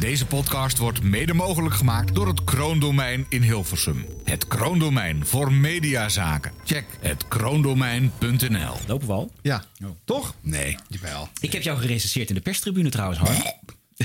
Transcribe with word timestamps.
Deze 0.00 0.26
podcast 0.26 0.78
wordt 0.78 1.02
mede 1.02 1.34
mogelijk 1.34 1.74
gemaakt 1.74 2.14
door 2.14 2.26
het 2.26 2.44
Kroondomein 2.44 3.26
in 3.28 3.42
Hilversum. 3.42 4.06
Het 4.24 4.46
Kroondomein 4.48 5.26
voor 5.26 5.52
mediazaken. 5.52 6.52
Check 6.64 6.84
het 7.00 7.28
kroondomein.nl. 7.28 8.74
Lopen 8.86 9.06
we 9.06 9.12
al? 9.12 9.30
Ja. 9.42 9.64
Toch? 10.04 10.34
Nee. 10.40 10.76
Jawel. 10.88 11.28
Ik 11.40 11.52
heb 11.52 11.62
jou 11.62 11.78
gerecenseerd 11.78 12.28
in 12.28 12.34
de 12.34 12.40
perstribune 12.40 12.90
trouwens, 12.90 13.20
Harm. 13.20 13.42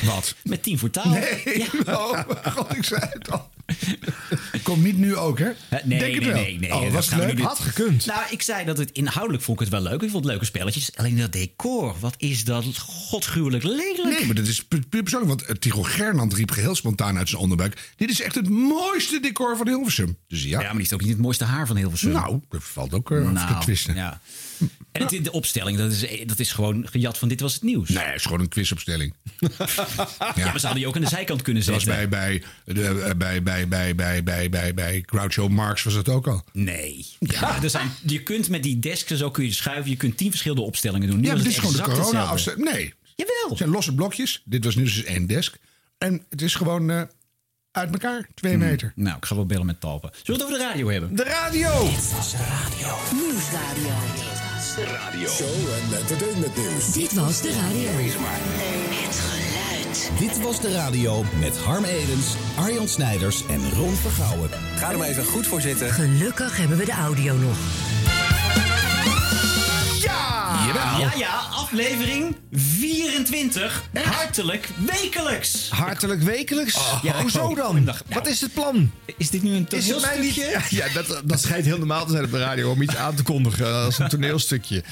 Wat? 0.03 0.35
Met 0.43 0.63
tien 0.63 0.79
voor 0.79 0.89
taal. 0.89 1.13
Ja. 1.13 1.67
Oh, 1.97 2.19
god, 2.43 2.75
ik 2.75 2.83
zei 2.83 3.01
het 3.09 3.31
al. 3.31 3.49
Komt 4.63 4.83
niet 4.83 4.97
nu 4.97 5.15
ook, 5.15 5.39
hè? 5.39 5.49
Eh, 5.69 5.83
Nee, 5.85 5.99
Denk 5.99 6.13
het 6.15 6.23
nee, 6.23 6.33
wel. 6.33 6.41
nee, 6.43 6.59
nee. 6.59 6.73
Oh, 6.73 6.81
dat 6.83 6.91
was 6.91 7.05
het 7.05 7.13
gaan 7.15 7.27
we 7.27 7.33
leuk? 7.33 7.43
Had 7.45 7.59
gekund. 7.59 8.05
Nou, 8.05 8.21
ik 8.29 8.41
zei 8.41 8.65
dat 8.65 8.77
het 8.77 8.91
inhoudelijk 8.91 9.43
vond 9.43 9.59
ik 9.61 9.65
het 9.71 9.73
wel 9.81 9.83
leuk. 9.91 10.01
Ik 10.01 10.09
vond 10.09 10.23
het 10.23 10.25
leuke 10.25 10.45
spelletjes. 10.45 10.95
Alleen 10.95 11.17
dat 11.17 11.31
decor, 11.31 11.96
wat 11.99 12.13
is 12.17 12.43
dat 12.43 12.78
godschuwelijk 12.78 13.63
lelijk. 13.63 14.03
Nee, 14.03 14.25
maar 14.25 14.35
dat 14.35 14.47
is 14.47 14.63
pu- 14.63 14.81
puur 14.89 15.01
persoonlijk. 15.01 15.31
Want 15.31 15.46
eh, 15.49 15.55
Tycho 15.55 15.81
Gernand 15.83 16.33
riep 16.33 16.51
geheel 16.51 16.75
spontaan 16.75 17.17
uit 17.17 17.29
zijn 17.29 17.41
onderbuik... 17.41 17.91
dit 17.95 18.09
is 18.09 18.21
echt 18.21 18.35
het 18.35 18.49
mooiste 18.49 19.20
decor 19.20 19.57
van 19.57 19.67
Hilversum. 19.67 20.17
Dus 20.27 20.43
ja, 20.43 20.59
Ja, 20.59 20.65
maar 20.65 20.73
die 20.75 20.81
is 20.85 20.93
ook 20.93 21.01
niet 21.01 21.09
het 21.09 21.20
mooiste 21.21 21.43
haar 21.43 21.67
van 21.67 21.75
Hilversum. 21.75 22.11
nou, 22.11 22.39
dat 22.49 22.63
valt 22.63 22.93
ook 22.93 23.11
uh, 23.11 23.34
af 23.43 23.47
te 23.57 23.63
twisten. 23.63 23.95
ja. 23.95 24.21
En 24.91 25.01
het, 25.01 25.23
de 25.23 25.31
opstelling, 25.31 25.77
dat 25.77 25.91
is, 25.91 26.05
dat 26.25 26.39
is 26.39 26.51
gewoon 26.51 26.87
gejat 26.87 27.17
van 27.17 27.27
dit 27.27 27.39
was 27.39 27.53
het 27.53 27.63
nieuws. 27.63 27.89
Nee, 27.89 28.03
het 28.03 28.15
is 28.15 28.23
gewoon 28.23 28.39
een 28.39 28.49
quizopstelling. 28.49 29.13
Ja, 30.35 30.45
maar 30.45 30.59
ze 30.59 30.65
hadden 30.65 30.75
die 30.75 30.87
ook 30.87 30.95
aan 30.95 31.01
de 31.01 31.07
zijkant 31.07 31.41
kunnen 31.41 31.63
zetten. 31.63 31.87
bij, 31.87 32.09
bij, 32.09 32.43
de, 32.65 32.87
eh, 32.87 33.15
bij, 33.15 33.43
bij, 33.43 33.67
bij, 33.67 33.95
bij, 33.95 34.23
bij, 34.23 34.49
bij, 34.49 34.73
bij 34.73 35.03
Groucho 35.05 35.49
Marx 35.49 35.83
was 35.83 35.93
dat 35.93 36.09
ook 36.09 36.27
al. 36.27 36.43
Nee. 36.51 37.05
Ja, 37.20 37.63
er 37.63 37.70
zijn, 37.70 37.91
je 38.05 38.23
kunt 38.23 38.49
met 38.49 38.63
die 38.63 38.79
desks 38.79 39.11
zo 39.11 39.31
kun 39.31 39.45
je 39.45 39.51
schuiven. 39.53 39.89
Je 39.89 39.97
kunt 39.97 40.17
tien 40.17 40.29
verschillende 40.29 40.63
opstellingen 40.63 41.07
doen. 41.07 41.17
Nu 41.20 41.23
Ja, 41.23 41.27
maar 41.34 41.43
was 41.43 41.53
dit 41.53 41.63
is 41.63 41.71
gewoon 41.71 41.75
de 41.75 41.81
corona. 42.01 42.34
Nee, 42.55 42.93
Jawel. 43.15 43.49
het 43.49 43.57
zijn 43.57 43.70
losse 43.70 43.95
blokjes. 43.95 44.41
Dit 44.45 44.63
was 44.63 44.75
nu 44.75 44.84
dus 44.84 45.03
één 45.03 45.27
desk. 45.27 45.57
En 45.97 46.25
het 46.29 46.41
is 46.41 46.55
gewoon 46.55 46.89
eh, 46.89 47.01
uit 47.71 47.91
elkaar, 47.91 48.27
twee 48.34 48.57
meter. 48.57 48.91
Nou, 48.95 49.17
ik 49.17 49.25
ga 49.25 49.35
wel 49.35 49.45
bellen 49.45 49.65
met 49.65 49.79
talpen. 49.79 50.09
Zullen 50.23 50.25
we 50.25 50.34
het 50.45 50.53
over 50.53 50.57
de 50.57 50.63
radio 50.71 50.90
hebben? 50.90 51.15
De 51.15 51.23
radio. 51.23 51.84
Nieuwsradio. 51.84 52.95
Show 54.76 55.48
en 55.48 55.98
entertainment 55.98 56.55
nieuws. 56.57 56.91
Dit 56.91 57.13
was 57.13 57.41
de 57.41 57.51
radio. 57.51 57.90
Het 57.91 59.15
geluid. 59.15 60.12
Dit 60.20 60.41
was 60.41 60.59
de 60.59 60.71
radio 60.71 61.23
met 61.40 61.57
Harm 61.57 61.84
Edens, 61.84 62.35
Arjan 62.55 62.87
Snijders 62.87 63.46
en 63.48 63.71
Ron 63.73 63.96
Vergouwen. 63.96 64.50
Ga 64.76 64.92
er 64.92 64.98
maar 64.98 65.08
even 65.08 65.26
goed 65.26 65.48
voor 65.48 65.62
zitten. 65.62 65.90
Gelukkig 65.90 66.58
hebben 66.58 66.78
we 66.78 66.86
de 66.86 66.92
audio 66.92 67.36
nog. 67.38 67.58
Ja, 70.02 70.45
ja, 71.18 71.40
aflevering 71.52 72.36
24. 72.52 73.84
Hartelijk 74.04 74.70
wekelijks. 74.86 75.70
Hartelijk 75.70 76.22
wekelijks. 76.22 76.80
Ja, 77.02 77.22
Hoezo 77.22 77.56
dan? 77.56 77.66
goeiedag. 77.66 78.02
Wat 78.10 78.28
is 78.28 78.42
het 78.42 78.54
plan? 78.54 78.92
Is 79.18 79.30
dit 79.30 79.44
nu 79.44 79.54
een 79.56 79.66
toneelstukje? 79.66 80.60
Ja, 80.70 80.86
dat, 80.94 81.22
dat 81.26 81.42
schijnt 81.42 81.66
heel 81.66 81.78
normaal 81.78 82.06
te 82.06 82.12
zijn 82.12 82.24
op 82.24 82.32
de 82.32 82.40
radio 82.40 82.72
om 82.72 82.82
iets 82.82 82.96
aan 82.96 83.16
te 83.16 83.24
kondigen 83.24 83.74
als 83.74 84.00
een 84.00 84.10
toneelstukje. 84.10 84.84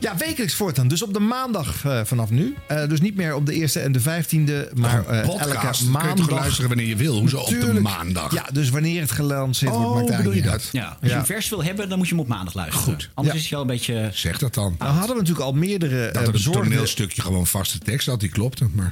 Ja, 0.00 0.16
wekelijks 0.16 0.54
voortaan. 0.54 0.88
Dus 0.88 1.02
op 1.02 1.12
de 1.12 1.18
maandag 1.20 1.84
eh, 1.84 2.00
vanaf 2.04 2.30
nu. 2.30 2.54
Eh, 2.66 2.88
dus 2.88 3.00
niet 3.00 3.16
meer 3.16 3.34
op 3.34 3.46
de 3.46 3.52
eerste 3.54 3.80
en 3.80 3.92
de 3.92 4.00
vijftiende, 4.00 4.70
maar 4.74 5.06
eh, 5.06 5.26
podcast. 5.26 5.40
elke 5.40 5.52
Dan 5.52 5.72
kun 5.72 5.84
je 5.84 5.90
maandag. 5.90 6.26
toch 6.26 6.30
luisteren 6.38 6.68
wanneer 6.68 6.86
je 6.86 6.96
wil. 6.96 7.18
Hoezo 7.18 7.38
op 7.38 7.48
de 7.48 7.80
maandag? 7.80 8.34
Ja, 8.34 8.46
dus 8.52 8.70
wanneer 8.70 9.00
het 9.00 9.10
gelanceerd 9.10 9.72
wordt, 9.72 9.86
Oh, 9.88 9.94
maakt 9.94 10.06
bedoel 10.06 10.32
eigenlijk 10.32 10.44
je 10.44 10.50
niet 10.50 10.72
dat? 10.72 10.82
uit. 10.82 10.90
Ja, 10.90 10.98
als 11.02 11.10
je 11.10 11.16
een 11.16 11.26
vers 11.26 11.48
wil 11.48 11.64
hebben, 11.64 11.88
dan 11.88 11.98
moet 11.98 12.08
je 12.08 12.14
hem 12.14 12.22
op 12.22 12.28
maandag 12.28 12.54
luisteren. 12.54 12.82
Goed. 12.84 13.10
Anders 13.14 13.34
Ja. 13.36 13.40
is 13.42 13.48
hij 13.48 13.56
al 13.58 13.64
een 13.64 13.70
beetje... 13.70 14.10
Zeg 14.12 14.38
dat 14.38 14.54
dan. 14.54 14.74
Nou 14.78 14.90
hadden 14.92 15.16
we 15.16 15.20
natuurlijk 15.22 15.46
al 15.46 15.52
meerdere 15.52 16.06
eh, 16.06 16.12
dat 16.12 16.20
er 16.22 16.26
een 16.26 16.32
bezorgde, 16.32 16.62
toneelstukje 16.62 17.22
gewoon 17.22 17.46
vaste 17.46 17.78
tekst 17.78 18.06
had, 18.06 18.20
die 18.20 18.28
klopte. 18.28 18.66
Maar 18.72 18.90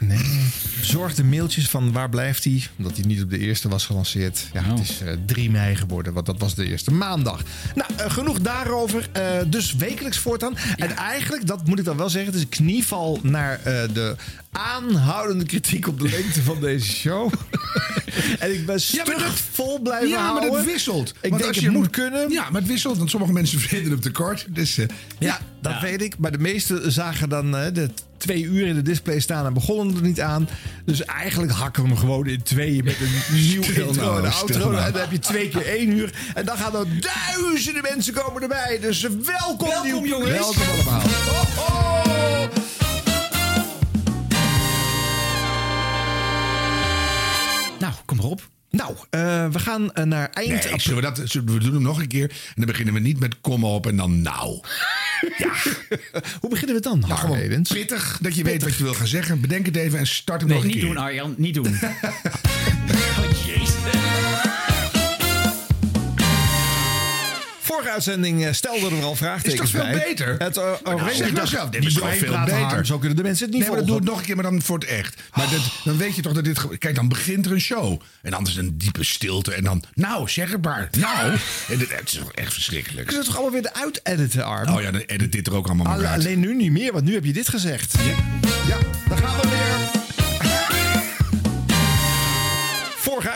bezorgde 0.81 1.25
mailtjes 1.25 1.69
van 1.69 1.93
waar 1.93 2.09
blijft 2.09 2.45
hij? 2.45 2.63
Omdat 2.79 2.97
hij 2.97 3.05
niet 3.07 3.23
op 3.23 3.31
de 3.31 3.39
eerste 3.39 3.69
was 3.69 3.87
gelanceerd. 3.87 4.47
Ja, 4.53 4.61
Oh. 4.61 4.69
het 4.71 4.79
is 4.79 5.01
eh 5.01 5.13
3 5.27 5.51
mei 5.51 5.77
geworden, 5.77 6.13
want 6.13 6.27
dat 6.27 6.39
was 6.39 6.55
de 6.55 6.65
eerste 6.69 6.93
maandag. 6.93 7.43
Nou, 7.75 8.11
genoeg 8.11 8.41
daarover. 8.41 9.09
Eh, 9.13 9.23
dus 9.47 9.75
wekelijks 9.75 10.19
voortaan. 10.19 10.55
En 10.81 10.97
eigenlijk, 10.97 11.47
dat 11.47 11.67
moet 11.67 11.79
ik 11.79 11.85
dan 11.85 11.97
wel 11.97 12.09
zeggen, 12.11 12.31
het 12.33 12.39
is 12.41 12.43
een 12.47 12.65
knieval 12.65 13.19
naar 13.23 13.59
eh, 13.65 13.83
de 13.95 14.17
aanhoudende 14.53 15.45
kritiek 15.45 15.87
op 15.89 15.99
de 16.01 16.09
lengte 16.09 16.43
van 16.43 16.61
deze 16.61 16.87
show. 16.93 17.33
en 18.39 18.53
ik 18.55 18.67
ben 18.67 18.81
stug 18.81 19.07
maar 19.07 19.19
dat- 19.19 19.33
vol 19.53 19.81
blijven 19.81 20.09
ja, 20.09 20.17
maar 20.21 20.27
houden. 20.31 20.53
dat 20.53 20.65
wisselt. 20.65 21.09
Ik 21.09 21.15
Want 21.31 21.33
denk 21.43 21.45
als 21.45 21.57
het 21.57 21.65
je 21.65 21.71
moet 21.71 21.91
kunnen. 21.91 22.31
Ja, 22.31 22.51
maar 22.51 22.61
het 22.61 22.71
wisselt. 22.71 22.97
Want 22.99 23.11
sommige 23.11 23.33
mensen 23.33 23.59
vinden 23.61 23.91
hem 23.91 24.01
te 24.01 24.11
kort. 24.11 24.47
Dus 24.49 24.79
eh, 24.79 24.87
Ja, 25.19 25.39
dat 25.63 25.73
Ja. 25.73 25.81
weet 25.81 26.03
ik. 26.03 26.19
Maar 26.19 26.33
de 26.33 26.39
meesten 26.39 26.93
zagen 26.93 27.29
dan 27.29 27.51
de 27.51 27.91
twee 28.21 28.43
uur 28.43 28.67
in 28.67 28.75
de 28.75 28.83
display 28.83 29.21
staan 29.21 29.47
en 29.47 29.55
begonnen 29.55 29.97
er 29.97 30.03
niet 30.03 30.21
aan. 30.21 30.49
Dus 30.85 31.05
eigenlijk 31.05 31.53
hakken 31.53 31.83
we 31.83 31.89
hem 31.89 31.99
gewoon 31.99 32.27
in 32.27 32.43
tweeën 32.43 32.85
met 32.85 32.97
een 33.01 33.35
nieuw 33.35 33.63
Stil 33.63 33.87
intro 33.89 34.05
nou, 34.05 34.25
en 34.25 34.33
outro. 34.33 34.71
nou. 34.71 34.85
En 34.85 34.93
dan 34.93 35.01
heb 35.01 35.11
je 35.11 35.19
twee 35.19 35.49
keer 35.49 35.67
één 35.67 35.91
uur. 35.91 36.15
En 36.35 36.45
dan 36.45 36.57
gaan 36.57 36.77
er 36.77 36.87
duizenden 37.01 37.83
mensen 37.83 38.13
komen 38.13 38.43
erbij. 38.43 38.79
Dus 38.81 39.01
welkom, 39.01 39.69
Welkom, 39.69 40.07
jongens. 40.07 40.31
Welkom 40.31 40.63
allemaal. 40.75 41.01
Ho. 41.57 42.49
Nou, 47.79 47.93
kom 48.05 48.17
maar 48.17 48.27
op. 48.27 48.60
Nou, 48.71 48.95
eh, 49.11 49.49
we 49.49 49.59
gaan 49.59 49.93
eh, 49.93 50.05
naar 50.05 50.31
eind 50.31 50.71
nee, 50.71 50.81
zullen 50.81 51.03
we, 51.03 51.15
dat, 51.15 51.21
zullen 51.31 51.53
we 51.53 51.59
doen 51.59 51.73
hem 51.73 51.83
nog 51.83 51.99
een 52.01 52.09
keer. 52.09 52.31
En 52.31 52.37
dan 52.55 52.67
beginnen 52.67 52.95
we 52.95 53.01
niet 53.01 53.21
met 53.21 53.41
kom 53.41 53.65
op 53.65 53.87
en 53.87 53.97
dan 53.97 54.23
nou. 54.23 54.61
Hoe 56.41 56.51
beginnen 56.51 56.77
we 56.77 56.83
dan, 56.83 56.99
Nou, 56.99 57.13
Harm 57.13 57.21
gewoon 57.21 57.39
Edens? 57.39 57.73
pittig 57.73 58.19
dat 58.21 58.35
je 58.37 58.43
weet 58.45 58.63
wat 58.63 58.77
je 58.77 58.83
wil 58.83 58.95
gaan 58.95 59.07
zeggen. 59.07 59.41
Bedenk 59.41 59.67
het 59.67 59.77
even 59.77 59.99
en 59.99 60.07
start 60.07 60.41
hem 60.41 60.49
Nee, 60.49 60.57
nog 60.59 60.67
een 60.67 60.73
niet 60.73 60.83
keer. 60.85 60.95
doen, 60.95 61.03
Arjan. 61.03 61.35
Niet 61.37 61.55
doen. 61.55 61.67
oh, 63.19 63.47
jezus. 63.47 64.50
Vorige 67.73 67.91
uitzending 67.91 68.45
eh, 68.47 68.53
stelde 68.53 68.97
er 68.97 69.03
al 69.03 69.15
vraagtekens 69.15 69.55
Is 69.63 69.71
toch 69.71 69.81
veel 69.83 69.91
bij. 69.93 70.05
beter? 70.09 70.35
Het 70.39 70.57
uh, 70.57 71.07
zeg 71.09 71.49
zelf, 71.49 71.71
dit 71.71 71.85
is 71.85 71.95
veel 71.95 72.45
beter? 72.45 72.87
Zo 72.87 72.99
kunnen 72.99 73.17
de 73.17 73.23
mensen 73.23 73.45
het 73.47 73.55
niet 73.55 73.63
Nee, 73.63 73.71
maar 73.71 73.79
dan 73.79 73.87
volgen. 73.87 73.87
doe 73.87 73.97
het 73.97 74.05
nog 74.05 74.19
een 74.19 74.25
keer, 74.25 74.35
maar 74.35 74.45
dan 74.45 74.63
voor 74.63 74.79
het 74.79 74.89
echt. 74.89 75.21
Maar 75.35 75.51
dat, 75.51 75.61
dan 75.85 75.97
weet 75.97 76.17
je 76.17 76.23
toch 76.23 76.33
dat 76.33 76.45
dit... 76.45 76.79
Kijk, 76.79 76.95
dan 76.95 77.09
begint 77.09 77.47
er 77.47 77.53
een 77.53 77.61
show. 77.61 78.01
En 78.23 78.31
dan 78.31 78.43
is 78.43 78.49
het 78.49 78.59
een 78.59 78.79
diepe 78.79 79.05
stilte. 79.05 79.53
En 79.53 79.65
dan, 79.65 79.83
nou, 79.95 80.29
zeg 80.29 80.51
het 80.51 80.63
maar. 80.63 80.89
Nou. 80.99 81.33
En 81.69 81.79
dit, 81.79 81.91
het 81.99 82.09
is 82.13 82.19
toch 82.19 82.33
echt 82.33 82.53
verschrikkelijk. 82.53 83.07
Kun 83.07 83.17
je 83.19 83.25
toch 83.25 83.35
allemaal 83.35 83.53
weer 83.53 83.63
de 83.63 83.75
uit-editen, 83.75 84.45
Arm? 84.45 84.75
Oh 84.75 84.83
ja, 84.83 84.91
dan 84.91 85.01
edit 85.01 85.33
dit 85.33 85.47
er 85.47 85.55
ook 85.55 85.67
allemaal 85.67 85.87
Alle- 85.87 86.07
uit. 86.07 86.21
alleen 86.21 86.41
nu 86.41 86.55
niet 86.57 86.73
meer, 86.73 86.93
want 86.93 87.05
nu 87.05 87.15
heb 87.15 87.25
je 87.25 87.33
dit 87.33 87.49
gezegd. 87.49 87.95
Ja, 87.99 88.15
ja 88.69 88.79
daar 89.09 89.19
gaan 89.19 89.41
we 89.41 89.49
weer. 89.49 90.00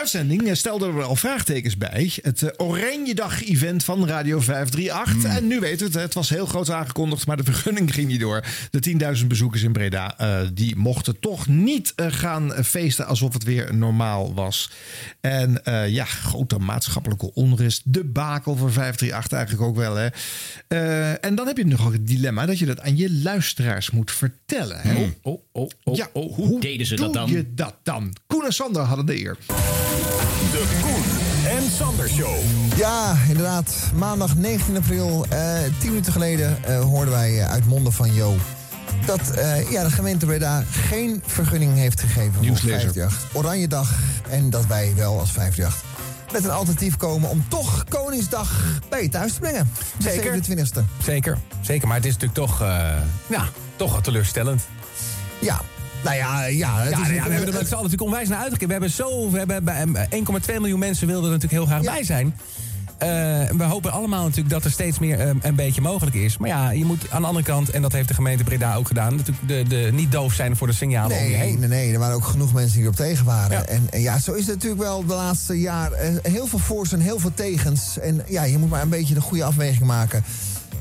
Uitzending 0.05 0.49
eh, 0.49 0.55
stelden 0.55 0.95
we 0.95 1.01
er 1.01 1.07
al 1.07 1.17
vraagtekens 1.17 1.77
bij. 1.77 2.13
Het 2.23 2.43
eh, 2.43 2.51
Oranje 2.57 3.15
Dag-event 3.15 3.85
van 3.85 4.09
Radio 4.09 4.41
538. 4.41 5.37
En 5.37 5.47
nu 5.47 5.61
weten 5.61 5.79
we 5.79 5.93
het, 5.93 6.03
het 6.03 6.15
was 6.15 6.29
heel 6.29 6.47
groot 6.47 6.71
aangekondigd, 6.71 7.27
maar 7.27 7.37
de 7.37 7.45
vergunning 7.53 7.95
ging 7.95 8.09
niet 8.09 8.21
door. 8.21 8.45
De 8.71 9.17
10.000 9.21 9.27
bezoekers 9.27 9.63
in 9.63 9.73
Breda, 9.73 10.19
eh, 10.19 10.41
die 10.53 10.77
mochten 10.77 11.21
toch 11.21 11.47
niet 11.47 11.93
gaan 11.97 12.53
feesten 12.65 13.07
alsof 13.07 13.33
het 13.33 13.45
weer 13.45 13.75
normaal 13.75 14.35
was. 14.35 14.71
En 15.21 15.61
ja, 15.89 16.05
grote 16.05 16.59
maatschappelijke 16.59 17.35
onrust. 17.35 17.83
De 17.85 18.05
bakel 18.05 18.57
voor 18.57 18.73
538 18.73 19.33
eigenlijk 19.39 19.69
ook 19.69 19.77
wel. 19.77 19.95
Hè. 19.95 20.09
En 21.17 21.35
dan 21.35 21.47
heb 21.47 21.57
je 21.57 21.67
nog 21.67 21.93
het 21.93 22.07
dilemma 22.07 22.47
dat 22.47 22.59
je 22.59 22.67
dat 22.67 22.81
aan 22.81 22.97
je 22.97 23.13
luisteraars 23.13 23.91
moet 23.91 24.11
vertellen. 24.11 24.81
Hè? 24.81 25.13
Oh, 25.23 25.39
oh, 25.53 25.71
oh, 25.85 25.97
ja, 25.97 26.09
oh, 26.13 26.35
hoe 26.35 26.61
deden 26.61 26.87
ze 26.87 26.95
dat 26.95 27.13
dan? 27.13 27.27
doe 27.27 27.37
je 27.37 27.55
dat 27.55 27.75
dan? 27.83 28.17
Koen 28.27 28.45
en 28.45 28.53
Sander 28.53 28.83
hadden 28.83 29.07
de 29.07 29.19
eer. 29.19 29.37
De 30.51 30.79
Koen 30.83 31.03
en 31.53 31.71
Sander 31.71 32.09
Show. 32.09 32.37
Ja, 32.77 33.17
inderdaad. 33.29 33.75
Maandag 33.95 34.37
19 34.37 34.77
april, 34.77 35.27
eh, 35.29 35.39
tien 35.79 35.89
minuten 35.89 36.13
geleden, 36.13 36.65
eh, 36.65 36.81
hoorden 36.81 37.15
wij 37.15 37.41
eh, 37.41 37.51
uit 37.51 37.67
monden 37.67 37.93
van 37.93 38.15
Jo... 38.15 38.35
dat 39.07 39.31
eh, 39.31 39.71
ja, 39.71 39.83
de 39.85 39.91
gemeente 39.91 40.27
Breda 40.27 40.65
geen 40.71 41.23
vergunning 41.27 41.75
heeft 41.75 42.01
gegeven 42.01 42.33
voor 42.33 42.43
Nieuwslezer. 42.43 42.93
538. 42.93 43.37
Oranje 43.37 43.69
dag. 43.69 43.93
En 44.31 44.51
dat 44.51 44.67
wij 44.67 44.93
wel 44.97 45.19
als 45.21 45.31
538 45.31 45.93
met 46.35 46.45
een 46.45 46.51
alternatief 46.51 46.97
komen... 46.97 47.31
om 47.31 47.45
toch 47.49 47.85
Koningsdag 47.89 48.51
bij 48.89 49.03
je 49.03 49.09
thuis 49.09 49.33
te 49.33 49.41
brengen. 49.41 49.71
De 49.97 50.11
Zeker. 50.11 50.43
27e. 50.43 51.03
Zeker, 51.03 51.39
zeker. 51.61 51.89
Maar 51.89 51.97
het 51.97 52.07
is 52.07 52.13
natuurlijk 52.13 52.41
toch, 52.41 52.61
eh, 52.61 52.87
ja, 53.27 53.49
toch 53.77 53.93
wat 53.93 54.05
teleurstellend. 54.05 54.63
Ja, 55.41 55.61
nou 56.05 56.17
ja, 56.17 56.45
ja. 56.45 56.79
Het 56.81 56.91
Ja, 56.91 57.01
is 57.01 57.07
nee, 57.07 57.15
ja, 57.17 57.25
we 57.25 57.31
hebben 57.31 57.49
er 57.49 57.59
met 57.59 57.67
z'n 57.69 57.75
allen 57.75 57.85
natuurlijk 57.85 58.03
onwijs 58.03 58.29
naar 58.29 58.39
uitgekeken. 58.39 58.67
We 58.67 58.73
hebben 58.73 58.91
zo, 58.91 59.31
we 59.31 59.39
hebben 59.39 59.65
bij- 59.65 59.85
eh, 59.95 60.19
1,2 60.19 60.61
miljoen 60.61 60.79
mensen 60.79 61.07
wilden 61.07 61.25
er 61.31 61.37
natuurlijk 61.39 61.63
heel 61.69 61.79
graag 61.79 61.95
bij 61.95 62.05
zijn. 62.05 62.35
Eh, 62.99 63.09
we 63.57 63.65
hopen 63.65 63.93
allemaal 63.93 64.23
natuurlijk 64.23 64.51
dat 64.51 64.65
er 64.65 64.71
steeds 64.71 64.99
meer 64.99 65.21
eh, 65.21 65.31
een 65.43 65.55
beetje 65.55 65.81
mogelijk 65.81 66.17
is. 66.17 66.37
Maar 66.39 66.49
ja, 66.49 66.71
je 66.71 66.85
moet 66.85 67.11
aan 67.11 67.21
de 67.21 67.27
andere 67.27 67.45
kant, 67.45 67.71
en 67.71 67.83
dat 67.83 67.93
heeft 67.93 68.09
de 68.09 68.15
gemeente 68.15 68.45
Breda 68.45 68.75
ook 68.75 68.87
gedaan... 68.87 69.17
natuurlijk 69.17 69.49
de, 69.49 69.63
de, 69.69 69.91
niet 69.93 70.13
doof 70.13 70.33
zijn 70.33 70.57
voor 70.57 70.67
de 70.67 70.73
signalen 70.73 71.17
om 71.17 71.23
je 71.23 71.29
Nee, 71.29 71.37
heen. 71.39 71.59
nee, 71.59 71.69
nee, 71.69 71.93
er 71.93 71.99
waren 71.99 72.15
ook 72.15 72.25
genoeg 72.25 72.53
mensen 72.53 72.73
die 72.75 72.83
erop 72.83 72.97
tegen 72.97 73.25
waren. 73.25 73.59
Ja. 73.59 73.65
En, 73.65 73.87
en 73.91 74.01
ja, 74.01 74.19
zo 74.19 74.33
is 74.33 74.47
het 74.47 74.55
natuurlijk 74.55 74.83
wel 74.83 75.07
de 75.07 75.15
laatste 75.15 75.61
jaar. 75.61 75.93
eh, 75.93 76.11
heel 76.23 76.47
veel 76.47 76.59
voor's 76.59 76.93
en 76.93 77.01
heel 77.01 77.19
veel 77.19 77.35
tegens. 77.35 77.99
En 77.99 78.23
ja, 78.29 78.43
je 78.45 78.59
moet 78.59 78.71
maar 78.71 78.83
een 78.83 78.89
beetje 78.89 79.15
de 79.15 79.21
goede 79.21 79.45
afweging 79.45 79.85
maken. 79.85 80.25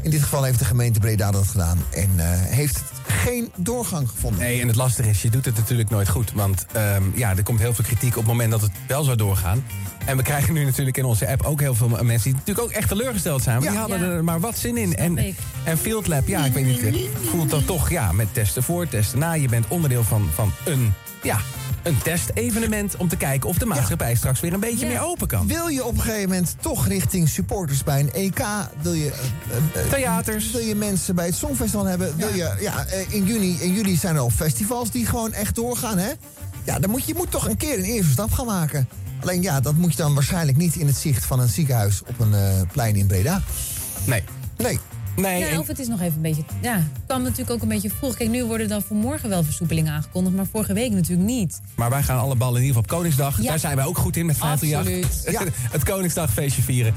In 0.04 0.10
dit 0.10 0.22
geval 0.22 0.44
heeft 0.44 0.60
de 0.60 0.66
gemeente 0.66 1.00
Breda 1.00 1.32
dat 1.32 1.48
gedaan 1.48 1.78
en 1.90 2.10
eh, 2.18 2.26
heeft 2.30 2.76
het 2.76 2.86
geen 3.06 3.52
doorgang 3.56 4.10
gevonden. 4.10 4.40
Nee, 4.40 4.62
en 4.62 4.68
het 4.68 4.76
lastige 4.76 5.10
is, 5.10 5.22
je 5.22 5.30
doet 5.30 5.46
het 5.46 5.56
natuurlijk 5.56 5.90
nooit 5.90 6.10
goed. 6.10 6.32
Want 6.32 6.66
ehm, 6.72 7.04
ja, 7.16 7.36
er 7.38 7.44
komt 7.44 7.60
heel 7.60 7.74
veel 7.74 7.84
kritiek 7.84 8.10
op 8.10 8.16
het 8.16 8.26
moment 8.26 8.52
dat 8.52 8.62
het 8.62 8.72
wel 8.88 9.04
zou 9.04 9.18
doorgaan. 9.18 9.66
En 10.06 10.18
we 10.18 10.24
krijgen 10.24 10.54
nu 10.54 10.64
natuurlijk 10.64 10.98
in 10.98 11.06
onze 11.06 11.28
app 11.28 11.44
ook 11.44 11.60
heel 11.60 11.76
veel 11.76 11.88
mensen... 11.88 12.24
die 12.24 12.34
natuurlijk 12.34 12.68
ook 12.68 12.72
echt 12.72 12.88
teleurgesteld 12.88 13.44
zijn. 13.44 13.56
Want 13.60 13.70
die 13.70 13.80
hadden 13.80 14.02
er 14.02 14.24
maar 14.24 14.40
wat 14.40 14.58
zin 14.58 14.78
in. 14.78 14.96
En, 14.96 15.36
en 15.64 15.78
Field 15.78 16.08
Lab, 16.08 16.28
ja, 16.28 16.46
ik 16.46 16.54
weet 16.54 16.66
niet, 16.66 17.10
voelt 17.30 17.50
dan 17.50 17.66
toch 17.66 17.90
ja, 17.90 18.12
met 18.12 18.28
testen 18.32 18.64
voor, 18.64 18.88
testen 18.88 19.20
na. 19.20 19.34
Je 19.34 19.48
bent 19.48 19.66
onderdeel 19.68 20.04
van, 20.04 20.30
van 20.34 20.52
een, 20.66 20.94
ja, 21.24 21.40
een 21.84 21.98
testevenement... 22.04 22.96
om 22.98 23.08
te 23.08 23.16
kijken 23.18 23.50
of 23.50 23.58
de 23.58 23.66
maatschappij 23.66 24.16
straks 24.16 24.40
weer 24.40 24.54
een 24.54 24.60
beetje 24.60 24.86
Ja. 24.86 24.92
meer 24.92 25.02
open 25.02 25.28
kan. 25.28 25.48
Wil 25.48 25.68
je 25.68 25.86
op 25.86 25.94
een 25.96 26.02
gegeven 26.02 26.30
moment 26.30 26.56
toch 26.60 26.88
richting 26.88 27.30
supporters 27.30 27.84
bij 27.84 28.00
een 28.00 28.12
EK? 28.14 28.42
Wil 28.82 28.94
je, 28.94 29.12
eh, 29.12 29.82
eh, 29.82 29.90
Theaters. 29.92 30.52
Wil 30.52 30.62
je 30.62 30.76
mensen 30.76 31.16
bij 31.16 31.26
het 31.26 31.36
Songfestival 31.36 31.86
hebben? 31.86 32.18
Wil 32.18 32.34
je, 32.34 32.56
ja, 32.60 32.86
eh, 32.86 33.14
in, 33.14 33.26
juni, 33.26 33.58
in 33.60 33.74
juli 33.74 33.96
zijn 33.96 34.16
er 34.16 34.22
al 34.22 34.30
festivals 34.30 34.92
die 34.92 35.06
gewoon 35.06 35.34
echt 35.34 35.56
doorgaan, 35.56 35.98
hè? 35.98 36.12
Ja, 36.64 36.80
dan 36.80 36.90
moet 36.90 37.06
je 37.06 37.14
moet 37.16 37.32
toch 37.32 37.48
een 37.48 37.58
keer 37.58 37.78
een 37.78 37.84
eerste 37.84 38.12
stap 38.12 38.32
gaan 38.32 38.46
maken. 38.46 38.88
Alleen 39.22 39.42
ja, 39.42 39.60
dat 39.60 39.76
moet 39.76 39.92
je 39.92 39.98
dan 39.98 40.14
waarschijnlijk 40.14 40.58
niet 40.58 40.76
in 40.76 40.88
het 40.88 40.96
zicht 40.98 41.26
van 41.26 41.40
een 41.40 41.48
ziekenhuis 41.50 42.02
op 42.06 42.20
een 42.20 42.34
eh, 42.34 42.62
plein 42.72 42.96
in 42.96 43.08
Breda. 43.08 43.42
Nee. 44.06 44.24
Nee. 44.58 44.80
Nee, 45.16 45.40
Ja, 45.40 45.48
en- 45.48 45.60
of 45.60 45.68
het 45.68 45.80
is 45.80 45.88
nog 45.88 46.02
even 46.02 46.16
een 46.16 46.22
beetje. 46.22 46.44
Ja, 46.62 46.76
het 46.76 46.86
kwam 47.06 47.22
natuurlijk 47.22 47.50
ook 47.50 47.62
een 47.62 47.68
beetje 47.68 47.90
vroeg. 47.90 48.16
Kijk, 48.16 48.30
nu 48.30 48.44
worden 48.46 48.68
dan 48.68 48.82
voor 48.82 48.96
morgen 48.98 49.30
wel 49.30 49.44
versoepelingen 49.44 49.94
aangekondigd, 49.94 50.36
maar 50.36 50.46
vorige 50.52 50.74
week 50.74 50.92
natuurlijk 50.92 51.28
niet. 51.28 51.62
Maar 51.76 51.90
wij 51.90 52.04
gaan 52.04 52.20
alle 52.20 52.36
ballen 52.36 52.62
in 52.62 52.66
ieder 52.68 52.76
geval 52.82 52.82
op 52.92 52.98
Koningsdag. 52.98 53.42
Ja. 53.42 53.50
Daar 53.50 53.60
zijn 53.60 53.76
wij 53.76 53.86
ook 53.86 53.98
goed 53.98 54.18
in 54.18 54.26
met 54.26 54.38
538. 54.38 55.10
Absoluut. 55.10 55.56
Ja. 55.56 55.70
het 55.72 55.84
Koningsdagfeestje 55.84 56.62
vieren. 56.62 56.94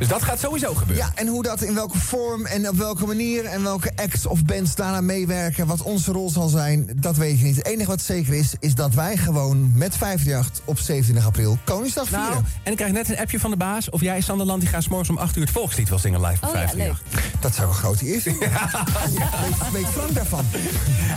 Dus 0.00 0.08
dat 0.08 0.22
gaat 0.22 0.40
sowieso 0.40 0.74
gebeuren. 0.74 1.06
Ja, 1.06 1.12
en 1.14 1.26
hoe 1.26 1.42
dat, 1.42 1.62
in 1.62 1.74
welke 1.74 1.98
vorm 1.98 2.46
en 2.46 2.68
op 2.68 2.76
welke 2.76 3.06
manier... 3.06 3.44
en 3.44 3.62
welke 3.62 3.92
acts 3.96 4.26
of 4.26 4.44
bands 4.44 4.74
daarna 4.74 5.00
meewerken... 5.00 5.66
wat 5.66 5.82
onze 5.82 6.12
rol 6.12 6.30
zal 6.30 6.48
zijn, 6.48 6.90
dat 6.94 7.16
weet 7.16 7.38
je 7.38 7.44
niet. 7.44 7.56
Het 7.56 7.66
enige 7.66 7.88
wat 7.88 8.00
zeker 8.00 8.34
is, 8.34 8.54
is 8.60 8.74
dat 8.74 8.94
wij 8.94 9.16
gewoon 9.16 9.72
met 9.74 9.96
538 9.96 10.64
op 10.64 10.78
27 10.78 11.26
april 11.26 11.58
Koningsdag 11.64 12.06
vieren. 12.06 12.30
Nou, 12.30 12.44
en 12.62 12.70
ik 12.70 12.76
krijg 12.76 12.92
net 12.92 13.08
een 13.08 13.18
appje 13.18 13.40
van 13.40 13.50
de 13.50 13.56
baas. 13.56 13.90
Of 13.90 14.00
jij, 14.00 14.20
Sanderland, 14.20 14.60
die 14.60 14.70
gaat 14.70 14.88
morgens 14.88 15.10
om 15.10 15.16
8 15.16 15.36
uur 15.36 15.42
het 15.42 15.52
volkslied 15.52 15.88
wel 15.88 15.98
zingen 15.98 16.20
live 16.20 16.42
op 16.42 16.48
Oh 16.48 16.54
ja, 16.54 16.68
538. 16.68 17.40
Dat 17.40 17.54
zou 17.54 17.68
een 17.68 17.74
grote 17.74 18.14
eer 18.14 18.20
zijn. 18.20 18.38
Weet, 18.38 19.70
weet 19.72 19.86
Frank 19.86 20.14
daarvan? 20.14 20.44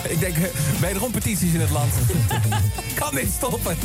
Ik 0.10 0.20
denk, 0.20 0.38
eh, 0.38 0.44
wederom 0.80 1.12
petities 1.12 1.54
in 1.54 1.62
het 1.62 1.70
land. 1.70 1.94
kan 3.00 3.16
dit 3.16 3.28
stoppen? 3.38 3.78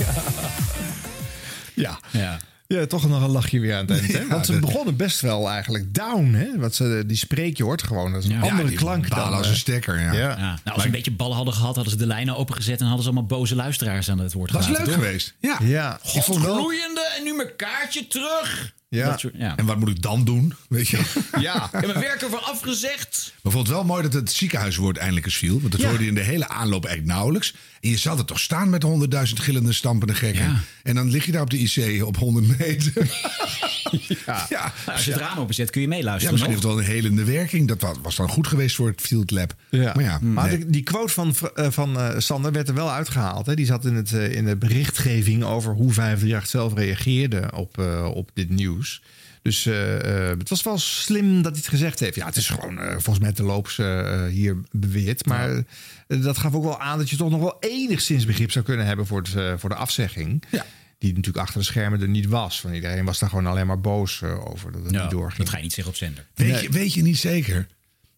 Ja. 1.75 1.99
Ja. 2.11 2.39
Ja, 2.75 2.87
toch 2.87 3.09
nog 3.09 3.23
een 3.23 3.31
lachje 3.31 3.61
weer 3.61 3.75
aan 3.75 3.81
het 3.87 3.91
eind. 3.91 4.13
Hè? 4.13 4.27
Want 4.35 4.47
ze 4.47 4.59
begonnen 4.59 4.97
best 4.97 5.21
wel 5.21 5.49
eigenlijk 5.51 5.95
down. 5.95 6.33
Hè? 6.33 6.59
Want 6.59 6.75
ze, 6.75 7.03
die 7.07 7.17
spreek 7.17 7.57
je 7.57 7.63
hoort 7.65 7.83
gewoon. 7.83 8.13
Dat 8.13 8.23
is 8.25 8.29
een 8.31 8.37
Ja. 8.43 8.51
andere 8.51 8.73
klank 8.73 9.09
dan... 9.11 9.33
als 9.33 9.49
een 9.49 9.57
stekker, 9.57 10.01
ja. 10.01 10.13
ja. 10.13 10.19
Ja. 10.29 10.37
Nou, 10.37 10.59
als 10.65 10.81
ze 10.81 10.87
een 10.87 10.91
beetje 10.95 11.11
ballen 11.11 11.37
hadden 11.37 11.55
gehad, 11.55 11.75
hadden 11.75 11.93
ze 11.93 11.99
de 11.99 12.07
lijnen 12.07 12.37
opengezet 12.37 12.81
en 12.81 12.87
hadden 12.87 13.03
ze 13.05 13.11
allemaal 13.11 13.29
boze 13.39 13.55
luisteraars 13.55 14.11
aan 14.11 14.19
het 14.19 14.33
woord 14.33 14.53
Dat 14.53 14.61
is 14.61 14.69
leuk 14.69 14.77
toch? 14.85 14.95
geweest. 14.95 15.35
Ja. 15.41 15.59
Ja. 15.63 16.01
Ik 16.15 16.23
vond 16.23 16.43
wel... 16.45 16.57
Gloeiende 16.57 17.15
en 17.19 17.25
nu 17.25 17.35
mijn 17.35 17.57
kaartje 17.57 18.07
terug. 18.07 18.73
Ja. 18.89 19.11
Dat 19.11 19.21
soort, 19.21 19.35
ja. 19.37 19.57
En 19.57 19.67
wat 19.67 19.79
moet 19.79 19.89
ik 19.89 20.03
dan 20.03 20.25
doen? 20.25 20.55
Weet 20.69 20.89
je? 20.89 20.99
Ja. 21.41 21.55
Ik 21.65 21.71
heb 21.73 21.87
mijn 21.87 22.01
werk 22.01 22.23
ervan 22.23 22.45
afgezegd. 22.45 23.33
Maar 23.43 23.53
ik 23.53 23.59
vond 23.59 23.67
het 23.67 23.77
wel 23.77 23.85
mooi 23.85 24.03
dat 24.03 24.13
het 24.13 24.33
ziekenhuiswoord 24.33 24.97
eindelijk 24.97 25.27
eens 25.27 25.37
viel. 25.37 25.61
Want 25.61 25.73
dat 25.73 25.81
Ja. 25.81 25.89
hoorde 25.89 26.03
je 26.03 26.09
in 26.09 26.15
de 26.15 26.21
hele 26.21 26.49
aanloop 26.49 26.85
eigenlijk 26.85 27.15
nauwelijks. 27.17 27.55
En 27.81 27.91
je 27.91 27.97
zat 27.97 28.19
er 28.19 28.25
toch 28.25 28.41
staan 28.41 28.71
met 28.71 28.83
honderdduizend 28.83 29.41
gillende 29.41 29.73
stampende 29.73 30.15
gekken. 30.15 30.43
Ja. 30.45 30.61
En 30.83 30.95
dan 30.95 31.11
lig 31.11 31.25
je 31.27 31.33
daar 31.33 31.43
op 31.43 31.51
de 31.51 31.59
IC 31.59 32.05
op 32.05 32.17
100 32.17 32.59
meter. 32.59 32.93
ja. 34.27 34.47
ja. 34.49 34.73
Nou, 34.87 34.97
als 34.97 35.05
je 35.05 35.11
het 35.11 35.21
raam 35.21 35.39
openzet, 35.39 35.71
kun 35.71 35.81
je 35.81 35.89
Ja, 35.89 35.95
meeluisteren. 35.95 36.33
misschien 36.33 36.53
heeft 36.55 36.65
het 36.65 36.73
wel 36.75 36.83
een 36.85 36.91
helende 36.91 37.25
werking. 37.25 37.69
Dat 37.69 37.81
wa- 37.81 37.95
was 38.03 38.17
dan 38.17 38.29
goed 38.29 38.47
geweest 38.47 38.77
voor 38.77 38.89
het 38.89 39.01
Field 39.01 39.31
Lab. 39.31 39.55
Ja. 39.69 39.93
Maar 39.95 40.05
ja, 40.05 40.19
Maar 40.23 40.49
nee. 40.49 40.67
die 40.67 40.83
quote 40.83 41.13
van, 41.13 41.35
eh, 41.55 41.67
van 41.71 41.99
eh, 41.99 42.15
Sander 42.19 42.53
werd 42.53 42.69
er 42.69 42.75
wel 42.75 42.91
uitgehaald. 42.93 43.47
Hè? 43.47 43.55
Die 43.55 43.67
zat 43.67 43.85
in, 43.85 43.95
het, 43.95 44.13
eh, 44.13 44.33
in 44.35 44.45
de 44.45 44.57
berichtgeving 44.57 45.45
over 45.45 45.73
hoe 45.75 45.93
538 45.93 46.49
zelf 46.51 46.75
reageerde 46.75 47.51
op, 47.55 47.79
eh, 47.79 48.11
op 48.15 48.31
dit 48.35 48.51
nieuws. 48.51 49.03
Dus 49.49 49.67
eh, 49.67 50.31
eh, 50.31 50.39
het 50.39 50.49
was 50.49 50.63
wel 50.63 50.79
slim 50.79 51.43
dat 51.43 51.53
hij 51.53 51.61
het 51.61 51.69
gezegd 51.71 52.01
heeft. 52.01 52.15
Ja, 52.15 52.27
het 52.27 52.37
is 52.37 52.49
gewoon 52.49 52.79
eh, 52.79 52.91
volgens 52.91 53.19
mij 53.19 53.33
te 53.33 53.43
loops 53.43 53.79
eh, 53.79 54.25
hier 54.27 54.57
beweerd. 54.71 55.27
Maar 55.27 55.63
dat 56.07 56.39
gaf 56.39 56.55
ook 56.55 56.63
wel 56.63 56.81
aan 56.81 56.99
dat 56.99 57.11
je 57.11 57.17
toch 57.17 57.31
nog 57.31 57.41
wel 57.41 57.57
enigszins 57.61 58.25
begrip 58.27 58.51
zou 58.51 58.65
kunnen 58.65 58.87
hebben 58.87 59.07
voor, 59.07 59.19
het, 59.23 59.35
eh, 59.35 59.53
voor 59.57 59.69
de 59.69 59.75
afzegging. 59.75 60.43
Ja. 60.51 60.67
Die 60.99 61.11
natuurlijk 61.15 61.45
achter 61.45 61.59
de 61.61 61.67
schermen 61.67 62.01
er 62.01 62.09
niet 62.09 62.27
was. 62.27 62.61
Van 62.61 62.73
iedereen 62.73 63.05
was 63.05 63.19
daar 63.19 63.29
gewoon 63.29 63.47
alleen 63.47 63.67
maar 63.67 63.81
boos 63.81 64.23
over 64.23 64.73
dat 64.73 64.83
het 64.83 64.93
Ja, 64.95 65.03
niet 65.03 65.11
doorging. 65.11 65.39
dat 65.39 65.49
ga 65.49 65.57
je 65.57 65.63
niet 65.63 65.73
zeggen 65.73 65.93
op 65.93 65.99
zender. 65.99 66.27
Weet, 66.35 66.49
Nee. 66.53 66.63
je, 66.63 66.69
weet 66.71 66.95
je 66.95 67.03
niet 67.03 67.19
zeker? 67.19 67.67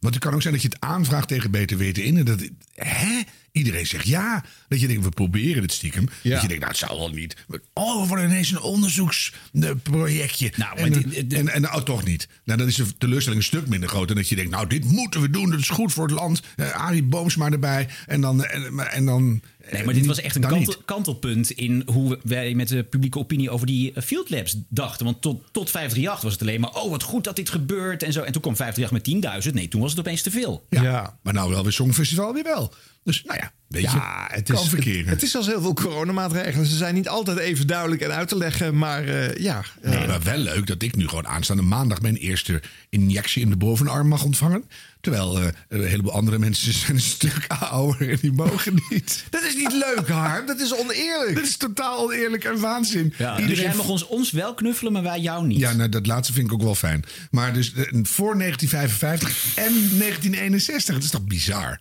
Want 0.01 0.15
het 0.15 0.23
kan 0.25 0.35
ook 0.35 0.43
zijn 0.43 0.55
dat 0.55 0.63
je 0.63 0.69
het 0.69 0.81
aanvraagt 0.81 1.29
tegen 1.29 1.51
beter 1.51 1.77
weten 1.77 2.05
in. 2.05 2.17
En 2.17 2.25
dat, 2.25 2.41
hè? 2.75 3.21
Iedereen 3.53 3.87
zegt 3.87 4.07
ja. 4.07 4.45
Dat 4.69 4.81
je 4.81 4.87
denkt, 4.87 5.03
we 5.05 5.09
proberen 5.11 5.63
het 5.63 5.73
stiekem. 5.73 6.09
Ja. 6.23 6.31
Dat 6.33 6.43
je 6.43 6.49
denkt, 6.49 6.63
nou, 6.63 6.77
het 6.79 6.89
zou 6.89 6.99
wel 6.99 7.09
niet. 7.11 7.37
Oh, 7.75 8.01
we 8.03 8.09
worden 8.09 8.25
ineens 8.31 8.51
een 8.51 8.61
onderzoeksprojectje. 8.61 10.53
Nou, 10.57 10.77
en, 10.79 10.91
maar 10.91 11.03
die- 11.03 11.27
die- 11.27 11.39
en, 11.39 11.49
en, 11.49 11.65
oh, 11.65 11.77
toch 11.83 12.05
niet. 12.05 12.29
Nou, 12.45 12.59
dan 12.59 12.69
is 12.69 12.75
de 12.77 12.97
teleurstelling 12.99 13.41
een 13.41 13.47
stuk 13.47 13.69
minder 13.69 13.89
groot. 13.89 14.07
Dan 14.09 14.17
dat 14.17 14.29
je 14.29 14.37
denkt, 14.37 14.51
nou, 14.51 14.67
dit 14.67 14.85
moeten 14.85 15.21
we 15.21 15.31
doen. 15.31 15.51
Dat 15.51 15.61
is 15.61 15.69
goed 15.69 15.93
voor 15.93 16.05
het 16.07 16.15
land. 16.15 16.43
Eh, 16.57 16.71
Arie 16.71 17.03
Boomsma 17.03 17.51
erbij. 17.51 17.89
En 18.07 18.21
dan... 18.21 18.45
En, 18.45 18.75
maar- 18.75 18.87
en 18.87 19.05
dan 19.07 19.41
Nee, 19.73 19.85
maar 19.85 19.95
dit 19.95 20.07
was 20.07 20.21
echt 20.21 20.35
een 20.37 20.41
kantel- 20.43 20.83
kantelpunt 20.85 21.51
in 21.51 21.83
hoe 21.87 22.19
wij 22.23 22.55
met 22.55 22.69
de 22.69 22.83
publieke 22.85 23.19
opinie 23.19 23.51
over 23.51 23.67
die 23.67 23.93
eh, 23.93 24.03
Field 24.03 24.31
Labs 24.31 24.57
dachten. 24.69 25.05
Want 25.05 25.21
tot, 25.23 25.43
tot 25.53 25.71
538 25.71 26.23
was 26.23 26.33
het 26.33 26.43
alleen 26.43 26.61
maar, 26.61 26.75
oh 26.83 26.91
wat 26.91 27.03
goed 27.03 27.25
dat 27.25 27.37
dit 27.37 27.51
gebeurt 27.51 28.03
en 28.03 28.13
zo. 28.13 28.23
En 28.23 28.33
toen 28.33 28.43
kwam 28.43 28.57
538 28.57 29.23
met 29.23 29.45
10.000. 29.49 29.55
Nee, 29.55 29.69
toen 29.69 29.81
was 29.81 29.91
het 29.91 30.01
opeens 30.01 30.23
te 30.23 30.31
veel. 30.31 30.67
Ja. 30.71 30.83
Ja. 30.83 31.19
Maar 31.23 31.33
nou 31.35 31.51
wel 31.51 31.63
weer 31.63 31.73
Songfestival 31.73 32.33
weer 32.35 32.43
wel. 32.43 32.75
Dus 33.05 33.23
nou 33.25 33.39
ja, 33.43 33.53
weet 33.69 33.83
Ja, 33.83 34.27
je, 34.31 34.35
het 34.35 34.51
kan 34.51 34.63
is, 34.63 34.69
verkeren. 34.69 34.99
het, 35.05 35.09
het 35.11 35.23
is 35.23 35.37
als 35.37 35.47
heel 35.47 35.61
veel 35.61 35.75
coronamaatregelen. 35.75 36.67
Ze 36.67 36.77
zijn 36.77 36.95
niet 36.95 37.09
altijd 37.09 37.39
even 37.39 37.67
duidelijk 37.67 38.01
en 38.03 38.13
uit 38.13 38.29
te 38.29 38.37
leggen. 38.37 38.79
Maar 38.79 39.05
eh, 39.05 39.37
ja, 39.37 39.63
eh, 39.83 39.91
Nee, 39.91 40.07
maar 40.07 40.23
wel 40.23 40.39
leuk 40.39 40.67
dat 40.67 40.83
ik 40.83 40.97
nu 40.97 41.09
gewoon 41.09 41.27
aanstaande 41.27 41.63
maandag 41.63 42.01
mijn 42.01 42.17
eerste 42.17 42.63
injectie 42.89 43.43
in 43.43 43.51
de 43.51 43.57
bovenarm 43.57 44.09
mag 44.09 44.25
ontvangen. 44.25 44.65
Terwijl 45.01 45.41
eh, 45.41 45.47
een 45.69 45.85
heleboel 45.87 46.13
andere 46.13 46.39
mensen 46.39 46.73
zijn 46.83 46.93
een 46.93 47.01
stuk 47.03 47.45
ouder 47.49 48.11
en 48.11 48.19
die 48.21 48.33
mogen 48.33 48.75
niet. 48.91 49.25
dat 49.31 49.43
is 49.43 49.55
niet 49.57 49.73
leuk, 49.73 50.09
Harm. 50.09 50.47
Dat 50.47 50.61
is 50.61 50.75
oneerlijk. 50.75 51.35
Dit 51.35 51.45
is 51.47 51.57
totaal 51.57 52.05
oneerlijk 52.05 52.45
en 52.45 52.61
waanzin. 52.61 53.15
Ja, 53.19 53.37
dus 53.37 53.59
jij 53.59 53.75
mag 53.75 53.89
ons, 53.89 54.07
ons 54.07 54.31
wel 54.31 54.55
knuffelen, 54.55 54.93
maar 54.93 55.03
wij 55.03 55.21
jou 55.21 55.47
niet. 55.47 55.59
Ja, 55.59 55.73
nou, 55.73 55.89
dat 55.89 56.07
laatste 56.07 56.33
vind 56.33 56.47
ik 56.47 56.53
ook 56.53 56.63
wel 56.63 56.75
fijn. 56.75 57.05
Maar 57.31 57.53
dus 57.53 57.73
voor 58.03 58.39
1955 58.39 59.57
en 59.57 59.73
1961, 59.73 60.95
dat 60.95 61.05
is 61.05 61.11
toch 61.11 61.25
bizar? 61.25 61.81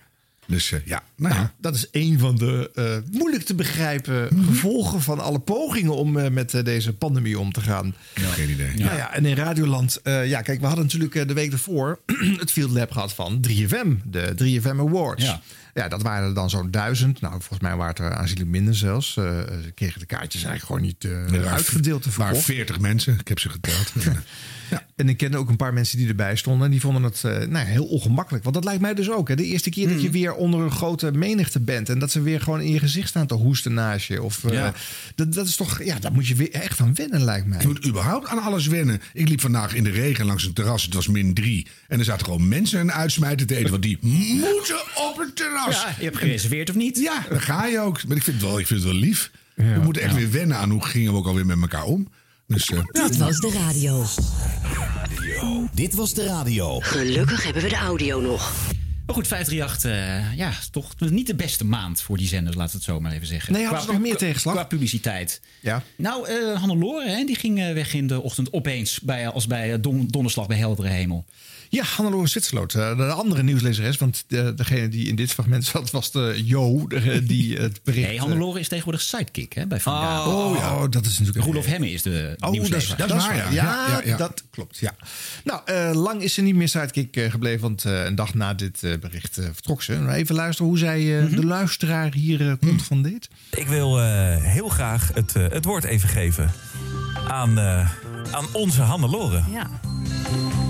Dus 0.49 0.71
eh, 0.71 0.79
ja, 0.85 1.03
nou 1.15 1.35
ja. 1.35 1.53
Dat 1.57 1.75
is 1.75 1.87
een 1.91 2.19
van 2.19 2.35
de 2.35 2.71
eh, 2.75 3.17
moeilijk 3.17 3.43
te 3.43 3.55
begrijpen 3.55 4.27
gevolgen 4.45 5.01
van 5.01 5.19
alle 5.19 5.39
pogingen 5.39 5.95
om 5.95 6.17
eh, 6.17 6.31
met 6.31 6.65
deze 6.65 6.93
pandemie 6.93 7.39
om 7.39 7.51
te 7.51 7.61
gaan. 7.61 7.95
Geen 8.13 8.49
idee. 8.49 8.77
Nou 8.77 8.95
ja, 8.97 9.13
en 9.13 9.25
in 9.25 9.35
Radioland, 9.35 9.99
ja, 10.03 10.41
kijk, 10.41 10.59
we 10.59 10.65
hadden 10.65 10.83
natuurlijk 10.83 11.27
de 11.27 11.33
week 11.33 11.51
ervoor 11.51 11.99
het 12.39 12.51
Field 12.51 12.71
Lab 12.71 12.91
gehad 12.91 13.13
van 13.13 13.45
3FM, 13.47 13.87
de 14.03 14.59
3FM 14.61 14.79
Awards. 14.79 15.23
Ja. 15.23 15.41
Ja. 15.73 15.87
dat 15.87 16.01
waren 16.01 16.27
er 16.27 16.33
dan 16.33 16.49
zo'n 16.49 16.71
duizend. 16.71 17.21
Nou, 17.21 17.33
volgens 17.33 17.59
mij 17.59 17.75
waren 17.75 17.95
het 17.95 17.99
er 17.99 18.13
aanzienlijk 18.13 18.49
minder 18.49 18.75
zelfs. 18.75 19.13
Ze 19.13 19.71
kregen 19.75 19.99
de 19.99 20.05
kaartjes 20.05 20.43
eigenlijk 20.43 20.65
gewoon 20.65 20.81
niet 20.81 21.47
uitgedeeld 21.47 22.01
te 22.01 22.09
Er 22.09 22.15
waren 22.17 22.35
verkocht. 22.35 22.57
40 22.57 22.79
mensen, 22.79 23.19
ik 23.19 23.27
heb 23.27 23.39
ze 23.39 23.49
geteld. 23.49 23.93
ja. 24.69 24.85
En 24.95 25.09
ik 25.09 25.17
kende 25.17 25.37
ook 25.37 25.49
een 25.49 25.55
paar 25.55 25.73
mensen 25.73 25.97
die 25.97 26.07
erbij 26.07 26.35
stonden. 26.35 26.65
En 26.65 26.71
die 26.71 26.81
vonden 26.81 27.03
het 27.03 27.23
eh, 27.23 27.47
nou, 27.47 27.65
heel 27.65 27.85
ongemakkelijk. 27.85 28.43
Want 28.43 28.55
dat 28.55 28.63
lijkt 28.63 28.81
mij 28.81 28.93
dus 28.93 29.11
ook. 29.11 29.27
Hè. 29.27 29.35
De 29.35 29.45
eerste 29.45 29.69
keer 29.69 29.87
Mm. 29.87 29.93
dat 29.93 30.01
je 30.01 30.09
weer 30.09 30.33
onder 30.33 30.59
een 30.59 30.71
grote 30.71 31.11
menigte 31.11 31.59
bent. 31.59 31.89
En 31.89 31.99
dat 31.99 32.11
ze 32.11 32.21
weer 32.21 32.41
gewoon 32.41 32.61
in 32.61 32.71
je 32.71 32.79
gezicht 32.79 33.09
staan 33.09 33.27
te 33.27 33.33
hoesten 33.33 33.73
naast 33.73 34.07
je. 34.07 34.23
Of, 34.23 34.43
eh, 34.43 34.53
Ja. 34.53 34.73
dat, 35.15 35.33
dat 35.33 35.47
is 35.47 35.55
toch, 35.55 35.83
ja, 35.83 35.99
daar 35.99 36.11
moet 36.11 36.27
je 36.27 36.35
weer 36.35 36.51
echt 36.51 36.79
aan 36.79 36.93
wennen, 36.95 37.23
lijkt 37.23 37.47
mij. 37.47 37.59
Je 37.61 37.67
moet 37.67 37.85
überhaupt 37.87 38.27
aan 38.27 38.41
alles 38.41 38.67
wennen. 38.67 39.01
Ik 39.13 39.29
liep 39.29 39.41
vandaag 39.41 39.73
in 39.73 39.83
de 39.83 39.89
regen 39.91 40.25
langs 40.25 40.45
een 40.45 40.53
terras. 40.53 40.83
Het 40.83 40.93
was 40.93 41.07
min 41.07 41.33
drie. 41.33 41.67
En 41.87 41.99
er 41.99 42.05
zaten 42.05 42.25
gewoon 42.25 42.47
mensen 42.47 42.79
een 42.79 42.91
uitsmijter 42.91 43.47
te 43.47 43.55
eten. 43.55 43.69
Want 43.69 43.83
die 43.83 43.97
moeten 44.01 44.79
op 45.09 45.17
het 45.17 45.35
terras. 45.35 45.81
Ja, 45.81 45.95
je 45.97 46.03
hebt 46.03 46.17
gereserveerd 46.17 46.69
of 46.69 46.75
niet? 46.75 46.97
Ja, 46.99 47.25
daar 47.29 47.41
ga 47.41 47.65
je 47.65 47.79
ook. 47.79 48.07
Maar 48.07 48.17
ik 48.17 48.23
vind 48.23 48.41
het 48.41 48.45
wel, 48.45 48.59
ik 48.59 48.67
vind 48.67 48.79
het 48.83 48.89
wel 48.91 48.99
lief. 48.99 49.31
we 49.55 49.79
moeten 49.83 50.01
echt 50.01 50.15
weer 50.15 50.31
wennen 50.31 50.57
aan 50.57 50.69
hoe 50.69 50.85
gingen 50.85 51.11
we 51.11 51.17
ook 51.17 51.27
alweer 51.27 51.45
met 51.45 51.61
elkaar 51.61 51.83
om. 51.83 52.07
Dus 52.49 52.65
Dit 52.91 53.17
was 53.17 53.37
de 53.39 53.51
radio. 53.51 54.05
Dit 55.73 55.93
was 55.93 56.13
de 56.13 56.25
radio. 56.25 56.79
Gelukkig 56.79 57.43
hebben 57.43 57.63
we 57.63 57.69
de 57.69 57.75
audio 57.75 58.21
nog. 58.21 58.53
Maar 59.05 59.15
goed, 59.15 59.27
538, 59.27 59.91
eh, 59.91 60.37
ja, 60.37 60.49
is 60.49 60.69
toch 60.71 60.93
niet 60.99 61.27
de 61.27 61.35
beste 61.35 61.65
maand 61.65 62.01
voor 62.01 62.17
die 62.17 62.27
zenders, 62.27 62.55
laten 62.55 62.71
we 62.71 62.77
het 62.77 62.85
zo 62.85 62.99
maar 62.99 63.11
even 63.11 63.27
zeggen. 63.27 63.53
Nee, 63.53 63.63
hadden 63.63 63.81
ze 63.83 63.91
nog 63.91 63.99
meer 64.01 64.17
tegenslag? 64.17 64.53
Qua 64.53 64.63
publiciteit. 64.63 65.41
Ja. 65.59 65.83
Nou, 65.95 66.27
eh 66.27 66.59
Hannelore, 66.59 67.09
hè, 67.09 67.23
die 67.23 67.35
ging 67.35 67.59
eh, 67.59 67.73
weg 67.73 67.93
in 67.93 68.07
de 68.07 68.21
ochtend 68.21 68.53
opeens 68.53 68.99
bij, 68.99 69.27
als 69.29 69.47
bij 69.47 69.79
don- 69.79 70.07
donderslag 70.07 70.47
bij 70.47 70.57
heldere 70.57 70.87
hemel. 70.87 71.25
Ja, 71.71 71.83
Hannelore 71.83 72.27
Zwitserloot, 72.27 72.73
eh, 72.73 72.97
de 72.97 73.03
andere 73.03 73.43
nieuwslezeres. 73.43 73.97
Want 73.97 74.23
de, 74.27 74.53
degene 74.55 74.87
die 74.87 75.07
in 75.07 75.15
dit 75.15 75.31
fragment 75.31 75.65
zat 75.65 75.91
was 75.91 76.11
de 76.11 76.41
Jo, 76.45 76.87
de- 76.87 77.23
die 77.33 77.57
het 77.57 77.79
bericht... 77.83 78.07
Nee, 78.07 78.19
Hannelore 78.19 78.59
is 78.59 78.67
tegenwoordig 78.67 79.01
sidekick 79.01 79.53
hè, 79.53 79.67
bij 79.67 79.79
Vandaag. 79.79 80.27
Oh, 80.27 80.57
ja, 80.57 80.87
dat 80.87 81.05
is 81.05 81.19
natuurlijk... 81.19 81.45
Roelof 81.45 81.65
Hemme 81.65 81.91
is 81.91 82.01
de 82.01 82.33
Oh, 82.33 82.39
dat 82.39 82.51
is, 82.53 82.57
nieuwslezer. 82.59 82.97
dat 82.97 83.09
is 83.15 83.25
waar. 83.27 83.35
Ja, 83.35 83.51
Ja, 83.53 84.01
ja. 84.05 84.17
dat 84.17 84.43
klopt. 84.51 84.77
Ja. 84.77 84.95
Nou, 85.43 85.61
eh, 85.65 85.91
lang 85.93 86.21
is 86.21 86.33
ze 86.33 86.41
niet 86.41 86.55
meer 86.55 86.69
sidekick 86.69 87.15
eh, 87.15 87.31
gebleven, 87.31 87.61
want 87.61 87.85
eh, 87.85 88.03
een 88.05 88.15
dag 88.15 88.33
na 88.33 88.53
dit 88.53 88.83
eh, 88.83 88.97
bericht 88.99 89.37
eh, 89.37 89.45
vertrok 89.53 89.83
ze. 89.83 89.93
Nou, 89.93 90.11
Even 90.11 90.35
luisteren 90.35 90.67
hoe 90.69 90.77
zij 90.79 91.19
eh, 91.23 91.31
de 91.35 91.45
luisteraar 91.45 92.13
hier 92.13 92.47
eh, 92.49 92.53
komt 92.59 92.83
van 92.83 93.01
dit. 93.01 93.29
Ik 93.51 93.67
wil 93.67 93.99
eh, 93.99 94.05
heel 94.43 94.69
graag 94.69 95.11
het, 95.13 95.35
eh, 95.35 95.45
het 95.49 95.65
woord 95.65 95.83
even 95.83 96.09
geven 96.09 96.51
aan, 97.27 97.59
eh, 97.59 97.89
aan 98.31 98.45
onze 98.53 98.81
Hannelore. 98.81 99.41
Ja. 99.51 99.69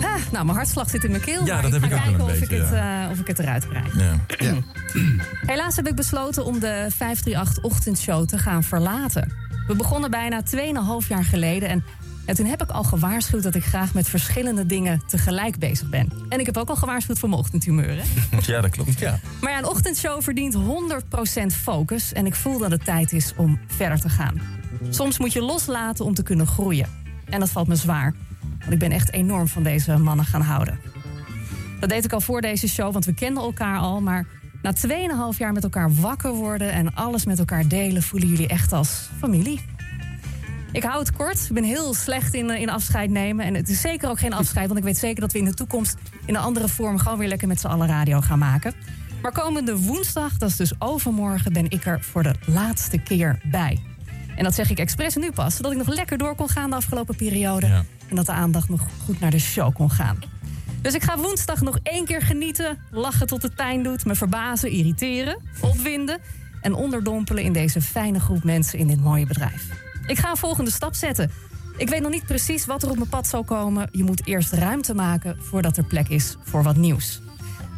Ah, 0.01 0.31
nou, 0.31 0.45
mijn 0.45 0.57
hartslag 0.57 0.89
zit 0.89 1.03
in 1.03 1.11
mijn 1.11 1.23
keel. 1.23 1.45
Ja, 1.45 1.53
maar 1.53 1.61
dat 1.61 1.71
heb 1.71 1.81
ga 1.81 1.87
ik 1.87 1.93
ook 1.93 1.99
wel 1.99 2.07
kijken 2.07 2.25
een 2.25 2.33
of, 2.33 2.39
beetje, 2.39 2.55
ik 2.55 2.61
het, 2.61 2.73
eh, 2.73 3.11
of 3.11 3.19
ik 3.19 3.27
het 3.27 3.39
eruit 3.39 3.67
krijg. 3.67 3.97
Ja. 3.97 4.55
Helaas 5.51 5.75
heb 5.75 5.87
ik 5.87 5.95
besloten 5.95 6.45
om 6.45 6.59
de 6.59 6.87
538-ochtendshow 6.91 8.25
te 8.25 8.37
gaan 8.37 8.63
verlaten. 8.63 9.33
We 9.67 9.75
begonnen 9.75 10.11
bijna 10.11 10.43
2,5 11.01 11.07
jaar 11.07 11.25
geleden. 11.25 11.69
En, 11.69 11.83
en 12.25 12.35
toen 12.35 12.45
heb 12.45 12.63
ik 12.63 12.69
al 12.69 12.83
gewaarschuwd 12.83 13.43
dat 13.43 13.55
ik 13.55 13.63
graag 13.63 13.93
met 13.93 14.09
verschillende 14.09 14.65
dingen 14.65 15.01
tegelijk 15.07 15.59
bezig 15.59 15.89
ben. 15.89 16.11
En 16.29 16.39
ik 16.39 16.45
heb 16.45 16.57
ook 16.57 16.69
al 16.69 16.75
gewaarschuwd 16.75 17.19
voor 17.19 17.29
mijn 17.29 17.41
ochtendhumeur. 17.41 17.97
Hè? 17.97 18.37
ja, 18.53 18.61
dat 18.61 18.71
klopt. 18.71 18.99
Ja. 18.99 19.19
Maar 19.41 19.51
ja, 19.51 19.57
een 19.57 19.67
ochtendshow 19.67 20.21
verdient 20.21 20.55
100% 20.55 20.59
focus. 21.61 22.13
En 22.13 22.25
ik 22.25 22.35
voel 22.35 22.57
dat 22.57 22.71
het 22.71 22.85
tijd 22.85 23.11
is 23.11 23.33
om 23.35 23.59
verder 23.67 23.99
te 23.99 24.09
gaan. 24.09 24.41
Soms 24.89 25.17
moet 25.17 25.33
je 25.33 25.41
loslaten 25.41 26.05
om 26.05 26.13
te 26.13 26.23
kunnen 26.23 26.47
groeien. 26.47 26.98
En 27.29 27.39
dat 27.39 27.49
valt 27.49 27.67
me 27.67 27.75
zwaar. 27.75 28.13
Want 28.59 28.71
ik 28.71 28.79
ben 28.79 28.91
echt 28.91 29.13
enorm 29.13 29.47
van 29.47 29.63
deze 29.63 29.97
mannen 29.97 30.25
gaan 30.25 30.41
houden. 30.41 30.79
Dat 31.79 31.89
deed 31.89 32.05
ik 32.05 32.13
al 32.13 32.21
voor 32.21 32.41
deze 32.41 32.67
show, 32.67 32.91
want 32.93 33.05
we 33.05 33.13
kenden 33.13 33.43
elkaar 33.43 33.77
al. 33.77 34.01
Maar 34.01 34.25
na 34.61 34.73
2,5 35.33 35.37
jaar 35.37 35.53
met 35.53 35.63
elkaar 35.63 35.93
wakker 35.93 36.31
worden 36.31 36.71
en 36.71 36.95
alles 36.95 37.25
met 37.25 37.39
elkaar 37.39 37.67
delen... 37.67 38.03
voelen 38.03 38.29
jullie 38.29 38.47
echt 38.47 38.73
als 38.73 39.09
familie. 39.19 39.61
Ik 40.71 40.83
hou 40.83 40.99
het 40.99 41.11
kort. 41.11 41.45
Ik 41.45 41.53
ben 41.53 41.63
heel 41.63 41.93
slecht 41.93 42.33
in, 42.33 42.49
eh, 42.49 42.61
in 42.61 42.69
afscheid 42.69 43.09
nemen. 43.09 43.45
En 43.45 43.53
het 43.53 43.69
is 43.69 43.81
zeker 43.81 44.09
ook 44.09 44.19
geen 44.19 44.33
afscheid, 44.33 44.67
want 44.67 44.79
ik 44.79 44.85
weet 44.85 44.97
zeker 44.97 45.21
dat 45.21 45.31
we 45.31 45.39
in 45.39 45.45
de 45.45 45.53
toekomst... 45.53 45.97
in 46.25 46.35
een 46.35 46.41
andere 46.41 46.67
vorm 46.67 46.97
gewoon 46.97 47.17
weer 47.17 47.27
lekker 47.27 47.47
met 47.47 47.59
z'n 47.59 47.67
allen 47.67 47.87
radio 47.87 48.21
gaan 48.21 48.39
maken. 48.39 48.73
Maar 49.21 49.31
komende 49.31 49.77
woensdag, 49.77 50.37
dat 50.37 50.49
is 50.49 50.55
dus 50.55 50.73
overmorgen... 50.79 51.53
ben 51.53 51.69
ik 51.69 51.85
er 51.85 52.03
voor 52.03 52.23
de 52.23 52.35
laatste 52.45 52.97
keer 52.97 53.39
bij. 53.43 53.79
En 54.39 54.45
dat 54.45 54.55
zeg 54.55 54.69
ik 54.69 54.79
expres 54.79 55.15
nu 55.15 55.31
pas, 55.31 55.55
zodat 55.55 55.71
ik 55.71 55.77
nog 55.77 55.87
lekker 55.87 56.17
door 56.17 56.35
kon 56.35 56.49
gaan 56.49 56.69
de 56.69 56.75
afgelopen 56.75 57.15
periode. 57.15 57.65
En 58.07 58.15
dat 58.15 58.25
de 58.25 58.31
aandacht 58.31 58.69
nog 58.69 58.81
goed 59.05 59.19
naar 59.19 59.31
de 59.31 59.39
show 59.39 59.73
kon 59.73 59.91
gaan. 59.91 60.19
Dus 60.81 60.93
ik 60.93 61.03
ga 61.03 61.17
woensdag 61.17 61.61
nog 61.61 61.79
één 61.83 62.05
keer 62.05 62.21
genieten, 62.21 62.77
lachen 62.91 63.27
tot 63.27 63.41
het 63.41 63.55
pijn 63.55 63.83
doet, 63.83 64.05
me 64.05 64.15
verbazen, 64.15 64.69
irriteren, 64.69 65.37
opwinden 65.61 66.19
en 66.61 66.73
onderdompelen 66.73 67.43
in 67.43 67.53
deze 67.53 67.81
fijne 67.81 68.19
groep 68.19 68.43
mensen 68.43 68.79
in 68.79 68.87
dit 68.87 69.01
mooie 69.01 69.25
bedrijf. 69.25 69.67
Ik 70.07 70.17
ga 70.17 70.29
een 70.29 70.37
volgende 70.37 70.71
stap 70.71 70.95
zetten. 70.95 71.31
Ik 71.77 71.89
weet 71.89 72.01
nog 72.01 72.11
niet 72.11 72.25
precies 72.25 72.65
wat 72.65 72.83
er 72.83 72.89
op 72.89 72.97
mijn 72.97 73.09
pad 73.09 73.27
zal 73.27 73.43
komen. 73.43 73.89
Je 73.91 74.03
moet 74.03 74.27
eerst 74.27 74.51
ruimte 74.51 74.93
maken 74.93 75.37
voordat 75.41 75.77
er 75.77 75.83
plek 75.83 76.07
is 76.07 76.35
voor 76.43 76.63
wat 76.63 76.75
nieuws. 76.75 77.21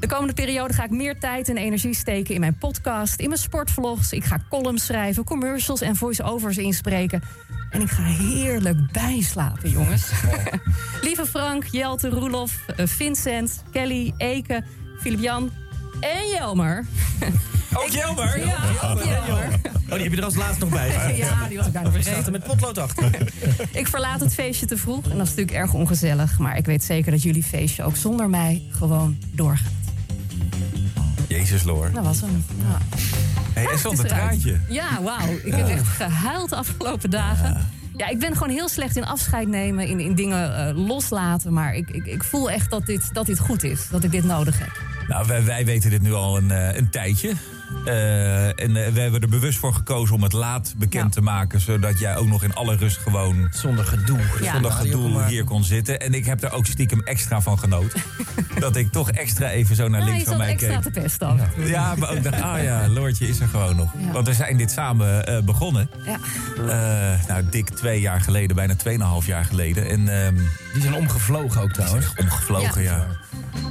De 0.01 0.07
komende 0.07 0.33
periode 0.33 0.73
ga 0.73 0.83
ik 0.83 0.89
meer 0.89 1.19
tijd 1.19 1.49
en 1.49 1.57
energie 1.57 1.93
steken 1.95 2.33
in 2.33 2.39
mijn 2.39 2.57
podcast, 2.57 3.19
in 3.19 3.27
mijn 3.29 3.39
sportvlogs. 3.41 4.11
Ik 4.11 4.23
ga 4.23 4.39
columns 4.49 4.85
schrijven, 4.85 5.23
commercials 5.23 5.81
en 5.81 5.95
voice-overs 5.95 6.57
inspreken. 6.57 7.23
En 7.69 7.81
ik 7.81 7.89
ga 7.89 8.03
heerlijk 8.03 8.91
bijslapen, 8.91 9.69
jongens. 9.69 10.09
Lieve 11.01 11.25
Frank, 11.25 11.63
Jelte, 11.71 12.09
Roelof, 12.09 12.57
eh, 12.75 12.85
Vincent, 12.87 13.63
Kelly, 13.71 14.13
Eke, 14.17 14.63
Filip-Jan 14.99 15.51
en 15.99 16.27
Jelmer. 16.27 16.85
Ook 17.73 17.89
Jelmer? 17.89 18.45
Ja, 18.45 18.57
ook 18.83 19.03
Jelmer. 19.03 19.59
Oh, 19.89 19.93
die 19.93 20.03
heb 20.03 20.11
je 20.11 20.17
er 20.17 20.23
als 20.23 20.35
laatst 20.35 20.59
nog 20.59 20.69
bij. 20.69 20.89
Ja, 21.17 21.47
die 21.47 21.57
was 21.57 21.65
ik 21.67 21.73
bijna 21.73 21.89
Staat 21.89 21.97
er 21.97 22.03
vergeten. 22.03 22.31
met 22.31 22.43
potlood 22.43 22.77
achter. 22.77 23.31
Ik 23.71 23.87
verlaat 23.87 24.19
het 24.19 24.33
feestje 24.33 24.65
te 24.65 24.77
vroeg 24.77 25.03
en 25.03 25.17
dat 25.17 25.27
is 25.27 25.29
natuurlijk 25.29 25.57
erg 25.57 25.73
ongezellig. 25.73 26.39
Maar 26.39 26.57
ik 26.57 26.65
weet 26.65 26.83
zeker 26.83 27.11
dat 27.11 27.21
jullie 27.21 27.43
feestje 27.43 27.83
ook 27.83 27.95
zonder 27.95 28.29
mij 28.29 28.61
gewoon 28.71 29.17
doorgaat. 29.31 29.80
Jezus, 31.27 31.63
Loor. 31.63 31.91
Dat 31.93 32.03
was 32.03 32.21
hem. 32.21 32.45
Ja. 32.57 32.77
Hey, 33.53 33.77
stond 33.77 33.93
is 33.93 33.99
een 33.99 34.05
eruit. 34.05 34.21
traantje. 34.21 34.59
Ja, 34.69 35.01
wauw. 35.01 35.29
Ik 35.43 35.53
heb 35.53 35.67
echt 35.67 35.87
gehuild 35.87 36.49
de 36.49 36.55
afgelopen 36.55 37.09
dagen. 37.09 37.69
Ja, 37.97 38.07
ik 38.07 38.19
ben 38.19 38.33
gewoon 38.33 38.49
heel 38.49 38.69
slecht 38.69 38.95
in 38.95 39.05
afscheid 39.05 39.47
nemen, 39.47 39.87
in, 39.87 39.99
in 39.99 40.15
dingen 40.15 40.67
eh, 40.67 40.87
loslaten. 40.87 41.53
Maar 41.53 41.75
ik, 41.75 41.89
ik, 41.89 42.05
ik 42.05 42.23
voel 42.23 42.51
echt 42.51 42.69
dat 42.69 42.85
dit, 42.85 43.13
dat 43.13 43.25
dit 43.25 43.39
goed 43.39 43.63
is, 43.63 43.87
dat 43.89 44.03
ik 44.03 44.11
dit 44.11 44.23
nodig 44.23 44.59
heb. 44.59 44.81
Nou, 45.07 45.27
wij, 45.27 45.43
wij 45.43 45.65
weten 45.65 45.89
dit 45.89 46.01
nu 46.01 46.13
al 46.13 46.37
een, 46.37 46.51
eh, 46.51 46.75
een 46.75 46.89
tijdje. 46.89 47.33
Eh, 47.85 48.45
en 48.45 48.75
eh, 48.75 48.91
we 48.93 48.99
hebben 48.99 49.21
er 49.21 49.29
bewust 49.29 49.57
voor 49.59 49.73
gekozen 49.73 50.15
om 50.15 50.23
het 50.23 50.33
laat 50.33 50.73
bekend 50.77 51.11
te 51.11 51.21
maken. 51.21 51.59
Zodat 51.59 51.99
jij 51.99 52.15
ook 52.15 52.27
nog 52.27 52.43
in 52.43 52.53
alle 52.53 52.75
rust 52.75 52.97
gewoon... 52.97 53.47
Zonder 53.51 53.85
gedoe. 53.85 54.19
Ja. 54.41 54.53
Zonder 54.53 54.71
gedoe 54.71 55.23
hier 55.23 55.43
kon 55.43 55.63
zitten. 55.63 55.99
En 55.99 56.13
ik 56.13 56.25
heb 56.25 56.43
er 56.43 56.51
ook 56.51 56.65
stiekem 56.65 57.01
extra 57.03 57.41
van 57.41 57.59
genoten. 57.59 58.01
dat 58.59 58.75
ik 58.75 58.91
toch 58.91 59.11
extra 59.11 59.49
even 59.49 59.75
zo 59.75 59.87
naar 59.87 59.99
Ja, 59.99 60.05
links 60.05 60.23
van 60.23 60.37
mij 60.37 60.49
extra 60.51 60.73
keek. 60.73 60.81
te 60.93 61.01
pesten 61.01 61.27
af 61.27 61.39
en 61.39 61.49
toe. 61.55 61.67
Ja, 61.67 61.95
maar 61.95 62.09
ook 62.09 62.23
dacht, 62.23 62.41
ah 62.41 62.63
ja, 62.63 62.87
Loortje 62.87 63.27
is 63.27 63.39
er 63.39 63.47
gewoon 63.47 63.75
nog. 63.75 63.93
Ja. 63.97 64.11
Want 64.11 64.27
we 64.27 64.33
zijn 64.33 64.57
dit 64.57 64.71
samen 64.71 65.25
eh, 65.27 65.41
begonnen. 65.41 65.89
Ja. 66.05 66.17
Eh, 66.57 67.27
nou, 67.27 67.43
dik 67.49 67.69
twee 67.69 67.99
jaar 68.01 68.21
geleden, 68.21 68.55
bijna 68.55 68.75
tweeënhalf 68.75 69.25
jaar 69.25 69.45
geleden. 69.45 69.89
En 69.89 70.23
ehm, 70.25 70.35
Die 70.73 70.81
zijn 70.81 70.93
omgevlogen 70.93 71.61
ook 71.61 71.71
trouwens. 71.71 72.05
omgevlogen, 72.17 72.81
ja. 72.81 73.07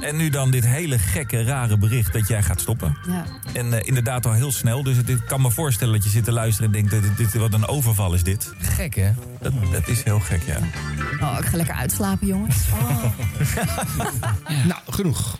En 0.11 0.15
nu 0.15 0.29
dan 0.29 0.51
dit 0.51 0.65
hele 0.65 0.99
gekke, 0.99 1.43
rare 1.43 1.77
bericht 1.77 2.13
dat 2.13 2.27
jij 2.27 2.43
gaat 2.43 2.61
stoppen. 2.61 2.97
Ja. 3.07 3.25
En 3.53 3.73
eh, 3.73 3.87
inderdaad 3.87 4.25
al 4.25 4.33
heel 4.33 4.51
snel. 4.51 4.83
Dus 4.83 4.97
ik 4.97 5.21
kan 5.25 5.41
me 5.41 5.51
voorstellen 5.51 5.93
dat 5.93 6.03
je 6.03 6.09
zit 6.09 6.23
te 6.23 6.31
luisteren 6.31 6.73
en 6.73 6.87
denkt... 6.89 7.03
Dit, 7.03 7.17
dit, 7.17 7.33
wat 7.33 7.53
een 7.53 7.67
overval 7.67 8.13
is 8.13 8.23
dit. 8.23 8.53
Gek, 8.59 8.95
hè? 8.95 9.11
Dat, 9.39 9.53
dat 9.71 9.87
is 9.87 10.03
heel 10.03 10.19
gek, 10.19 10.41
ja. 10.43 10.57
Oh, 11.21 11.37
ik 11.39 11.45
ga 11.45 11.57
lekker 11.57 11.75
uitslapen, 11.75 12.27
jongens. 12.27 12.55
Oh. 12.81 13.03
Nou, 14.65 14.79
genoeg. 14.89 15.39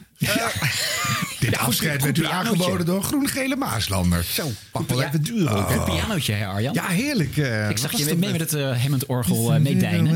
Dit 1.42 1.58
afscheid 1.58 2.04
werd 2.04 2.18
u 2.18 2.26
aangeboden 2.26 2.86
door 2.86 3.04
Groen-Gele 3.04 3.56
Maaslander. 3.56 4.24
Zo, 4.24 4.52
pak 4.72 4.90
wel 4.90 5.02
even 5.02 5.22
duur. 5.24 5.52
Een 5.52 5.84
pianootje, 5.84 6.34
hè 6.34 6.46
Arjan? 6.46 6.74
Ja, 6.74 6.88
heerlijk. 6.88 7.38
eh, 7.38 7.70
ik 7.70 7.78
zag 7.78 7.98
je 7.98 8.16
mee 8.16 8.32
met 8.32 8.40
het 8.40 8.54
uh, 8.54 8.82
Hammond-orgel 8.82 9.54
uh, 9.56 9.60
meedijnen. 9.60 10.16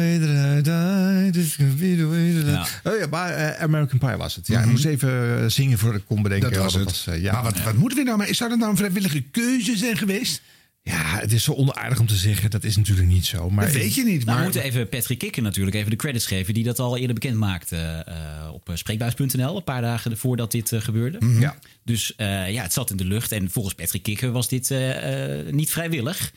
Ja. 2.46 2.66
Oh 2.84 3.00
ja, 3.00 3.08
maar 3.10 3.30
eh, 3.34 3.64
American 3.64 4.00
Pie 4.00 4.16
was 4.18 4.36
het. 4.36 4.48
Ja, 4.48 4.60
ik 4.60 4.66
moest 4.66 4.86
even 4.86 5.40
eh, 5.40 5.46
zingen 5.50 5.78
voor 5.78 5.96
ik 5.96 6.04
kon 6.08 6.22
bedenken. 6.22 6.52
Dat 6.54 6.62
was 6.62 6.74
het. 6.74 7.06
eh, 7.10 7.22
ja. 7.22 7.32
Maar 7.32 7.44
wat, 7.44 7.64
wat 7.64 7.74
moeten 7.76 7.98
we 7.98 8.04
nou 8.04 8.18
mee? 8.18 8.34
Zou 8.34 8.50
dat 8.50 8.60
nou 8.60 8.72
een 8.72 8.78
vrijwillige 8.78 9.22
keuze 9.22 9.78
zijn 9.78 9.98
geweest? 9.98 10.42
Ja, 10.88 11.20
het 11.20 11.32
is 11.34 11.44
zo 11.44 11.52
onaardig 11.54 12.00
om 12.00 12.08
te 12.08 12.16
zeggen. 12.16 12.50
Dat 12.50 12.64
is 12.64 12.76
natuurlijk 12.78 13.08
niet 13.08 13.26
zo. 13.26 13.50
Maar 13.50 13.66
Dat 13.66 13.74
weet 13.74 13.96
je 13.96 14.04
niet. 14.04 14.14
Nou, 14.16 14.26
Maar 14.26 14.36
we 14.38 14.44
moeten 14.44 14.64
even 14.64 14.90
Patrick 14.90 15.18
Kikken 15.20 15.44
natuurlijk 15.44 15.76
even 15.76 15.90
de 15.90 15.96
credits 15.96 16.26
geven... 16.26 16.54
die 16.54 16.64
dat 16.64 16.80
al 16.80 16.98
eerder 16.98 17.14
bekend 17.14 17.38
maakte 17.38 17.76
eh, 17.78 18.54
op 18.54 18.70
eh, 18.70 18.76
spreekbuis.nl... 18.76 19.56
een 19.58 19.64
paar 19.64 19.82
dagen 19.82 20.18
voordat 20.18 20.52
dit 20.52 20.72
eh, 20.72 20.82
gebeurde. 20.82 21.40
Ja. 21.40 21.56
Dus 21.84 22.16
eh, 22.16 22.52
ja, 22.52 22.62
het 22.64 22.74
zat 22.74 22.90
in 22.92 22.98
de 22.98 23.06
lucht. 23.06 23.32
En 23.32 23.50
volgens 23.52 23.76
Patrick 23.76 24.04
Kikken 24.04 24.32
was 24.32 24.48
dit 24.48 24.72
eh, 24.72 25.40
eh, 25.40 25.54
niet 25.54 25.70
vrijwillig. 25.72 26.32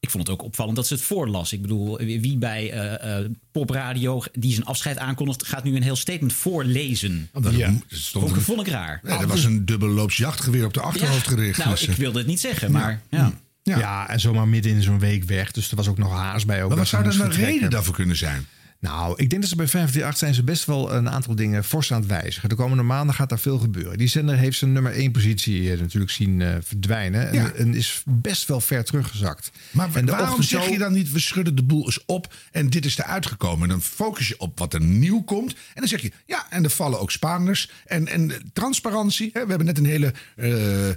Ik 0.00 0.10
vond 0.10 0.26
het 0.26 0.32
ook 0.36 0.42
opvallend 0.44 0.76
dat 0.76 0.86
ze 0.86 0.94
het 0.94 1.02
voorlas. 1.02 1.52
Ik 1.52 1.62
bedoel, 1.62 1.96
wie 1.96 2.36
bij 2.36 2.70
eh, 2.72 3.18
eh, 3.18 3.30
popradio 3.52 4.22
die 4.32 4.52
zijn 4.52 4.64
afscheid 4.66 4.98
aankondigt... 4.98 5.46
gaat 5.46 5.64
nu 5.64 5.76
een 5.76 5.82
heel 5.82 5.96
statement 5.96 6.32
voorlezen. 6.32 7.28
dat 7.40 7.54
Ja. 7.54 7.72
stond 7.88 8.24
Vond, 8.24 8.36
een, 8.36 8.42
vond 8.42 8.60
ik 8.60 8.68
raar. 8.68 9.00
ja, 9.04 9.20
er 9.20 9.26
was 9.26 9.44
een 9.44 9.64
dubbelloops 9.64 10.16
jachtgeweer 10.16 10.64
op 10.64 10.74
de 10.74 10.80
achterhoofd 10.80 11.24
Ja, 11.24 11.30
gericht. 11.30 11.58
Nou, 11.58 11.70
dus, 11.70 11.82
ik 11.86 11.96
wilde 11.96 12.18
het 12.18 12.26
niet 12.26 12.40
zeggen, 12.40 12.72
maar 12.72 13.02
ja. 13.10 13.18
ja. 13.18 13.32
Ja. 13.76 14.08
en 14.08 14.20
zomaar 14.20 14.48
midden 14.48 14.72
in 14.72 14.82
zo'n 14.82 14.98
week 14.98 15.24
weg. 15.24 15.50
Dus 15.50 15.70
er 15.70 15.76
was 15.76 15.88
ook 15.88 15.98
nog 15.98 16.12
haast 16.12 16.46
bij. 16.46 16.62
Ook 16.62 16.68
Maar 16.68 16.78
wat 16.78 16.78
dat 16.78 16.88
zou 16.88 17.04
moest 17.04 17.20
een 17.20 17.44
reden 17.44 17.70
daarvoor 17.70 17.94
kunnen 17.94 18.16
zijn? 18.16 18.46
Nou, 18.80 19.12
ik 19.16 19.30
denk 19.30 19.42
dat 19.42 19.50
ze 19.50 19.56
bij 19.56 19.66
538 19.66 20.18
zijn 20.18 20.34
ze 20.34 20.42
best 20.42 20.64
wel 20.64 20.92
een 20.94 21.10
aantal 21.10 21.34
dingen 21.34 21.64
fors 21.64 21.92
aan 21.92 22.00
het 22.00 22.08
wijzigen. 22.08 22.48
De 22.48 22.54
komende 22.54 22.82
maanden 22.82 23.14
gaat 23.14 23.28
daar 23.28 23.38
veel 23.38 23.58
gebeuren. 23.58 23.98
Die 23.98 24.08
zender 24.08 24.36
heeft 24.36 24.58
zijn 24.58 24.72
nummer 24.72 24.92
1 24.92 25.12
positie 25.12 25.72
eh, 25.72 25.80
natuurlijk 25.80 26.12
zien 26.12 26.42
eh, 26.42 26.54
verdwijnen. 26.62 27.32
Ja. 27.32 27.44
En, 27.44 27.56
en 27.56 27.74
is 27.74 28.02
best 28.06 28.48
wel 28.48 28.60
ver 28.60 28.84
teruggezakt. 28.84 29.50
Maar 29.70 29.94
en 29.94 30.06
waarom 30.06 30.28
ochtendshow- 30.28 30.62
zeg 30.62 30.70
je 30.70 30.78
dan 30.78 30.92
niet, 30.92 31.12
we 31.12 31.18
schudden 31.18 31.56
de 31.56 31.62
boel 31.62 31.84
eens 31.84 32.04
op 32.06 32.34
en 32.52 32.70
dit 32.70 32.84
is 32.84 32.98
eruit 32.98 33.26
gekomen? 33.26 33.62
En 33.62 33.68
dan 33.68 33.82
focus 33.82 34.28
je 34.28 34.38
op 34.38 34.58
wat 34.58 34.74
er 34.74 34.80
nieuw 34.80 35.22
komt. 35.22 35.52
En 35.52 35.58
dan 35.74 35.88
zeg 35.88 36.00
je, 36.00 36.12
ja, 36.26 36.46
en 36.50 36.64
er 36.64 36.70
vallen 36.70 37.00
ook 37.00 37.10
Spaanders. 37.10 37.70
En, 37.86 38.08
en 38.08 38.32
transparantie, 38.52 39.30
hè, 39.32 39.42
we 39.42 39.48
hebben 39.48 39.66
net 39.66 39.78
een 39.78 39.86
hele 39.86 40.12
eh 40.36 40.88
eh, 40.88 40.94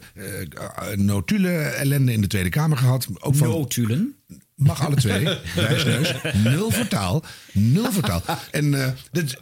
notule 0.95 1.51
ellende 1.59 2.13
in 2.13 2.21
de 2.21 2.27
Tweede 2.27 2.49
Kamer 2.49 2.77
gehad. 2.77 3.07
Ook 3.19 3.35
van, 3.35 3.47
Notulen. 3.47 4.15
Mag 4.61 4.85
alle 4.85 4.95
twee. 4.95 5.27
Wijsneus. 5.55 6.13
Nul 6.43 6.71
vertaal. 6.71 7.23
Nul 7.53 7.91
vertaal. 7.91 8.23
En 8.51 8.83
eh, 8.83 8.87
dit- 9.11 9.37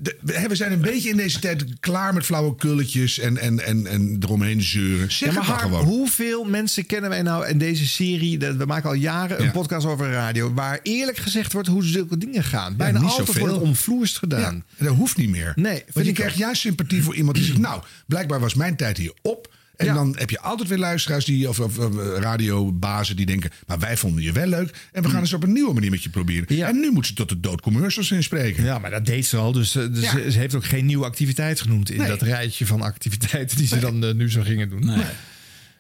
we 0.48 0.56
zijn 0.56 0.72
een 0.72 0.82
beetje 0.82 1.10
in 1.10 1.18
deze 1.18 1.40
tijd 1.40 1.66
klaar 1.80 2.14
met 2.14 2.26
flauwe 2.26 2.56
kulletjes 2.56 3.20
en, 3.20 3.38
en, 3.38 3.66
en, 3.66 3.88
en 3.88 4.18
eromheen 4.24 4.62
zeuren. 4.62 5.12
Zeg 5.12 5.34
Ja, 5.34 5.44
maar 5.44 5.60
gewoon. 5.60 5.84
hoeveel 5.86 6.44
mensen 6.44 6.86
kennen 6.86 7.10
wij 7.10 7.22
nou 7.22 7.48
in 7.48 7.58
deze 7.58 7.88
serie? 7.88 8.38
Dat, 8.38 8.56
we 8.56 8.66
maken 8.66 8.90
al 8.90 8.96
jaren 8.96 9.40
een 9.40 9.46
Ja. 9.46 9.52
podcast 9.52 9.86
over 9.86 10.12
radio... 10.12 10.54
waar 10.54 10.80
eerlijk 10.84 11.18
gezegd 11.18 11.54
wordt 11.54 11.68
hoe 11.68 11.84
zulke 11.84 12.18
dingen 12.18 12.44
gaan. 12.44 12.76
Bijna 12.76 13.00
altijd 13.00 13.38
wordt 13.38 13.54
het 13.54 13.64
omvloerst 13.64 14.18
gedaan. 14.18 14.64
Dat 14.78 14.96
hoeft 14.96 15.18
niet 15.18 15.30
meer. 15.30 15.54
Nee, 15.56 15.84
Want 15.94 16.06
je 16.06 16.12
ik 16.12 16.18
krijgt 16.18 16.38
juist 16.38 16.62
sympathie 16.62 17.04
voor 17.04 17.16
iemand 17.16 17.36
die 17.36 17.46
zegt... 17.46 17.58
nou, 17.58 17.82
blijkbaar 18.06 18.40
was 18.40 18.54
mijn 18.54 18.76
tijd 18.76 18.98
hier 18.98 19.14
op. 19.22 19.58
En 19.80 19.86
Ja. 19.86 19.94
dan 19.94 20.16
heb 20.18 20.30
je 20.30 20.40
altijd 20.40 20.70
weer 20.70 20.78
luisteraars 20.78 21.26
die, 21.26 21.50
of, 21.50 21.60
of, 21.60 21.78
of 21.78 21.96
radiobazen 22.18 23.16
die 23.16 23.26
denken... 23.26 23.50
maar 23.68 23.80
wij 23.80 23.98
vonden 23.98 24.24
je 24.24 24.32
wel 24.32 24.48
leuk 24.48 24.88
en 24.92 25.04
we 25.04 25.10
gaan 25.10 25.20
eens 25.20 25.34
op 25.34 25.44
een 25.44 25.54
nieuwe 25.54 25.74
manier 25.74 25.90
met 25.90 26.04
je 26.04 26.10
proberen. 26.10 26.46
Mm. 26.50 26.56
Ja. 26.56 26.68
En 26.68 26.80
nu 26.80 26.92
moet 26.92 27.06
ze 27.08 27.14
tot 27.14 27.30
de 27.30 27.40
dood 27.40 27.62
commercials 27.62 28.12
inspreken. 28.12 28.64
Ja, 28.64 28.80
maar 28.80 28.92
dat 28.92 29.06
deed 29.06 29.26
ze 29.26 29.38
al. 29.38 29.52
Dus, 29.52 29.76
eh, 29.76 29.84
dus 29.94 30.04
Ja. 30.04 30.30
ze, 30.32 30.38
heeft 30.40 30.56
ook 30.56 30.66
geen 30.66 30.86
nieuwe 30.86 31.06
activiteit 31.06 31.62
genoemd... 31.62 31.90
in 31.92 31.98
Nee. 31.98 32.08
dat 32.08 32.22
rijtje 32.22 32.66
van 32.66 32.82
activiteiten 32.82 33.58
die 33.58 33.68
ze 33.68 33.80
dan 33.80 34.04
eh, 34.06 34.14
nu 34.14 34.32
zo 34.32 34.42
gingen 34.42 34.70
doen. 34.70 34.86
Nou, 34.86 35.02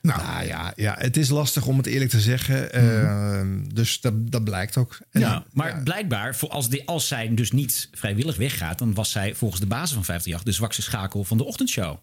Nou 0.02 0.46
ja, 0.46 0.74
ja, 0.76 0.96
het 1.00 1.18
is 1.18 1.30
lastig 1.30 1.66
om 1.66 1.78
het 1.78 1.86
eerlijk 1.86 2.10
te 2.12 2.20
zeggen. 2.20 2.74
Eh, 2.74 3.42
Dus 3.74 4.02
dat, 4.02 4.32
dat 4.32 4.44
blijkt 4.44 4.78
ook. 4.78 4.98
En- 5.12 5.22
Ja, 5.22 5.46
maar 5.54 5.82
blijkbaar, 5.84 6.36
voor 6.36 6.50
als, 6.50 6.70
die, 6.70 6.88
als 6.88 7.08
zij 7.08 7.34
dus 7.34 7.52
niet 7.52 7.90
vrijwillig 7.94 8.36
weggaat... 8.38 8.78
dan 8.80 8.94
was 8.94 9.12
zij 9.12 9.36
volgens 9.36 9.60
de 9.62 9.68
basis 9.68 9.94
van 9.94 10.06
538 10.06 10.44
de 10.44 10.52
zwakste 10.58 10.82
schakel 10.82 11.24
van 11.24 11.38
de 11.38 11.44
ochtendshow. 11.44 11.98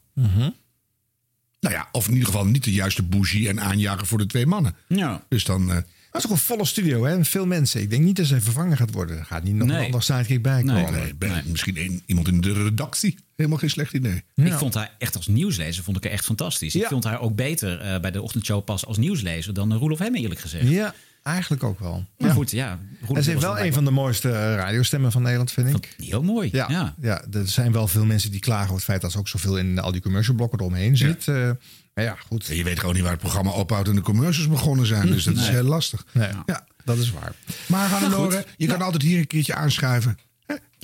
Nou 1.69 1.81
ja, 1.81 1.89
of 1.93 2.07
in 2.07 2.13
ieder 2.13 2.27
geval 2.29 2.47
niet 2.47 2.65
de 2.65 2.73
juiste 2.73 3.03
bougie 3.03 3.49
en 3.49 3.61
aanjager 3.61 4.07
voor 4.07 4.19
de 4.19 4.27
twee 4.27 4.47
mannen. 4.47 4.75
Ja. 4.89 5.23
Dus 5.29 5.45
dan... 5.45 5.71
eh, 5.71 5.77
Dat 6.11 6.25
is 6.25 6.31
ook 6.31 6.37
een 6.37 6.43
volle 6.45 6.65
studio, 6.65 7.05
hè? 7.05 7.25
Veel 7.25 7.47
mensen. 7.47 7.81
Ik 7.81 7.91
denk 7.91 8.03
niet 8.05 8.17
dat 8.17 8.27
ze 8.27 8.41
vervangen 8.41 8.77
gaat 8.77 8.93
worden. 8.93 9.19
Er 9.19 9.25
gaat 9.25 9.43
niet 9.45 9.55
nog 9.55 9.69
Nee. 9.69 9.79
een 9.79 9.85
ander 9.85 10.03
sidekick 10.03 10.43
bij 10.43 10.63
komen. 10.63 10.93
nee, 10.93 11.15
ben- 11.15 11.45
misschien 11.47 11.79
een, 11.79 12.03
iemand 12.07 12.29
in 12.29 12.41
de 12.41 12.53
redactie. 12.53 13.19
Helemaal 13.37 13.59
geen 13.59 13.71
slecht 13.71 13.93
idee. 13.93 14.23
Ik 14.35 14.53
vond 14.53 14.75
haar 14.75 14.95
echt 14.99 15.17
als 15.17 15.27
nieuwslezer 15.27 15.85
vond 15.85 15.97
ik 15.97 16.03
haar 16.05 16.13
echt 16.13 16.25
fantastisch. 16.25 16.75
Ik 16.75 16.85
vond 16.87 17.05
haar 17.05 17.21
ook 17.21 17.35
beter 17.35 17.81
eh, 17.81 18.01
bij 18.01 18.11
de 18.11 18.23
ochtendshow 18.23 18.65
pas 18.65 18.87
als 18.87 18.97
nieuwslezer 18.99 19.55
dan 19.55 19.73
uh, 19.73 19.79
Roelof 19.79 19.99
Hem 19.99 20.15
eerlijk 20.15 20.41
gezegd. 20.41 20.69
Ja, 20.69 20.95
eigenlijk 21.27 21.63
ook 21.63 21.79
wel. 21.81 22.05
Maar 22.19 22.29
Ja. 22.29 22.35
goed, 22.35 22.51
ja. 22.51 22.79
En 23.15 23.23
ze 23.23 23.31
heeft 23.31 23.43
wel 23.43 23.59
een 23.61 23.73
van 23.73 23.85
de 23.85 23.91
mooiste 23.91 24.29
eh, 24.31 24.55
radiostemmen 24.55 25.13
van 25.13 25.23
Nederland, 25.23 25.53
vind 25.53 25.77
ik. 25.77 25.95
Heel 25.97 26.23
mooi. 26.23 26.49
Ja, 26.53 26.67
Ja. 26.69 26.95
ja. 27.01 27.23
er 27.33 27.49
zijn 27.49 27.73
wel 27.73 27.89
veel 27.89 28.05
mensen 28.05 28.31
die 28.31 28.41
klagen 28.41 28.63
over 28.65 28.75
het 28.75 28.85
feit 28.85 29.01
dat 29.01 29.13
ze 29.13 29.19
ook 29.19 29.29
zoveel 29.29 29.59
in 29.59 29.79
al 29.79 29.93
die 29.93 30.01
commercial 30.03 30.37
blokken 30.37 30.59
eromheen 30.61 30.97
zit. 30.97 31.29
Eh, 31.29 31.51
maar 31.95 32.05
ja, 32.05 32.17
goed. 32.27 32.47
Je 32.47 32.65
weet 32.65 32.79
gewoon 32.79 32.95
niet 32.95 33.03
waar 33.03 33.13
het 33.13 33.21
programma 33.21 33.51
ophoudt 33.51 33.89
en 33.89 33.95
de 33.95 34.01
commercials 34.01 34.49
begonnen 34.49 34.87
zijn. 34.87 35.07
Dus 35.07 35.25
dat 35.25 35.37
is 35.37 35.49
heel 35.49 35.63
lastig. 35.63 36.05
Nee, 36.13 36.29
Ja. 36.47 36.67
dat 36.85 36.99
is 36.99 37.11
waar. 37.13 37.33
Maar 37.67 37.89
Hannelore, 37.89 38.37
goed. 38.37 38.47
je 38.57 38.67
kan 38.67 38.83
altijd 38.83 39.03
hier 39.03 39.19
een 39.19 39.27
keertje 39.27 39.55
aanschuiven. 39.55 40.19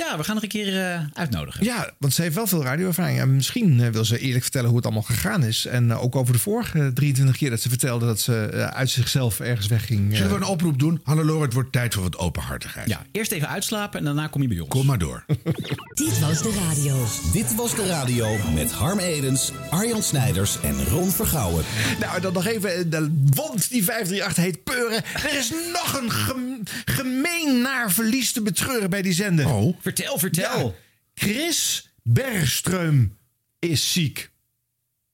Ja, 0.09 0.17
we 0.17 0.25
gaan 0.25 0.37
er 0.37 0.43
een 0.43 0.49
keer 0.49 0.81
eh, 0.93 1.01
uitnodigen. 1.13 1.65
Ja, 1.65 1.91
want 1.99 2.15
ze 2.15 2.23
heeft 2.23 2.35
wel 2.35 2.47
veel 2.47 2.63
radioervaring. 2.63 3.19
En 3.19 3.35
misschien 3.35 3.81
eh, 3.81 3.89
wil 3.89 4.05
ze 4.05 4.19
eerlijk 4.19 4.43
vertellen 4.43 4.67
hoe 4.69 4.77
het 4.77 4.85
allemaal 4.85 5.03
gegaan 5.05 5.45
is. 5.45 5.67
En 5.67 5.91
eh, 5.91 6.03
ook 6.03 6.17
over 6.17 6.33
de 6.33 6.39
vorige 6.39 6.91
23 6.95 7.37
keer 7.37 7.51
dat 7.51 7.61
ze 7.61 7.69
vertelde 7.69 8.07
dat 8.07 8.21
ze 8.21 8.51
uit 8.75 8.91
zichzelf 8.91 9.41
ergens 9.41 9.67
wegging. 9.67 10.17
Zullen 10.17 10.31
we 10.31 10.37
een 10.37 10.45
oproep 10.45 10.79
doen? 10.79 11.01
Hannelore, 11.05 11.45
het 11.45 11.53
wordt 11.53 11.73
tijd 11.73 11.95
voor 11.95 12.03
wat 12.03 12.19
openhartigheid. 12.19 12.89
Ja, 12.89 13.03
eerst 13.13 13.33
even 13.33 13.49
uitslapen 13.49 13.99
en 13.99 14.05
daarna 14.05 14.27
kom 14.27 14.43
je 14.43 14.49
bij 14.49 14.59
ons. 14.59 14.69
Kom 14.69 14.87
maar 14.87 14.99
door. 14.99 15.25
Dit 15.95 16.19
was 16.21 16.43
de 16.43 16.65
radio. 16.69 17.07
Dit 17.33 17.55
was 17.55 17.75
de 17.75 17.87
radio 17.87 18.37
met 18.55 18.73
Harm 18.73 18.99
Edens, 18.99 19.53
Arjan 19.71 20.03
Snijders 20.03 20.61
en 20.63 20.85
Ron 20.85 21.11
Vergouwen. 21.11 21.65
Nou, 22.01 22.21
dan 22.21 22.33
nog 22.33 22.47
even. 22.47 22.91
De 22.91 23.11
wond 23.35 23.71
die 23.71 23.85
538 23.85 24.37
heet 24.45 24.65
Peuren. 24.65 25.03
Er 25.15 25.39
is 25.39 25.53
nog 25.73 26.01
een 26.03 26.11
gem- 26.11 26.63
gemeen 26.85 27.61
naar 27.63 27.93
verlies 27.93 28.33
te 28.33 28.43
betreuren 28.43 28.91
bij 28.91 29.03
die 29.03 29.13
zender. 29.13 29.49
Oh, 29.49 29.77
Vertel, 29.95 30.19
vertel. 30.19 30.67
Ja, 30.67 31.27
Chris 31.27 31.89
Bergström 32.03 33.17
is 33.59 33.93
ziek. 33.93 34.31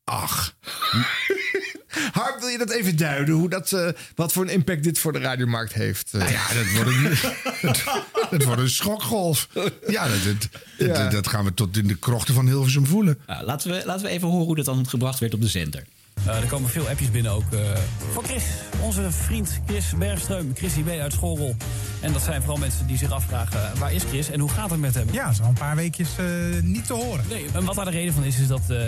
ach. 0.04 0.54
Harm, 2.12 2.40
wil 2.40 2.48
je 2.48 2.58
dat 2.58 2.70
even 2.70 2.96
duiden? 2.96 3.34
Hoe 3.34 3.48
dat, 3.48 3.72
eh, 3.72 3.88
wat 4.14 4.32
voor 4.32 4.42
een 4.42 4.48
impact 4.52 4.82
dit 4.82 4.98
voor 4.98 5.12
de 5.12 5.18
radiomarkt 5.18 5.72
heeft? 5.72 6.12
eh? 6.14 6.20
Nou 6.20 6.32
ja, 6.32 6.54
dat 6.54 6.70
wordt 6.72 6.90
een, 6.90 7.32
dat, 7.62 7.84
dat 8.30 8.44
wordt 8.44 8.60
een 8.60 8.70
schokgolf. 8.70 9.48
Ja, 9.88 10.08
dat, 10.08 10.24
dat, 10.24 10.48
dat, 10.78 10.96
Ja. 10.96 11.08
dat 11.08 11.26
gaan 11.28 11.44
we 11.44 11.54
tot 11.54 11.76
in 11.76 11.86
de 11.86 11.94
krochten 11.96 12.34
van 12.34 12.46
Hilversum 12.46 12.86
voelen. 12.86 13.18
Nou, 13.26 13.44
laten, 13.44 13.70
we, 13.70 13.82
laten 13.84 14.02
we 14.06 14.10
even 14.10 14.28
horen 14.28 14.46
hoe 14.46 14.56
dat 14.56 14.64
dan 14.64 14.88
gebracht 14.88 15.18
werd 15.18 15.34
op 15.34 15.40
de 15.40 15.48
zender. 15.48 15.84
Eh, 16.26 16.36
er 16.36 16.46
komen 16.46 16.70
veel 16.70 16.88
appjes 16.88 17.10
binnen 17.10 17.32
ook 17.32 17.52
eh, 17.52 17.58
van 18.12 18.24
Chris. 18.24 18.42
Onze 18.80 19.10
vriend 19.10 19.60
Chris 19.66 19.84
Bergström. 19.98 20.52
Chris 20.54 20.76
IB 20.76 20.88
uit 21.00 21.12
Schorrel. 21.12 21.56
En 22.00 22.12
dat 22.12 22.22
zijn 22.22 22.40
vooral 22.40 22.58
mensen 22.58 22.86
die 22.86 22.96
zich 22.98 23.10
afvragen... 23.10 23.62
eh, 23.72 23.78
waar 23.78 23.92
is 23.92 24.02
Chris 24.02 24.30
en 24.30 24.40
hoe 24.40 24.50
gaat 24.50 24.70
het 24.70 24.80
met 24.80 24.94
hem? 24.94 25.06
Ja, 25.12 25.32
zo 25.32 25.42
een 25.44 25.52
paar 25.52 25.76
weekjes 25.76 26.08
eh, 26.18 26.24
niet 26.62 26.86
te 26.86 26.92
horen. 26.92 27.24
Nee, 27.28 27.46
en 27.54 27.64
wat 27.64 27.74
daar 27.74 27.84
de 27.84 27.90
reden 27.90 28.14
van 28.14 28.24
is, 28.24 28.38
is 28.38 28.46
dat 28.46 28.60
eh, 28.68 28.86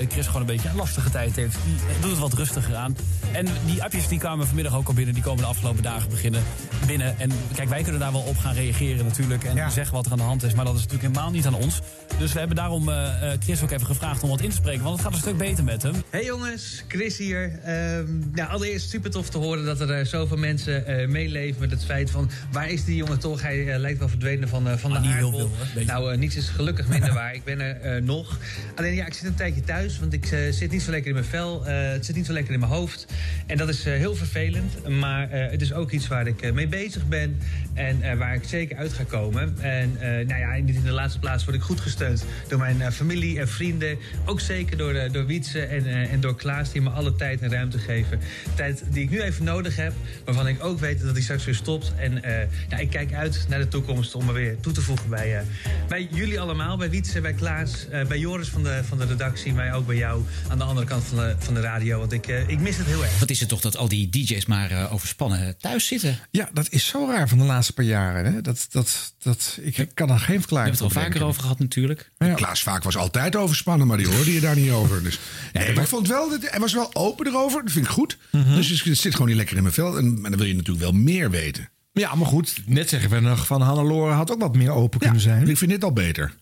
eh, 0.00 0.10
Chris 0.10 0.26
gewoon 0.26 0.40
een 0.40 0.46
beetje 0.46 0.68
een 0.68 0.76
lastige 0.76 1.10
tijd 1.10 1.36
heeft. 1.36 1.56
Die 1.64 2.00
doet 2.00 2.10
het 2.10 2.18
wat 2.20 2.32
rustiger 2.32 2.74
aan. 2.76 2.96
En 3.32 3.46
die 3.66 3.82
appjes 3.82 4.08
die 4.08 4.18
kwamen 4.18 4.46
vanmiddag 4.46 4.74
ook 4.76 4.88
al 4.88 4.94
binnen. 4.94 5.14
Die 5.14 5.22
komen 5.22 5.42
de 5.42 5.48
afgelopen 5.48 5.82
dagen 5.82 6.08
beginnen 6.10 6.42
binnen. 6.86 7.18
En 7.18 7.30
kijk, 7.54 7.68
wij 7.68 7.82
kunnen 7.82 8.00
daar 8.00 8.12
wel 8.12 8.20
op 8.20 8.38
gaan 8.38 8.54
reageren 8.54 9.04
natuurlijk. 9.04 9.44
En 9.44 9.54
Ja. 9.56 9.70
zeggen 9.70 9.94
wat 9.94 10.06
er 10.06 10.12
aan 10.12 10.18
de 10.18 10.24
hand 10.24 10.42
is. 10.42 10.54
Maar 10.54 10.64
dat 10.64 10.74
is 10.74 10.80
natuurlijk 10.82 11.08
helemaal 11.08 11.30
niet 11.32 11.46
aan 11.46 11.54
ons. 11.54 11.80
Dus 12.18 12.32
we 12.32 12.38
hebben 12.38 12.56
daarom 12.56 12.88
eh, 12.88 13.32
eh, 13.32 13.38
Chris 13.42 13.62
ook 13.62 13.70
even 13.70 13.86
gevraagd 13.86 14.22
om 14.22 14.28
wat 14.28 14.40
in 14.40 14.50
te 14.50 14.56
spreken. 14.56 14.82
Want 14.82 14.94
het 14.96 15.04
gaat 15.04 15.12
een 15.14 15.20
stuk 15.20 15.36
beter 15.38 15.64
met 15.64 15.82
hem. 15.82 15.94
Hey 16.10 16.24
jongens, 16.24 16.65
Chris 16.88 17.18
hier. 17.18 17.58
Ehm 17.64 18.04
nou, 18.34 18.50
allereerst 18.50 18.90
super 18.90 19.10
tof 19.10 19.30
te 19.30 19.38
horen 19.38 19.64
dat 19.64 19.80
er 19.80 19.90
eh, 19.90 20.04
zoveel 20.04 20.36
mensen 20.36 20.86
eh, 20.86 21.08
meeleven 21.08 21.60
met 21.60 21.70
het 21.70 21.84
feit 21.84 22.10
van... 22.10 22.30
waar 22.52 22.70
is 22.70 22.84
die 22.84 22.96
jongen 22.96 23.18
toch? 23.18 23.42
Hij 23.42 23.72
eh, 23.72 23.78
lijkt 23.78 23.98
wel 23.98 24.08
verdwenen 24.08 24.48
van, 24.48 24.78
van 24.78 24.92
Ah, 24.92 25.02
de 25.02 25.06
niet 25.08 25.16
heel 25.16 25.26
aardbol. 25.26 25.50
veel. 25.72 25.84
Nou, 25.84 26.16
niets 26.16 26.36
is 26.36 26.48
gelukkig 26.48 26.88
minder 26.88 27.12
waar. 27.20 27.34
Ik 27.34 27.44
ben 27.44 27.60
er 27.60 28.02
nog. 28.02 28.38
Alleen 28.74 28.94
ja, 28.94 29.06
ik 29.06 29.14
zit 29.14 29.24
een 29.24 29.34
tijdje 29.34 29.60
thuis, 29.60 29.98
want 29.98 30.12
ik 30.12 30.26
zit 30.50 30.70
niet 30.70 30.82
zo 30.82 30.90
lekker 30.90 31.08
in 31.08 31.14
mijn 31.14 31.26
vel. 31.26 31.64
Het 31.64 32.04
zit 32.06 32.16
niet 32.16 32.26
zo 32.26 32.32
lekker 32.32 32.52
in 32.54 32.60
mijn 32.60 32.72
hoofd. 32.72 33.06
En 33.46 33.56
dat 33.56 33.68
is 33.68 33.84
heel 33.84 34.14
vervelend. 34.14 34.88
Maar 34.88 35.30
het 35.30 35.62
is 35.62 35.72
ook 35.72 35.90
iets 35.90 36.08
waar 36.08 36.26
ik 36.26 36.52
mee 36.54 36.66
bezig 36.68 37.08
ben 37.08 37.38
en 37.74 38.18
waar 38.18 38.34
ik 38.34 38.44
zeker 38.44 38.76
uit 38.76 38.92
ga 38.92 39.04
komen. 39.04 39.56
En 39.60 39.92
nou 40.00 40.40
ja, 40.40 40.56
niet 40.56 40.74
in 40.76 40.82
de 40.82 40.90
laatste 40.90 41.18
plaats 41.18 41.44
word 41.44 41.56
ik 41.56 41.62
goed 41.62 41.80
gesteund 41.80 42.24
door 42.48 42.58
mijn 42.58 42.92
familie 42.92 43.38
en 43.40 43.48
vrienden. 43.48 43.98
Ook 44.24 44.40
zeker 44.40 44.76
door, 44.76 45.08
door 45.12 45.26
Wietse 45.26 45.60
en, 45.60 45.86
en 45.86 46.20
door 46.20 46.36
Klaas, 46.36 46.55
die 46.64 46.82
me 46.82 46.90
alle 46.90 47.16
tijd 47.16 47.40
en 47.40 47.50
ruimte 47.50 47.78
geven. 47.78 48.20
Tijd 48.54 48.82
die 48.90 49.02
ik 49.02 49.10
nu 49.10 49.20
even 49.22 49.44
nodig 49.44 49.76
heb, 49.76 49.92
waarvan 50.24 50.48
ik 50.48 50.64
ook 50.64 50.78
weet 50.80 51.00
dat 51.00 51.14
die 51.14 51.22
straks 51.22 51.44
weer 51.44 51.54
stopt. 51.54 51.92
En 51.98 52.22
eh, 52.22 52.48
ja, 52.68 52.76
ik 52.76 52.90
kijk 52.90 53.12
uit 53.12 53.44
naar 53.48 53.58
de 53.58 53.68
toekomst 53.68 54.14
om 54.14 54.24
me 54.24 54.32
weer 54.32 54.60
toe 54.60 54.72
te 54.72 54.80
voegen 54.82 55.08
bij, 55.08 55.36
eh, 55.38 55.42
bij 55.88 56.08
jullie 56.10 56.40
allemaal. 56.40 56.76
Bij 56.76 56.90
Wietse, 56.90 57.20
bij 57.20 57.32
Klaas, 57.32 57.88
eh, 57.88 58.06
bij 58.06 58.18
Joris 58.18 58.48
van 58.48 58.62
de, 58.62 58.80
van 58.88 58.98
de 58.98 59.04
redactie, 59.06 59.52
maar 59.54 59.74
ook 59.74 59.86
bij 59.86 59.96
jou 59.96 60.22
aan 60.48 60.58
de 60.58 60.64
andere 60.64 60.86
kant 60.86 61.04
van 61.04 61.16
de, 61.18 61.34
van 61.38 61.54
de 61.54 61.60
radio. 61.60 61.98
Want 61.98 62.12
ik, 62.12 62.26
eh, 62.26 62.48
ik 62.48 62.60
mis 62.60 62.76
het 62.76 62.86
heel 62.86 63.04
erg. 63.04 63.18
Wat 63.18 63.30
is 63.30 63.40
het 63.40 63.48
toch 63.48 63.60
dat 63.60 63.76
al 63.76 63.88
die 63.88 64.08
DJ's 64.08 64.46
maar 64.46 64.70
eh, 64.70 64.92
overspannen 64.92 65.56
thuis 65.58 65.86
zitten? 65.86 66.18
Ja, 66.30 66.48
dat 66.52 66.66
is 66.70 66.86
zo 66.86 67.06
raar 67.10 67.28
van 67.28 67.38
de 67.38 67.44
laatste 67.44 67.72
paar 67.72 67.84
jaren. 67.84 68.32
Hè? 68.34 68.40
Dat, 68.40 68.66
dat, 68.70 69.14
dat, 69.18 69.58
ik 69.62 69.88
kan 69.94 70.10
er 70.10 70.18
geen 70.18 70.26
We 70.26 70.32
hebben 70.32 70.40
verklaring 70.40 70.72
het 70.74 70.82
al 70.82 70.90
voor 70.90 71.02
vaker 71.02 71.24
over 71.24 71.40
gehad 71.42 71.58
natuurlijk. 71.58 72.10
Klaas 72.34 72.62
Vaak 72.62 72.82
was 72.82 72.96
altijd 72.96 73.36
overspannen, 73.36 73.86
maar 73.86 73.96
die 73.96 74.06
hoorde 74.08 74.32
je 74.32 74.40
daar 74.40 74.56
niet 74.56 74.70
over. 74.70 75.02
Dus, 75.02 75.18
nee, 75.52 75.72
maar 75.72 75.82
ik 75.82 75.88
vond 75.88 76.08
wel, 76.08 76.28
dat- 76.30 76.45
hij 76.50 76.60
was 76.60 76.72
wel 76.72 76.94
open 76.94 77.26
erover. 77.26 77.62
Dat 77.62 77.72
vind 77.72 77.84
ik 77.84 77.90
goed. 77.90 78.18
Mhm. 78.30 78.54
Dus 78.54 78.82
het 78.82 78.98
zit 78.98 79.12
gewoon 79.12 79.28
niet 79.28 79.36
lekker 79.36 79.56
in 79.56 79.62
mijn 79.62 79.74
vel. 79.74 79.98
En, 79.98 80.20
maar 80.20 80.30
dan 80.30 80.38
wil 80.38 80.48
je 80.48 80.54
natuurlijk 80.54 80.84
wel 80.84 80.92
meer 80.92 81.30
weten. 81.30 81.68
Ja, 81.92 82.14
maar 82.14 82.26
goed. 82.26 82.54
Net 82.66 82.88
zeggen 82.88 83.10
we 83.10 83.20
nog 83.20 83.46
van 83.46 83.60
Hannelore 83.60 84.12
had 84.12 84.30
ook 84.30 84.40
wat 84.40 84.56
meer 84.56 84.70
open 84.70 85.00
kunnen 85.00 85.20
zijn. 85.20 85.48
Ik 85.48 85.56
vind 85.58 85.70
dit 85.70 85.84
al 85.84 85.92
beter. 85.92 86.34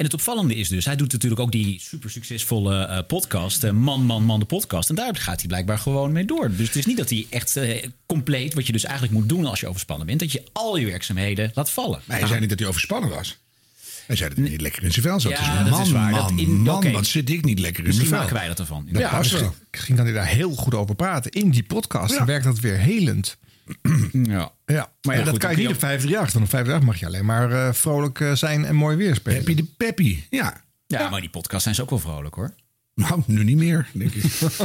En 0.00 0.06
het 0.06 0.14
opvallende 0.14 0.54
is 0.54 0.68
dus, 0.68 0.84
hij 0.84 0.96
doet 0.96 1.12
natuurlijk 1.12 1.40
ook 1.40 1.52
die 1.52 1.80
super 1.80 2.10
succesvolle 2.10 2.84
eh, 2.84 2.98
podcast, 3.06 3.64
eh, 3.64 3.70
Man, 3.70 4.02
Man, 4.02 4.24
Man, 4.24 4.38
de 4.40 4.44
podcast. 4.46 4.88
En 4.88 4.94
daar 4.94 5.16
gaat 5.16 5.38
hij 5.38 5.48
blijkbaar 5.48 5.78
gewoon 5.78 6.12
mee 6.12 6.24
door. 6.24 6.50
Dus 6.56 6.66
het 6.66 6.76
is 6.76 6.86
niet 6.86 6.96
dat 6.96 7.10
hij 7.10 7.26
echt 7.30 7.56
eh, 7.56 7.84
compleet, 8.06 8.54
wat 8.54 8.66
je 8.66 8.72
dus 8.72 8.84
eigenlijk 8.84 9.14
moet 9.14 9.28
doen 9.28 9.44
als 9.44 9.60
je 9.60 9.66
overspannen 9.66 10.06
bent, 10.06 10.20
dat 10.20 10.32
je 10.32 10.42
al 10.52 10.76
je 10.76 10.86
werkzaamheden 10.86 11.50
laat 11.54 11.70
vallen. 11.70 12.00
Maar 12.04 12.18
hij 12.18 12.28
zei 12.28 12.40
niet 12.40 12.48
dat 12.48 12.58
hij 12.58 12.68
overspannen 12.68 13.10
was. 13.10 13.38
Hij 14.10 14.18
zei 14.18 14.28
dat 14.34 14.38
hij 14.38 14.48
niet 14.50 14.60
lekker 14.60 14.82
in 14.82 14.92
zijn 14.92 15.06
vel 15.06 15.20
zat. 15.20 15.32
Ja, 15.32 15.62
Dus 15.62 15.72
dat 15.72 15.86
is 15.86 15.92
waar. 15.92 16.10
Man, 16.10 16.20
Dat 16.20 16.32
in- 16.46 16.60
man, 16.60 16.92
wat 16.92 17.06
zit 17.06 17.30
ik 17.30 17.44
niet 17.44 17.58
lekker 17.58 17.86
in 17.86 17.94
mijn 17.96 18.06
vel. 18.08 18.18
maken 18.18 18.34
wij 18.34 18.46
dat 18.46 18.58
ervan. 18.58 18.88
Dat 18.90 19.00
ja, 19.02 19.10
past 19.10 19.32
misschien, 19.32 19.50
misschien 19.70 19.96
kan 19.96 20.04
hij 20.04 20.14
daar 20.14 20.26
heel 20.26 20.54
goed 20.54 20.74
over 20.74 20.94
praten. 20.94 21.30
In 21.30 21.50
die 21.50 21.62
podcast 21.62 22.24
werkt 22.24 22.44
dat 22.44 22.60
weer 22.60 22.76
helend. 22.78 23.36
Ja. 24.12 24.52
Ja, 24.66 24.92
maar 25.02 25.16
ja, 25.16 25.22
dat 25.22 25.30
goed, 25.30 25.38
kan 25.38 25.50
je 25.50 25.56
niet 25.56 25.68
op 25.68 25.78
538. 25.78 26.32
Want 26.32 26.44
op 26.44 26.50
538 26.50 26.82
mag 26.86 26.98
je 27.00 27.06
alleen 27.06 27.24
maar 27.24 27.66
eh, 27.66 27.72
vrolijk 27.74 28.20
eh, 28.20 28.32
zijn 28.32 28.64
en 28.64 28.74
mooi 28.74 28.96
weer 28.96 29.14
spelen. 29.14 29.44
Peppy 29.44 29.62
de 29.62 29.68
Peppy, 29.76 30.18
ja. 30.30 30.64
Ja, 30.86 31.08
maar 31.08 31.20
die 31.20 31.30
podcast 31.30 31.62
zijn 31.62 31.74
ze 31.74 31.82
ook 31.82 31.90
wel 31.90 31.98
vrolijk 31.98 32.34
hoor. 32.34 32.54
Nou, 33.00 33.22
nu 33.26 33.44
niet 33.44 33.56
meer, 33.56 33.86
denk 33.92 34.12
ik. 34.12 34.24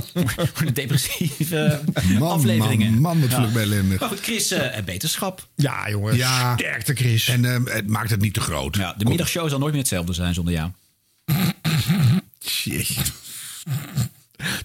Voor 0.53 0.65
de 0.65 0.71
depressieve 0.71 1.81
Man, 2.19 2.31
afleveringen. 2.31 2.91
man, 2.91 3.01
man, 3.01 3.21
wat 3.21 3.29
Ja. 3.53 3.59
ellendig. 3.59 3.99
Maar 3.99 4.09
goed, 4.09 4.19
Chris, 4.19 4.51
eh, 4.51 4.83
beterschap. 4.83 5.47
Ja, 5.55 5.89
jongens. 5.89 6.17
Ja. 6.17 6.53
Sterkte, 6.57 6.93
Chris. 6.95 7.27
En 7.27 7.45
eh, 7.45 7.73
het 7.75 7.87
maakt 7.87 8.09
het 8.09 8.21
niet 8.21 8.33
te 8.33 8.41
groot. 8.41 8.75
Ja, 8.75 8.93
de 8.97 9.05
middagshow 9.05 9.49
zal 9.49 9.59
nooit 9.59 9.71
meer 9.71 9.81
hetzelfde 9.81 10.13
zijn 10.13 10.33
zonder 10.33 10.53
jou. 10.53 10.69
Jeetje. 12.39 13.01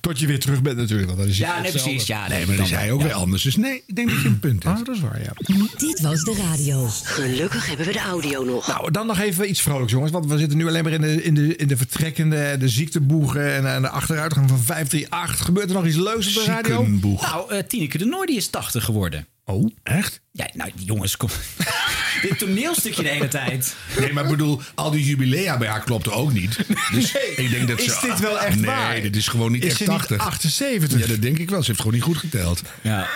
Tot 0.00 0.18
je 0.18 0.26
weer 0.26 0.40
terug 0.40 0.62
bent 0.62 0.76
natuurlijk. 0.76 1.08
Want 1.08 1.20
dan 1.20 1.28
is 1.28 1.38
Ja, 1.38 1.60
nee, 1.60 1.70
precies. 1.70 2.06
Ja, 2.06 2.28
Nee, 2.28 2.46
maar 2.46 2.56
dat 2.56 2.66
is 2.66 2.72
hij 2.72 2.92
ook 2.92 3.02
weer 3.02 3.12
anders. 3.12 3.42
Dus 3.42 3.56
nee, 3.56 3.82
ik 3.86 3.96
denk 3.96 4.10
dat 4.10 4.22
je 4.22 4.28
een 4.28 4.40
punt 4.40 4.62
hebt. 4.62 4.78
Oh, 4.78 4.84
dat 4.84 4.94
is 4.94 5.00
waar, 5.00 5.22
ja. 5.22 5.32
Dit 5.76 6.00
was 6.00 6.22
de 6.22 6.34
radio. 6.50 6.86
Gelukkig 7.02 7.66
hebben 7.66 7.86
we 7.86 7.92
de 7.92 7.98
audio 7.98 8.44
nog. 8.44 8.66
Nou, 8.66 8.90
dan 8.90 9.06
nog 9.06 9.18
even 9.18 9.48
iets 9.50 9.62
vrolijks, 9.62 9.92
jongens. 9.92 10.12
Want 10.12 10.26
we 10.26 10.38
zitten 10.38 10.58
nu 10.58 10.68
alleen 10.68 10.82
maar 10.82 10.92
in 10.92 11.00
de, 11.00 11.22
in 11.22 11.34
de, 11.34 11.56
in 11.56 11.68
de 11.68 11.76
vertrekkende, 11.76 12.56
de 12.58 12.68
ziekteboegen 12.68 13.54
en, 13.54 13.74
en 13.74 13.82
de 13.82 13.88
achteruitgang 13.88 14.48
van 14.48 14.58
538. 14.58 15.44
Gebeurt 15.44 15.68
er 15.68 15.74
nog 15.74 15.86
iets 15.86 15.96
leuks 15.96 16.36
op 16.36 16.44
de 16.44 16.50
radio? 16.50 16.86
Nou, 16.86 17.52
eh 17.54 17.58
Tineke 17.68 17.98
de 17.98 18.04
Noor 18.04 18.26
die 18.26 18.36
is 18.36 18.48
80 18.48 18.84
geworden. 18.84 19.26
Oh, 19.44 19.70
echt? 19.82 20.20
Ja, 20.32 20.48
nou, 20.54 20.70
die 20.74 20.86
jongens, 20.86 21.16
kom. 21.16 21.28
Dit 22.22 22.38
toneelstukje 22.38 23.02
de 23.02 23.08
hele 23.08 23.28
tijd. 23.28 23.76
Nee, 23.98 24.12
maar 24.12 24.24
ik 24.24 24.30
bedoel, 24.30 24.60
al 24.74 24.90
die 24.90 25.04
jubilea 25.04 25.58
bij 25.58 25.68
haar 25.68 25.84
klopten 25.84 26.12
ook 26.12 26.32
niet. 26.32 26.58
Dus 26.92 27.14
ik 27.36 27.50
denk 27.50 27.68
dat 27.68 27.80
Is 27.80 28.00
dit 28.00 28.20
wel 28.20 28.40
echt 28.40 28.56
nee, 28.56 28.64
waar? 28.64 28.92
Nee, 28.92 29.02
dit 29.02 29.16
is 29.16 29.28
gewoon 29.28 29.52
niet 29.52 29.64
Is 29.64 29.68
echt 29.68 29.78
ze 29.78 29.82
niet 29.82 29.92
80. 29.98 30.18
78? 30.18 31.00
Ja, 31.00 31.06
dat 31.06 31.22
denk 31.22 31.38
ik 31.38 31.50
wel. 31.50 31.60
Ze 31.60 31.66
heeft 31.66 31.78
gewoon 31.78 31.94
niet 31.94 32.02
goed 32.02 32.16
geteld. 32.16 32.62
Ja. 32.80 33.08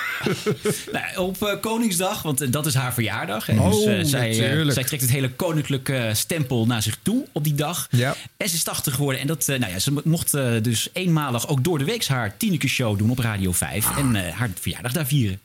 nou, 0.93 1.17
op 1.17 1.43
eh, 1.43 1.61
Koningsdag, 1.61 2.23
want 2.23 2.41
eh, 2.41 2.51
dat 2.51 2.67
is 2.67 2.75
haar 2.75 2.95
verjaardag. 2.95 3.49
En 3.49 3.59
Oh, 3.59 3.71
dus, 3.71 4.11
zij, 4.11 4.31
eh, 4.31 4.39
natuurlijk. 4.39 4.73
zij 4.73 4.85
trekt 4.85 5.03
het 5.03 5.11
hele 5.11 5.31
koninklijke 5.31 6.11
stempel 6.13 6.67
naar 6.67 6.83
zich 6.83 6.99
toe 7.03 7.27
op 7.33 7.45
die 7.45 7.55
dag. 7.55 7.87
Ja. 7.91 8.17
En 8.37 8.49
ze 8.49 8.55
is 8.55 8.63
80 8.63 8.95
geworden. 8.95 9.21
En 9.21 9.27
dat, 9.27 9.49
eh, 9.49 9.59
nou 9.59 9.73
ja, 9.73 9.79
ze 9.79 9.93
mocht 10.05 10.33
dus 10.63 10.89
eenmalig 10.93 11.49
ook 11.49 11.65
door 11.65 11.79
de 11.79 11.85
week 11.85 12.03
haar 12.07 12.37
Tineke 12.37 12.69
show 12.69 12.99
doen 12.99 13.11
op 13.11 13.19
Radio 13.19 13.53
5. 13.53 13.97
En 13.97 14.17
eh, 14.17 14.33
haar 14.33 14.51
verjaardag 14.61 14.93
daar 14.93 15.07
vieren. 15.07 15.41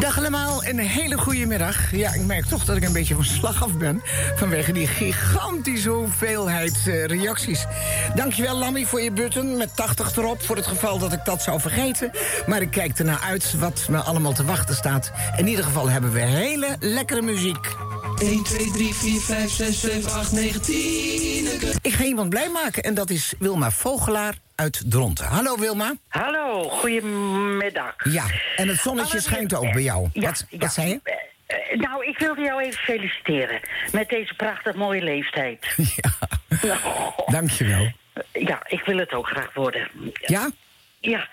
Dag 0.00 0.18
allemaal, 0.18 0.64
een 0.64 0.78
hele 0.78 1.18
goede 1.18 1.46
middag. 1.46 1.90
Ja, 1.92 2.14
ik 2.14 2.24
merk 2.24 2.44
toch 2.44 2.64
dat 2.64 2.76
ik 2.76 2.84
een 2.84 2.92
beetje 2.92 3.14
van 3.14 3.24
slag 3.24 3.62
af 3.62 3.72
ben... 3.78 4.02
vanwege 4.36 4.72
die 4.72 4.86
gigantische 4.86 5.90
hoeveelheid 5.90 6.82
eh, 6.86 7.04
reacties. 7.04 7.66
Dankjewel, 8.14 8.56
Lammy, 8.56 8.84
voor 8.84 9.00
je 9.00 9.12
button 9.12 9.56
met 9.56 9.76
80 9.76 10.16
erop... 10.16 10.42
voor 10.42 10.56
het 10.56 10.66
geval 10.66 10.98
dat 10.98 11.12
ik 11.12 11.24
dat 11.24 11.42
zou 11.42 11.60
vergeten. 11.60 12.10
Maar 12.46 12.60
ik 12.60 12.70
kijk 12.70 12.98
ernaar 12.98 13.20
uit 13.20 13.58
wat 13.58 13.86
me 13.90 13.98
allemaal 13.98 14.32
te 14.32 14.44
wachten 14.44 14.74
staat. 14.74 15.12
In 15.36 15.46
ieder 15.46 15.64
geval 15.64 15.88
hebben 15.88 16.12
we 16.12 16.20
hele 16.20 16.76
lekkere 16.80 17.22
muziek. 17.22 17.76
1, 18.18 18.42
2, 18.44 18.70
3, 18.70 18.94
4, 18.94 19.20
5, 19.20 19.50
6, 19.50 19.80
7, 19.80 20.10
8, 20.10 20.32
9, 20.32 20.62
10. 20.62 21.46
Ik 21.82 21.92
ga 21.92 22.04
iemand 22.04 22.28
blij 22.30 22.48
maken 22.48 22.82
en 22.82 22.94
dat 22.94 23.10
is 23.10 23.34
Wilma 23.38 23.70
Vogelaar 23.70 24.34
uit 24.54 24.82
Dronten. 24.90 25.26
Hallo 25.26 25.58
Wilma. 25.58 25.94
Hallo, 26.08 26.62
goedemiddag. 26.68 27.94
Ja, 28.10 28.24
en 28.56 28.68
het 28.68 28.78
zonnetje 28.80 29.20
schijnt 29.20 29.54
ook 29.54 29.72
bij 29.72 29.82
jou. 29.82 30.08
Ja, 30.12 30.20
wat, 30.20 30.46
ja. 30.48 30.58
wat 30.58 30.72
zei 30.72 30.88
je? 30.88 31.00
Eh, 31.02 31.14
eh, 31.72 31.78
nou, 31.80 32.06
ik 32.06 32.18
wilde 32.18 32.40
jou 32.40 32.62
even 32.62 32.78
feliciteren 32.78 33.60
met 33.92 34.08
deze 34.08 34.34
prachtig 34.34 34.74
mooie 34.74 35.02
leeftijd. 35.02 35.66
Dankjewel. 37.26 37.92
Ja, 38.32 38.60
ik 38.68 38.82
wil 38.84 38.96
het 38.98 39.12
ook 39.12 39.26
graag 39.26 39.54
worden. 39.54 39.88
Ja? 40.20 40.50
Ja. 41.00 41.28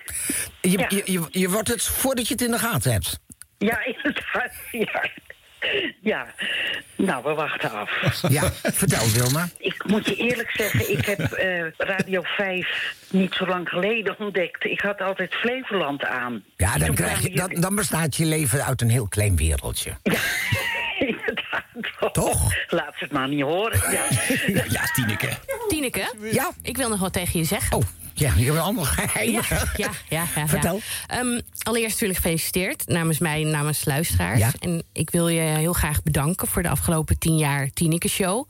Je, 0.61 0.69
Ja. 0.77 0.85
je, 0.89 1.01
je, 1.05 1.25
je 1.29 1.49
wordt 1.49 1.67
het 1.67 1.83
voordat 1.83 2.27
je 2.27 2.33
het 2.33 2.43
in 2.43 2.51
de 2.51 2.59
gaten 2.59 2.91
hebt. 2.91 3.19
Ja, 3.57 3.85
inderdaad. 3.85 4.51
Ja. 4.71 5.09
ja. 6.13 6.25
Nou, 6.95 7.23
we 7.23 7.33
wachten 7.33 7.71
af. 7.71 8.21
Ja, 8.29 8.51
vertel 8.51 9.09
Wilma. 9.09 9.47
Ik 9.57 9.83
moet 9.85 10.05
je 10.05 10.15
eerlijk 10.15 10.51
zeggen, 10.51 10.91
ik 10.91 11.05
heb 11.05 11.19
eh, 11.19 11.65
Radio 11.77 12.21
5 12.23 12.95
niet 13.09 13.33
zo 13.33 13.45
lang 13.45 13.69
geleden 13.69 14.19
ontdekt. 14.19 14.63
Ik 14.63 14.79
had 14.81 15.01
altijd 15.01 15.33
Flevoland 15.33 16.05
aan. 16.05 16.43
Ja, 16.57 16.77
dan, 16.77 16.95
krijg 16.95 17.21
je, 17.21 17.29
dan, 17.29 17.49
dan 17.53 17.75
bestaat 17.75 18.15
je 18.15 18.25
leven 18.25 18.65
uit 18.65 18.81
een 18.81 18.89
heel 18.89 19.07
klein 19.07 19.35
wereldje. 19.35 19.91
Toch? 22.11 22.53
Laat 22.67 22.93
ze 22.97 23.03
het 23.03 23.11
maar 23.11 23.27
niet 23.27 23.41
horen. 23.41 23.79
Ja, 23.91 24.63
ja 24.69 24.85
Tineke. 24.93 25.29
Tineke? 25.67 26.13
Ja? 26.31 26.51
Ik 26.61 26.77
wil 26.77 26.89
nog 26.89 26.99
wat 26.99 27.13
tegen 27.13 27.39
je 27.39 27.45
zeggen. 27.45 27.77
Oh, 27.77 27.83
ja, 28.13 28.33
je 28.37 28.45
hebt 28.45 28.57
allemaal 28.57 28.83
geheimen. 28.85 29.43
Ja, 29.49 29.67
ja, 29.77 29.91
ja. 30.09 30.27
ja, 30.35 30.47
Vertel. 30.47 30.81
Ehm, 31.07 31.39
allereerst 31.59 31.91
natuurlijk 31.91 32.19
gefeliciteerd 32.19 32.87
namens 32.87 33.19
mij, 33.19 33.43
namens 33.43 33.85
luisteraars. 33.85 34.39
Ja. 34.39 34.51
En 34.59 34.83
ik 34.91 35.09
wil 35.09 35.27
je 35.27 35.41
heel 35.41 35.73
graag 35.73 36.03
bedanken 36.03 36.47
voor 36.47 36.63
de 36.63 36.69
afgelopen 36.69 37.17
tien 37.17 37.37
jaar 37.37 37.69
Tineke 37.73 38.09
Show. 38.09 38.49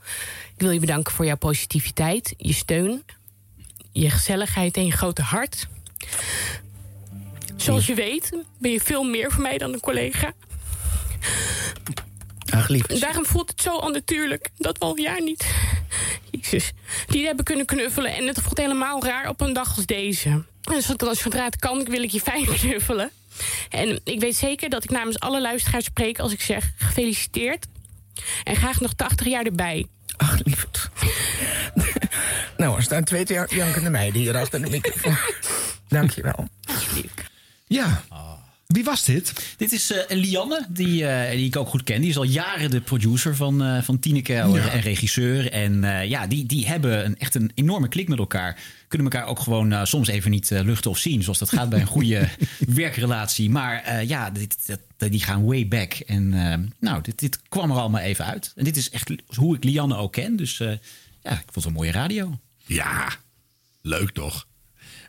Ik 0.54 0.60
wil 0.60 0.70
je 0.70 0.80
bedanken 0.80 1.12
voor 1.12 1.24
jouw 1.24 1.36
positiviteit, 1.36 2.34
je 2.36 2.52
steun, 2.52 3.02
je 3.92 4.10
gezelligheid 4.10 4.76
en 4.76 4.86
je 4.86 4.92
grote 4.92 5.22
hart. 5.22 5.68
Zoals 7.56 7.86
je 7.86 7.94
weet 7.94 8.32
ben 8.58 8.70
je 8.70 8.80
veel 8.80 9.02
meer 9.02 9.32
voor 9.32 9.42
mij 9.42 9.58
dan 9.58 9.72
een 9.72 9.80
collega. 9.80 10.32
Ach, 12.54 12.68
daarom 12.98 13.26
voelt 13.26 13.50
het 13.50 13.60
zo 13.60 13.76
onnatuurlijk 13.76 14.48
dat 14.56 14.78
we 14.78 14.84
al 14.84 14.96
een 14.96 15.02
jaar 15.02 15.22
niet... 15.22 15.54
Jezus. 16.30 16.72
Die 17.06 17.26
hebben 17.26 17.44
kunnen 17.44 17.66
knuffelen. 17.66 18.14
En 18.14 18.26
het 18.26 18.40
voelt 18.40 18.58
helemaal 18.58 19.04
raar 19.04 19.28
op 19.28 19.40
een 19.40 19.52
dag 19.52 19.76
als 19.76 19.86
deze. 19.86 20.44
Dus 20.60 20.98
als 20.98 21.20
zodra 21.20 21.44
het 21.44 21.56
kan, 21.56 21.84
wil 21.84 22.02
ik 22.02 22.10
je 22.10 22.20
fijn 22.20 22.44
knuffelen. 22.58 23.10
En 23.68 24.00
ik 24.04 24.20
weet 24.20 24.36
zeker 24.36 24.68
dat 24.68 24.84
ik 24.84 24.90
namens 24.90 25.20
alle 25.20 25.40
luisteraars 25.40 25.84
spreek 25.84 26.18
als 26.18 26.32
ik 26.32 26.40
zeg... 26.40 26.70
gefeliciteerd. 26.76 27.66
En 28.44 28.56
graag 28.56 28.80
nog 28.80 28.92
80 28.92 29.26
jaar 29.26 29.44
erbij. 29.44 29.86
Ach, 30.16 30.38
lieverd. 30.44 30.90
nou, 32.56 32.76
er 32.76 32.82
staan 32.82 33.04
twee 33.04 33.24
jankende 33.48 33.90
meiden 33.90 34.20
hier 34.20 34.36
achter 34.36 34.62
de 34.62 34.70
microfoon. 34.70 35.16
Dankjewel. 35.88 36.48
Ja. 37.66 38.04
Wie 38.74 38.84
was 38.84 39.04
dit? 39.04 39.32
Dit 39.56 39.72
is 39.72 39.90
eh, 39.92 40.16
Lianne, 40.16 40.66
die, 40.68 41.06
eh, 41.06 41.30
die 41.36 41.46
ik 41.46 41.56
ook 41.56 41.68
goed 41.68 41.82
ken. 41.84 42.00
Die 42.00 42.10
is 42.10 42.16
al 42.16 42.22
jaren 42.24 42.70
de 42.70 42.80
producer 42.80 43.36
van, 43.36 43.62
eh 43.62 43.82
van 43.82 43.98
Tineke 43.98 44.32
Ja. 44.32 44.68
en 44.68 44.80
regisseur. 44.80 45.50
En 45.52 45.84
eh, 45.84 46.08
ja, 46.08 46.26
die, 46.26 46.46
die 46.46 46.66
hebben 46.66 47.04
een, 47.04 47.18
echt 47.18 47.34
een 47.34 47.50
enorme 47.54 47.88
klik 47.88 48.08
met 48.08 48.18
elkaar. 48.18 48.60
Kunnen 48.88 49.12
elkaar 49.12 49.28
ook 49.28 49.38
gewoon 49.40 49.86
soms 49.86 50.08
even 50.08 50.30
niet 50.30 50.50
luchten 50.50 50.90
of 50.90 50.98
zien. 50.98 51.22
Zoals 51.22 51.38
dat 51.38 51.48
gaat 51.48 51.68
bij 51.68 51.80
een 51.80 51.86
goede 51.86 52.28
werkrelatie. 52.68 53.50
Maar 53.50 53.82
eh, 53.82 54.08
ja, 54.08 54.30
dit, 54.30 54.56
dat- 54.66 54.78
die 55.10 55.20
gaan 55.22 55.44
way 55.44 55.68
back. 55.68 55.92
En 55.92 56.34
eh, 56.52 56.58
nou, 56.80 57.02
dit, 57.02 57.18
dit 57.18 57.40
kwam 57.48 57.70
er 57.70 57.76
allemaal 57.78 58.00
even 58.00 58.24
uit. 58.24 58.52
En 58.56 58.64
dit 58.64 58.76
is 58.76 58.90
echt 58.90 59.10
hoe 59.36 59.56
ik 59.56 59.64
Lianne 59.64 59.96
ook 59.96 60.12
ken. 60.12 60.36
Dus 60.36 60.60
eh, 60.60 60.68
ja, 61.22 61.30
ik 61.30 61.36
vond 61.44 61.54
het 61.54 61.64
een 61.64 61.72
mooie 61.72 61.90
radio. 61.92 62.38
Ja, 62.66 63.08
leuk 63.82 64.10
toch? 64.10 64.46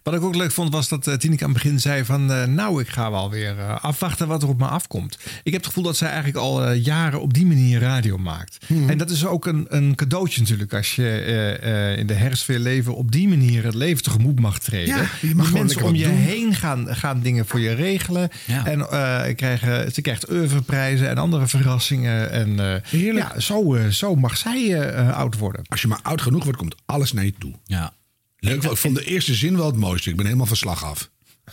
Wat 0.05 0.13
ik 0.13 0.21
ook 0.23 0.35
leuk 0.35 0.51
vond 0.51 0.71
was 0.73 0.89
dat 0.89 1.07
eh, 1.07 1.13
Tineke 1.13 1.43
aan 1.43 1.49
het 1.53 1.63
begin 1.63 1.79
zei 1.79 2.05
van... 2.05 2.31
eh, 2.31 2.43
nou, 2.43 2.81
ik 2.81 2.87
ga 2.89 3.11
wel 3.11 3.29
weer 3.29 3.59
eh, 3.59 3.83
afwachten 3.83 4.27
wat 4.27 4.43
er 4.43 4.49
op 4.49 4.57
me 4.59 4.65
afkomt. 4.65 5.17
Ik 5.43 5.51
heb 5.51 5.53
het 5.53 5.65
gevoel 5.65 5.83
dat 5.83 5.97
zij 5.97 6.07
eigenlijk 6.07 6.37
al 6.37 6.71
jaren 6.71 7.21
op 7.21 7.33
die 7.33 7.45
manier 7.45 7.79
radio 7.79 8.17
maakt. 8.17 8.57
En 8.87 8.97
dat 8.97 9.09
is 9.09 9.25
ook 9.25 9.45
een, 9.45 9.65
een 9.69 9.95
cadeautje 9.95 10.41
natuurlijk... 10.41 10.73
als 10.73 10.95
je 10.95 11.07
eh, 11.09 11.91
eh, 11.91 11.97
in 11.97 12.07
de 12.07 12.13
herfstfeer 12.13 12.59
leven 12.59 12.95
op 12.95 13.11
die 13.11 13.27
manier 13.27 13.63
het 13.63 13.73
leven 13.73 14.03
tegemoet 14.03 14.39
mag 14.39 14.59
treden. 14.59 14.95
Ja, 14.95 15.05
je 15.21 15.35
mag 15.35 15.53
mensen 15.53 15.83
om 15.83 15.95
je 15.95 16.03
doen. 16.05 16.13
heen 16.15 16.53
gaan, 16.53 16.95
gaan 16.95 17.21
dingen 17.21 17.45
voor 17.45 17.59
je 17.59 17.73
regelen. 17.73 18.29
En 18.47 18.79
eh, 18.89 19.35
krijgen, 19.35 19.91
ze 19.91 20.01
krijgt 20.01 20.29
oeuvreprijzen 20.31 21.09
en 21.09 21.17
andere 21.17 21.47
verrassingen. 21.47 22.31
En 22.31 22.81
eh, 22.91 23.13
ja, 23.13 23.39
zo, 23.39 23.75
eh, 23.75 23.87
zo 23.87 24.15
mag 24.15 24.37
zij 24.37 24.89
eh, 24.89 25.17
oud 25.17 25.37
worden. 25.37 25.61
Als 25.67 25.81
je 25.81 25.87
maar 25.87 25.99
oud 26.01 26.21
genoeg 26.21 26.43
wordt, 26.43 26.57
komt 26.59 26.75
alles 26.85 27.13
naar 27.13 27.25
je 27.25 27.33
toe. 27.39 27.53
Ja. 27.65 27.93
Leuk, 28.39 28.61
wel. 28.61 28.71
ik 28.71 28.77
vond 28.77 28.95
de 28.95 29.03
eerste 29.05 29.33
zin 29.35 29.57
wel 29.57 29.65
het 29.65 29.75
mooiste. 29.75 30.09
Ik 30.09 30.15
ben 30.15 30.25
helemaal 30.25 30.45
van 30.47 30.57
slag 30.57 30.83
af. 30.83 31.09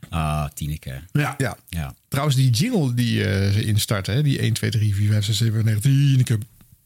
Ah, 0.09 0.45
Tineke. 0.53 1.01
Ja. 1.11 1.35
Ja. 1.37 1.57
ja. 1.69 1.95
Trouwens, 2.07 2.37
die 2.37 2.49
jingle 2.49 2.93
die 2.93 3.23
eh, 3.25 3.51
ze 3.53 3.63
instarten, 3.63 4.13
hè, 4.13 4.23
die 4.23 4.39
1, 4.39 4.53
2, 4.53 4.69
3, 4.69 4.95
4, 4.95 5.11
5, 5.11 5.25
6, 5.25 5.37
7, 5.37 5.65
9, 5.65 5.81
10, 5.81 6.19
ik 6.19 6.27
heb- 6.27 6.41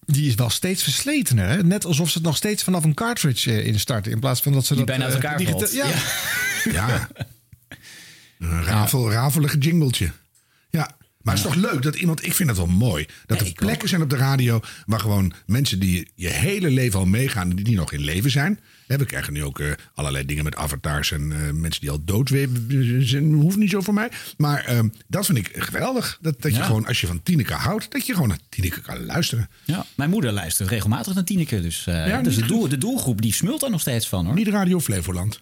die 0.06 0.28
is 0.28 0.36
wel 0.36 0.50
steeds 0.50 0.84
versletener. 0.84 1.48
Hè? 1.50 1.64
Net 1.64 1.86
alsof 1.86 2.08
ze 2.10 2.18
het 2.18 2.24
nog 2.28 2.36
steeds 2.36 2.64
vanaf 2.64 2.84
een 2.84 2.94
cartridge 2.94 3.52
eh, 3.52 3.66
instarten. 3.66 4.12
In 4.12 4.20
plaats 4.20 4.42
van 4.42 4.52
dat 4.54 4.66
ze 4.66 4.76
Die 4.76 4.86
dat 4.86 4.98
bijna 4.98 5.12
uit 5.14 5.16
eh, 5.16 5.24
elkaar 5.24 5.38
digita- 5.38 5.58
valt. 5.58 5.74
Ja. 5.74 6.72
Ja. 6.72 7.10
Een 8.40 8.64
ravel, 8.64 9.12
ravelige 9.12 9.58
jingletje. 9.58 10.12
Maar 11.28 11.36
het 11.36 11.46
is 11.46 11.52
toch 11.52 11.72
leuk 11.72 11.82
dat 11.82 11.96
iemand... 11.96 12.26
Ik 12.26 12.34
vind 12.34 12.50
het 12.50 12.58
wel 12.58 12.68
mooi. 12.68 13.06
Dat 13.26 13.40
er 13.42 13.52
plekken 13.54 13.90
zijn 13.90 14.02
op 14.02 14.10
de 14.10 14.16
radio... 14.16 14.60
waar 14.86 15.00
gewoon 15.00 15.34
mensen 15.46 15.80
die 15.80 16.08
je 16.16 16.28
hele 16.28 16.70
leven 16.70 17.00
al 17.00 17.06
meegaan... 17.06 17.50
die, 17.50 17.66
die 17.66 17.76
nog 17.76 17.92
in 17.92 18.00
leven 18.00 18.32
zijn. 18.32 18.60
We 18.86 19.06
krijgen 19.06 19.34
nu 19.34 19.44
ook 19.44 19.60
eh, 19.60 19.72
allerlei 19.94 20.26
dingen 20.26 20.44
met 20.44 20.56
avatars... 20.56 21.12
en 21.12 21.32
eh, 21.32 21.52
mensen 21.54 21.82
die 21.82 21.90
al 21.90 22.04
dood 22.04 22.30
zijn. 22.30 23.32
Hoeft 23.34 23.58
niet 23.58 23.70
zo 23.70 23.82
voor 23.82 23.94
mij. 23.94 24.12
Maar 24.38 24.64
ehm, 24.64 24.90
dat 25.08 25.26
vind 25.26 25.38
ik 25.38 25.52
geweldig. 25.54 26.18
Dat, 26.22 26.42
dat 26.42 26.52
je 26.52 26.58
Ja. 26.58 26.66
gewoon, 26.66 26.86
als 26.86 27.02
je 27.02 27.08
van 27.08 27.24
Tineke 27.24 27.54
houdt... 27.54 27.92
dat 27.92 28.06
je 28.06 28.14
gewoon 28.14 28.28
naar 28.28 28.40
Tineke 28.50 28.82
kan 28.82 29.06
luisteren. 29.06 29.50
Ja, 29.64 29.86
mijn 29.96 30.10
moeder 30.10 30.32
luistert 30.32 30.70
regelmatig 30.70 31.14
naar 31.14 31.24
Tineke. 31.24 31.62
Dus, 31.62 31.84
Ja, 31.84 32.22
dus 32.22 32.36
de, 32.36 32.46
doel, 32.46 32.68
de 32.68 32.78
doelgroep 32.78 33.22
die 33.22 33.34
smult 33.34 33.62
daar 33.62 33.72
nog 33.72 33.82
steeds 33.82 34.08
van 34.08 34.26
hoor. 34.26 34.36
Niet 34.36 34.48
Radio 34.48 34.80
Flevoland. 34.80 35.42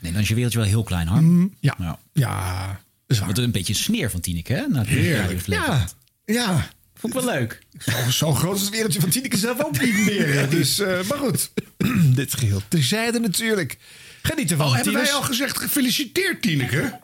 Nee, 0.00 0.12
dan 0.12 0.20
is 0.20 0.28
je 0.28 0.34
wereldje 0.34 0.58
wel 0.58 0.68
heel 0.68 0.82
klein 0.82 1.06
hoor. 1.06 1.22
Mm, 1.22 1.54
ja. 1.60 1.74
ja. 1.78 1.98
Ja, 2.12 2.80
Wat 3.18 3.38
een 3.38 3.50
beetje 3.50 3.72
een 3.72 3.78
sneer 3.78 4.10
van 4.10 4.20
Tineke 4.20 4.52
hè? 4.52 4.66
Naar 4.66 4.84
de 4.84 4.90
Heerlijk. 4.90 5.22
Radio 5.22 5.38
Flevoland. 5.38 5.94
Ja, 6.24 6.34
ja. 6.34 6.70
Vond 6.94 7.14
ik 7.14 7.20
wel 7.20 7.32
leuk. 7.34 7.62
Zo, 7.78 8.10
zo 8.10 8.32
groot 8.34 8.56
is 8.56 8.60
het 8.62 8.70
wereldje 8.70 9.00
van 9.00 9.08
Tineke 9.10 9.36
zelf 9.36 9.64
ook 9.64 9.80
niet 9.80 10.04
meer. 10.10 10.50
Dus, 10.50 10.78
eh, 10.78 11.02
maar 11.08 11.18
goed, 11.18 11.50
dit 12.14 12.34
geheel 12.34 12.62
terzijde 12.68 13.18
natuurlijk. 13.20 13.78
Geniet 14.22 14.50
ervan, 14.50 14.66
Oh, 14.66 14.74
hebben 14.74 14.92
wij 14.92 15.12
al 15.12 15.22
gezegd 15.22 15.58
gefeliciteerd, 15.58 16.42
Tineke? 16.42 17.00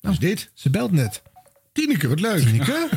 Wat 0.00 0.12
is 0.12 0.18
dit? 0.18 0.50
Ze 0.54 0.70
belt 0.70 0.92
net. 0.92 1.22
Tineke, 1.72 2.08
wat 2.08 2.20
leuk. 2.20 2.40
Tineke? 2.42 2.88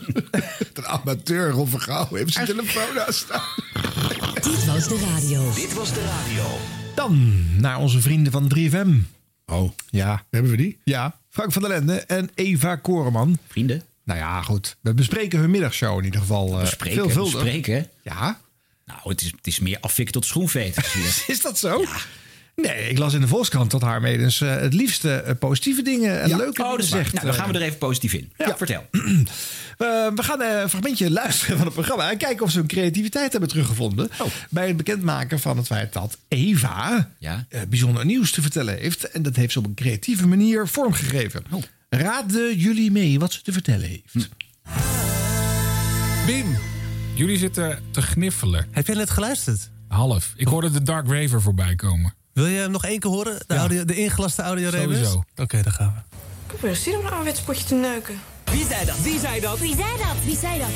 de 0.74 0.86
amateur 0.86 1.50
Ron 1.50 1.68
Vergouw 1.68 2.08
heeft 2.14 2.32
zijn 2.32 2.46
telefoon 2.46 3.00
aan 3.00 3.12
staan. 3.12 3.42
Dit 4.34 4.64
was 4.64 4.88
de 4.88 4.98
radio. 5.14 5.52
Dit 5.54 5.72
was 5.72 5.92
de 5.92 6.04
radio. 6.04 6.58
Dan 6.94 7.44
naar 7.60 7.78
onze 7.78 8.00
vrienden 8.00 8.32
van 8.32 8.52
3FM. 8.56 9.17
Oh, 9.50 9.70
ja. 9.90 10.24
Hebben 10.30 10.50
we 10.50 10.56
die? 10.56 10.78
Ja, 10.84 11.18
Frank 11.28 11.52
van 11.52 11.62
der 11.62 11.70
Lende 11.70 11.94
en 12.00 12.30
Eva 12.34 12.76
Koreman. 12.76 13.38
Vrienden? 13.48 13.82
Nou 14.04 14.18
ja, 14.18 14.42
goed. 14.42 14.76
We 14.80 14.94
bespreken 14.94 15.38
hun 15.38 15.50
middagshow 15.50 15.98
in 15.98 16.04
ieder 16.04 16.20
geval 16.20 16.52
uh, 16.54 16.60
Bespreken, 16.60 16.96
veelvuldig. 17.02 17.32
bespreken. 17.32 17.88
Ja. 18.02 18.40
Nou, 18.84 19.00
het 19.02 19.20
is, 19.20 19.30
het 19.36 19.46
is 19.46 19.58
meer 19.58 19.78
afvikken 19.80 20.14
tot 20.14 20.24
schoenveters 20.26 20.92
hier. 20.92 21.24
Is 21.34 21.40
dat 21.40 21.58
zo? 21.58 21.84
Nee, 22.62 22.88
ik 22.88 22.98
las 22.98 23.14
in 23.14 23.20
de 23.20 23.28
Volkskrant 23.28 23.70
dat 23.70 23.80
haar 23.80 24.00
medens 24.00 24.40
eh, 24.40 24.56
het 24.56 24.74
liefste 24.74 25.14
eh, 25.14 25.34
positieve 25.38 25.82
dingen 25.82 26.20
en 26.20 26.36
leuke 26.36 26.62
Oh, 26.62 26.70
dingen 26.70 26.84
zegt. 26.84 27.12
Nou, 27.12 27.26
dan 27.26 27.34
eh. 27.34 27.40
gaan 27.40 27.52
we 27.52 27.58
er 27.58 27.64
even 27.64 27.78
positief 27.78 28.12
in. 28.12 28.32
Ja, 28.36 28.56
vertel. 28.56 28.86
We 30.14 30.22
gaan 30.22 30.40
een 30.40 30.68
fragmentje 30.68 31.10
luisteren 31.20 31.56
van 31.56 31.66
het 31.66 31.74
programma 31.74 32.10
en 32.10 32.16
kijken 32.18 32.44
of 32.44 32.50
ze 32.50 32.58
hun 32.58 32.66
creativiteit 32.66 33.30
hebben 33.30 33.48
teruggevonden. 33.50 34.10
Oh. 34.20 34.26
Bij 34.50 34.66
het 34.66 34.76
bekendmaken 34.76 35.40
van 35.40 35.56
het 35.56 35.66
feit 35.66 35.92
dat 35.92 36.18
Eva 36.28 37.10
Ja. 37.18 37.46
bijzonder 37.68 38.04
nieuws 38.04 38.30
te 38.30 38.42
vertellen 38.42 38.78
heeft. 38.78 39.04
En 39.10 39.22
dat 39.22 39.36
heeft 39.36 39.52
ze 39.52 39.58
op 39.58 39.64
een 39.64 39.74
creatieve 39.74 40.26
manier 40.26 40.68
vormgegeven. 40.68 41.44
Oh. 41.50 41.62
Raden 41.88 42.56
jullie 42.56 42.90
mee 42.90 43.18
wat 43.18 43.32
ze 43.32 43.42
te 43.42 43.52
vertellen 43.52 43.88
heeft? 43.88 44.12
Hm. 44.12 44.20
Bim, 46.26 46.56
jullie 47.14 47.38
zitten 47.38 47.78
te 47.90 48.02
gniffelen. 48.02 48.66
Heb 48.70 48.86
jij 48.86 48.96
net 48.96 49.10
geluisterd? 49.10 49.70
Half. 49.88 50.32
Ik 50.36 50.46
hoorde 50.46 50.70
de 50.70 50.82
Dark 50.82 51.08
Raver 51.08 51.42
voorbij 51.42 51.74
komen. 51.74 52.14
Wil 52.38 52.46
je 52.46 52.58
hem 52.58 52.70
nog 52.70 52.84
één 52.84 52.98
keer 52.98 53.10
horen? 53.10 53.38
De, 53.46 53.54
audio, 53.56 53.84
de 53.84 53.94
ingelaste 53.94 54.42
audio 54.42 54.70
Sowieso. 54.70 55.24
Oké, 55.36 55.62
dan 55.62 55.72
gaan 55.72 55.94
we. 55.94 56.16
Kom 56.46 56.58
weer, 56.60 56.76
zin 56.76 56.96
om 56.96 57.04
een 57.04 57.10
ouderwets 57.10 57.40
potje 57.40 57.64
te 57.64 57.74
neuken. 57.74 58.20
Wie 58.44 58.66
zei 58.66 58.84
dat? 58.84 59.00
Wie 59.02 59.18
zei 59.18 59.40
dat? 59.40 59.58
Wie 59.58 59.74
zei 59.74 59.88
dat? 59.96 60.24
Wie 60.24 60.36
zei 60.36 60.58
dat? 60.58 60.68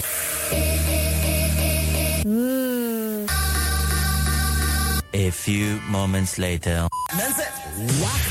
A 5.15 5.33
few 5.33 5.79
moments 5.89 6.37
later. 6.37 6.85
Mensen, 7.17 7.47
wacht 8.01 8.27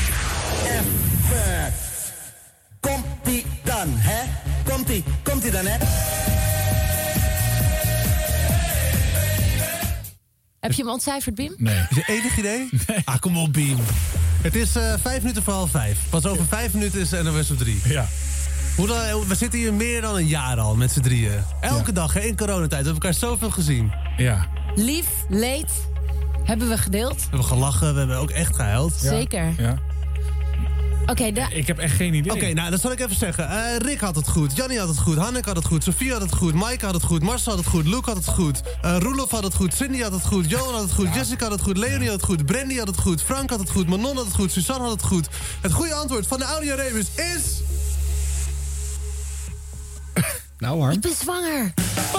even. 0.64 1.74
Komt-ie 2.80 3.46
dan, 3.64 3.88
hè? 3.88 4.22
Komt-ie, 4.70 5.04
komt-ie 5.22 5.50
dan, 5.50 5.66
hè? 5.66 5.76
Heb 10.62 10.72
je 10.72 10.82
hem 10.82 10.90
ontcijferd, 10.92 11.34
Bim? 11.34 11.54
Nee. 11.56 11.78
Is 11.90 11.96
je 11.96 12.02
enig 12.06 12.38
idee? 12.38 12.68
Ah, 13.04 13.18
kom 13.18 13.36
op, 13.36 13.52
Beam. 13.52 13.78
Het 14.42 14.54
is 14.54 14.76
eh, 14.76 14.94
vijf 15.02 15.20
minuten 15.20 15.42
voor 15.42 15.52
half 15.52 15.70
vijf. 15.70 15.98
Pas 16.10 16.26
over 16.26 16.44
vijf 16.46 16.72
minuten 16.72 17.00
is 17.00 17.10
NOS 17.10 17.50
op 17.50 17.58
drie. 17.58 17.80
Ja. 17.84 18.06
Hoe 18.76 18.88
lang- 18.88 19.24
we 19.26 19.34
zitten 19.34 19.58
hier 19.58 19.74
meer 19.74 20.00
dan 20.00 20.14
een 20.16 20.26
jaar 20.26 20.58
al 20.60 20.76
met 20.76 20.92
z'n 20.92 21.00
drieën. 21.00 21.44
Elke 21.60 21.92
dag, 21.92 22.12
hè, 22.14 22.20
in 22.20 22.36
coronatijd. 22.36 22.68
We 22.70 22.76
hebben 22.90 22.92
elkaar 22.94 23.14
zoveel 23.14 23.50
gezien. 23.50 23.92
Ja. 24.16 24.46
Lief, 24.74 25.06
leed, 25.28 25.70
hebben 26.44 26.68
we 26.68 26.78
gedeeld. 26.78 27.14
We 27.16 27.22
hebben 27.22 27.44
gelachen, 27.44 27.92
we 27.92 27.98
hebben 27.98 28.16
ook 28.16 28.30
echt 28.30 28.56
gehuild. 28.56 28.92
Zeker. 28.94 29.54
Ja. 29.58 29.78
Oké, 31.06 31.24
Ik 31.50 31.66
heb 31.66 31.78
echt 31.78 31.94
geen 31.96 32.14
idee. 32.14 32.32
Oké, 32.32 32.52
nou, 32.52 32.70
dat 32.70 32.80
zal 32.80 32.92
ik 32.92 33.00
even 33.00 33.16
zeggen. 33.16 33.48
Eh, 33.48 33.76
Rick 33.76 34.00
had 34.00 34.16
het 34.16 34.28
goed, 34.28 34.56
Jannie 34.56 34.78
had 34.78 34.88
het 34.88 34.98
goed, 34.98 35.16
Hanneke 35.16 35.48
had 35.48 35.56
het 35.56 35.66
goed, 35.66 35.84
Sofie 35.84 36.12
had 36.12 36.20
het 36.20 36.32
goed, 36.32 36.54
Maaike 36.54 36.84
had 36.84 36.94
het 36.94 37.02
goed, 37.02 37.22
Marcel 37.22 37.52
had 37.52 37.60
het 37.60 37.70
goed, 37.70 37.86
Luke 37.86 38.10
had 38.10 38.16
het 38.16 38.28
goed, 38.28 38.62
eh 38.82 38.96
Roelof 38.98 39.30
had 39.30 39.42
het 39.42 39.54
goed, 39.54 39.74
Cindy 39.74 40.00
had 40.00 40.12
het 40.12 40.26
goed, 40.26 40.50
Johan 40.50 40.74
had 40.74 40.82
het 40.82 40.92
goed, 40.92 41.14
Jessica 41.14 41.44
had 41.44 41.52
het 41.52 41.62
goed, 41.62 41.76
Leonie 41.76 42.08
had 42.08 42.16
het 42.16 42.24
goed, 42.24 42.46
Brandy 42.46 42.78
had 42.78 42.86
het 42.86 42.98
goed, 42.98 43.22
Frank 43.22 43.50
had 43.50 43.58
het 43.58 43.70
goed, 43.70 43.88
Manon 43.88 44.16
had 44.16 44.24
het 44.24 44.34
goed, 44.34 44.52
Suzanne 44.52 44.82
had 44.82 44.92
het 44.92 45.02
goed. 45.02 45.28
Het 45.60 45.72
goede 45.72 45.94
antwoord 45.94 46.26
van 46.26 46.38
de 46.38 46.44
audio 46.44 46.74
Rebus 46.74 47.06
is... 47.14 47.60
Nou, 50.62 50.80
Harm. 50.80 50.92
ik 50.92 51.00
ben 51.00 51.14
zwanger. 51.14 51.72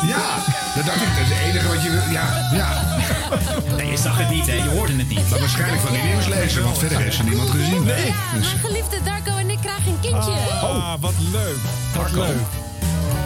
Ja, 0.07 0.35
dat 0.75 0.85
dacht 0.85 1.01
ik. 1.01 1.07
Dat 1.07 1.23
is 1.23 1.29
het 1.29 1.39
enige 1.49 1.67
wat 1.67 1.83
je 1.83 1.89
wil. 1.89 2.11
Ja, 2.11 2.49
ja. 2.53 2.69
Nee, 3.75 3.89
je 3.91 3.97
zag 3.97 4.17
het 4.17 4.29
niet, 4.29 4.45
hè? 4.45 4.53
Je 4.53 4.69
hoorde 4.69 4.95
het 4.95 5.09
niet. 5.09 5.29
Maar 5.29 5.39
waarschijnlijk 5.39 5.81
van 5.81 5.91
die 5.91 6.03
nieuwslezer, 6.03 6.63
want 6.63 6.77
verder 6.77 6.97
heeft 6.97 7.15
ze 7.15 7.23
niemand 7.23 7.49
gezien. 7.49 7.83
Nee. 7.83 8.05
Ja, 8.05 8.13
mijn 8.31 8.59
geliefde 8.59 8.97
Darko 9.03 9.37
en 9.37 9.49
ik 9.49 9.57
krijgen 9.61 9.91
een 9.91 9.99
kindje. 9.99 10.31
Ah, 10.61 10.93
wat 10.99 11.13
leuk. 11.31 11.57
Wat 11.95 12.11
leuk. 12.11 12.35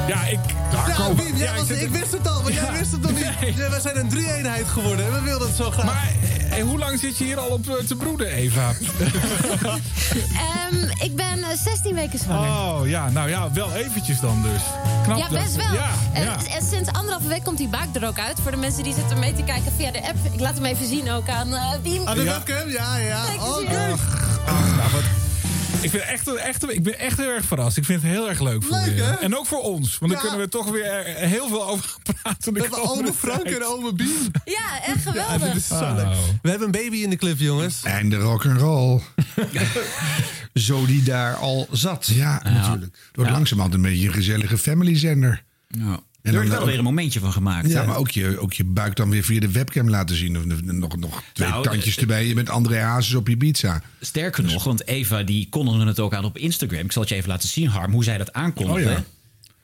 Ja, 0.08 0.24
ik... 0.26 0.40
Ja, 0.72 0.88
Ja, 1.36 1.52
ik 1.52 1.58
was- 1.58 1.68
zit- 1.68 1.82
ik 1.82 1.90
wist 1.90 2.12
het 2.12 2.28
al, 2.28 2.42
maar 2.42 2.52
jij 2.52 2.72
wist 2.72 2.92
het 2.92 3.02
nog 3.02 3.12
niet. 3.12 3.56
Wij 3.70 3.80
zijn 3.80 3.98
een 3.98 4.10
drie-eenheid 4.10 4.68
geworden 4.68 5.06
en 5.06 5.12
we 5.14 5.22
wilden 5.22 5.48
het 5.48 5.58
zo 5.58 5.72
graag. 5.72 5.86
Maar 5.86 6.12
eh, 6.50 6.64
hoe 6.64 6.78
lang 6.80 7.00
zit 7.00 7.18
je 7.18 7.24
hier 7.24 7.38
al 7.40 7.48
op 7.48 7.68
eh, 7.70 7.74
te 7.76 7.96
broeden, 7.96 8.28
Eva? 8.28 8.72
Ehm, 10.12 10.90
ik 11.04 11.16
ben 11.16 11.44
eh, 11.44 11.58
16 11.64 11.96
weken 11.96 12.20
zwanger. 12.20 12.50
Oh, 12.50 12.88
ja. 12.88 13.10
Nou 13.10 13.30
ja, 13.30 13.52
wel 13.52 13.72
eventjes 13.74 14.20
dan 14.20 14.42
dus. 14.42 14.62
Knap 15.04 15.18
Ja, 15.18 15.28
dat- 15.30 15.40
best 15.44 15.56
wel. 15.56 15.74
Ja, 15.74 15.90
En, 16.14 16.24
ja. 16.24 16.36
en 16.58 16.66
sinds 16.72 16.90
anderhalve 16.92 17.28
week 17.28 17.44
komt 17.44 17.58
die 17.58 17.68
buik 17.68 17.88
er 17.96 18.08
ook 18.08 18.20
uit. 18.20 18.38
Voor 18.42 18.52
de 18.52 18.58
mensen 18.58 18.84
die 18.84 18.94
zitten 18.94 19.20
mee 19.20 19.34
te 19.34 19.44
kijken 19.44 19.72
via 19.78 19.92
de 19.92 20.08
app. 20.08 20.18
Ik 20.34 20.40
laat 20.40 20.54
hem 20.56 20.66
even 20.66 20.88
zien 20.88 21.12
ook 21.12 21.30
aan 21.30 21.48
uh, 21.54 21.62
Wiem. 21.84 22.08
Aan 22.08 22.16
de 22.18 22.24
webcam? 22.24 22.70
Ja, 22.70 22.98
ja. 22.98 23.22
Oké. 23.48 23.60
hier. 23.60 23.96
Nou, 24.78 24.92
wat- 24.92 25.02
Ik, 25.82 25.90
vind 25.90 26.04
echt, 26.04 26.28
echt, 26.36 26.72
ik 26.72 26.84
ben 26.84 27.00
echt 27.00 27.18
heel 27.18 27.30
erg 27.30 27.46
verrast. 27.46 27.78
Ik 27.78 27.86
vind 27.86 28.02
het 28.02 28.12
heel 28.12 28.30
erg 28.30 28.40
leuk 28.40 28.64
voor 28.64 28.76
Leuk, 28.78 28.96
je. 28.96 29.02
hè? 29.04 29.14
En 29.14 29.38
ook 29.38 29.46
voor 29.46 29.62
ons. 29.62 29.98
Want 29.98 30.12
dan 30.12 30.22
kunnen 30.22 30.40
we 30.40 30.48
toch 30.50 30.70
weer 30.70 30.86
er 30.86 31.28
heel 31.28 31.48
veel 31.48 31.68
over 31.68 31.86
gaan 31.90 32.02
praten. 32.22 32.54
de 32.54 32.60
We 32.60 32.68
hebben 32.68 32.90
ome 32.90 33.14
Frank 33.14 33.44
en 33.44 33.66
ome 33.66 33.94
Bien. 33.94 34.32
Ja, 34.46 34.82
echt 34.86 35.04
Ja, 35.04 35.12
geweldig. 35.12 35.42
dit 35.42 35.56
is 35.56 35.68
zo 35.68 35.74
Oh. 35.76 35.96
leuk. 35.96 36.16
We 36.42 36.50
hebben 36.50 36.66
een 36.68 36.84
baby 36.84 36.98
in 36.98 37.10
de 37.10 37.16
clip, 37.16 37.40
jongens. 37.40 37.84
En 37.84 38.10
de 38.10 38.16
rock'n'roll. 38.18 39.02
Zo 40.54 40.86
die 40.86 41.04
daar 41.04 41.36
al 41.36 41.68
zat. 41.72 42.08
Ja, 42.14 42.42
natuurlijk. 42.44 42.96
Het 43.08 43.16
wordt 43.16 43.32
langzamerhand 43.32 43.74
een 43.76 43.82
beetje 43.82 44.08
een 44.08 44.14
gezellige 44.14 44.58
familyzender. 44.58 45.44
Ja. 45.68 46.00
En 46.22 46.34
Er 46.34 46.40
wordt 46.40 46.50
wel 46.58 46.66
weer 46.66 46.78
een 46.78 46.84
momentje 46.84 47.20
van 47.20 47.32
gemaakt. 47.32 47.70
Ja, 47.70 47.82
hè? 47.82 47.88
maar 47.88 47.98
ook 47.98 48.10
je, 48.12 48.40
ook 48.40 48.54
je 48.54 48.64
buik 48.64 48.96
dan 48.96 49.10
weer 49.10 49.24
via 49.24 49.40
de 49.40 49.52
webcam 49.52 49.90
laten 49.90 50.16
zien. 50.16 50.38
Of 50.38 50.46
nog, 50.62 50.98
nog 50.98 51.24
twee 51.34 51.50
Nou, 51.50 51.64
tandjes 51.64 51.98
erbij. 51.98 52.28
Je 52.28 52.34
bent 52.34 52.50
André 52.50 52.80
Hazes 52.80 53.14
op 53.14 53.30
Ibiza. 53.30 53.82
Sterker 54.02 54.44
nog, 54.44 54.64
want 54.64 54.88
Eva 54.88 55.24
die 55.24 55.50
kondigde 55.50 55.86
het 55.86 56.00
ook 56.00 56.14
aan 56.14 56.26
op 56.26 56.38
Instagram. 56.38 56.80
Ik 56.80 56.92
zal 56.92 57.02
het 57.02 57.12
je 57.12 57.18
even 57.18 57.30
laten 57.30 57.50
zien, 57.50 57.68
Harm, 57.68 57.92
hoe 57.92 58.04
zij 58.04 58.18
dat 58.18 58.34
aankondigde. 58.34 58.90
Oh 58.90 58.92
ja. 58.92 59.04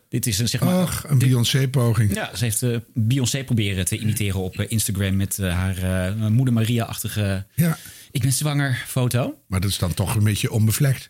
Dit 0.09 0.27
is 0.27 0.39
een, 0.39 0.47
zeg 0.49 0.61
maar... 0.61 0.73
Ach, 0.81 1.03
een 1.07 1.17
Beyoncé-poging. 1.17 2.13
Ja, 2.15 2.35
ze 2.35 2.43
heeft 2.43 2.61
eh, 2.63 2.77
Beyoncé 2.93 3.43
proberen 3.43 3.85
te 3.85 3.97
imiteren 3.97 4.39
op 4.39 4.59
eh, 4.59 4.65
Instagram 4.71 5.15
met 5.15 5.39
eh, 5.39 5.53
haar 5.53 5.77
eh, 5.77 6.27
moeder 6.27 6.53
Maria-achtige... 6.53 7.45
Ja. 7.55 7.77
Ik 8.11 8.21
ben 8.21 8.33
zwanger 8.33 8.83
foto. 8.87 9.37
Maar 9.47 9.61
dat 9.61 9.69
is 9.69 9.77
dan 9.77 9.93
toch 9.93 10.15
een 10.15 10.23
beetje 10.23 10.51
onbevlekt, 10.51 11.09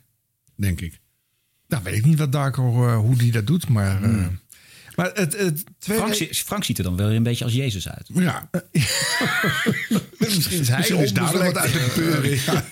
denk 0.55 0.81
ik. 0.81 0.99
Nou, 1.67 1.83
weet 1.83 1.95
ik 1.95 2.05
niet 2.05 2.17
wat 2.19 2.31
Darko, 2.31 2.87
eh, 2.87 2.97
hoe 2.97 3.15
die 3.15 3.31
dat 3.31 3.47
doet, 3.47 3.69
maar... 3.69 4.03
eh, 4.03 4.25
maar 4.95 5.11
het, 5.13 5.37
het 5.37 5.63
tweede... 5.79 6.13
Frank, 6.15 6.33
Frank 6.35 6.63
ziet 6.63 6.77
er 6.77 6.83
dan 6.83 6.95
wel 6.95 7.07
weer 7.07 7.15
een 7.15 7.23
beetje 7.23 7.43
als 7.43 7.53
Jezus 7.53 7.89
uit. 7.89 8.09
Ja. 8.13 8.49
Misschien 10.17 10.59
is 10.59 10.67
hij 10.67 10.77
Misschien 10.77 10.97
is 10.99 11.13
daar 11.13 11.31
wat 11.33 11.57
uit 11.57 11.73
de 11.73 11.91
peuren. 11.95 12.29
Ja. 12.45 12.65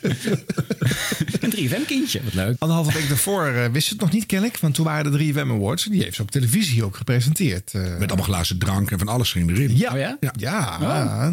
Een 1.39 1.51
3FM-kindje, 1.69 2.23
wat 2.23 2.33
leuk. 2.33 2.55
Anderhalve 2.59 2.93
week 2.93 3.07
daarvoor 3.07 3.45
eh, 3.47 3.71
wist 3.71 3.87
ze 3.87 3.93
het 3.93 4.01
nog 4.01 4.11
niet, 4.11 4.25
ken 4.25 4.43
ik. 4.43 4.57
Want 4.57 4.73
toen 4.75 4.85
waren 4.85 5.11
de 5.11 5.33
3FM 5.33 5.37
Awards. 5.37 5.83
Die 5.83 6.03
heeft 6.03 6.15
ze 6.15 6.21
op 6.21 6.31
televisie 6.31 6.83
ook 6.83 6.95
gepresenteerd. 6.95 7.73
eh. 7.73 7.81
Met 7.97 8.07
allemaal 8.09 8.25
glazen 8.25 8.57
drank 8.57 8.91
en 8.91 8.99
van 8.99 9.07
alles 9.07 9.31
ging 9.31 9.49
erin. 9.49 9.77
ja. 9.77 9.91
Oh 9.93 9.97
ja? 9.99 10.17
Ja. 10.19 10.33
ja. 10.37 11.31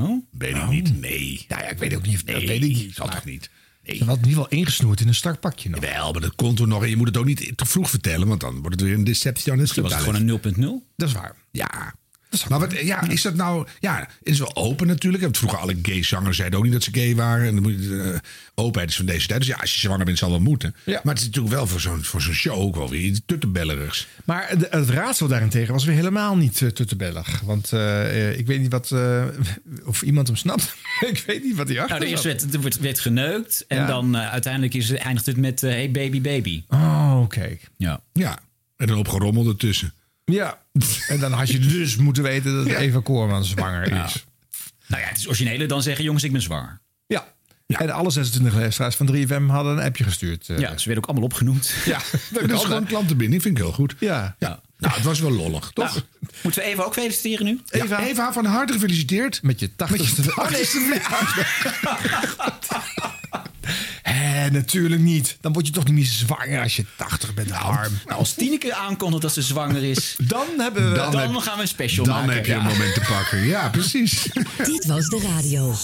Oh. 0.00 0.22
Weet 0.30 0.56
ik 0.56 0.68
niet. 0.68 1.00
Nee. 1.00 1.44
Nou 1.48 1.62
ja, 1.62 1.68
ik 1.70 1.78
weet 1.78 1.94
ook 1.94 2.06
niet. 2.06 2.14
of 2.14 2.22
dat 2.22 2.36
Nee, 2.36 2.46
weet 2.46 2.62
ik 2.62 2.68
niet. 2.76 2.94
zal 2.94 3.08
toch 3.08 3.24
niet. 3.24 3.50
Ze 3.86 4.04
had 4.04 4.16
in 4.16 4.28
ieder 4.28 4.42
geval 4.42 4.48
ingesnoerd 4.48 5.00
in 5.00 5.08
een 5.08 5.14
strak 5.14 5.40
pakje 5.40 5.70
nog. 5.70 5.80
Wel, 5.80 6.12
maar 6.12 6.20
dat 6.20 6.34
komt 6.34 6.60
er 6.60 6.68
nog. 6.68 6.82
En 6.82 6.88
je 6.88 6.96
moet 6.96 7.06
het 7.06 7.16
ook 7.16 7.24
niet 7.24 7.52
te 7.56 7.66
vroeg 7.66 7.90
vertellen, 7.90 8.28
want 8.28 8.40
dan 8.40 8.60
wordt 8.60 8.70
het 8.70 8.80
weer 8.80 8.94
een 8.94 9.04
deception. 9.04 9.58
Misschien 9.58 9.82
was 9.82 9.94
het 9.94 10.02
gewoon 10.02 10.28
een 10.28 10.82
0.0. 10.82 10.86
Dat 10.96 11.08
is 11.08 11.14
waar. 11.14 11.36
Ja. 11.50 11.94
Maar 12.44 12.58
wat, 12.58 12.80
ja, 12.80 13.08
is 13.08 13.22
dat 13.22 13.34
nou... 13.34 13.66
Ja, 13.80 13.98
het 13.98 14.08
is 14.22 14.38
wel 14.38 14.56
open 14.56 14.86
natuurlijk. 14.86 15.22
Want 15.22 15.38
vroeger 15.38 15.58
alle 15.58 15.78
gay 15.82 16.02
zangers 16.02 16.36
zeiden 16.36 16.58
ook 16.58 16.64
niet 16.64 16.72
dat 16.72 16.82
ze 16.82 16.90
gay 16.94 17.14
waren. 17.14 17.46
En 17.46 17.54
dan 17.54 17.62
moet 17.62 17.72
je, 17.84 18.10
eh, 18.12 18.18
openheid 18.54 18.90
is 18.90 18.96
van 18.96 19.06
deze 19.06 19.26
tijd. 19.26 19.40
Dus 19.40 19.48
ja, 19.48 19.56
als 19.56 19.74
je 19.74 19.80
zwanger 19.80 20.04
bent, 20.04 20.18
zal 20.18 20.30
wel 20.30 20.40
moeten. 20.40 20.74
Ja. 20.84 21.00
Maar 21.04 21.12
het 21.14 21.22
is 21.22 21.26
natuurlijk 21.28 21.54
wel 21.54 21.66
voor 21.66 21.80
zo'n 21.80 22.04
voor 22.04 22.20
zo'n 22.22 22.32
show 22.34 22.58
ook 22.60 22.74
wel 22.76 22.90
weer 22.90 23.00
iets 23.00 23.20
tuttebellerigs. 23.26 24.06
Maar 24.24 24.58
de- 24.58 24.66
het 24.70 24.88
raadsel 24.88 25.28
daarentegen 25.28 25.72
was 25.72 25.84
weer 25.84 25.94
helemaal 25.94 26.36
niet 26.36 26.60
uh, 26.60 26.68
tuttebellig. 26.70 27.40
Want 27.40 27.72
eh, 27.72 28.28
eh, 28.30 28.38
ik 28.38 28.46
weet 28.46 28.60
niet 28.60 28.72
wat... 28.72 28.90
eh, 28.90 29.24
of 29.84 30.02
iemand 30.02 30.26
hem 30.26 30.36
snapt. 30.36 30.74
ik 31.10 31.22
weet 31.26 31.42
niet 31.44 31.56
wat 31.56 31.68
hij 31.68 31.76
achter 31.80 31.94
Nou, 31.96 32.00
de 32.00 32.06
eerste 32.10 32.30
zat. 32.30 32.40
werd, 32.42 32.54
er 32.54 32.60
werd, 32.62 32.78
werd 32.80 33.00
geneukt. 33.00 33.64
En 33.68 33.76
Ja. 33.78 33.86
dan 33.86 34.16
eh, 34.16 34.30
uiteindelijk 34.30 34.74
is, 34.74 34.90
eindigt 34.90 35.26
het 35.26 35.36
met... 35.36 35.62
eh, 35.62 35.70
hey 35.70 35.90
baby, 35.90 36.20
baby. 36.20 36.62
Oh, 36.68 37.28
kijk. 37.28 37.62
Ja. 37.76 38.00
Ja. 38.12 38.38
En 38.76 38.88
een 38.88 38.94
hoop 38.94 39.08
gerommel 39.08 39.48
ertussen. 39.48 39.92
Ja. 40.32 40.62
En 41.08 41.18
dan 41.20 41.32
had 41.32 41.50
je 41.50 41.58
dus 41.58 41.96
moeten 41.96 42.22
weten 42.22 42.54
dat 42.64 42.66
Eva 42.74 43.00
Koorman 43.00 43.44
zwanger 43.44 43.94
Ja. 43.94 44.04
is. 44.04 44.24
Nou 44.86 45.02
ja, 45.02 45.08
het 45.08 45.18
is 45.18 45.26
originele. 45.26 45.66
Dan 45.66 45.82
zeggen 45.82 46.04
jongens, 46.04 46.24
ik 46.24 46.32
ben 46.32 46.42
zwanger. 46.42 46.80
Ja. 47.68 47.78
En 47.80 47.90
alle 47.90 48.10
26 48.10 48.54
luisteraars 48.54 48.96
van 48.96 49.06
3FM 49.14 49.46
hadden 49.46 49.76
een 49.78 49.84
appje 49.84 50.04
gestuurd. 50.04 50.48
eh. 50.48 50.58
Ja, 50.58 50.68
ze 50.78 50.84
werden 50.84 50.96
ook 50.96 51.06
allemaal 51.10 51.24
opgenoemd. 51.24 51.74
Ja, 51.84 51.98
Dat 52.40 52.50
is 52.50 52.64
gewoon 52.64 52.84
klantenbinding, 52.86 53.42
vind 53.42 53.58
ik 53.58 53.62
heel 53.64 53.72
goed. 53.72 53.94
Ja. 53.98 54.36
Ja. 54.38 54.60
Nou, 54.78 54.94
het 54.94 55.02
was 55.04 55.20
wel 55.20 55.30
lollig, 55.30 55.70
toch? 55.74 55.94
Nou, 55.94 56.00
moeten 56.42 56.62
we 56.62 56.68
Eva 56.68 56.82
ook 56.82 56.92
feliciteren 56.92 57.46
nu? 57.46 57.60
Ja, 57.64 57.84
Eva. 57.84 58.00
Eva. 58.00 58.32
van 58.32 58.44
harte 58.44 58.72
gefeliciteerd. 58.72 59.42
Met 59.42 59.60
je 59.60 59.68
80ste. 59.70 59.90
Met 59.90 60.00
je 60.04 60.32
80ste 60.66 60.92
Nee. 64.06 64.24
Nee, 64.36 64.50
natuurlijk 64.50 65.00
niet. 65.02 65.36
Dan 65.40 65.52
word 65.52 65.66
je 65.66 65.72
toch 65.72 65.84
niet 65.84 65.94
meer 65.94 66.04
zwanger 66.04 66.62
als 66.62 66.76
je 66.76 66.84
80 66.96 67.34
bent, 67.34 67.50
Harm. 67.50 67.92
Nou, 68.06 68.18
als 68.18 68.32
Tineke 68.32 68.74
aankondigt 68.74 69.22
dat 69.22 69.32
ze 69.32 69.42
zwanger 69.42 69.84
is... 69.84 70.16
Dan 70.28 70.46
hebben 70.58 70.88
we... 70.90 70.96
Dan, 70.96 71.16
heb- 71.18 71.34
gaan 71.36 71.56
we 71.56 71.62
een 71.62 71.68
special 71.68 72.04
Dan 72.04 72.14
maken. 72.14 72.34
heb 72.34 72.46
je 72.46 72.52
ja. 72.52 72.58
een 72.58 72.64
moment 72.64 72.94
te 72.94 73.00
pakken. 73.08 73.46
Ja, 73.46 73.68
precies. 73.68 74.22
Dit 74.72 74.86
was 74.86 75.06
de 75.08 75.20
radio. 75.34 75.74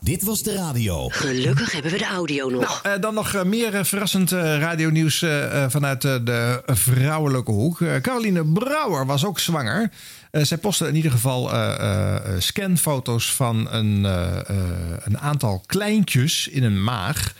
Dit 0.00 0.22
was 0.22 0.42
de 0.42 0.54
radio. 0.54 1.08
Gelukkig 1.08 1.72
hebben 1.72 1.90
we 1.92 1.98
de 1.98 2.04
audio 2.06 2.48
nog. 2.48 2.80
Nou, 2.82 2.94
eh, 2.96 3.00
dan 3.02 3.14
nog 3.14 3.34
eh, 3.34 3.42
meer 3.42 3.74
eh, 3.74 3.84
verrassend 3.84 4.32
eh, 4.32 4.58
radionieuws 4.58 5.22
eh, 5.22 5.64
eh, 5.64 5.70
vanuit 5.70 6.04
eh, 6.04 6.14
de 6.24 6.62
vrouwelijke 6.66 7.50
hoek. 7.50 7.80
Eh, 7.80 7.96
Caroline 8.00 8.44
Brouwer 8.44 9.06
was 9.06 9.24
ook 9.24 9.38
zwanger. 9.38 9.90
Eh, 10.30 10.42
zij 10.44 10.56
postte 10.58 10.88
in 10.88 10.94
ieder 10.96 11.10
geval 11.10 11.52
eh, 11.52 11.74
eh, 11.74 12.14
eh, 12.16 12.22
scanfoto's 12.38 13.32
van 13.34 13.68
een, 13.70 14.04
eh, 14.04 14.36
eh, 14.48 14.56
een 15.04 15.18
aantal 15.18 15.62
kleintjes 15.66 16.48
in 16.56 16.62
een 16.64 16.84
maag. 16.84 17.32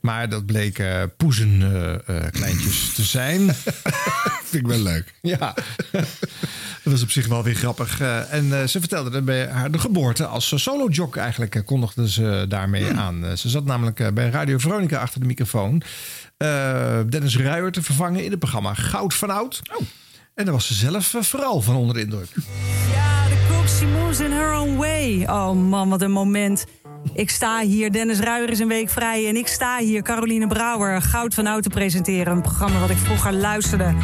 Maar 0.00 0.28
dat 0.28 0.46
bleken 0.46 1.16
poezenkleintjes 1.16 2.92
te 2.94 3.02
zijn. 3.02 3.54
Vind 4.50 4.62
ik 4.62 4.66
wel 4.66 4.78
leuk. 4.78 5.14
Ja, 5.22 5.54
dat 5.92 6.92
was 6.92 7.02
op 7.02 7.10
zich 7.10 7.26
wel 7.26 7.42
weer 7.42 7.54
grappig. 7.54 8.00
Eh, 8.00 8.32
en 8.32 8.60
eh, 8.60 8.66
ze 8.66 8.78
vertelde 8.80 9.10
dat 9.10 9.24
bij 9.24 9.48
haar 9.48 9.70
de 9.70 9.78
geboorte 9.78 10.26
als 10.26 10.52
eh, 10.52 10.58
solo-jock 10.58 11.16
eigenlijk 11.16 11.54
eh, 11.54 11.64
kondigde 11.64 12.10
ze 12.10 12.44
daarmee 12.48 12.92
aan. 12.92 13.24
Eh, 13.24 13.32
ze 13.36 13.48
zat 13.48 13.64
namelijk 13.64 14.00
eh, 14.00 14.08
bij 14.12 14.28
Radio 14.30 14.58
Veronica 14.58 14.98
achter 15.00 15.20
de 15.20 15.26
microfoon. 15.26 15.82
eh, 16.36 16.98
Dennis 17.08 17.36
Ruijer 17.36 17.72
te 17.72 17.82
vervangen 17.82 18.24
in 18.24 18.30
het 18.30 18.38
programma 18.38 18.74
Goud 18.74 19.14
van 19.14 19.30
Oud. 19.30 19.62
En 20.34 20.44
daar 20.44 20.54
was 20.54 20.66
ze 20.66 20.74
zelf 20.74 21.14
eh, 21.14 21.22
vooral 21.22 21.60
van 21.60 21.74
onder 21.76 21.94
de 21.94 22.00
indruk. 22.02 22.28
Ja, 22.92 23.28
de 23.28 23.44
Cook 23.48 23.88
moves 23.90 24.20
in 24.20 24.30
her 24.32 24.54
own 24.54 24.76
way. 24.76 25.22
Oh 25.26 25.52
man, 25.68 25.88
wat 25.88 26.02
een 26.02 26.10
moment. 26.10 26.64
Ik 27.12 27.30
sta 27.30 27.60
hier, 27.60 27.92
Dennis 27.92 28.18
Ruijer 28.18 28.50
is 28.50 28.58
een 28.58 28.68
week 28.68 28.90
vrij... 28.90 29.28
en 29.28 29.36
ik 29.36 29.46
sta 29.46 29.78
hier, 29.78 30.02
Caroline 30.02 30.46
Brouwer, 30.46 31.02
Goud 31.02 31.34
van 31.34 31.46
Oud 31.46 31.62
te 31.62 31.68
presenteren. 31.68 32.32
Een 32.32 32.42
programma 32.42 32.80
wat 32.80 32.90
ik 32.90 32.96
vroeger 32.96 33.32
luisterde 33.32 33.94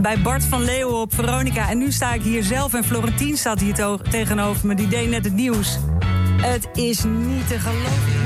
bij 0.00 0.20
Bart 0.20 0.44
van 0.44 0.62
Leeuwen 0.64 1.00
op 1.00 1.14
Veronica. 1.14 1.70
En 1.70 1.78
nu 1.78 1.92
sta 1.92 2.12
ik 2.12 2.22
hier 2.22 2.42
zelf 2.42 2.74
en 2.74 2.84
Florentien 2.84 3.36
staat 3.36 3.60
hier 3.60 3.98
tegenover 4.10 4.66
me. 4.66 4.74
Die 4.74 4.88
deed 4.88 5.10
net 5.10 5.24
het 5.24 5.34
nieuws. 5.34 5.78
Het 6.40 6.68
is 6.72 7.04
niet 7.04 7.48
te 7.48 7.58
geloven. 7.58 8.18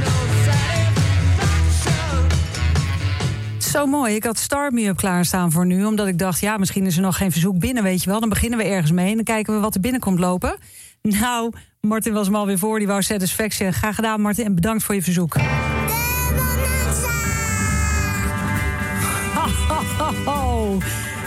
Zo 3.59 3.87
mooi. 3.87 4.15
Ik 4.15 4.25
had 4.25 4.39
Start 4.39 4.73
Me 4.73 4.87
Up 4.87 4.97
klaarstaan 4.97 5.53
voor 5.53 5.67
nu. 5.67 5.85
Omdat 5.85 6.07
ik 6.07 6.19
dacht, 6.19 6.41
ja, 6.41 6.57
misschien 6.57 6.87
is 6.87 6.97
er 6.97 7.03
nog 7.03 7.17
geen 7.17 7.33
verzoek 7.33 7.59
binnen, 7.59 7.83
weet 7.83 8.03
je 8.03 8.11
wel. 8.11 8.21
Dan 8.21 8.29
beginnen 8.29 8.59
we 8.59 8.65
ergens 8.65 8.93
mee 8.93 9.11
en 9.11 9.15
dan 9.15 9.25
kijken 9.25 9.55
we 9.55 9.61
wat 9.61 9.75
er 9.75 9.81
binnenkomt 9.81 10.19
lopen. 10.19 10.57
Nou, 11.03 11.53
Martin 11.89 12.13
was 12.13 12.27
hem 12.27 12.37
alweer 12.37 12.59
voor. 12.59 12.79
Die 12.79 12.87
wou 12.87 13.03
Satisfaction. 13.03 13.73
Graag 13.73 13.95
gedaan, 13.95 14.21
Martin. 14.21 14.45
En 14.45 14.55
bedankt 14.55 14.83
voor 14.83 14.95
je 14.95 15.03
verzoek. 15.03 15.37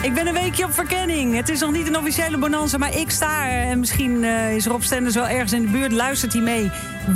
Ik 0.02 0.14
ben 0.14 0.28
een 0.28 0.34
weekje 0.34 0.66
op 0.66 0.74
verkenning. 0.74 1.36
Het 1.36 1.50
is 1.50 1.60
nog 1.60 1.72
niet 1.72 1.88
een 1.88 1.98
officiële 1.98 2.38
bonanza, 2.38 2.78
maar 2.78 2.98
ik 2.98 3.10
sta 3.10 3.50
er. 3.50 3.70
En 3.70 3.80
misschien 3.80 4.24
eh, 4.24 4.56
is 4.56 4.66
Rob 4.66 4.82
Stenders 4.82 5.16
wel 5.16 5.28
ergens 5.28 5.54
in 5.54 5.62
de 5.62 5.68
buurt. 5.68 5.92
Luistert 5.92 6.34
hij 6.34 6.42
mee. 6.42 6.72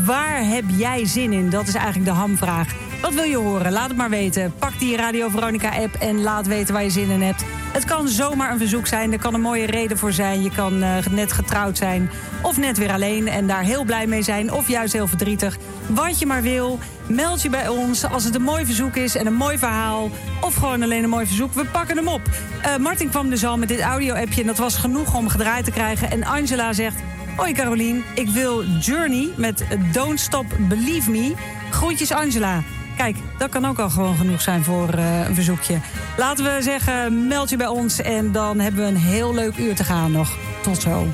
Waar 0.05 0.45
heb 0.45 0.63
jij 0.77 1.05
zin 1.05 1.33
in? 1.33 1.49
Dat 1.49 1.67
is 1.67 1.73
eigenlijk 1.73 2.05
de 2.05 2.11
hamvraag. 2.11 2.73
Wat 3.01 3.13
wil 3.13 3.23
je 3.23 3.37
horen? 3.37 3.71
Laat 3.71 3.87
het 3.87 3.97
maar 3.97 4.09
weten. 4.09 4.53
Pak 4.59 4.79
die 4.79 4.95
Radio 4.95 5.29
Veronica-app 5.29 5.93
en 5.93 6.21
laat 6.21 6.47
weten 6.47 6.73
waar 6.73 6.83
je 6.83 6.89
zin 6.89 7.09
in 7.09 7.21
hebt. 7.21 7.43
Het 7.71 7.85
kan 7.85 8.07
zomaar 8.07 8.51
een 8.51 8.57
verzoek 8.57 8.87
zijn. 8.87 9.11
Er 9.11 9.19
kan 9.19 9.33
een 9.33 9.41
mooie 9.41 9.65
reden 9.65 9.97
voor 9.97 10.11
zijn. 10.11 10.43
Je 10.43 10.51
kan 10.51 10.83
eh, 10.83 11.05
net 11.09 11.31
getrouwd 11.31 11.77
zijn. 11.77 12.09
Of 12.41 12.57
net 12.57 12.77
weer 12.77 12.91
alleen 12.91 13.27
en 13.27 13.47
daar 13.47 13.63
heel 13.63 13.83
blij 13.83 14.07
mee 14.07 14.21
zijn. 14.21 14.53
Of 14.53 14.67
juist 14.67 14.93
heel 14.93 15.07
verdrietig. 15.07 15.57
Wat 15.87 16.19
je 16.19 16.25
maar 16.25 16.41
wil. 16.41 16.79
Meld 17.07 17.41
je 17.41 17.49
bij 17.49 17.67
ons 17.67 18.05
als 18.05 18.23
het 18.23 18.35
een 18.35 18.41
mooi 18.41 18.65
verzoek 18.65 18.95
is 18.95 19.15
en 19.15 19.25
een 19.25 19.33
mooi 19.33 19.57
verhaal. 19.57 20.09
Of 20.41 20.55
gewoon 20.55 20.83
alleen 20.83 21.03
een 21.03 21.09
mooi 21.09 21.25
verzoek. 21.25 21.53
We 21.53 21.65
pakken 21.65 21.97
hem 21.97 22.07
op. 22.07 22.21
Eh, 22.61 22.77
Martin 22.77 23.09
kwam 23.09 23.29
dus 23.29 23.45
al 23.45 23.57
met 23.57 23.67
dit 23.67 23.79
audio-appje. 23.79 24.41
En 24.41 24.47
dat 24.47 24.57
was 24.57 24.77
genoeg 24.77 25.15
om 25.15 25.29
gedraaid 25.29 25.65
te 25.65 25.71
krijgen. 25.71 26.11
En 26.11 26.23
Angela 26.23 26.73
zegt... 26.73 26.95
Hoi 27.35 27.53
Carolien, 27.53 28.03
ik 28.15 28.29
wil 28.29 28.63
Journey 28.65 29.29
met 29.35 29.63
Don't 29.91 30.19
Stop 30.19 30.45
Believe 30.57 31.11
Me. 31.11 31.33
Groetjes 31.69 32.11
Angela. 32.11 32.63
Kijk, 32.99 33.17
dat 33.37 33.49
kan 33.49 33.65
ook 33.65 33.79
al 33.79 33.89
gewoon 33.89 34.15
genoeg 34.15 34.41
zijn 34.41 34.63
voor 34.63 34.89
eh, 34.89 35.27
een 35.27 35.35
verzoekje. 35.35 35.79
Laten 36.17 36.43
we 36.43 36.61
zeggen, 36.61 37.27
meld 37.27 37.49
je 37.49 37.57
bij 37.57 37.67
ons 37.67 38.01
en 38.01 38.31
dan 38.31 38.59
hebben 38.59 38.81
we 38.81 38.87
een 38.87 38.97
heel 38.97 39.33
leuk 39.33 39.57
uur 39.57 39.75
te 39.75 39.83
gaan 39.83 40.11
nog. 40.11 40.37
Tot 40.61 40.81
zo. 40.81 41.07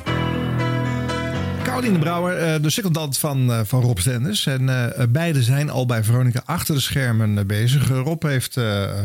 Caroline 1.76 2.00
Brouwer, 2.00 2.38
eh, 2.38 2.62
de 2.62 2.70
secondant 2.70 3.18
van, 3.18 3.52
eh, 3.52 3.60
van 3.64 3.82
Rob 3.82 3.98
Stenders. 3.98 4.46
En 4.46 4.70
eh, 4.70 5.06
beide 5.10 5.44
zijn 5.44 5.70
al 5.70 5.86
bij 5.86 6.04
Veronica 6.04 6.42
achter 6.46 6.76
de 6.76 6.82
schermen 6.82 7.48
bezig. 7.48 7.88
Rob 7.88 8.24
heeft 8.24 8.60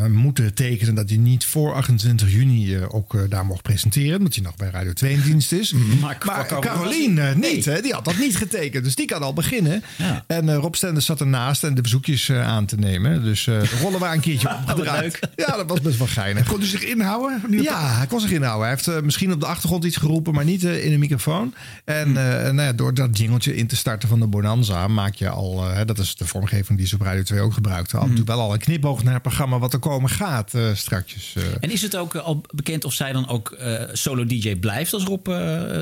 moeten 0.08 0.54
tekenen 0.54 0.94
dat 0.94 1.08
hij 1.08 1.18
niet 1.18 1.44
voor 1.44 1.74
28 1.74 2.32
juni 2.32 2.84
ook 2.88 3.30
daar 3.30 3.46
mocht 3.46 3.62
presenteren. 3.62 4.18
Omdat 4.18 4.34
hij 4.34 4.44
nog 4.44 4.56
bij 4.56 4.70
Radio 4.70 4.92
2 4.92 5.12
in 5.12 5.20
dienst 5.20 5.52
is. 5.52 5.74
Maar, 6.00 6.18
Caroline 6.60 7.22
eh, 7.22 7.34
niet, 7.34 7.64
hè, 7.64 7.80
die 7.80 7.92
had 7.92 8.04
dat 8.04 8.18
niet 8.18 8.36
getekend. 8.36 8.84
Dus 8.84 8.94
die 8.94 9.06
kan 9.06 9.22
al 9.22 9.32
beginnen. 9.32 9.82
En 10.26 10.54
Rob 10.54 10.74
Stenders 10.74 11.06
zat 11.06 11.20
ernaast 11.20 11.64
en 11.64 11.74
de 11.74 11.80
bezoekjes 11.80 12.32
aan 12.32 12.66
te 12.66 12.76
nemen. 12.76 13.24
Dus 13.24 13.48
rollen 13.80 14.00
waren 14.00 14.14
een 14.16 14.20
keertje 14.20 14.54
opgedraaid. 14.54 15.18
Ja, 15.36 15.56
dat 15.56 15.68
was 15.68 15.80
best 15.80 15.98
wel 15.98 16.06
geinig. 16.06 16.46
Kon 16.46 16.58
hij 16.58 16.68
zich 16.68 16.84
inhouden? 16.84 17.42
Ja, 17.50 17.96
hij 17.96 18.06
kon 18.06 18.20
zich 18.20 18.30
inhouden. 18.30 18.68
Hij 18.68 18.76
heeft 18.76 19.02
misschien 19.02 19.32
op 19.32 19.40
de 19.40 19.46
achtergrond 19.46 19.84
iets 19.84 19.96
geroepen, 19.96 20.34
maar 20.34 20.44
niet 20.44 20.62
in 20.62 20.90
de 20.90 20.98
microfoon. 20.98 21.54
En 21.84 22.16
eh, 22.16 22.46
nou 22.60 22.72
ja, 22.72 22.78
door 22.78 22.94
dat 22.94 23.18
jingeltje 23.18 23.56
in 23.56 23.66
te 23.66 23.76
starten 23.76 24.08
van 24.08 24.20
de 24.20 24.26
Bonanza 24.26 24.88
maak 24.88 25.14
je 25.14 25.28
al, 25.28 25.66
eh, 25.66 25.74
hè, 25.74 25.84
dat 25.84 25.98
is 25.98 26.14
de 26.14 26.26
vormgeving 26.26 26.78
die 26.78 26.86
ze 26.86 26.94
op 26.94 27.00
Radio 27.00 27.22
2 27.22 27.40
ook 27.40 27.52
gebruikten, 27.52 27.98
al 27.98 28.04
natuurlijk 28.04 28.28
wel 28.30 28.40
al 28.40 28.52
een 28.52 28.58
knipoog 28.58 29.02
naar 29.02 29.12
het 29.12 29.22
programma 29.22 29.58
wat 29.58 29.72
er 29.72 29.78
komen 29.78 30.10
gaat 30.10 30.54
eh 30.54 30.74
strakjes. 30.74 31.34
eh. 31.36 31.42
En 31.60 31.70
is 31.70 31.82
het 31.82 31.96
ook 31.96 32.14
al 32.14 32.40
bekend 32.54 32.84
of 32.84 32.92
zij 32.92 33.12
dan 33.12 33.28
ook 33.28 33.50
eh, 33.50 33.82
solo-dj 33.92 34.56
blijft 34.56 34.92
als 34.92 35.04
Rob 35.04 35.28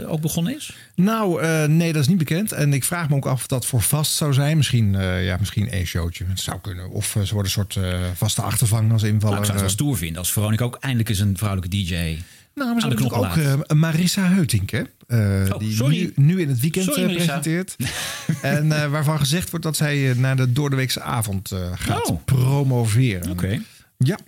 ook 0.07 0.21
begonnen 0.21 0.57
is? 0.57 0.77
Nou, 0.95 1.47
nee, 1.69 1.93
dat 1.93 2.03
is 2.03 2.09
niet 2.09 2.19
bekend. 2.19 2.53
En 2.53 2.73
ik 2.73 2.85
vraag 2.85 3.09
me 3.09 3.17
ook 3.17 3.27
af 3.27 3.41
of 3.41 3.47
dat 3.47 3.67
voor 3.67 3.83
vast 3.83 4.13
zou 4.13 4.33
zijn. 4.33 4.57
Misschien, 4.57 4.93
ja, 5.23 5.37
misschien 5.39 5.71
één 5.71 5.87
showtje. 5.87 6.25
Het 6.29 6.41
zou 6.41 6.59
kunnen. 6.61 6.91
Of 6.91 7.07
ze 7.07 7.35
worden 7.35 7.53
een 7.57 7.65
soort 7.65 7.79
vaste 8.15 8.43
achtervang 8.43 8.93
als 8.93 9.03
invaller. 9.03 9.35
Nou, 9.35 9.39
ik 9.39 9.45
zou 9.45 9.59
het 9.59 9.61
wel 9.61 9.77
stoer 9.77 9.97
vinden 9.97 10.19
als 10.19 10.33
Veronica 10.33 10.65
ook 10.65 10.77
eindelijk 10.81 11.09
eens 11.09 11.19
een 11.19 11.37
vrouwelijke 11.37 11.77
DJ 11.77 12.19
Nou, 12.59 12.81
de 12.81 12.87
hebben 12.87 13.13
ook 13.13 13.37
eh, 13.37 13.77
Marissa 13.77 14.23
Heutink, 14.29 14.71
hè? 14.71 14.83
Eh, 15.07 15.53
Oh, 15.53 15.59
die 15.59 15.73
sorry. 15.75 15.97
Nu, 15.97 16.13
nu 16.15 16.41
in 16.41 16.49
het 16.49 16.61
weekend 16.61 16.85
Sorry, 16.85 17.03
eh, 17.05 17.15
presenteert. 17.15 17.77
en 18.43 18.69
waarvan 18.91 19.19
gezegd 19.19 19.51
wordt 19.51 19.65
dat 19.65 19.77
zij 19.77 20.15
naar 20.17 20.37
de 20.37 20.53
doordeweekse 20.53 21.01
avond 21.03 21.53
gaat 21.75 22.07
Oh. 22.11 22.25
promoveren. 22.25 23.31
Oké. 23.31 23.61
Ja. 23.99 24.19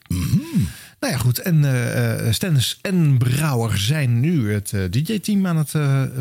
Nou 1.01 1.13
ja, 1.13 1.19
goed. 1.19 1.39
En 1.39 1.65
Stennis 2.35 2.79
en 2.83 3.19
Brouwer 3.19 3.79
zijn 3.79 4.21
nu 4.21 4.53
het 4.53 4.73
DJ-team 4.91 5.47
aan 5.47 5.57
het 5.57 5.73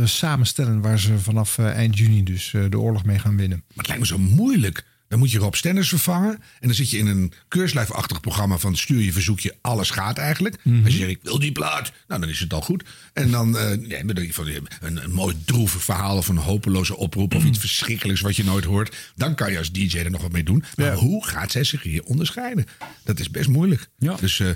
samenstellen... 0.10 0.82
waar 0.82 1.00
ze 1.00 1.19
vanaf 1.19 1.58
eind 1.58 1.98
juni 1.98 2.24
dus 2.24 2.54
de 2.69 2.80
oorlog 2.80 3.06
mee 3.06 3.19
gaan 3.19 3.38
winnen. 3.38 3.58
Maar 3.67 3.78
het 3.78 3.88
lijkt 3.88 4.02
me 4.02 4.08
zo 4.08 4.17
moeilijk. 4.17 4.86
Dan 5.10 5.19
moet 5.19 5.32
je 5.32 5.39
Rob 5.39 5.54
Stenders 5.54 5.89
vervangen. 5.89 6.34
En 6.34 6.67
dan 6.67 6.74
zit 6.74 6.89
je 6.89 6.98
in 6.98 7.08
een 7.08 7.34
keurslijfachtig 7.48 8.19
programma 8.19 8.58
van 8.58 8.76
stuur 8.76 9.02
je 9.02 9.13
verzoekje, 9.13 9.56
alles 9.62 9.89
gaat 9.89 10.17
eigenlijk. 10.17 10.56
Mhm. 10.63 10.84
Als 10.84 10.93
je 10.93 11.00
zegt, 11.00 11.12
ik 11.12 11.19
wil 11.22 11.39
die 11.39 11.52
plaat, 11.52 11.91
nou 12.08 12.22
dan 12.22 12.30
is 12.30 12.39
het 12.39 12.54
al 12.54 12.62
goed. 12.62 12.84
En 13.13 13.32
dan 13.32 13.58
ja, 13.88 14.06
bedoel 14.06 14.24
je 14.24 14.34
van, 14.34 14.48
een, 14.48 15.04
een 15.04 15.12
mooi 15.12 15.36
droevig 15.45 15.84
verhaal 15.84 16.17
of 16.17 16.28
een 16.28 16.38
hopeloze 16.38 16.98
oproep 16.98 17.36
of 17.36 17.43
iets 17.43 17.60
verschrikkelijks 17.60 18.22
wat 18.22 18.36
je 18.36 18.43
nooit 18.43 18.65
hoort. 18.65 18.95
Dan 19.15 19.36
kan 19.36 19.52
je 19.52 19.58
als 19.58 19.72
DJ 19.72 19.98
er 19.98 20.12
nog 20.12 20.22
wat 20.22 20.32
mee 20.32 20.43
doen. 20.43 20.63
Maar 20.76 20.93
hoe 20.93 21.26
gaat 21.26 21.52
zij 21.52 21.63
zich 21.63 21.84
hier 21.84 22.04
onderscheiden? 22.04 22.65
Dat 23.04 23.19
is 23.19 23.30
best 23.30 23.50
moeilijk. 23.50 23.88
Dus 24.19 24.39
eh, 24.39 24.50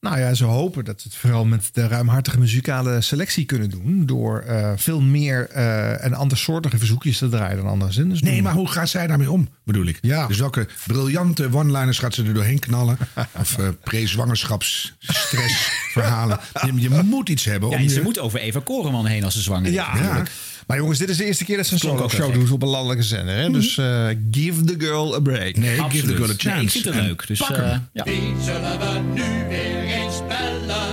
Nou 0.00 0.18
ja, 0.18 0.34
ze 0.34 0.44
hopen 0.44 0.84
dat 0.84 1.00
ze 1.00 1.08
het 1.08 1.16
vooral 1.16 1.44
met 1.44 1.68
de 1.72 1.86
ruimhartige 1.86 2.38
muzikale 2.38 3.00
selectie 3.00 3.44
kunnen 3.44 3.70
doen. 3.70 4.06
Door 4.06 4.40
eh, 4.40 4.72
veel 4.76 5.00
meer 5.00 5.48
eh 5.48 6.04
en 6.04 6.14
andersoortige 6.14 6.78
verzoekjes 6.78 7.18
te 7.18 7.28
draaien 7.28 7.56
dan 7.56 7.66
andere 7.66 7.92
zenders. 7.92 8.22
Nee, 8.22 8.34
doen. 8.34 8.42
maar 8.42 8.52
hoe 8.52 8.68
gaat 8.68 8.88
zij 8.88 9.06
daarmee 9.06 9.30
om, 9.30 9.48
bedoel 9.64 9.86
ik? 9.86 9.98
Ja. 10.00 10.26
Dus 10.26 10.38
welke 10.38 10.68
briljante 10.86 11.52
one-liners 11.52 11.98
gaat 11.98 12.14
ze 12.14 12.24
er 12.24 12.34
doorheen 12.34 12.58
knallen? 12.58 12.98
Of 13.40 13.58
eh 13.58 13.68
pre-zwangerschapsstressverhalen? 13.84 16.40
je, 16.66 16.80
je 16.80 17.02
moet 17.04 17.28
iets 17.28 17.44
hebben. 17.44 17.70
Ja, 17.70 17.76
om 17.76 17.82
je... 17.82 17.88
ze 17.88 18.02
moet 18.02 18.18
over 18.18 18.40
Eva 18.40 18.60
Koreman 18.64 19.06
heen 19.06 19.24
als 19.24 19.34
ze 19.34 19.42
zwanger 19.42 19.68
is. 19.68 19.74
Ja, 19.74 19.94
natuurlijk. 19.94 20.30
Maar 20.68 20.76
jongens, 20.76 20.98
dit 20.98 21.08
is 21.08 21.16
de 21.16 21.24
eerste 21.24 21.44
keer 21.44 21.56
dat 21.56 21.66
ze 21.66 21.72
een 21.72 21.78
solo 21.78 22.08
show 22.08 22.32
doen 22.32 22.52
op 22.52 22.62
een 22.62 22.68
landelijke 22.68 23.02
zender. 23.02 23.36
Hè? 23.36 23.50
Dus 23.50 23.78
eh, 23.78 24.06
give 24.30 24.64
the 24.64 24.74
girl 24.78 25.14
a 25.14 25.20
break. 25.20 25.56
Nee, 25.56 25.80
Absoluut. 25.80 25.92
give 25.92 26.06
the 26.06 26.16
girl 26.16 26.30
a 26.30 26.34
chance. 26.36 26.54
Nee, 26.54 26.64
ik 26.64 26.70
vind 26.70 26.84
het 26.84 26.94
En 26.94 27.04
leuk. 27.04 27.26
Dus, 27.26 27.40
eh, 27.40 27.76
ja. 27.92 28.04
Wie 28.04 28.34
zullen 28.44 28.78
we 28.78 29.00
nu 29.14 29.48
weer 29.48 29.82
eens 29.82 30.16
bellen? 30.28 30.87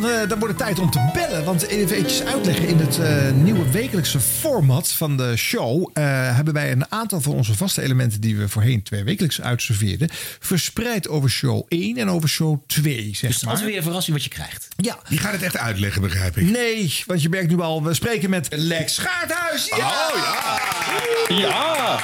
Dan, 0.00 0.10
eh, 0.10 0.28
dan 0.28 0.38
wordt 0.38 0.54
het 0.54 0.66
tijd 0.66 0.78
om 0.78 0.90
te 0.90 1.10
bellen. 1.12 1.44
Want 1.44 1.62
even 1.66 1.96
eventjes 1.96 2.24
uitleggen. 2.24 2.68
In 2.68 2.78
het 2.78 2.98
eh, 2.98 3.30
nieuwe 3.30 3.70
wekelijkse 3.70 4.20
format 4.20 4.92
van 4.92 5.16
de 5.16 5.36
show... 5.36 5.90
eh, 5.92 6.04
hebben 6.36 6.54
wij 6.54 6.72
een 6.72 6.90
aantal 6.92 7.20
van 7.20 7.32
onze 7.32 7.56
vaste 7.56 7.82
elementen... 7.82 8.20
die 8.20 8.36
we 8.36 8.48
voorheen 8.48 8.82
twee 8.82 9.04
wekelijks 9.04 9.40
uitserveerden... 9.40 10.08
verspreid 10.38 11.08
over 11.08 11.30
show 11.30 11.64
1 11.68 11.96
en 11.96 12.08
over 12.08 12.28
show 12.28 12.60
2, 12.66 13.10
zeg 13.14 13.30
Dus 13.30 13.42
maar. 13.42 13.50
altijd 13.50 13.68
weer 13.68 13.76
een 13.76 13.82
verrassing 13.82 14.16
wat 14.16 14.24
je 14.24 14.30
krijgt. 14.30 14.68
Ja. 14.76 14.98
Die 15.08 15.18
gaat 15.18 15.32
het 15.32 15.42
echt 15.42 15.56
uitleggen, 15.56 16.02
begrijp 16.02 16.36
ik. 16.36 16.50
Nee, 16.50 17.02
want 17.06 17.22
je 17.22 17.28
merkt 17.28 17.50
nu 17.50 17.60
al... 17.60 17.82
We 17.82 17.94
spreken 17.94 18.30
met 18.30 18.48
Lex 18.50 18.94
Schaarthuis. 18.94 19.66
Ja! 19.76 19.76
Oh 19.76 20.16
ja! 20.16 21.36
Ja! 21.36 22.00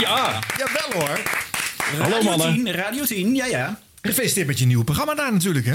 Ja! 0.00 0.38
Jawel 0.58 0.92
hoor. 0.92 1.20
Hallo, 1.98 2.14
Radio 2.16 2.22
mannen. 2.36 2.64
10, 2.64 2.72
Radio 2.72 3.04
10, 3.04 3.34
ja 3.34 3.46
ja. 3.46 3.80
Gefeliciteerd 4.02 4.46
met 4.46 4.58
je 4.58 4.66
nieuwe 4.66 4.84
programma 4.84 5.14
daar 5.14 5.32
natuurlijk, 5.32 5.66
hè? 5.66 5.74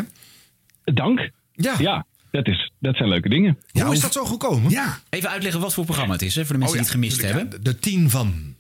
Dank. 0.84 1.30
Ja. 1.56 1.76
Ja, 1.78 2.06
dat, 2.32 2.48
is, 2.48 2.72
dat 2.80 2.96
zijn 2.96 3.10
leuke 3.10 3.30
dingen. 3.30 3.58
Hoe 3.72 3.94
is 3.94 4.02
dat 4.02 4.14
zo 4.14 4.26
gekomen? 4.26 4.70
Ja. 4.72 4.98
Even 5.10 5.30
uitleggen 5.30 5.62
wat 5.62 5.74
voor 5.74 5.86
programma 5.86 6.14
het 6.14 6.22
is, 6.22 6.36
hè, 6.36 6.46
voor 6.46 6.54
de 6.54 6.60
mensen 6.60 6.80
Oh 6.80 6.86
die 6.86 6.98
het 7.00 7.02
gemist 7.20 7.34
hebben. 7.34 7.64
De 7.64 7.80
tien 7.80 8.10
van. 8.10 8.54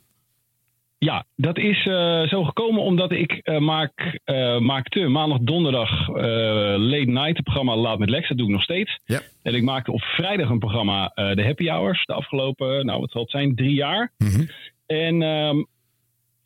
Ja, 0.97 1.25
dat 1.35 1.57
is 1.57 1.85
eh, 1.85 2.21
zo 2.21 2.43
gekomen 2.43 2.81
omdat 2.81 3.11
ik 3.11 3.31
eh, 3.31 3.57
maak, 3.59 4.19
eh, 4.23 4.59
maakte 4.59 5.07
maandag, 5.07 5.37
donderdag 5.41 6.07
eh, 6.07 6.15
late 6.77 7.05
night, 7.11 7.35
het 7.35 7.43
programma 7.43 7.75
Laat 7.75 7.99
met 7.99 8.09
Lex. 8.09 8.27
Dat 8.27 8.37
doe 8.37 8.47
ik 8.47 8.53
nog 8.53 8.63
steeds. 8.63 8.99
Ja. 9.05 9.21
En 9.41 9.55
ik 9.55 9.63
maakte 9.63 9.91
op 9.91 10.01
vrijdag 10.01 10.49
een 10.49 10.59
programma, 10.59 11.11
eh, 11.13 11.35
de 11.35 11.43
Happy 11.43 11.65
Hours, 11.67 12.05
de 12.05 12.13
afgelopen, 12.13 12.85
nou 12.85 12.99
wat 12.99 13.11
zal 13.11 13.21
het 13.21 13.29
zijn, 13.31 13.55
drie 13.55 13.73
jaar. 13.75 14.11
En 14.85 15.21
ehm, 15.21 15.63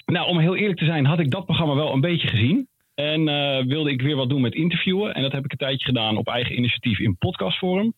nou, 0.06 0.28
om 0.28 0.40
heel 0.40 0.56
eerlijk 0.56 0.80
te 0.80 0.86
zijn, 0.86 1.06
had 1.06 1.20
ik 1.20 1.32
dat 1.32 1.46
programma 1.46 1.76
wel 1.76 1.94
een 1.94 2.02
beetje 2.02 2.28
gezien. 2.28 2.68
En 3.00 3.28
eh, 3.28 3.66
wilde 3.66 3.92
ik 3.92 4.02
weer 4.02 4.16
wat 4.16 4.30
doen 4.30 4.42
met 4.42 4.54
interviewen. 4.54 5.14
En 5.14 5.22
dat 5.22 5.32
heb 5.32 5.46
ik 5.46 5.52
een 5.52 5.58
tijdje 5.58 5.86
gedaan 5.86 6.18
op 6.18 6.28
eigen 6.28 6.58
initiatief 6.58 7.00
in 7.00 7.18
podcastforum. 7.18 7.94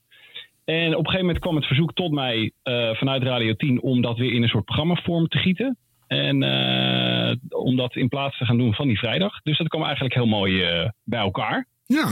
En 0.66 0.88
op 0.88 1.00
een 1.00 1.06
gegeven 1.06 1.26
moment 1.26 1.40
kwam 1.40 1.56
het 1.56 1.66
verzoek 1.66 1.94
tot 1.94 2.12
mij 2.12 2.52
eh, 2.64 2.94
vanuit 2.94 3.24
Radio 3.24 3.54
10 3.54 3.82
om 3.82 4.02
dat 4.02 4.18
weer 4.18 4.34
in 4.34 4.44
een 4.44 4.50
soort 4.50 4.66
programmavorm 4.66 5.28
te 5.28 5.38
gieten. 5.38 5.78
En 6.08 6.44
eh, 6.44 7.36
om 7.50 7.76
dat 7.76 7.96
in 7.96 8.08
plaats 8.08 8.38
te 8.38 8.46
gaan 8.46 8.58
doen 8.58 8.74
van 8.74 8.88
die 8.88 9.00
vrijdag. 9.00 9.42
Dus 9.42 9.58
dat 9.58 9.68
kwam 9.68 9.84
eigenlijk 9.84 10.14
heel 10.14 10.26
mooi 10.26 10.66
bij 11.04 11.20
elkaar. 11.20 11.68
Ja. 11.86 12.06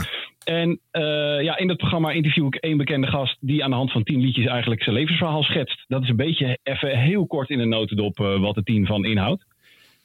En 0.44 0.80
ja, 1.42 1.58
in 1.58 1.68
dat 1.68 1.76
programma 1.76 2.10
interview 2.10 2.46
ik 2.46 2.54
één 2.54 2.76
bekende 2.76 3.06
gast 3.06 3.36
die 3.40 3.64
aan 3.64 3.70
de 3.70 3.76
hand 3.76 3.92
van 3.92 4.02
tien 4.02 4.20
liedjes 4.20 4.46
eigenlijk 4.46 4.82
zijn 4.82 4.96
levensverhaal 4.96 5.42
schetst. 5.42 5.84
Dat 5.88 6.02
is 6.02 6.08
een 6.08 6.16
beetje 6.16 6.58
even 6.62 6.98
heel 6.98 7.26
kort 7.26 7.50
in 7.50 7.58
de 7.58 7.64
notendop 7.64 8.18
wat 8.18 8.54
de 8.54 8.62
tien 8.62 8.86
van 8.86 9.04
inhoudt. 9.04 9.44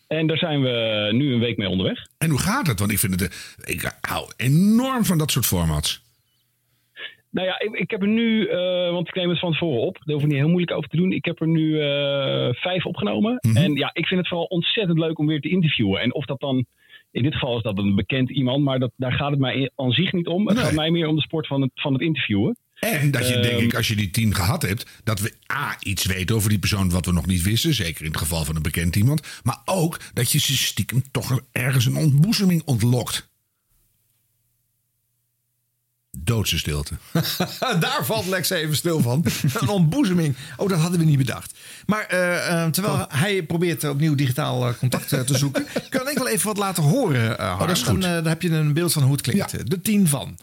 En 0.08 0.28
daar 0.28 0.38
zijn 0.38 0.62
we 0.62 1.10
nu 1.12 1.34
een 1.34 1.40
week 1.40 1.58
mee 1.58 1.70
onderweg. 1.70 2.00
En 2.18 2.30
hoe 2.30 2.40
gaat 2.40 2.68
het? 2.68 2.80
Want 2.80 2.92
ik 2.92 3.00
vind 3.00 3.20
het. 3.20 3.56
eh, 3.64 3.74
Ik 3.76 3.98
hou 4.02 4.32
enorm 4.38 5.06
van 5.06 5.18
dat 5.18 5.32
soort 5.32 5.46
formats. 5.46 6.04
Nou 7.30 7.48
ja, 7.48 7.60
ik, 7.60 7.72
ik 7.74 7.92
heb 7.92 8.02
er 8.02 8.08
nu, 8.08 8.46
eh, 8.48 8.92
want 8.92 9.08
ik 9.08 9.16
neem 9.16 9.30
het 9.30 9.40
van 9.40 9.52
tevoren 9.52 9.82
op. 9.82 9.98
Daar 10.04 10.14
hoef 10.16 10.24
ik 10.24 10.30
niet 10.30 10.38
heel 10.38 10.48
moeilijk 10.50 10.72
over 10.78 10.90
te 10.90 10.98
doen. 10.98 11.12
Ik 11.12 11.26
heb 11.26 11.42
er 11.42 11.48
nu 11.48 11.80
eh, 11.82 12.50
vijf 12.54 12.86
opgenomen. 12.86 13.38
En 13.56 13.74
ja, 13.76 13.90
ik 13.94 14.06
vind 14.06 14.20
het 14.20 14.30
vooral 14.30 14.46
ontzettend 14.46 15.00
leuk 15.00 15.20
om 15.20 15.28
weer 15.28 15.42
te 15.42 15.50
interviewen. 15.50 16.02
En 16.02 16.14
of 16.14 16.26
dat 16.26 16.40
dan, 16.40 16.66
in 17.12 17.24
dit 17.24 17.34
geval 17.34 17.58
is 17.58 17.64
dat 17.64 17.78
een 17.78 17.96
bekend 17.96 18.30
iemand, 18.30 18.64
maar 18.64 18.80
dat, 18.80 18.92
daar 18.96 19.12
gaat 19.14 19.30
het 19.32 19.40
mij 19.40 19.72
aan 19.76 19.92
zich 19.92 20.12
niet 20.14 20.28
om. 20.28 20.48
Het 20.48 20.58
gaat 20.60 20.74
mij 20.74 20.90
meer 20.92 21.08
om 21.08 21.16
de 21.16 21.22
sport 21.22 21.48
van 21.48 21.62
het, 21.62 21.72
van 21.74 21.94
het 21.94 22.02
interviewen. 22.02 22.58
En 22.80 23.12
dat 23.12 23.28
je, 23.28 23.34
denk 23.34 23.58
Ehm, 23.58 23.64
ik, 23.64 23.76
als 23.76 23.88
je 23.88 23.96
die 23.96 24.12
tien 24.12 24.36
gehad 24.36 24.62
hebt, 24.62 24.86
dat 25.04 25.20
we 25.20 25.34
A, 25.54 25.78
iets 25.80 26.06
weten 26.06 26.36
over 26.36 26.50
die 26.50 26.60
persoon 26.60 26.90
wat 26.90 27.06
we 27.06 27.12
nog 27.12 27.26
niet 27.26 27.42
wisten. 27.42 27.74
Zeker 27.74 28.06
in 28.06 28.12
het 28.12 28.20
geval 28.20 28.46
van 28.46 28.56
een 28.56 28.62
bekend 28.62 28.96
iemand. 28.96 29.28
Maar 29.44 29.62
ook 29.66 30.00
dat 30.14 30.32
je 30.32 30.40
ze 30.40 30.58
stiekem 30.58 31.04
toch 31.12 31.40
ergens 31.52 31.86
een 31.86 31.96
ontboezeming 31.96 32.62
ontlokt. 32.66 33.34
Doodse 36.18 36.58
stilte. 36.58 36.94
Daar 37.80 38.00
valt 38.04 38.26
Lex 38.26 38.50
even 38.50 38.76
stil 38.76 39.02
van. 39.02 39.26
Een 39.60 39.68
ontboezeming. 39.70 40.36
Oh, 40.58 40.70
dat 40.70 40.80
hadden 40.80 41.00
we 41.00 41.06
niet 41.06 41.18
bedacht. 41.18 41.54
Maar 41.86 42.06
eh, 42.06 42.64
eh, 42.64 42.70
terwijl 42.70 43.06
hij 43.10 43.44
probeert 43.44 43.84
opnieuw 43.90 44.16
digitaal 44.16 44.68
eh, 44.68 44.74
contact 44.80 45.08
te 45.08 45.38
zoeken... 45.38 45.68
kan 45.90 46.10
ik 46.10 46.18
wel 46.18 46.28
even 46.28 46.48
wat 46.48 46.58
laten 46.58 46.84
horen. 46.84 47.40
Oh, 47.40 47.60
dat 47.60 47.70
is 47.70 47.82
goed. 47.84 48.02
Dan, 48.02 48.12
dan 48.12 48.26
heb 48.26 48.42
je 48.42 48.50
een 48.50 48.74
beeld 48.74 48.94
van 48.94 49.04
hoe 49.04 49.12
het 49.12 49.22
klinkt. 49.22 49.70
De 49.70 49.82
tien 49.82 50.08
van. 50.08 50.38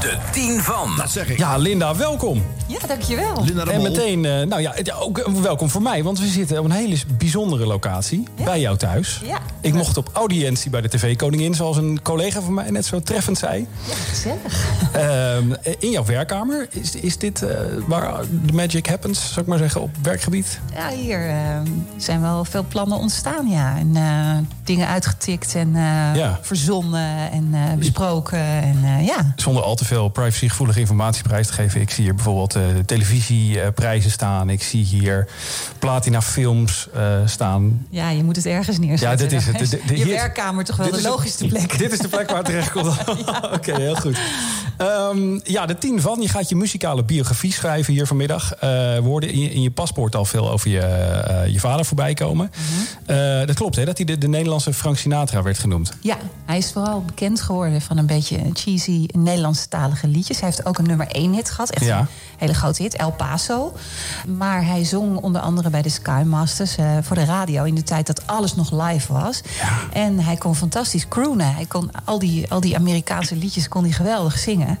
De 0.00 0.16
10 0.32 0.60
van. 0.60 0.96
Dat 0.96 1.10
zeg 1.10 1.28
ik. 1.28 1.38
Ja, 1.38 1.56
Linda, 1.56 1.96
welkom. 1.96 2.44
Ja, 2.68 2.86
dankjewel. 2.86 3.44
Linda 3.44 3.64
de 3.64 3.70
En 3.70 3.80
Mol. 3.80 3.88
meteen, 3.90 4.24
eh, 4.24 4.42
nou 4.42 4.60
ja, 4.60 4.72
het- 4.74 4.92
ook 4.92 5.28
welkom 5.28 5.70
voor 5.70 5.82
mij, 5.82 6.02
want 6.02 6.18
we 6.18 6.26
zitten 6.26 6.58
op 6.58 6.64
een 6.64 6.70
hele 6.70 6.96
bijzondere 7.18 7.66
locatie 7.66 8.24
bij 8.44 8.60
jou 8.60 8.76
thuis. 8.76 9.20
Ja. 9.24 9.38
Ik 9.60 9.74
mocht 9.74 9.96
op 9.96 10.10
audiëntie 10.12 10.70
bij 10.70 10.80
de 10.80 10.88
TV-koningin, 10.88 11.54
zoals 11.54 11.76
een 11.76 12.02
collega 12.02 12.40
van 12.40 12.54
mij 12.54 12.70
net 12.70 12.86
zo 12.86 13.00
treffend 13.02 13.38
zei. 13.38 13.66
Gezellig. 14.08 14.66
Ehm, 15.18 15.52
in 15.78 15.90
jouw 15.90 16.04
werkkamer, 16.04 16.66
is, 16.70 16.94
is 16.94 17.18
dit 17.18 17.42
eh, 17.42 17.56
waar 17.86 18.20
de 18.44 18.52
magic 18.52 18.86
happens, 18.86 19.28
zou 19.28 19.40
ik 19.40 19.46
maar 19.46 19.58
zeggen, 19.58 19.80
op 19.80 19.90
werkgebied? 20.02 20.60
Ja, 20.74 20.88
hier 20.88 21.28
eh, 21.28 21.36
zijn 21.96 22.20
wel 22.20 22.44
veel 22.44 22.64
plannen 22.68 22.98
ontstaan, 22.98 23.48
ja. 23.48 23.76
En 23.78 23.96
eh, 23.96 24.36
dingen 24.64 24.86
uitgetikt 24.88 25.54
en 25.54 25.68
eh, 25.76 25.82
Ja. 26.14 26.38
verzonnen 26.42 27.30
en 27.32 27.54
besproken. 27.78 28.38
En 28.38 29.04
ja, 29.04 29.32
Zonder 29.36 29.62
al 29.62 29.74
te 29.74 29.84
veel 29.84 30.08
privacygevoelige 30.08 30.80
informatie 30.80 31.22
prijs 31.22 31.46
te 31.46 31.52
geven. 31.52 31.80
Ik 31.80 31.90
zie 31.90 32.04
hier 32.04 32.14
bijvoorbeeld 32.14 32.56
televisieprijzen 32.86 34.10
staan. 34.10 34.50
Ik 34.50 34.62
zie 34.62 34.84
hier 34.84 35.28
platina 35.78 36.22
films 36.22 36.88
staan. 37.24 37.86
ja, 37.90 38.10
je 38.10 38.24
moet 38.24 38.36
het 38.36 38.46
ergens 38.46 38.78
neerzetten. 38.78 39.08
Ja, 39.10 39.16
dit 39.16 39.32
is 39.32 39.46
het. 39.46 39.58
De- 39.70 39.80
de- 39.86 39.98
je 39.98 40.04
werkkamer 40.06 40.64
toch 40.64 40.76
wel 40.76 40.90
de 40.90 41.02
logischste 41.02 41.46
plek. 41.46 41.78
Dit 41.78 41.92
is 41.92 41.98
de 41.98 42.08
plek 42.08 42.28
waar 42.28 42.36
het 42.36 42.46
terecht 42.46 42.70
komt. 42.70 42.86
Oké, 43.56 43.74
heel 43.80 43.96
goed. 43.96 44.18
Ehm, 45.10 45.38
ja, 45.42 45.66
de 45.66 45.78
tien 45.78 46.00
van. 46.00 46.20
Je 46.20 46.28
gaat 46.28 46.48
je 46.48 46.56
muzikale 46.56 47.04
biografie 47.04 47.52
schrijven 47.52 47.92
hier 47.92 48.06
vanmiddag. 48.06 48.54
Eh, 48.54 48.60
we 48.70 49.00
hoorden 49.04 49.30
in 49.30 49.40
je, 49.40 49.50
in 49.52 49.62
je 49.62 49.70
paspoort 49.70 50.14
al 50.16 50.24
veel 50.24 50.50
over 50.50 50.70
je, 50.70 50.80
eh, 50.80 51.52
je 51.52 51.60
vader 51.60 51.84
voorbij 51.84 52.14
komen. 52.14 52.50
Mhm. 52.54 53.10
Eh, 53.10 53.46
dat 53.46 53.56
klopt, 53.56 53.76
hè? 53.76 53.84
Dat 53.84 53.96
hij 53.96 54.06
de, 54.06 54.18
de 54.18 54.28
Nederlandse 54.28 54.72
Frank 54.72 54.96
Sinatra 54.98 55.42
werd 55.42 55.58
genoemd. 55.58 55.92
Ja, 56.00 56.16
hij 56.44 56.58
is 56.58 56.72
vooral 56.72 57.02
bekend 57.02 57.40
geworden 57.40 57.80
van 57.80 57.96
een 57.98 58.06
beetje 58.06 58.38
cheesy 58.52 59.06
Nederlandstalige 59.16 60.06
liedjes. 60.08 60.40
Hij 60.40 60.48
heeft 60.48 60.66
ook 60.66 60.78
een 60.78 60.86
nummer 60.86 61.06
één 61.08 61.32
hit 61.32 61.50
gehad. 61.50 61.70
Echt 61.70 61.84
Ja. 61.84 61.98
een 61.98 62.06
hele 62.36 62.54
grote 62.54 62.82
hit, 62.82 62.94
El 62.94 63.10
Paso. 63.12 63.74
Maar 64.36 64.66
hij 64.66 64.84
zong 64.84 65.16
onder 65.16 65.40
andere 65.40 65.70
bij 65.70 65.82
de 65.82 65.88
Sky 65.88 66.22
Masters 66.26 66.76
voor 67.02 67.16
de 67.16 67.24
radio... 67.24 67.64
in 67.64 67.74
de 67.74 67.82
tijd 67.82 68.06
dat 68.06 68.26
alles 68.26 68.54
nog 68.54 68.72
live 68.86 69.12
was. 69.12 69.40
En 69.92 70.18
hij 70.20 70.36
kon 70.36 70.56
fantastisch 70.56 71.08
croonen. 71.08 71.54
Hij 71.54 71.66
kon 71.66 71.90
al 72.04 72.18
die, 72.18 72.50
al 72.50 72.60
die 72.60 72.76
Amerikaanse 72.76 73.36
liedjes 73.36 73.68
kon 73.68 73.82
hij 73.82 73.92
geweldig 73.92 74.38
zingen. 74.38 74.78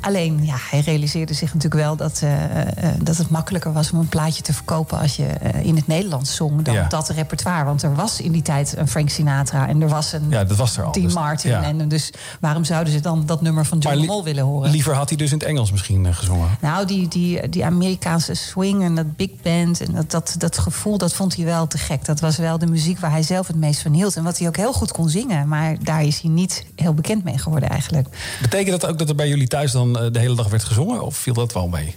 Alleen, 0.00 0.44
ja, 0.44 0.56
hij 0.70 0.80
realiseerde 0.80 1.34
zich 1.34 1.54
natuurlijk 1.54 1.82
wel 1.82 1.96
dat, 1.96 2.20
eh, 2.22 2.60
eh, 2.60 2.94
dat 3.02 3.16
het 3.16 3.30
makkelijker 3.30 3.72
was... 3.72 3.90
om 3.92 3.98
een 3.98 4.08
plaatje 4.08 4.42
te 4.42 4.52
verkopen 4.52 4.98
als 4.98 5.16
je 5.16 5.24
eh, 5.26 5.64
in 5.64 5.76
het 5.76 5.86
Nederlands 5.86 6.34
zong... 6.34 6.62
dan 6.62 6.74
Ja. 6.74 6.86
dat 6.88 7.08
repertoire. 7.08 7.64
Want 7.64 7.82
er 7.82 7.94
was 7.94 8.20
in 8.20 8.32
die 8.32 8.42
tijd 8.42 8.76
een 8.76 8.88
Frank 8.88 9.10
Sinatra 9.10 9.68
en 9.68 9.82
er 9.82 9.88
was 9.88 10.12
een... 10.12 10.26
Ja, 10.28 10.44
dat 10.44 10.56
was 10.56 10.76
er 10.76 10.84
al. 10.84 10.92
Dean 10.92 11.04
Dus- 11.04 11.14
Martin. 11.14 11.50
ja. 11.50 11.62
En 11.62 11.88
dus 11.88 12.10
waarom 12.40 12.64
zouden 12.64 12.92
ze 12.92 13.00
dan 13.00 13.26
dat 13.26 13.40
nummer 13.42 13.64
van 13.66 13.78
John 13.78 14.04
Mol 14.04 14.24
willen 14.24 14.44
horen? 14.44 14.70
Liever 14.70 14.94
had 14.94 15.08
hij 15.08 15.18
dus 15.18 15.32
in 15.32 15.38
het 15.38 15.46
Engels 15.46 15.72
misschien 15.72 16.14
gezongen. 16.14 16.48
Nou, 16.60 16.86
die, 16.86 17.08
die, 17.08 17.48
die 17.48 17.64
Amerikaanse 17.64 18.34
swing 18.34 18.82
en 18.82 18.94
dat 18.94 19.16
big 19.16 19.30
band 19.42 19.80
en 19.80 19.92
dat, 19.94 20.10
dat, 20.10 20.34
dat 20.38 20.58
gevoel, 20.58 20.98
dat 20.98 21.14
vond 21.14 21.36
hij 21.36 21.44
wel 21.44 21.66
te 21.66 21.78
gek. 21.78 22.04
Dat 22.04 22.20
was 22.20 22.36
wel 22.36 22.58
de 22.58 22.66
muziek 22.66 22.98
waar 22.98 23.10
hij 23.10 23.22
zelf 23.22 23.46
het 23.46 23.56
meest 23.56 23.82
van 23.82 23.92
hield. 23.92 24.16
En 24.16 24.22
wat 24.22 24.38
hij 24.38 24.48
ook 24.48 24.56
heel 24.56 24.72
goed 24.72 24.92
kon 24.92 25.08
zingen. 25.08 25.48
Maar 25.48 25.76
daar 25.82 26.02
is 26.04 26.20
hij 26.20 26.30
niet 26.30 26.64
heel 26.76 26.94
bekend 26.94 27.24
mee 27.24 27.38
geworden 27.38 27.68
eigenlijk. 27.68 28.08
Betekent 28.42 28.80
dat 28.80 28.90
ook 28.90 28.98
dat 28.98 29.08
er 29.08 29.14
bij 29.14 29.28
jullie 29.28 29.46
thuis 29.56 29.72
dan 29.72 29.98
eh, 29.98 30.12
de 30.12 30.18
hele 30.18 30.34
dag 30.34 30.48
werd 30.48 30.64
gezongen? 30.64 31.02
Of 31.02 31.16
viel 31.16 31.34
dat 31.34 31.52
wel 31.52 31.68
mee? 31.68 31.94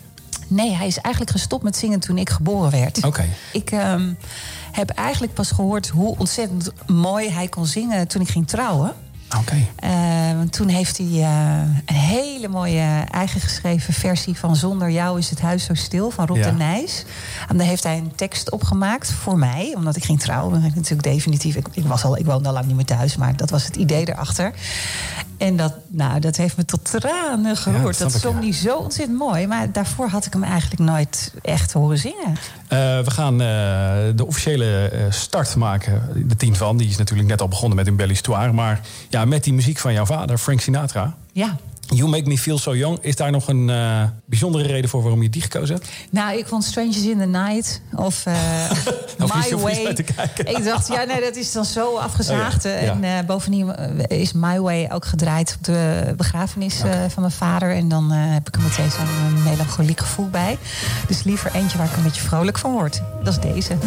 Nee, 0.48 0.76
hij 0.76 0.88
is 0.88 0.98
eigenlijk 0.98 1.36
gestopt 1.36 1.64
met 1.64 1.78
zingen 1.78 2.00
toen 2.00 2.18
ik 2.18 2.30
geboren 2.30 2.72
werd. 2.72 3.06
Oké. 3.06 3.26
Ik 3.54 3.72
ehm, 3.72 4.14
heb 4.72 4.90
eigenlijk 4.90 5.34
pas 5.34 5.52
gehoord 5.52 5.88
hoe 5.88 6.16
ontzettend 6.18 6.72
mooi 6.88 7.30
hij 7.30 7.48
kon 7.48 7.66
zingen 7.66 8.08
toen 8.08 8.22
ik 8.22 8.30
ging 8.30 8.48
trouwen. 8.48 8.94
Oké. 9.38 9.68
Eh, 9.76 10.42
toen 10.50 10.68
heeft 10.68 10.98
hij 10.98 11.08
eh, 11.08 11.62
een 11.86 11.96
hele 11.96 12.48
mooie 12.48 13.04
eigen 13.12 13.42
geschreven 13.42 13.94
versie 13.94 14.38
van 14.38 14.56
Zonder 14.56 14.90
jou 14.92 15.18
is 15.18 15.30
het 15.30 15.42
huis 15.42 15.64
zo 15.64 15.74
stil 15.74 16.12
van 16.12 16.26
Rob 16.26 16.38
Ja. 16.38 16.44
de 16.44 16.52
Nijs. 16.52 17.04
En 17.48 17.58
daar 17.58 17.68
heeft 17.68 17.84
hij 17.84 17.98
een 17.98 18.16
tekst 18.16 18.52
opgemaakt 18.52 19.12
voor 19.12 19.38
mij, 19.38 19.74
omdat 19.76 19.96
ik 19.96 20.04
ging 20.04 20.20
trouwen. 20.20 20.62
Natuurlijk 20.62 21.04
definitief. 21.04 21.56
Ik, 21.56 21.68
ik, 21.72 21.86
was 21.86 22.04
al, 22.04 22.18
ik 22.18 22.26
woonde 22.26 22.48
al 22.48 22.54
lang 22.54 22.66
niet 22.66 22.76
meer 22.76 22.86
thuis, 22.86 23.18
maar 23.18 23.36
dat 23.36 23.50
was 23.50 23.64
het 23.64 23.76
idee 23.76 24.10
erachter. 24.10 24.54
En 25.38 25.56
dat, 25.58 25.74
nou, 25.88 26.20
dat 26.20 26.36
heeft 26.36 26.58
me 26.58 26.66
tot 26.66 26.92
tranen 26.92 27.58
geroerd. 27.58 27.98
dat 27.98 28.12
zong 28.14 28.36
ja. 28.36 28.42
hij 28.42 28.54
zo 28.54 28.78
ontzettend 28.78 29.18
mooi. 29.18 29.48
Maar 29.48 29.72
daarvoor 29.72 30.08
had 30.08 30.26
ik 30.26 30.34
hem 30.34 30.44
eigenlijk 30.44 30.82
nooit 30.82 31.34
echt 31.42 31.74
horen 31.74 31.98
zingen. 31.98 32.38
Eh, 32.70 33.00
we 33.00 33.12
gaan 33.12 33.42
eh, 33.42 33.48
de 34.16 34.26
officiële 34.26 34.88
eh, 34.88 35.12
start 35.12 35.56
maken. 35.56 36.28
De 36.28 36.36
tien 36.36 36.56
van. 36.56 36.78
Die 36.78 36.90
is 36.90 36.98
natuurlijk 36.98 37.30
net 37.30 37.42
al 37.42 37.48
begonnen 37.48 37.78
met 37.78 37.88
een 37.88 37.96
belle 37.96 38.12
histoire. 38.12 38.52
Maar 38.52 38.82
ja, 39.10 39.26
met 39.26 39.44
die 39.44 39.54
muziek 39.54 39.78
van 39.78 39.94
jouw 39.94 40.06
vader, 40.06 40.38
Frank 40.38 40.62
Sinatra. 40.62 41.16
Ja. 41.32 41.58
You 41.90 42.10
Make 42.10 42.28
Me 42.28 42.38
Feel 42.38 42.58
So 42.58 42.76
Young. 42.76 42.98
Is 43.02 43.16
daar 43.16 43.32
nog 43.32 43.48
een 43.48 43.70
eh, 43.70 44.04
bijzondere 44.26 44.68
reden 44.68 44.90
voor 44.90 45.02
waarom 45.02 45.22
je 45.22 45.30
die 45.30 45.42
gekozen 45.42 45.76
hebt? 45.76 45.90
Nou, 46.10 46.38
ik 46.38 46.48
vond 46.48 46.64
Strangers 46.64 47.06
in 47.06 47.18
the 47.18 47.26
Night 47.26 47.82
of 47.96 48.26
eh, 48.26 48.34
My 49.34 49.58
Way. 49.58 49.76
Ik 50.46 50.64
dacht, 50.64 50.88
ja, 50.88 51.04
nee, 51.04 51.22
dat 51.22 51.36
is 51.36 51.52
dan 51.52 51.66
zo 51.66 51.96
afgezaagd. 51.96 52.66
Oh 52.66 52.72
ja, 52.72 52.78
ja. 52.78 52.92
En 52.92 53.04
eh, 53.04 53.26
bovendien 53.26 53.76
is 54.08 54.34
My 54.34 54.60
Way 54.60 54.90
ook 54.92 55.06
gedraaid 55.06 55.56
op 55.58 55.64
de 55.64 56.14
begrafenis 56.18 56.76
van 57.08 57.22
mijn 57.22 57.32
vader. 57.32 57.76
En 57.76 57.90
dan 57.90 58.12
heb 58.12 58.48
ik 58.48 58.56
er 58.56 58.62
meteen 58.62 58.92
zo'n 58.92 59.44
melancholiek 59.44 60.00
gevoel 60.00 60.30
bij. 60.30 60.58
Dus 61.08 61.24
liever 61.24 61.52
eentje 61.54 61.78
waar 61.78 61.88
ik 61.88 61.98
een 61.98 62.04
beetje 62.04 62.22
vrolijk 62.22 62.58
van 62.58 62.72
word. 62.72 63.02
Dat 63.24 63.34
is 63.34 63.54
deze. 63.54 63.78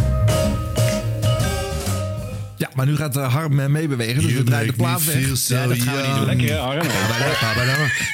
Ja, 2.62 2.70
maar 2.74 2.86
nu 2.86 2.96
gaat 2.96 3.16
eh, 3.16 3.34
Harm 3.34 3.60
eh, 3.60 3.66
meebewegen. 3.66 4.22
Dus 4.22 4.32
we 4.32 4.42
draaien 4.42 4.66
de 4.66 4.72
plaat 4.72 5.04
weg. 5.04 5.48
Ja, 5.48 5.66
dat 5.66 5.78
gaan 5.78 5.96
we 5.96 6.06
niet 6.06 6.16
doen. 6.16 6.26
Lekker, 6.26 6.56
Harm? 6.56 6.86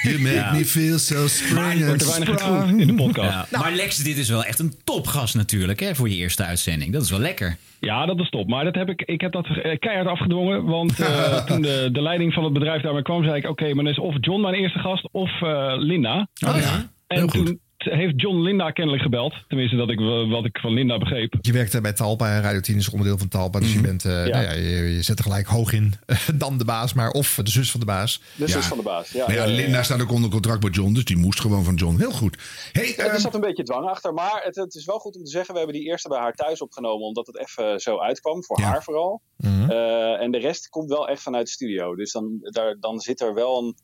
You 0.03 0.21
make 0.21 0.35
Ja. 0.35 0.53
me 0.53 0.65
feel 0.65 0.99
so 0.99 1.27
spring 1.27 1.87
wordt 1.87 2.03
er 2.03 2.09
weinig 2.09 2.39
sprung. 2.39 2.61
gegroet 2.61 2.81
in 2.81 2.87
de 2.87 2.95
podcast. 2.95 3.51
Ja, 3.51 3.59
maar 3.59 3.73
Lex, 3.73 3.97
dit 3.97 4.17
is 4.19 4.29
wel 4.29 4.45
echt 4.45 4.59
een 4.59 4.73
topgast 4.85 5.35
natuurlijk 5.35 5.81
hè, 5.81 5.95
voor 5.95 6.09
je 6.09 6.15
eerste 6.17 6.45
uitzending. 6.45 6.93
Dat 6.93 7.03
is 7.03 7.11
wel 7.11 7.19
lekker. 7.21 7.57
Ja, 7.81 8.07
dat 8.07 8.19
is 8.21 8.31
top. 8.31 8.49
Maar 8.49 8.65
dat 8.65 8.75
heb 8.75 8.89
ik, 8.89 9.03
ik 9.03 9.21
heb 9.21 9.33
dat 9.33 9.47
eh, 9.47 9.79
keihard 9.79 10.09
afgedwongen. 10.09 10.65
Want 10.65 11.01
eh, 11.01 11.45
toen 11.47 11.63
de, 11.63 11.89
de 11.93 12.03
leiding 12.03 12.33
van 12.33 12.45
het 12.45 12.53
bedrijf 12.53 12.83
daarmee 12.83 13.03
kwam, 13.03 13.25
zei 13.25 13.37
ik... 13.37 13.49
oké, 13.49 13.65
maar 13.75 13.85
dan 13.85 13.93
is 13.93 13.99
of 13.99 14.15
John 14.21 14.41
mijn 14.41 14.55
eerste 14.55 14.79
gast 14.79 15.09
of 15.13 15.43
eh, 15.43 15.73
Linda. 15.77 16.29
Oh 16.47 16.57
ja, 16.61 16.91
En 17.07 17.27
toen 17.27 17.61
heeft 17.91 18.21
John 18.21 18.37
Linda 18.37 18.71
kennelijk 18.71 19.03
gebeld. 19.03 19.35
Tenminste, 19.49 19.77
dat 19.77 19.91
ik, 19.91 19.99
wat 20.31 20.45
ik 20.45 20.59
van 20.59 20.73
Linda 20.73 20.99
begreep. 20.99 21.35
Je 21.41 21.53
werkt 21.53 21.83
bij 21.83 21.93
Talpa 21.93 22.35
en 22.35 22.43
Radio 22.43 22.61
10 22.61 22.77
is 22.77 22.91
onderdeel 22.91 23.19
van 23.19 23.29
Talpa. 23.29 23.61
Dus 23.61 23.73
je, 23.73 23.81
bent, 23.81 24.05
eh, 24.05 24.13
nou 24.13 24.29
ja, 24.29 24.53
je, 24.53 24.95
je 24.95 25.03
zet 25.03 25.19
er 25.19 25.25
gelijk 25.25 25.47
hoog 25.47 25.73
in. 25.73 25.95
dan 26.35 26.59
de 26.59 26.65
baas, 26.65 26.93
maar 26.93 27.11
of 27.11 27.41
de 27.43 27.51
zus 27.51 27.71
van 27.71 27.81
de 27.81 27.87
baas. 27.87 28.23
De 28.35 28.49
zus 28.49 28.67
van 28.67 28.77
de 28.77 28.83
baas. 28.83 29.11
Ja, 29.11 29.25
ja, 29.27 29.33
ja, 29.33 29.43
ja, 29.43 29.49
ja. 29.49 29.57
Linda 29.57 29.83
staat 29.83 30.03
ook 30.03 30.13
onder 30.13 30.31
contract 30.31 30.61
bij 30.61 30.71
John, 30.71 30.93
dus 30.93 31.05
die 31.05 31.17
moest 31.17 31.41
gewoon 31.41 31.65
van 31.65 31.75
John. 31.75 31.99
Heel 31.99 32.13
goed. 32.13 32.39
Hey, 32.73 32.95
Ja, 32.97 33.05
er 33.05 33.21
zat 33.21 33.35
een 33.35 33.41
beetje 33.41 33.63
dwang 33.63 33.89
achter, 33.89 34.15
maar 34.15 34.41
het, 34.45 34.57
het 34.57 34.75
is 34.75 34.85
wel 34.85 34.99
goed 34.99 35.17
om 35.17 35.25
te 35.25 35.31
zeggen: 35.31 35.53
we 35.53 35.59
hebben 35.59 35.77
die 35.77 35.89
eerste 35.89 36.09
bij 36.09 36.19
haar 36.19 36.35
thuis 36.35 36.63
opgenomen, 36.63 37.07
omdat 37.07 37.27
het 37.27 37.39
even 37.39 37.81
zo 37.81 37.99
uitkwam, 37.99 38.45
voor 38.45 38.61
haar 38.61 38.83
vooral. 38.83 39.23
Eh, 39.43 40.21
en 40.21 40.31
de 40.31 40.39
rest 40.39 40.69
komt 40.69 40.89
wel 40.89 41.09
echt 41.09 41.23
vanuit 41.23 41.47
de 41.47 41.53
studio. 41.53 41.95
Dus 41.95 42.13
dan, 42.13 42.39
daar, 42.41 42.77
dan 42.81 43.01
zit 43.01 43.21
er 43.21 43.35
wel 43.35 43.59
een 43.59 43.77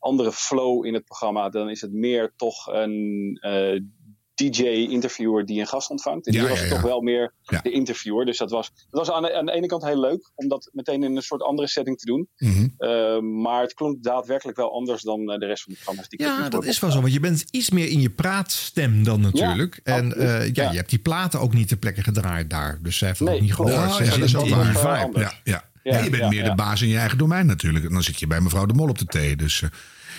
andere 0.00 0.32
flow 0.32 0.86
in 0.86 0.94
het 0.94 1.04
programma. 1.04 1.48
Dan 1.48 1.70
is 1.70 1.80
het 1.80 1.92
meer 1.92 2.32
toch 2.36 2.66
een 2.66 3.38
eh, 3.40 3.80
DJ-interviewer 4.34 5.46
die 5.46 5.60
een 5.60 5.66
gast 5.66 5.90
ontvangt. 5.90 6.26
En 6.26 6.32
Ja, 6.32 6.40
hier 6.40 6.48
was 6.48 6.58
ja, 6.58 6.64
het 6.64 6.72
ja. 6.72 6.80
toch 6.80 6.90
wel 6.90 7.00
meer 7.00 7.34
de 7.62 7.70
interviewer. 7.70 8.26
Dus 8.26 8.38
dat 8.38 8.50
was, 8.50 8.70
dat 8.74 9.06
was 9.06 9.10
aan, 9.10 9.22
de, 9.22 9.34
aan 9.34 9.46
de 9.46 9.52
ene 9.52 9.66
kant 9.66 9.84
heel 9.84 10.00
leuk, 10.00 10.30
om 10.34 10.48
dat 10.48 10.70
meteen 10.72 11.02
in 11.02 11.16
een 11.16 11.22
soort 11.22 11.42
andere 11.42 11.68
setting 11.68 11.98
te 11.98 12.06
doen. 12.06 12.28
Mhm. 12.36 12.68
Eh, 12.78 13.18
maar 13.18 13.62
het 13.62 13.74
klonk 13.74 14.02
daadwerkelijk 14.02 14.56
wel 14.56 14.72
anders 14.72 15.02
dan 15.02 15.30
eh, 15.30 15.38
de 15.38 15.46
rest 15.46 15.62
van 15.62 15.72
de 15.72 15.78
programma's. 15.78 16.08
Die 16.08 16.22
Ja, 16.22 16.48
dat 16.48 16.64
is 16.64 16.80
wel 16.80 16.90
zo. 16.90 17.00
Want 17.00 17.12
je 17.12 17.20
bent 17.20 17.44
iets 17.50 17.70
meer 17.70 17.88
in 17.88 18.00
je 18.00 18.10
praatstem 18.10 19.04
dan 19.04 19.20
natuurlijk. 19.20 19.80
En 19.84 20.14
ja, 20.52 20.70
je 20.70 20.76
hebt 20.76 20.90
die 20.90 20.98
platen 20.98 21.40
ook 21.40 21.54
niet 21.54 21.68
ter 21.68 21.76
plekke 21.76 22.02
gedraaid 22.02 22.50
daar. 22.50 22.78
Dus 22.82 22.98
zij 22.98 23.08
heeft 23.08 23.20
Nee, 23.20 23.34
ook 23.34 23.40
niet 23.40 23.54
gehoord. 23.54 23.74
Ja, 23.74 23.96
hebben 23.96 24.20
dat 24.20 24.28
is 24.28 24.36
ook 24.36 24.48
waar. 24.48 25.10
Ja, 25.20 25.32
ja. 25.44 25.69
Ja, 25.82 25.96
Ja, 25.96 26.04
je 26.04 26.10
bent 26.10 26.22
ja, 26.22 26.28
meer 26.28 26.44
de 26.44 26.54
baas 26.54 26.82
in 26.82 26.88
je 26.88 26.96
eigen 26.98 27.18
domein 27.18 27.46
natuurlijk. 27.46 27.84
En 27.84 27.92
dan 27.92 28.02
zit 28.02 28.18
je 28.18 28.26
bij 28.26 28.40
mevrouw 28.40 28.66
de 28.66 28.74
Mol 28.74 28.88
op 28.88 28.98
de 28.98 29.04
thee. 29.04 29.36
Dus, 29.36 29.62
eh. 29.62 29.68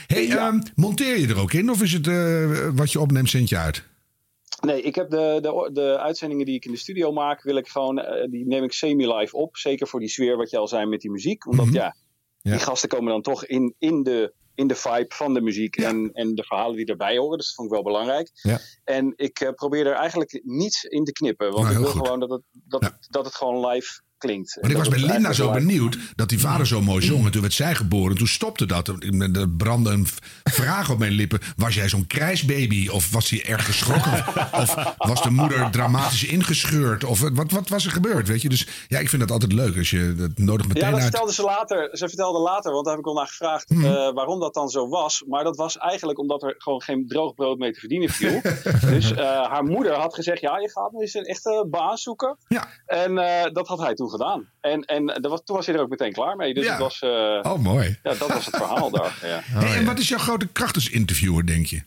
hey, 0.07 0.29
ehm, 0.29 0.59
monteer 0.75 1.19
je 1.19 1.27
er 1.27 1.39
ook 1.39 1.53
in? 1.53 1.69
Of 1.71 1.81
is 1.81 1.93
het 1.93 2.07
eh, 2.07 2.69
wat 2.75 2.91
je 2.91 2.99
opneemt, 2.99 3.29
zend 3.29 3.49
je 3.49 3.57
uit? 3.57 3.83
Nee, 4.61 4.81
ik 4.81 4.95
heb 4.95 5.09
de, 5.09 5.37
de, 5.41 5.69
de 5.73 5.99
uitzendingen 5.99 6.45
die 6.45 6.55
ik 6.55 6.65
in 6.65 6.71
de 6.71 6.77
studio 6.77 7.11
maak, 7.11 7.43
wil 7.43 7.55
ik 7.55 7.67
gewoon, 7.67 7.99
eh, 7.99 8.29
die 8.31 8.45
neem 8.47 8.63
ik 8.63 8.73
semi-live 8.73 9.35
op. 9.37 9.57
Zeker 9.57 9.87
voor 9.87 9.99
die 9.99 10.09
sfeer 10.09 10.37
wat 10.37 10.49
je 10.49 10.57
al 10.57 10.67
zei 10.67 10.85
met 10.85 11.01
die 11.01 11.11
muziek. 11.11 11.47
Omdat 11.47 11.65
Mhm. 11.65 11.75
ja, 11.75 11.95
die 12.41 12.59
gasten 12.59 12.89
komen 12.89 13.11
dan 13.11 13.21
toch 13.21 13.45
in, 13.45 13.75
in, 13.79 14.03
de, 14.03 14.33
in 14.55 14.67
de 14.67 14.75
vibe 14.75 15.05
van 15.15 15.33
de 15.33 15.41
muziek 15.41 15.75
en, 15.75 16.09
en 16.13 16.35
de 16.35 16.43
verhalen 16.43 16.75
die 16.75 16.85
erbij 16.85 17.17
horen. 17.17 17.37
Dus 17.37 17.45
dat 17.45 17.55
vond 17.55 17.67
ik 17.67 17.73
wel 17.73 17.83
belangrijk. 17.83 18.29
Ja. 18.33 18.59
En 18.83 19.13
ik 19.15 19.39
eh, 19.39 19.49
probeer 19.53 19.85
er 19.87 19.93
eigenlijk 19.93 20.41
niets 20.43 20.83
in 20.83 21.03
te 21.03 21.11
knippen. 21.11 21.51
Want 21.51 21.63
Nou, 21.63 21.71
ik 21.75 21.79
wil 21.81 21.89
goed. 21.91 22.01
gewoon 22.01 22.19
dat 22.19 22.29
het, 22.29 22.41
dat, 22.51 22.81
het- 22.83 23.07
dat 23.09 23.25
het 23.25 23.35
gewoon 23.35 23.67
live 23.67 24.01
klinkt. 24.21 24.57
Want 24.61 24.71
ik 24.73 24.77
was 24.79 24.87
bij 24.87 24.99
Linda 24.99 25.33
zo 25.33 25.51
benieuwd 25.51 25.97
dat 26.15 26.29
die 26.29 26.39
vader 26.39 26.67
zo 26.67 26.81
mooi 26.81 27.05
zong. 27.05 27.25
En 27.25 27.31
toen 27.31 27.41
werd 27.41 27.53
zij 27.53 27.75
geboren. 27.75 28.17
Toen 28.17 28.27
stopte 28.27 28.65
dat. 28.65 28.87
Er 28.87 29.49
brandde 29.57 29.89
een 29.91 30.07
vraag 30.43 30.89
op 30.89 30.99
mijn 30.99 31.11
lippen. 31.11 31.39
Was 31.55 31.75
jij 31.75 31.89
zo'n 31.89 32.07
krijsbaby? 32.07 32.87
Of 32.87 33.11
was 33.11 33.29
hij 33.29 33.45
erg 33.45 33.65
geschrokken? 33.65 34.23
of 34.51 34.93
was 34.97 35.21
de 35.23 35.29
moeder 35.29 35.71
dramatisch 35.71 36.23
ingescheurd? 36.23 37.03
Of 37.03 37.19
wat, 37.33 37.51
wat 37.51 37.69
was 37.69 37.85
er 37.85 37.91
gebeurd? 37.91 38.27
Weet 38.27 38.41
je? 38.41 38.49
Dus 38.49 38.67
ja, 38.87 38.99
ik 38.99 39.09
vind 39.09 39.21
dat 39.21 39.31
altijd 39.31 39.53
leuk. 39.53 39.77
Als 39.77 39.89
je 39.89 40.15
dat 40.17 40.37
nodig 40.37 40.67
meteen 40.67 40.83
Ja, 40.83 40.89
dat 40.89 40.99
uit. 40.99 41.09
vertelde 41.09 41.33
ze 41.33 41.41
later. 41.43 41.89
Ze 41.91 42.07
vertelde 42.07 42.39
later, 42.39 42.71
want 42.71 42.85
daar 42.85 42.93
heb 42.93 43.03
ik 43.03 43.09
al 43.09 43.15
naar 43.17 43.27
gevraagd 43.27 43.69
Mhm. 43.69 43.85
eh, 43.85 44.13
waarom 44.13 44.39
dat 44.39 44.53
dan 44.53 44.69
zo 44.69 44.89
was. 44.89 45.23
Maar 45.27 45.43
dat 45.43 45.55
was 45.55 45.77
eigenlijk 45.77 46.19
omdat 46.19 46.43
er 46.43 46.55
gewoon 46.57 46.81
geen 46.81 47.07
droog 47.07 47.33
brood 47.33 47.57
mee 47.57 47.71
te 47.73 47.79
verdienen 47.79 48.09
viel. 48.09 48.41
dus 48.93 49.11
eh, 49.13 49.23
haar 49.25 49.63
moeder 49.63 49.93
had 49.95 50.13
gezegd: 50.13 50.41
Ja, 50.41 50.59
je 50.59 50.69
gaat 50.69 50.91
nu 50.91 50.99
eens 51.01 51.13
een 51.13 51.23
echte 51.25 51.67
baan 51.69 51.97
zoeken. 51.97 52.37
Ja. 52.47 52.67
En 52.85 53.17
eh, 53.17 53.53
dat 53.53 53.67
had 53.67 53.79
hij 53.79 53.93
toen 53.93 54.09
gedaan. 54.11 54.51
En, 54.61 54.81
en 54.85 55.05
dat 55.05 55.25
was, 55.31 55.41
toen 55.43 55.55
was 55.55 55.65
hij 55.65 55.75
er 55.75 55.81
ook 55.81 55.89
meteen 55.89 56.11
klaar 56.13 56.35
mee. 56.35 56.53
Dus 56.53 56.63
Ja. 56.65 56.71
het 56.71 56.79
was, 56.79 57.01
eh, 57.01 57.39
Oh, 57.51 57.57
mooi. 57.57 57.99
ja, 58.03 58.13
dat 58.13 58.27
was 58.33 58.45
het 58.45 58.55
verhaal 58.55 58.89
daar. 58.91 59.19
Ja. 59.31 59.39
Hey, 59.43 59.77
en 59.77 59.85
wat 59.85 59.99
is 59.99 60.07
jouw 60.07 60.17
grote 60.19 60.47
kracht 60.47 60.75
als 60.75 60.89
interviewer, 60.89 61.45
denk 61.45 61.65
je? 61.65 61.81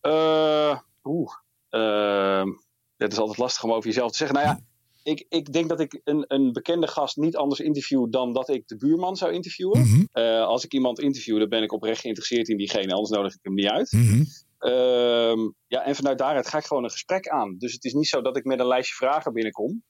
Eh, 0.00 0.78
Oeh. 1.04 1.32
ehm, 1.68 2.48
het 2.96 3.12
is 3.12 3.18
altijd 3.18 3.38
lastig 3.38 3.62
om 3.64 3.72
over 3.72 3.86
jezelf 3.88 4.10
te 4.10 4.16
zeggen. 4.16 4.36
Nou 4.36 4.48
ja, 4.48 4.60
ik, 5.02 5.26
ik 5.28 5.52
denk 5.52 5.68
dat 5.68 5.80
ik 5.80 6.00
een, 6.04 6.24
een 6.28 6.52
bekende 6.52 6.86
gast 6.86 7.16
niet 7.16 7.36
anders 7.36 7.60
interview 7.60 8.10
dan 8.10 8.32
dat 8.32 8.48
ik 8.48 8.68
de 8.68 8.76
buurman 8.76 9.16
zou 9.16 9.32
interviewen. 9.32 9.80
Mhm. 9.80 10.04
Eh, 10.12 10.42
als 10.44 10.64
ik 10.64 10.72
iemand 10.72 11.00
interview, 11.00 11.38
dan 11.38 11.48
ben 11.48 11.62
ik 11.62 11.72
oprecht 11.72 12.00
geïnteresseerd 12.00 12.48
in 12.48 12.56
diegene, 12.56 12.92
anders 12.92 13.10
nodig 13.10 13.32
ik 13.34 13.38
hem 13.42 13.54
niet 13.54 13.68
uit. 13.68 13.92
Mhm. 13.92 14.22
Ehm, 14.58 15.38
ja, 15.66 15.84
en 15.84 15.94
vanuit 15.96 16.18
daaruit 16.18 16.48
ga 16.48 16.58
ik 16.58 16.64
gewoon 16.64 16.84
een 16.84 16.90
gesprek 16.90 17.28
aan. 17.28 17.54
Dus 17.58 17.72
het 17.72 17.84
is 17.84 17.92
niet 17.92 18.06
zo 18.08 18.20
dat 18.22 18.36
ik 18.36 18.44
met 18.44 18.60
een 18.60 18.66
lijstje 18.66 18.94
vragen 18.94 19.32
binnenkom. 19.32 19.82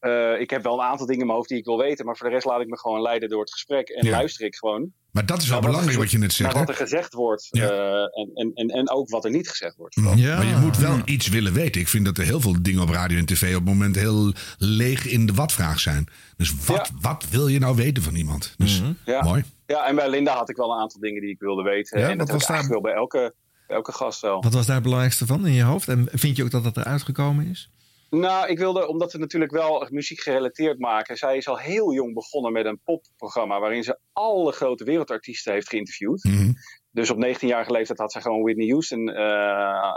Eh, 0.00 0.40
ik 0.40 0.50
heb 0.50 0.62
wel 0.62 0.72
een 0.74 0.86
aantal 0.86 1.06
dingen 1.06 1.20
in 1.20 1.26
mijn 1.26 1.36
hoofd 1.38 1.48
die 1.48 1.58
ik 1.58 1.64
wil 1.64 1.78
weten, 1.78 2.04
maar 2.04 2.16
voor 2.16 2.26
de 2.28 2.32
rest 2.34 2.46
laat 2.46 2.60
ik 2.60 2.66
me 2.68 2.78
gewoon 2.78 3.02
leiden 3.02 3.28
door 3.28 3.40
het 3.40 3.52
gesprek 3.52 3.88
en 3.88 4.04
Ja. 4.06 4.10
luister 4.10 4.46
ik 4.46 4.54
gewoon. 4.54 4.92
Maar 5.10 5.26
dat 5.26 5.38
is 5.42 5.48
wel 5.48 5.52
naar 5.52 5.60
wat 5.60 5.70
belangrijk 5.70 5.96
er- 5.98 6.02
wat 6.04 6.12
je 6.12 6.18
net 6.18 6.32
zegt. 6.32 6.50
Naar 6.54 6.58
wat 6.64 6.68
er 6.68 6.82
gezegd 6.86 7.12
wordt 7.14 7.48
Ja. 7.50 7.68
eh, 7.68 8.20
en, 8.20 8.30
en, 8.34 8.52
en, 8.54 8.68
en 8.68 8.90
ook 8.90 9.08
wat 9.08 9.24
er 9.24 9.30
niet 9.30 9.48
gezegd 9.48 9.76
wordt. 9.76 9.96
Maar 9.96 10.16
je 10.18 10.56
moet 10.60 10.76
wel 10.76 10.98
iets 11.04 11.28
willen 11.28 11.52
weten. 11.52 11.80
Ik 11.80 11.88
vind 11.88 12.04
dat 12.04 12.18
er 12.18 12.24
heel 12.24 12.40
veel 12.40 12.62
dingen 12.62 12.82
op 12.82 12.88
radio 12.88 13.18
en 13.18 13.26
tv 13.26 13.48
op 13.48 13.54
het 13.54 13.64
moment 13.64 13.96
heel 13.96 14.32
leeg 14.58 15.06
in 15.06 15.26
de 15.26 15.32
wat-vraag 15.34 15.80
zijn. 15.80 16.06
Dus 16.36 16.54
wat, 16.66 16.90
wat 17.00 17.26
wil 17.30 17.48
je 17.48 17.58
nou 17.58 17.76
weten 17.76 18.02
van 18.02 18.14
iemand? 18.14 18.54
Dus 18.56 18.82
Ja. 19.04 19.22
mooi. 19.22 19.44
Ja, 19.66 19.86
en 19.86 19.94
bij 19.96 20.08
Linda 20.10 20.36
had 20.36 20.48
ik 20.50 20.56
wel 20.56 20.72
een 20.72 20.80
aantal 20.80 21.00
dingen 21.00 21.20
die 21.20 21.30
ik 21.30 21.38
wilde 21.40 21.62
weten. 21.62 22.00
Ja, 22.00 22.08
en 22.08 22.18
dat 22.18 22.30
was 22.30 22.46
daar- 22.46 22.68
wel 22.68 22.80
bij 22.80 22.92
elke, 22.94 23.34
bij 23.66 23.76
elke 23.76 23.92
gast 23.92 24.20
wel. 24.20 24.42
Wat 24.42 24.54
was 24.54 24.64
daar 24.66 24.74
het 24.74 24.84
belangrijkste 24.84 25.26
van 25.26 25.46
in 25.46 25.52
je 25.52 25.62
hoofd? 25.62 25.88
En 25.88 26.08
vind 26.12 26.36
je 26.36 26.44
ook 26.44 26.50
dat 26.50 26.64
dat 26.64 26.76
eruit 26.76 27.02
gekomen 27.02 27.46
is? 27.46 27.70
Nou, 28.10 28.48
ik 28.48 28.58
wilde, 28.58 28.88
omdat 28.88 29.12
we 29.12 29.18
natuurlijk 29.18 29.52
wel 29.52 29.86
muziek 29.90 30.20
gerelateerd 30.20 30.78
maken. 30.78 31.16
Zij 31.16 31.36
is 31.36 31.48
al 31.48 31.58
heel 31.58 31.92
jong 31.92 32.14
begonnen 32.14 32.52
met 32.52 32.66
een 32.66 32.80
popprogramma 32.84 33.60
waarin 33.60 33.82
ze 33.84 33.98
alle 34.12 34.52
grote 34.52 34.84
wereldartiesten 34.84 35.52
heeft 35.52 35.68
geïnterviewd. 35.68 36.24
Mhm. 36.24 36.52
Dus 36.92 37.10
op 37.10 37.24
19-jarige 37.24 37.72
leeftijd 37.72 37.98
had 37.98 38.12
ze 38.12 38.20
gewoon 38.20 38.42
Whitney 38.42 38.68
Houston 38.68 39.08
eh, 39.08 39.92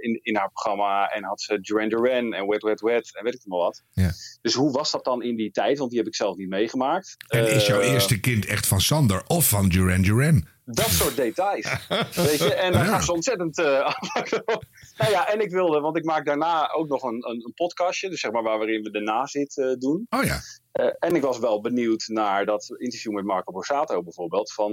in, 0.00 0.20
in 0.22 0.36
haar 0.36 0.50
programma. 0.50 1.08
En 1.08 1.24
had 1.24 1.40
ze 1.40 1.60
Duran 1.60 1.88
Duran 1.88 2.32
en 2.32 2.46
Wet 2.48 2.62
Wet 2.62 2.80
Wet 2.80 3.16
en 3.16 3.24
weet 3.24 3.34
ik 3.34 3.40
nog 3.44 3.62
wat. 3.62 3.82
Ja. 3.90 4.10
Dus 4.42 4.54
hoe 4.54 4.72
was 4.72 4.90
dat 4.90 5.04
dan 5.04 5.22
in 5.22 5.36
die 5.36 5.50
tijd? 5.50 5.78
Want 5.78 5.90
die 5.90 5.98
heb 5.98 6.08
ik 6.08 6.14
zelf 6.14 6.36
niet 6.36 6.48
meegemaakt. 6.48 7.16
En 7.28 7.50
is 7.50 7.66
jouw 7.66 7.80
Eh, 7.80 7.92
eerste 7.92 8.20
kind 8.20 8.46
echt 8.46 8.66
van 8.66 8.80
Sander 8.80 9.22
of 9.26 9.48
van 9.48 9.68
Duran 9.68 10.02
Duran? 10.02 10.46
Dat 10.70 10.88
soort 10.88 11.16
details. 11.16 11.66
weet 12.14 12.38
je? 12.38 12.54
En 12.54 12.72
daar 12.72 12.84
gaat 12.84 13.04
ze 13.04 13.12
ontzettend 13.12 13.58
afhaken. 13.92 14.42
nou 14.96 15.10
ja, 15.10 15.28
en 15.28 15.40
ik 15.40 15.50
wilde, 15.50 15.80
want 15.80 15.96
ik 15.96 16.04
maak 16.04 16.24
daarna 16.26 16.72
ook 16.72 16.88
nog 16.88 17.02
een, 17.02 17.28
een, 17.28 17.44
een 17.44 17.52
podcastje. 17.54 18.08
Dus 18.08 18.20
zeg 18.20 18.30
maar 18.30 18.42
waarin 18.42 18.82
we 18.82 18.90
de 18.90 19.00
nazit 19.00 19.56
eh 19.56 19.72
doen. 19.78 20.06
Oh 20.08 20.24
ja. 20.24 20.40
Eh, 20.72 20.90
en 20.98 21.14
ik 21.14 21.22
was 21.22 21.38
wel 21.38 21.60
benieuwd 21.60 22.04
naar 22.06 22.46
dat 22.46 22.74
interview 22.76 23.12
met 23.12 23.24
Marco 23.24 23.52
Borsato 23.52 24.02
bijvoorbeeld. 24.02 24.52
Van, 24.52 24.72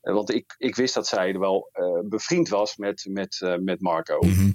want 0.00 0.34
ik, 0.34 0.54
ik 0.58 0.76
wist 0.76 0.94
dat 0.94 1.06
zij 1.06 1.38
wel 1.38 1.70
bevriend 2.04 2.48
was 2.48 2.76
met, 2.76 3.06
met, 3.08 3.56
met 3.60 3.80
Marco. 3.80 4.18
Mhm. 4.20 4.50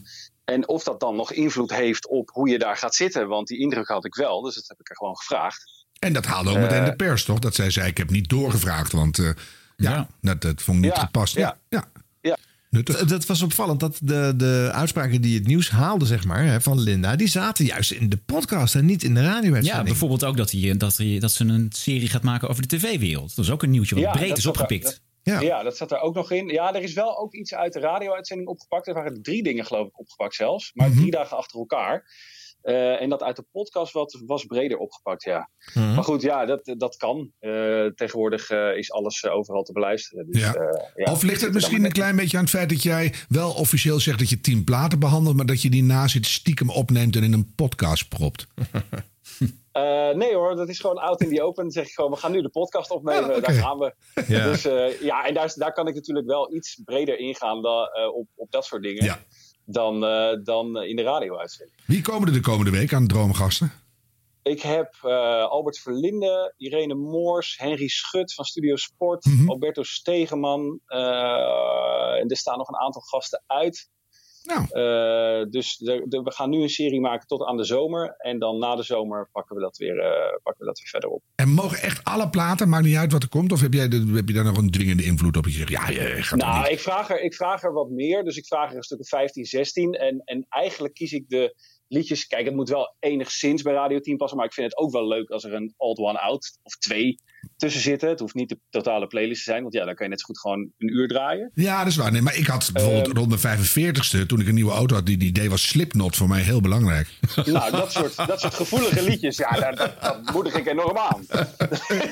En 0.45 0.67
of 0.67 0.83
dat 0.83 0.99
dan 0.99 1.15
nog 1.15 1.31
invloed 1.31 1.71
heeft 1.71 2.07
op 2.07 2.29
hoe 2.29 2.49
je 2.49 2.59
daar 2.59 2.77
gaat 2.77 2.95
zitten. 2.95 3.27
Want 3.27 3.47
die 3.47 3.59
indruk 3.59 3.87
had 3.87 4.05
ik 4.05 4.15
wel. 4.15 4.41
Dus 4.41 4.55
dat 4.55 4.67
heb 4.67 4.79
ik 4.79 4.89
er 4.89 4.95
gewoon 4.95 5.17
gevraagd. 5.17 5.85
En 5.99 6.13
dat 6.13 6.25
haalde 6.25 6.49
ook 6.49 6.57
meteen 6.57 6.85
de 6.85 6.95
pers, 6.95 7.25
toch? 7.25 7.39
Dat 7.39 7.55
zij 7.55 7.69
zei, 7.69 7.87
ik 7.87 7.97
heb 7.97 8.09
niet 8.09 8.29
doorgevraagd, 8.29 8.91
want 8.91 9.33
ja, 9.81 10.07
Dat, 10.21 10.41
dat 10.41 10.61
vond 10.61 10.77
ik 10.77 10.83
niet 10.83 10.95
Ja, 10.95 11.01
gepast. 11.01 11.35
Ja, 11.35 11.57
ja. 11.69 11.89
Ja. 12.21 12.37
Dat, 12.83 13.09
dat 13.09 13.25
was 13.25 13.41
opvallend 13.41 13.79
dat 13.79 13.99
de, 14.03 14.33
de 14.37 14.69
uitspraken 14.73 15.21
die 15.21 15.37
het 15.37 15.47
nieuws 15.47 15.69
haalden, 15.69 16.07
zeg 16.07 16.25
maar, 16.25 16.45
hè, 16.45 16.61
van 16.61 16.79
Linda, 16.79 17.15
die 17.15 17.27
zaten 17.27 17.65
juist 17.65 17.91
in 17.91 18.09
de 18.09 18.17
podcast 18.17 18.75
en 18.75 18.85
niet 18.85 19.03
in 19.03 19.13
de 19.13 19.21
radio 19.23 19.57
Ja, 19.57 19.83
bijvoorbeeld 19.83 20.23
ook 20.23 20.37
dat, 20.37 20.51
hij, 20.51 20.77
dat, 20.77 20.97
hij, 20.97 21.19
dat 21.19 21.31
ze 21.31 21.43
een 21.45 21.67
serie 21.75 22.07
gaat 22.09 22.23
maken 22.23 22.49
over 22.49 22.67
de 22.67 22.77
tv-wereld. 22.77 23.35
Dat 23.35 23.45
is 23.45 23.51
ook 23.51 23.63
een 23.63 23.69
nieuwtje 23.69 23.95
wat 24.01 24.11
breed 24.11 24.29
dat 24.29 24.37
is 24.37 24.45
opgepikt. 24.45 24.83
dat- 25.23 25.41
ja. 25.41 25.63
dat 25.63 25.77
zat 25.77 25.91
er 25.91 25.99
ook 25.99 26.15
nog 26.15 26.31
in. 26.31 26.47
Ja, 26.47 26.75
er 26.75 26.81
is 26.81 26.93
wel 26.93 27.17
ook 27.19 27.33
iets 27.33 27.53
uit 27.53 27.73
de 27.73 27.79
radio-uitzending 27.79 28.49
opgepakt. 28.49 28.87
Er 28.87 28.93
waren 28.93 29.21
drie 29.21 29.43
dingen, 29.43 29.65
geloof 29.65 29.87
ik, 29.87 29.99
opgepakt 29.99 30.35
zelfs. 30.35 30.71
Maar 30.73 30.89
Mhm. 30.89 30.97
drie 30.97 31.11
dagen 31.11 31.37
achter 31.37 31.59
elkaar. 31.59 32.03
Eh, 32.61 33.01
en 33.01 33.09
dat 33.09 33.23
uit 33.23 33.35
de 33.35 33.45
podcast 33.51 33.93
wat, 33.93 34.21
was 34.25 34.45
breder 34.45 34.77
opgepakt, 34.77 35.23
ja. 35.23 35.49
Mhm. 35.73 35.93
Maar 35.93 36.03
goed, 36.03 36.21
ja, 36.21 36.45
dat, 36.45 36.73
dat 36.77 36.95
kan. 36.95 37.31
Eh, 37.39 37.85
tegenwoordig 37.85 38.49
eh, 38.49 38.77
is 38.77 38.91
alles 38.91 39.25
overal 39.25 39.63
te 39.63 39.71
beluisteren. 39.71 40.31
Dus, 40.31 40.41
Ja. 40.41 40.55
ja, 40.95 41.11
of 41.11 41.21
ligt 41.21 41.41
het 41.41 41.53
misschien 41.53 41.85
een 41.85 41.91
klein 41.91 42.15
beetje 42.15 42.37
aan 42.37 42.43
het 42.43 42.51
feit 42.51 42.69
dat 42.69 42.83
jij 42.83 43.13
wel 43.29 43.51
officieel 43.51 43.99
zegt 43.99 44.19
dat 44.19 44.29
je 44.29 44.41
tien 44.41 44.63
platen 44.63 44.99
behandelt, 44.99 45.35
maar 45.35 45.45
dat 45.45 45.61
je 45.61 45.69
die 45.69 45.83
na 45.83 46.07
zit 46.07 46.25
stiekem 46.25 46.69
opneemt 46.69 47.15
en 47.15 47.23
in 47.23 47.33
een 47.33 47.53
podcast 47.55 48.09
propt? 48.09 48.47
Nee 50.13 50.35
hoor, 50.35 50.55
dat 50.55 50.69
is 50.69 50.79
gewoon 50.79 50.97
out 50.97 51.21
in 51.21 51.35
the 51.35 51.43
open. 51.43 51.63
Dan 51.63 51.71
zeg 51.71 51.85
ik 51.85 51.91
gewoon, 51.93 52.11
we 52.11 52.17
gaan 52.17 52.31
nu 52.31 52.41
de 52.41 52.49
podcast 52.49 52.91
opnemen. 52.91 53.35
Ja. 53.35 53.39
Daar 53.39 53.53
gaan 53.53 53.77
we. 53.77 53.93
Ja. 54.27 54.43
Dus 54.45 54.61
ja, 55.01 55.25
en 55.25 55.33
daar, 55.33 55.53
daar 55.55 55.73
kan 55.73 55.87
ik 55.87 55.95
natuurlijk 55.95 56.27
wel 56.27 56.55
iets 56.55 56.81
breder 56.85 57.17
ingaan 57.17 57.61
dan, 57.61 57.89
op, 58.13 58.27
op 58.35 58.51
dat 58.51 58.65
soort 58.65 58.83
dingen. 58.83 59.19
Dan, 59.71 60.05
eh, 60.05 60.37
dan 60.43 60.81
in 60.83 60.95
de 60.95 61.01
radio-uitzending. 61.03 61.77
Wie 61.85 62.01
komen 62.01 62.27
er 62.27 62.33
de 62.33 62.39
komende 62.39 62.71
week 62.71 62.93
aan 62.93 63.07
droomgasten? 63.07 63.71
Ik 64.43 64.61
heb 64.61 64.93
eh, 65.01 65.11
Albert 65.47 65.79
Verlinde, 65.79 66.53
Irene 66.57 66.93
Moors, 66.95 67.57
Henry 67.57 67.87
Schut 67.87 68.33
van 68.33 68.45
Studio 68.45 68.75
Sport, 68.75 69.25
Mhm. 69.25 69.49
Alberto 69.49 69.83
Stegeman. 69.83 70.79
eh, 70.85 72.19
en 72.19 72.27
er 72.29 72.37
staan 72.37 72.57
nog 72.57 72.67
een 72.67 72.79
aantal 72.79 73.01
gasten 73.01 73.43
uit. 73.47 73.89
Nou. 74.43 74.61
Eh, 74.61 75.49
dus 75.49 75.77
de- 75.77 76.05
de- 76.07 76.21
we 76.21 76.31
gaan 76.33 76.49
nu 76.49 76.61
een 76.61 76.69
serie 76.69 77.01
maken 77.01 77.27
tot 77.27 77.45
aan 77.45 77.57
de 77.57 77.63
zomer. 77.63 78.15
En 78.17 78.39
dan 78.39 78.57
na 78.59 78.75
de 78.75 78.83
zomer 78.83 79.29
pakken 79.31 79.55
we 79.55 79.61
dat 79.61 79.77
weer, 79.77 79.99
eh, 79.99 80.09
pakken 80.43 80.57
we 80.57 80.65
dat 80.65 80.79
weer 80.79 80.87
verder 80.87 81.09
op. 81.09 81.23
En 81.35 81.49
mogen 81.49 81.77
echt 81.81 82.03
alle 82.03 82.29
platen, 82.29 82.69
maakt 82.69 82.85
niet 82.85 82.95
uit 82.95 83.11
wat 83.11 83.23
er 83.23 83.29
komt? 83.29 83.51
Of 83.51 83.61
heb, 83.61 83.73
jij 83.73 83.87
de, 83.87 84.11
heb 84.13 84.27
je 84.27 84.33
daar 84.33 84.43
nog 84.43 84.57
een 84.57 84.71
dwingende 84.71 85.03
invloed 85.03 85.37
op? 85.37 85.45
Je 85.45 85.51
zegt, 85.51 85.69
ja, 85.69 85.89
je 85.89 85.99
gaat 85.99 86.39
Nou, 86.39 86.59
niet. 86.61 86.71
ik 86.71 86.79
vraag, 86.79 87.09
er, 87.09 87.21
ik 87.21 87.33
vraag 87.35 87.63
er 87.63 87.73
wat 87.73 87.89
meer. 87.89 88.23
Dus 88.23 88.37
ik 88.37 88.45
vraag 88.45 88.69
er 88.71 88.75
een 88.77 88.83
stuk 88.83 88.99
of 88.99 89.07
15, 89.07 89.45
16. 89.45 89.93
En, 89.93 90.21
en 90.25 90.45
eigenlijk 90.49 90.93
kies 90.93 91.11
ik 91.11 91.29
de 91.29 91.55
liedjes. 91.87 92.27
Kijk, 92.27 92.45
het 92.45 92.55
moet 92.55 92.69
wel 92.69 92.95
enigszins 92.99 93.61
bij 93.61 93.73
Radio 93.73 93.99
10 93.99 94.17
passen. 94.17 94.37
Maar 94.37 94.45
ik 94.47 94.53
vind 94.53 94.69
het 94.71 94.79
ook 94.79 94.91
wel 94.91 95.07
leuk 95.07 95.29
als 95.29 95.43
er 95.43 95.53
een 95.53 95.73
Old 95.77 95.97
One 95.97 96.19
Out 96.19 96.57
of 96.63 96.75
twee 96.77 97.15
tussen 97.57 97.81
zitten. 97.81 98.09
Het 98.09 98.19
hoeft 98.19 98.33
niet 98.33 98.49
de 98.49 98.59
totale 98.69 99.07
playlist 99.07 99.43
te 99.43 99.49
zijn. 99.51 99.61
Want 99.61 99.73
ja, 99.73 99.85
dan 99.85 99.95
kan 99.95 100.05
je 100.05 100.11
net 100.11 100.19
zo 100.19 100.25
goed 100.25 100.39
gewoon 100.39 100.59
een 100.77 100.93
uur 100.93 101.07
draaien. 101.07 101.51
Ja, 101.53 101.77
dat 101.77 101.87
is 101.87 101.95
waar. 101.95 102.11
Nee, 102.11 102.21
maar 102.21 102.35
ik 102.37 102.47
had 102.47 102.69
bijvoorbeeld 102.73 103.07
Ehm. 103.07 103.17
rond 103.17 103.41
mijn 103.43 103.59
45ste, 103.59 104.25
toen 104.25 104.39
ik 104.39 104.47
een 104.47 104.53
nieuwe 104.53 104.71
auto 104.71 104.95
had, 104.95 105.05
die, 105.05 105.17
die 105.17 105.27
idee 105.27 105.49
was 105.49 105.67
Slipknot 105.67 106.15
voor 106.15 106.27
mij 106.27 106.41
heel 106.41 106.61
belangrijk. 106.61 107.07
Nou, 107.45 107.71
dat 107.71 107.91
soort, 107.91 108.15
dat 108.15 108.39
soort 108.41 108.53
gevoelige 108.53 109.03
liedjes, 109.03 109.37
ja, 109.37 109.49
daar, 109.49 109.75
dat, 109.75 110.01
dat 110.01 110.31
moedig 110.33 110.53
ik 110.53 110.67
enorm 110.67 110.97
aan. 110.97 111.25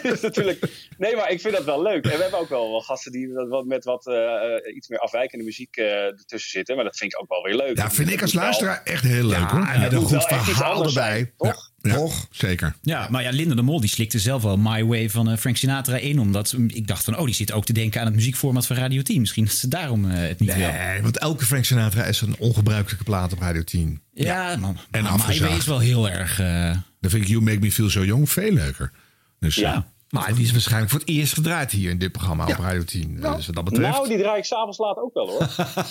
Is 0.01 0.21
natuurlijk, 0.30 0.88
nee, 0.97 1.15
maar 1.15 1.30
ik 1.32 1.41
vind 1.41 1.53
dat 1.55 1.63
wel 1.65 1.82
leuk. 1.82 2.03
En 2.05 2.15
we 2.17 2.21
hebben 2.21 2.39
ook 2.39 2.49
wel, 2.49 2.69
wel 2.71 2.82
gasten 2.82 3.11
die 3.11 3.34
wat- 3.34 3.47
wat, 3.47 3.65
met 3.65 3.84
wat 3.84 4.07
eh, 4.07 4.75
iets 4.75 4.88
meer 4.88 4.99
afwijkende 4.99 5.43
muziek 5.45 5.75
eh, 5.75 5.86
ertussen 6.05 6.51
zitten. 6.51 6.75
Maar 6.75 6.84
dat 6.86 6.97
vind 6.97 7.13
ik 7.13 7.21
ook 7.21 7.30
wel 7.30 7.43
weer 7.43 7.55
leuk. 7.55 7.77
Ja, 7.77 7.91
vind 7.91 8.11
ik 8.11 8.21
als 8.21 8.34
luisteraar 8.34 8.82
echt 8.84 9.03
heel 9.03 9.25
leuk 9.25 9.49
hoor. 9.49 9.65
en 9.67 9.80
met 9.82 9.91
een 9.93 10.01
goed 10.01 10.23
verhaal 10.23 10.86
erbij. 10.86 11.34
Toch? 11.38 11.68
Ja, 11.82 11.93
toch? 11.93 12.27
Zeker. 12.32 12.75
Ja, 12.82 13.07
maar 13.09 13.23
ja, 13.23 13.30
Linda 13.30 13.55
de 13.55 13.61
Mol 13.61 13.80
die 13.80 13.89
slikte 13.89 14.19
zelf 14.19 14.41
wel 14.43 14.57
My 14.57 14.84
Way 14.86 15.09
van 15.09 15.30
eh, 15.30 15.38
Frank 15.38 15.57
Sinatra 15.57 15.95
in. 15.97 16.19
Omdat 16.19 16.55
ik 16.67 16.88
dacht 16.88 17.03
van, 17.03 17.17
oh, 17.17 17.25
die 17.25 17.34
zit 17.34 17.51
ook 17.51 17.65
te 17.65 17.73
denken 17.73 17.99
aan 17.99 18.05
het 18.05 18.15
muziekformat 18.15 18.65
van 18.65 18.75
Radio 18.75 19.01
10. 19.01 19.19
Misschien 19.19 19.45
dat 19.45 19.53
ze 19.53 19.67
daarom 19.67 20.09
eh, 20.11 20.17
het 20.27 20.39
niet 20.39 20.55
wil. 20.55 20.67
Nee, 20.71 21.01
want 21.01 21.17
elke 21.17 21.45
Frank 21.45 21.65
Sinatra 21.65 22.03
is 22.03 22.21
een 22.21 22.36
ongebruikelijke 22.39 23.03
plaat 23.03 23.34
op 23.34 23.39
Radio 23.39 23.63
10. 23.63 24.01
Ja, 24.13 24.55
man. 24.55 24.77
En 24.91 25.03
maar 25.03 25.17
My. 25.27 25.39
Way 25.39 25.57
is 25.57 25.65
wel 25.65 25.80
heel 25.80 26.09
erg... 26.09 26.39
eh, 26.39 26.71
Dan 26.99 27.09
vind 27.11 27.23
ik 27.23 27.30
You 27.30 27.41
Make 27.41 27.59
Me 27.59 27.71
Feel 27.71 27.89
So 27.89 28.05
Young 28.05 28.30
veel 28.30 28.51
leuker. 28.53 28.91
Dus, 29.39 29.55
Ja. 29.55 29.91
Maar 30.10 30.34
die 30.34 30.43
is 30.43 30.51
waarschijnlijk 30.51 30.91
voor 30.91 30.99
het 30.99 31.10
eerst 31.10 31.34
gedraaid 31.34 31.72
hier 31.72 31.89
in 31.89 31.97
dit 31.97 32.12
programma 32.12 32.45
op 32.47 32.57
Radio 32.60 32.84
10. 32.84 33.16
dus 33.16 33.45
wat 33.45 33.55
dat 33.55 33.64
betreft. 33.64 33.95
Nou, 33.95 34.07
die 34.07 34.18
draai 34.18 34.38
ik 34.38 34.45
s'avonds 34.45 34.78
laat 34.78 34.97
ook 34.97 35.14
wel 35.14 35.28
hoor. 35.30 35.47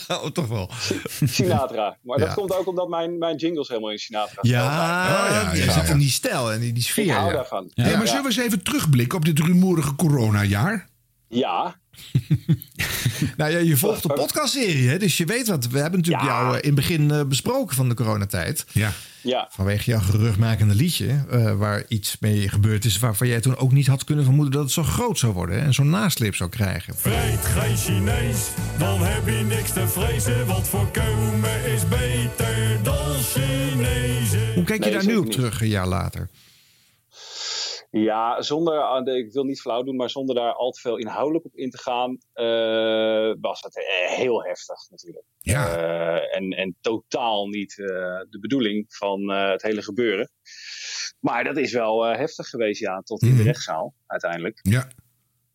oh, 0.23 0.27
toch 0.31 0.47
wel. 0.49 0.71
Sinatra. 1.25 1.97
Maar 2.03 2.19
dat 2.19 2.35
komt 2.35 2.55
ook 2.55 2.67
omdat 2.67 2.89
mijn, 2.89 3.19
mijn 3.19 3.37
jingles 3.37 3.69
helemaal 3.69 3.91
in 3.91 3.99
Sinatra 3.99 4.39
Ja, 4.43 4.65
Oh, 4.65 5.31
ja, 5.31 5.53
je 5.53 5.65
ja. 5.65 5.73
zit 5.73 5.89
in 5.89 5.99
die 5.99 6.11
stijl 6.11 6.53
en 6.53 6.61
die, 6.61 6.73
die 6.73 6.83
sfeer. 6.83 7.05
Ik 7.05 7.11
hou 7.11 7.27
ja. 7.29 7.33
daarvan. 7.33 7.71
Hey, 7.75 7.85
maar 7.93 8.01
Ja. 8.01 8.07
zullen 8.07 8.23
we 8.23 8.29
eens 8.29 8.37
even 8.39 8.63
terugblikken 8.63 9.19
op 9.19 9.25
dit 9.25 9.39
rumoerige 9.39 9.95
coronajaar? 9.97 10.89
Ja. 11.29 11.77
Nou 13.37 13.51
ja, 13.51 13.59
je 13.59 13.77
volgt 13.77 14.03
de 14.03 14.13
podcastserie, 14.13 14.89
hè? 14.89 14.99
dus 14.99 15.17
je 15.17 15.25
weet 15.25 15.49
wat. 15.49 15.67
We 15.67 15.79
hebben 15.79 15.99
natuurlijk 15.99 16.27
jou 16.27 16.49
eh, 16.53 16.59
in 16.61 16.67
het 16.67 16.75
begin 16.75 17.11
eh, 17.11 17.25
besproken 17.25 17.77
van 17.77 17.89
de 17.89 17.95
coronatijd. 17.95 18.65
Ja. 18.73 18.93
Ja. 19.23 19.49
Vanwege 19.51 19.91
jouw 19.91 20.01
geruchtmakende 20.01 20.75
liedje, 20.75 21.25
eh, 21.31 21.55
waar 21.55 21.85
iets 21.89 22.17
mee 22.21 22.49
gebeurd 22.49 22.85
is... 22.85 22.99
waarvan 22.99 23.29
jij 23.29 23.41
toen 23.41 23.57
ook 23.57 23.73
niet 23.73 23.87
had 23.87 24.05
kunnen 24.05 24.25
vermoeden 24.25 24.53
dat 24.55 24.63
het 24.63 24.73
zo 24.73 24.83
groot 24.83 25.19
zou 25.19 25.33
worden... 25.33 25.59
hè, 25.59 25.65
en 25.65 25.75
zo'n 25.75 25.91
nasleep 25.91 26.35
zou 26.35 26.51
krijgen. 26.51 26.97
Vreet 26.97 27.45
geen 27.45 27.77
Chinees, 27.77 28.49
dan 28.79 29.03
heb 29.03 29.27
je 29.27 29.45
niks 29.49 29.73
te 29.73 29.89
vrezen. 29.89 30.47
Want 30.47 30.69
voorkomen 30.69 31.65
is 31.75 31.89
beter 31.89 32.79
dan 32.83 33.15
Chinezen. 33.23 34.55
Hoe 34.55 34.65
kijk 34.65 34.85
je 34.85 34.91
Nee, 34.91 34.99
daar 34.99 35.07
nu 35.07 35.17
op 35.17 35.25
niet. 35.25 35.33
terug 35.33 35.61
een 35.61 35.69
jaar 35.69 35.89
later? 35.89 36.29
Ja, 37.91 38.43
zonder, 38.43 39.05
de- 39.05 39.17
ik 39.19 39.33
wil 39.33 39.45
niet 39.45 39.61
flauw 39.61 39.83
doen, 39.83 39.97
maar 39.97 40.11
zonder 40.11 40.35
daar 40.35 40.53
al 40.53 40.71
te 40.71 40.81
veel 40.81 40.97
inhoudelijk 40.97 41.45
op 41.45 41.55
in 41.57 41.71
te 41.71 41.79
gaan, 41.79 42.19
eh, 42.33 43.35
was 43.41 43.61
het 43.63 43.77
eh, 43.77 44.17
heel 44.17 44.43
heftig 44.45 44.91
natuurlijk. 44.91 45.25
Ja. 45.39 45.77
Eh, 45.77 46.37
en, 46.37 46.51
en 46.51 46.77
totaal 46.81 47.47
niet 47.47 47.79
eh, 47.79 47.87
de 48.31 48.39
bedoeling 48.41 48.85
van 48.89 49.31
eh, 49.31 49.51
het 49.51 49.63
hele 49.63 49.83
gebeuren. 49.83 50.31
Maar 51.21 51.45
dat 51.45 51.57
is 51.57 51.73
wel 51.73 52.07
eh, 52.07 52.17
heftig 52.19 52.47
geweest, 52.49 52.81
ja, 52.81 53.01
tot 53.01 53.23
in 53.23 53.29
de 53.29 53.35
Mhm. 53.35 53.45
rechtszaal 53.47 53.95
uiteindelijk. 54.07 54.59
Ja. 54.63 54.89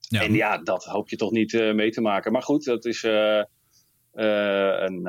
En 0.09 0.33
ja, 0.33 0.57
dat 0.57 0.83
hoop 0.85 1.09
je 1.09 1.15
toch 1.15 1.31
niet 1.31 1.53
eh, 1.53 1.73
mee 1.73 1.91
te 1.91 2.01
maken. 2.01 2.31
Maar 2.31 2.43
goed, 2.43 2.65
dat 2.65 2.85
is 2.85 3.03
eh, 3.03 3.39
eh, 3.39 3.45
een. 4.83 5.05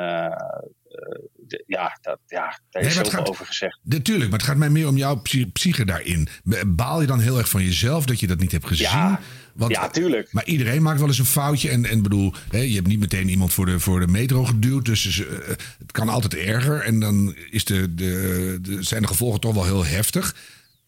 Eh, 0.94 1.18
de- 1.46 1.64
ja, 1.66 1.98
dat, 2.00 2.18
ja, 2.26 2.40
daar 2.70 2.82
Nee, 2.82 2.90
is 2.90 2.96
het 2.96 3.06
zoveel 3.06 3.18
gaat- 3.20 3.28
over 3.28 3.46
gezegd. 3.46 3.78
Natuurlijk, 3.82 4.30
maar 4.30 4.38
het 4.38 4.48
gaat 4.48 4.56
mij 4.56 4.70
meer 4.70 4.88
om 4.88 4.96
jouw 4.96 5.14
psy- 5.16 5.46
psyche 5.52 5.84
daarin. 5.84 6.28
Baal 6.66 7.00
je 7.00 7.06
dan 7.06 7.20
heel 7.20 7.38
erg 7.38 7.48
van 7.48 7.62
jezelf 7.64 8.04
dat 8.06 8.20
je 8.20 8.26
dat 8.26 8.38
niet 8.38 8.52
hebt 8.52 8.66
gezien? 8.66 8.86
Ja, 8.86 9.20
Want, 9.54 9.72
ja, 9.72 9.88
tuurlijk. 9.88 10.32
Maar 10.32 10.44
iedereen 10.44 10.82
maakt 10.82 10.98
wel 10.98 11.08
eens 11.08 11.18
een 11.18 11.24
foutje. 11.24 11.68
En, 11.70 11.84
en 11.84 12.02
bedoel, 12.02 12.32
hè, 12.50 12.58
je 12.58 12.74
hebt 12.74 12.86
niet 12.86 12.98
meteen 12.98 13.28
iemand 13.28 13.52
voor 13.52 13.66
de, 13.66 13.80
voor 13.80 14.00
de 14.00 14.06
metro 14.06 14.44
geduwd. 14.44 14.84
Dus 14.84 15.20
eh, 15.26 15.48
het 15.78 15.92
kan 15.92 16.08
altijd 16.08 16.34
erger. 16.34 16.80
En 16.80 17.00
dan 17.00 17.36
is 17.50 17.64
de, 17.64 17.94
de, 17.94 18.58
de, 18.62 18.82
zijn 18.82 19.02
de 19.02 19.08
gevolgen 19.08 19.40
toch 19.40 19.54
wel 19.54 19.64
heel 19.64 19.84
heftig. 19.84 20.36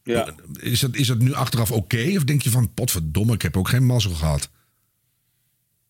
Ja. 0.02 0.34
Is 0.60 0.80
dat, 0.80 0.94
is 0.96 1.06
dat 1.06 1.18
nu 1.18 1.32
achteraf 1.34 1.70
oké? 1.72 2.12
Of 2.16 2.24
denk 2.24 2.42
je 2.42 2.50
van, 2.50 2.72
potverdomme, 2.74 3.32
ik 3.34 3.42
heb 3.42 3.56
ook 3.56 3.68
geen 3.68 3.84
mazzel 3.86 4.10
gehad? 4.12 4.48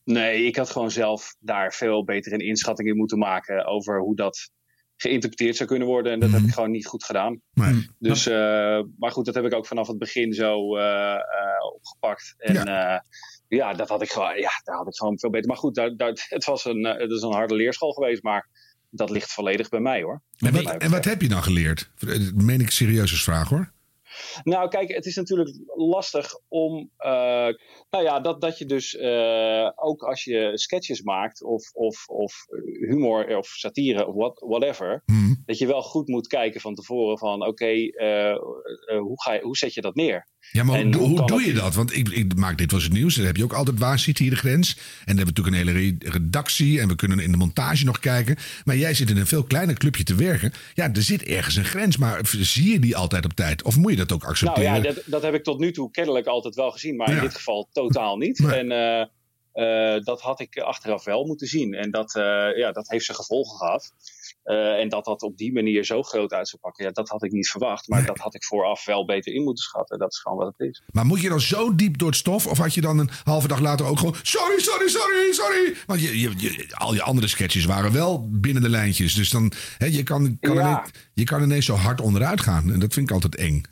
Nee, 0.07 0.45
ik 0.45 0.57
had 0.57 0.71
gewoon 0.71 0.91
zelf 0.91 1.37
daar 1.39 1.73
veel 1.73 2.05
beter 2.05 2.33
een 2.33 2.41
inschatting 2.41 2.89
in 2.89 2.97
moeten 2.97 3.19
maken 3.19 3.67
over 3.67 4.01
hoe 4.01 4.17
dat 4.17 4.51
geïnterpreteerd 4.97 5.57
zou 5.57 5.69
kunnen 5.69 5.89
worden. 5.89 6.13
En 6.13 6.21
dat 6.21 6.31
heb 6.31 6.43
ik 6.43 6.53
gewoon 6.53 6.71
niet 6.71 6.87
goed 6.87 7.05
gedaan. 7.05 7.41
Nee. 7.53 7.89
Dus, 7.99 8.27
eh, 8.27 8.81
maar 8.99 9.11
goed, 9.11 9.25
dat 9.25 9.35
heb 9.35 9.45
ik 9.45 9.55
ook 9.55 9.67
vanaf 9.67 9.87
het 9.87 9.99
begin 9.99 10.33
zo 10.33 10.77
eh, 10.77 11.15
eh, 11.15 11.21
opgepakt. 11.75 12.35
En 12.37 12.55
ja. 12.55 13.05
ja, 13.49 13.75
dat 13.75 13.89
had 13.89 14.03
ik 14.03 14.11
gewoon, 14.11 14.37
ja, 14.37 14.61
daar 14.65 14.77
had 14.77 14.87
ik 14.87 14.97
gewoon 14.97 15.19
veel 15.19 15.31
beter. 15.31 15.49
Maar 15.49 15.57
goed, 15.57 15.75
daar, 15.75 15.97
daar, 15.97 16.27
het 16.29 16.45
was 16.45 16.65
een, 16.65 16.85
het 16.85 17.11
is 17.11 17.23
een 17.23 17.33
harde 17.33 17.55
leerschool 17.55 17.93
geweest, 17.93 18.23
maar 18.23 18.49
dat 18.91 19.11
ligt 19.11 19.33
volledig 19.33 19.69
bij 19.69 19.81
mij 19.81 20.03
hoor. 20.03 20.23
En 20.37 20.53
wat, 20.53 20.77
en 20.77 20.91
wat 20.91 21.05
heb 21.05 21.23
je 21.23 21.29
dan 21.29 21.43
geleerd? 21.43 21.91
Dat 21.99 22.35
meen 22.35 22.61
ik 22.61 22.71
serieus 22.71 23.11
als 23.11 23.23
vraag 23.23 23.49
hoor. 23.49 23.75
Nou, 24.43 24.69
kijk, 24.69 24.93
het 24.93 25.07
is 25.07 25.17
natuurlijk 25.17 25.59
lastig 25.75 26.33
om. 26.49 26.91
eh, 26.97 27.49
nou 27.91 28.05
ja, 28.05 28.21
dat, 28.21 28.41
dat 28.41 28.59
je 28.59 28.67
dus 28.67 28.97
eh, 28.97 29.71
ook 29.75 30.03
als 30.03 30.25
je 30.25 30.51
sketches 30.55 31.03
maakt, 31.03 31.43
of, 31.45 31.73
of, 31.73 32.09
of 32.09 32.35
humor 32.89 33.37
of 33.37 33.47
satire 33.47 34.07
of 34.07 34.14
what, 34.14 34.39
whatever, 34.47 35.03
dat 35.47 35.59
je 35.59 35.67
wel 35.67 35.83
goed 35.83 36.09
moet 36.09 36.27
kijken 36.27 36.61
van 36.61 36.75
tevoren 36.75 37.19
van 37.19 37.47
oké, 37.47 37.73
eh, 37.91 38.37
hoe, 38.99 39.23
ga 39.23 39.33
je, 39.33 39.41
hoe 39.43 39.57
zet 39.57 39.75
je 39.75 39.81
dat 39.81 39.95
neer? 39.95 40.29
Ja, 40.53 40.64
maar 40.64 40.78
En 40.78 40.94
hoe, 40.94 41.26
doe 41.26 41.47
je 41.47 41.53
dat? 41.53 41.74
Want 41.74 41.97
ik, 41.97 42.09
ik 42.09 42.34
maak 42.36 42.59
dit 42.59 42.72
was 42.72 42.82
het 42.82 42.92
nieuws. 42.92 43.14
Dan 43.14 43.24
heb 43.24 43.36
je 43.36 43.44
ook 43.44 43.53
altijd 43.53 43.78
waar 43.78 43.99
zit 43.99 44.18
hier 44.18 44.30
de 44.30 44.36
grens. 44.36 44.68
En 44.76 44.82
dan 45.16 45.16
hebben 45.16 45.34
we 45.34 45.40
natuurlijk 45.40 45.57
een 45.57 45.74
hele 45.74 45.97
re- 46.01 46.11
redactie. 46.11 46.80
En 46.80 46.88
we 46.88 46.94
kunnen 46.94 47.18
in 47.18 47.30
de 47.30 47.36
montage 47.36 47.84
nog 47.84 47.99
kijken. 47.99 48.36
Maar 48.64 48.76
jij 48.76 48.94
zit 48.94 49.11
in 49.11 49.16
een 49.16 49.26
veel 49.26 49.42
kleiner 49.44 49.74
clubje 49.74 50.05
te 50.05 50.14
werken. 50.14 50.53
Ja, 50.74 50.92
er 50.92 51.03
zit 51.03 51.22
ergens 51.22 51.57
een 51.57 51.64
grens. 51.64 51.97
Maar 51.97 52.20
zie 52.40 52.72
je 52.72 52.78
die 52.78 52.97
altijd 52.97 53.24
op 53.24 53.32
tijd? 53.32 53.62
Of 53.62 53.76
moet 53.76 53.90
je 53.90 53.97
dat 53.97 54.12
ook 54.12 54.20
Nou 54.20 54.32
accepteren? 54.32 54.72
ja, 54.74 54.80
dat, 54.80 55.03
dat 55.07 55.22
heb 55.22 55.34
ik 55.34 55.42
tot 55.44 55.59
nu 55.59 55.72
toe 55.72 55.90
kennelijk 55.90 56.26
altijd 56.26 56.55
wel 56.55 56.70
gezien, 56.70 56.97
maar 56.97 57.11
in 57.12 57.20
dit 57.20 57.34
geval 57.34 57.68
totaal 57.72 58.16
niet. 58.16 58.44
En 58.44 58.70
eh, 58.70 59.01
eh, 59.53 60.03
dat 60.05 60.20
had 60.20 60.40
ik 60.40 60.59
achteraf 60.59 61.05
wel 61.05 61.24
moeten 61.24 61.47
zien. 61.47 61.74
En 61.74 61.90
dat, 61.90 62.14
eh, 62.14 62.22
ja, 62.57 62.72
dat 62.72 62.88
heeft 62.88 63.05
zijn 63.05 63.16
gevolgen 63.16 63.57
gehad. 63.57 63.92
Eh, 64.47 64.80
en 64.80 64.88
dat 64.88 65.05
dat 65.05 65.22
op 65.22 65.36
die 65.36 65.53
manier 65.53 65.84
zo 65.84 66.03
groot 66.03 66.32
uit 66.32 66.49
zou 66.49 66.61
pakken, 66.62 66.84
ja, 66.84 66.90
dat 66.90 67.09
had 67.09 67.22
ik 67.24 67.32
niet 67.32 67.49
verwacht. 67.49 67.88
Maar 67.88 68.07
dat 68.07 68.18
had 68.18 68.34
ik 68.34 68.44
vooraf 68.44 68.84
wel 68.84 69.05
beter 69.05 69.32
in 69.34 69.42
moeten 69.42 69.64
schatten. 69.64 69.99
Dat 69.99 70.12
is 70.12 70.18
gewoon 70.18 70.38
wat 70.38 70.55
het 70.57 70.68
is. 70.68 70.82
Maar 70.92 71.05
moet 71.07 71.20
je 71.20 71.28
dan 71.28 71.40
zo 71.40 71.74
diep 71.74 71.99
door 71.99 72.09
het 72.09 72.16
stof? 72.16 72.47
Of 72.47 72.59
had 72.59 72.74
je 72.74 72.80
dan 72.80 72.99
een 72.99 73.11
halve 73.24 73.49
dag 73.49 73.61
later 73.61 73.86
ook 73.86 73.99
gewoon... 73.99 74.14
Sorry, 74.22 74.59
sorry, 74.61 74.88
sorry, 74.88 75.32
sorry. 75.32 75.74
Want 75.86 76.01
je, 76.01 76.20
je, 76.20 76.32
je- 76.36 76.66
al 76.74 76.94
je 76.94 77.03
andere 77.03 77.28
sketches 77.28 77.64
waren 77.64 77.92
wel 77.92 78.28
binnen 78.30 78.62
de 78.62 78.68
lijntjes. 78.68 79.14
Dus 79.14 79.30
dan, 79.30 79.53
hè, 79.78 79.86
je, 79.86 80.03
kan, 80.03 80.36
kan 80.40 80.55
Ja. 80.55 80.61
ineens, 80.70 80.90
je 81.14 81.24
kan 81.24 81.42
ineens 81.42 81.66
zo 81.66 81.74
hard 81.74 82.01
onderuit 82.01 82.40
gaan. 82.40 82.72
En 82.72 82.78
dat 82.80 82.92
vind 82.94 83.09
ik 83.09 83.14
altijd 83.14 83.36
eng. 83.36 83.62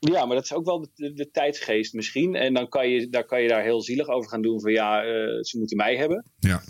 Ja, 0.00 0.24
maar 0.26 0.34
dat 0.36 0.44
is 0.44 0.52
ook 0.52 0.64
wel 0.64 0.80
de, 0.80 0.88
de, 0.94 1.12
de 1.12 1.30
tijdsgeest 1.30 1.92
misschien. 1.94 2.34
En 2.34 2.54
dan 2.54 2.68
kan 2.68 2.88
je, 2.88 3.08
daar 3.08 3.24
kan 3.24 3.42
je 3.42 3.48
daar 3.48 3.62
heel 3.62 3.82
zielig 3.82 4.08
over 4.08 4.30
gaan 4.30 4.42
doen 4.42 4.60
van 4.60 4.72
ja, 4.72 5.02
eh, 5.02 5.08
ze 5.42 5.58
moeten 5.58 5.76
mij 5.76 5.96
hebben. 5.96 6.24
Ja. 6.38 6.62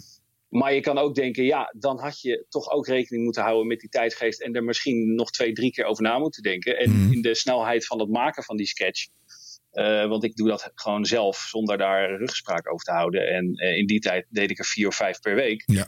Maar 0.48 0.74
je 0.74 0.80
kan 0.80 0.98
ook 0.98 1.14
denken, 1.14 1.44
ja, 1.44 1.74
dan 1.78 1.98
had 2.00 2.20
je 2.20 2.46
toch 2.48 2.70
ook 2.70 2.86
rekening 2.86 3.24
moeten 3.24 3.42
houden 3.42 3.66
met 3.66 3.80
die 3.80 3.88
tijdsgeest. 3.88 4.40
En 4.42 4.54
er 4.54 4.64
misschien 4.64 5.14
nog 5.14 5.30
twee, 5.30 5.52
drie 5.52 5.70
keer 5.72 5.84
over 5.84 6.02
na 6.02 6.18
moeten 6.18 6.42
denken. 6.42 6.78
En 6.78 6.90
Mhm. 6.90 7.12
in 7.12 7.22
de 7.22 7.34
snelheid 7.34 7.86
van 7.86 8.00
het 8.00 8.08
maken 8.08 8.42
van 8.42 8.56
die 8.56 8.66
sketch. 8.66 9.06
eh, 9.70 10.06
want 10.08 10.24
ik 10.24 10.36
doe 10.36 10.48
dat 10.48 10.70
gewoon 10.74 11.04
zelf 11.04 11.36
zonder 11.36 11.78
daar 11.78 12.16
ruggespraak 12.16 12.72
over 12.72 12.84
te 12.84 12.92
houden. 12.92 13.28
En 13.28 13.52
eh, 13.54 13.76
in 13.76 13.86
die 13.86 14.00
tijd 14.00 14.26
deed 14.30 14.50
ik 14.50 14.58
er 14.58 14.64
vier 14.64 14.86
of 14.88 14.94
vijf 14.94 15.20
per 15.20 15.34
week. 15.34 15.62
Ja. 15.66 15.86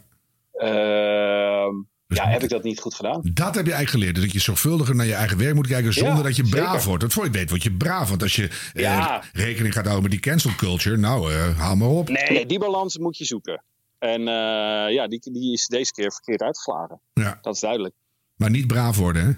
Ehm, 0.53 1.75
ja, 2.07 2.29
heb 2.29 2.43
ik 2.43 2.49
dat 2.49 2.63
niet 2.63 2.81
goed 2.81 2.95
gedaan? 2.95 3.21
Dat 3.33 3.55
heb 3.55 3.67
je 3.67 3.73
eigenlijk 3.73 3.91
geleerd. 3.91 4.17
Dat 4.27 4.33
je 4.33 4.39
zorgvuldiger 4.41 4.95
naar 4.95 5.07
je 5.07 5.15
eigen 5.15 5.39
werk 5.39 5.55
moet 5.55 5.67
kijken 5.67 5.93
zonder 5.93 6.17
Ja, 6.17 6.23
dat 6.23 6.37
je 6.37 6.43
braaf 6.49 6.71
zeker. 6.73 6.87
wordt. 6.87 7.03
Dat 7.03 7.13
voor 7.13 7.25
je 7.25 7.31
weet 7.31 7.51
word 7.51 7.63
je 7.63 7.73
braaf. 7.73 8.09
Want 8.09 8.23
als 8.23 8.37
je 8.37 8.49
eh, 8.75 9.19
rekening 9.33 9.75
gaat 9.75 9.85
houden 9.85 10.03
met 10.03 10.11
die 10.13 10.21
cancel 10.21 10.51
culture, 10.57 10.97
nou, 10.97 11.33
haal 11.35 11.77
maar 11.77 11.89
op. 11.89 12.09
Nee, 12.09 12.47
die 12.47 12.59
balans 12.59 12.99
moet 12.99 13.17
je 13.17 13.25
zoeken. 13.25 13.65
En 14.01 14.21
eh, 14.29 14.93
ja, 14.93 15.09
die, 15.09 15.21
die 15.33 15.53
is 15.53 15.67
deze 15.67 15.93
keer 15.93 16.13
verkeerd 16.13 16.43
uitgeslagen. 16.43 17.01
Ja. 17.13 17.39
Dat 17.43 17.55
is 17.55 17.61
duidelijk. 17.61 17.95
Maar 18.37 18.51
niet 18.51 18.67
braaf 18.67 18.97
worden, 18.97 19.25
hè? 19.25 19.33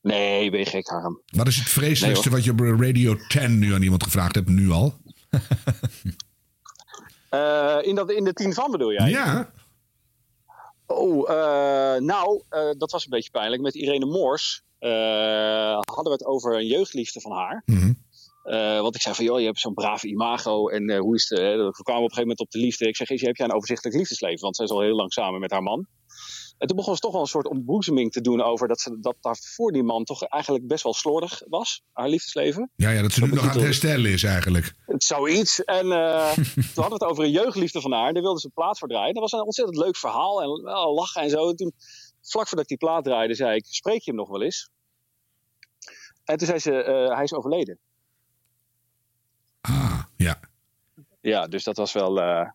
Nee, 0.00 0.50
ben 0.50 0.60
je 0.60 0.66
gek, 0.66 0.86
Harm. 0.86 1.22
Wat 1.26 1.46
is 1.46 1.56
het 1.56 1.68
vreselijkste 1.68 2.28
Nee, 2.28 2.36
wat 2.36 2.44
je 2.44 2.50
op 2.50 2.80
Radio 2.80 3.16
10 3.28 3.58
nu 3.58 3.74
aan 3.74 3.82
iemand 3.82 4.02
gevraagd 4.02 4.34
hebt, 4.34 4.48
nu 4.48 4.70
al? 4.70 4.94
Eh, 7.28 7.78
in, 7.82 7.94
dat, 7.94 8.10
in 8.10 8.24
de 8.24 8.32
tien 8.32 8.54
van 8.54 8.70
bedoel 8.70 8.92
jij? 8.92 9.10
Ja. 9.10 9.52
Oh, 10.86 11.30
eh, 11.30 12.00
nou, 12.00 12.42
dat 12.78 12.90
was 12.90 13.04
een 13.04 13.10
beetje 13.10 13.30
pijnlijk. 13.30 13.62
Met 13.62 13.74
Irene 13.74 14.06
Moors 14.06 14.62
hadden 15.80 16.04
we 16.04 16.10
het 16.10 16.24
over 16.24 16.54
een 16.54 16.66
jeugdliefde 16.66 17.20
van 17.20 17.32
haar. 17.32 17.62
Mhm. 17.66 17.92
Eh, 18.42 18.80
want 18.80 18.94
ik 18.94 19.00
zei 19.00 19.14
van, 19.14 19.24
joh, 19.24 19.38
je 19.38 19.46
hebt 19.46 19.58
zo'n 19.58 19.74
brave 19.74 20.06
imago. 20.06 20.68
En 20.68 20.88
eh, 20.88 20.98
hoe 20.98 21.14
is 21.14 21.28
het? 21.28 21.38
eh, 21.38 21.44
we 21.44 21.52
kwamen 21.52 21.66
op 21.72 21.86
een 21.86 21.92
gegeven 21.92 22.20
moment 22.20 22.40
op 22.40 22.50
de 22.50 22.58
liefde. 22.58 22.88
Ik 22.88 22.96
zeg, 22.96 23.10
Is, 23.10 23.20
heb 23.20 23.36
jij 23.36 23.46
een 23.46 23.54
overzichtelijk 23.54 23.96
liefdesleven? 23.96 24.40
Want 24.40 24.56
zij 24.56 24.64
is 24.64 24.70
al 24.70 24.80
heel 24.80 24.96
lang 24.96 25.12
samen 25.12 25.40
met 25.40 25.50
haar 25.50 25.62
man. 25.62 25.86
En 26.58 26.68
toen 26.68 26.76
begon 26.76 26.94
ze 26.94 27.00
toch 27.00 27.12
wel 27.12 27.20
een 27.20 27.26
soort 27.26 27.48
ontboezeming 27.48 28.12
te 28.12 28.20
doen 28.20 28.42
over 28.42 28.68
dat, 28.68 28.80
ze, 28.80 29.00
dat 29.00 29.16
daar 29.20 29.36
voor 29.40 29.72
die 29.72 29.82
man 29.82 30.04
toch 30.04 30.22
eigenlijk 30.22 30.66
best 30.66 30.82
wel 30.82 30.94
slordig 30.94 31.42
was, 31.48 31.82
haar 31.92 32.08
liefdesleven. 32.08 32.70
Ja, 32.76 32.90
ja, 32.90 33.02
dat 33.02 33.12
ze 33.12 33.24
nu 33.24 33.30
nog 33.30 33.42
aan 33.42 33.48
het 33.48 33.60
herstellen 33.60 34.10
is 34.10 34.22
eigenlijk. 34.22 34.74
Het 34.86 35.04
Zoiets. 35.04 35.64
En 35.64 35.82
toen 36.74 36.82
hadden 36.82 36.88
we 36.88 36.92
het 36.92 37.04
over 37.04 37.24
een 37.24 37.30
jeugdliefde 37.30 37.80
van 37.80 37.92
haar. 37.92 38.12
Daar 38.12 38.22
wilden 38.22 38.40
ze 38.40 38.46
een 38.46 38.52
plaat 38.52 38.78
voor 38.78 38.88
draaien. 38.88 39.14
Dat 39.14 39.22
was 39.22 39.32
een 39.32 39.44
ontzettend 39.44 39.78
leuk 39.78 39.96
verhaal. 39.96 40.42
En 40.42 40.62
wel 40.62 40.94
lachen 40.94 41.22
en 41.22 41.30
zo. 41.30 41.48
En 41.48 41.56
toen, 41.56 41.72
vlak 42.20 42.48
voordat 42.48 42.70
ik 42.70 42.78
die 42.78 42.88
plaat 42.88 43.04
draaide, 43.04 43.34
zei 43.34 43.56
ik... 43.56 43.64
Spreek 43.66 44.02
je 44.02 44.10
hem 44.10 44.20
nog 44.20 44.28
wel 44.28 44.42
eens? 44.42 44.70
En 46.24 46.36
toen 46.38 46.46
zei 46.46 46.58
ze, 46.58 46.70
hij 47.14 47.24
is 47.24 47.34
overleden. 47.34 47.78
Ja. 50.16 50.40
Ja, 51.20 51.46
dus 51.46 51.64
dat 51.64 51.76
was 51.76 51.92
wel... 51.92 52.20
eh, 52.20 52.48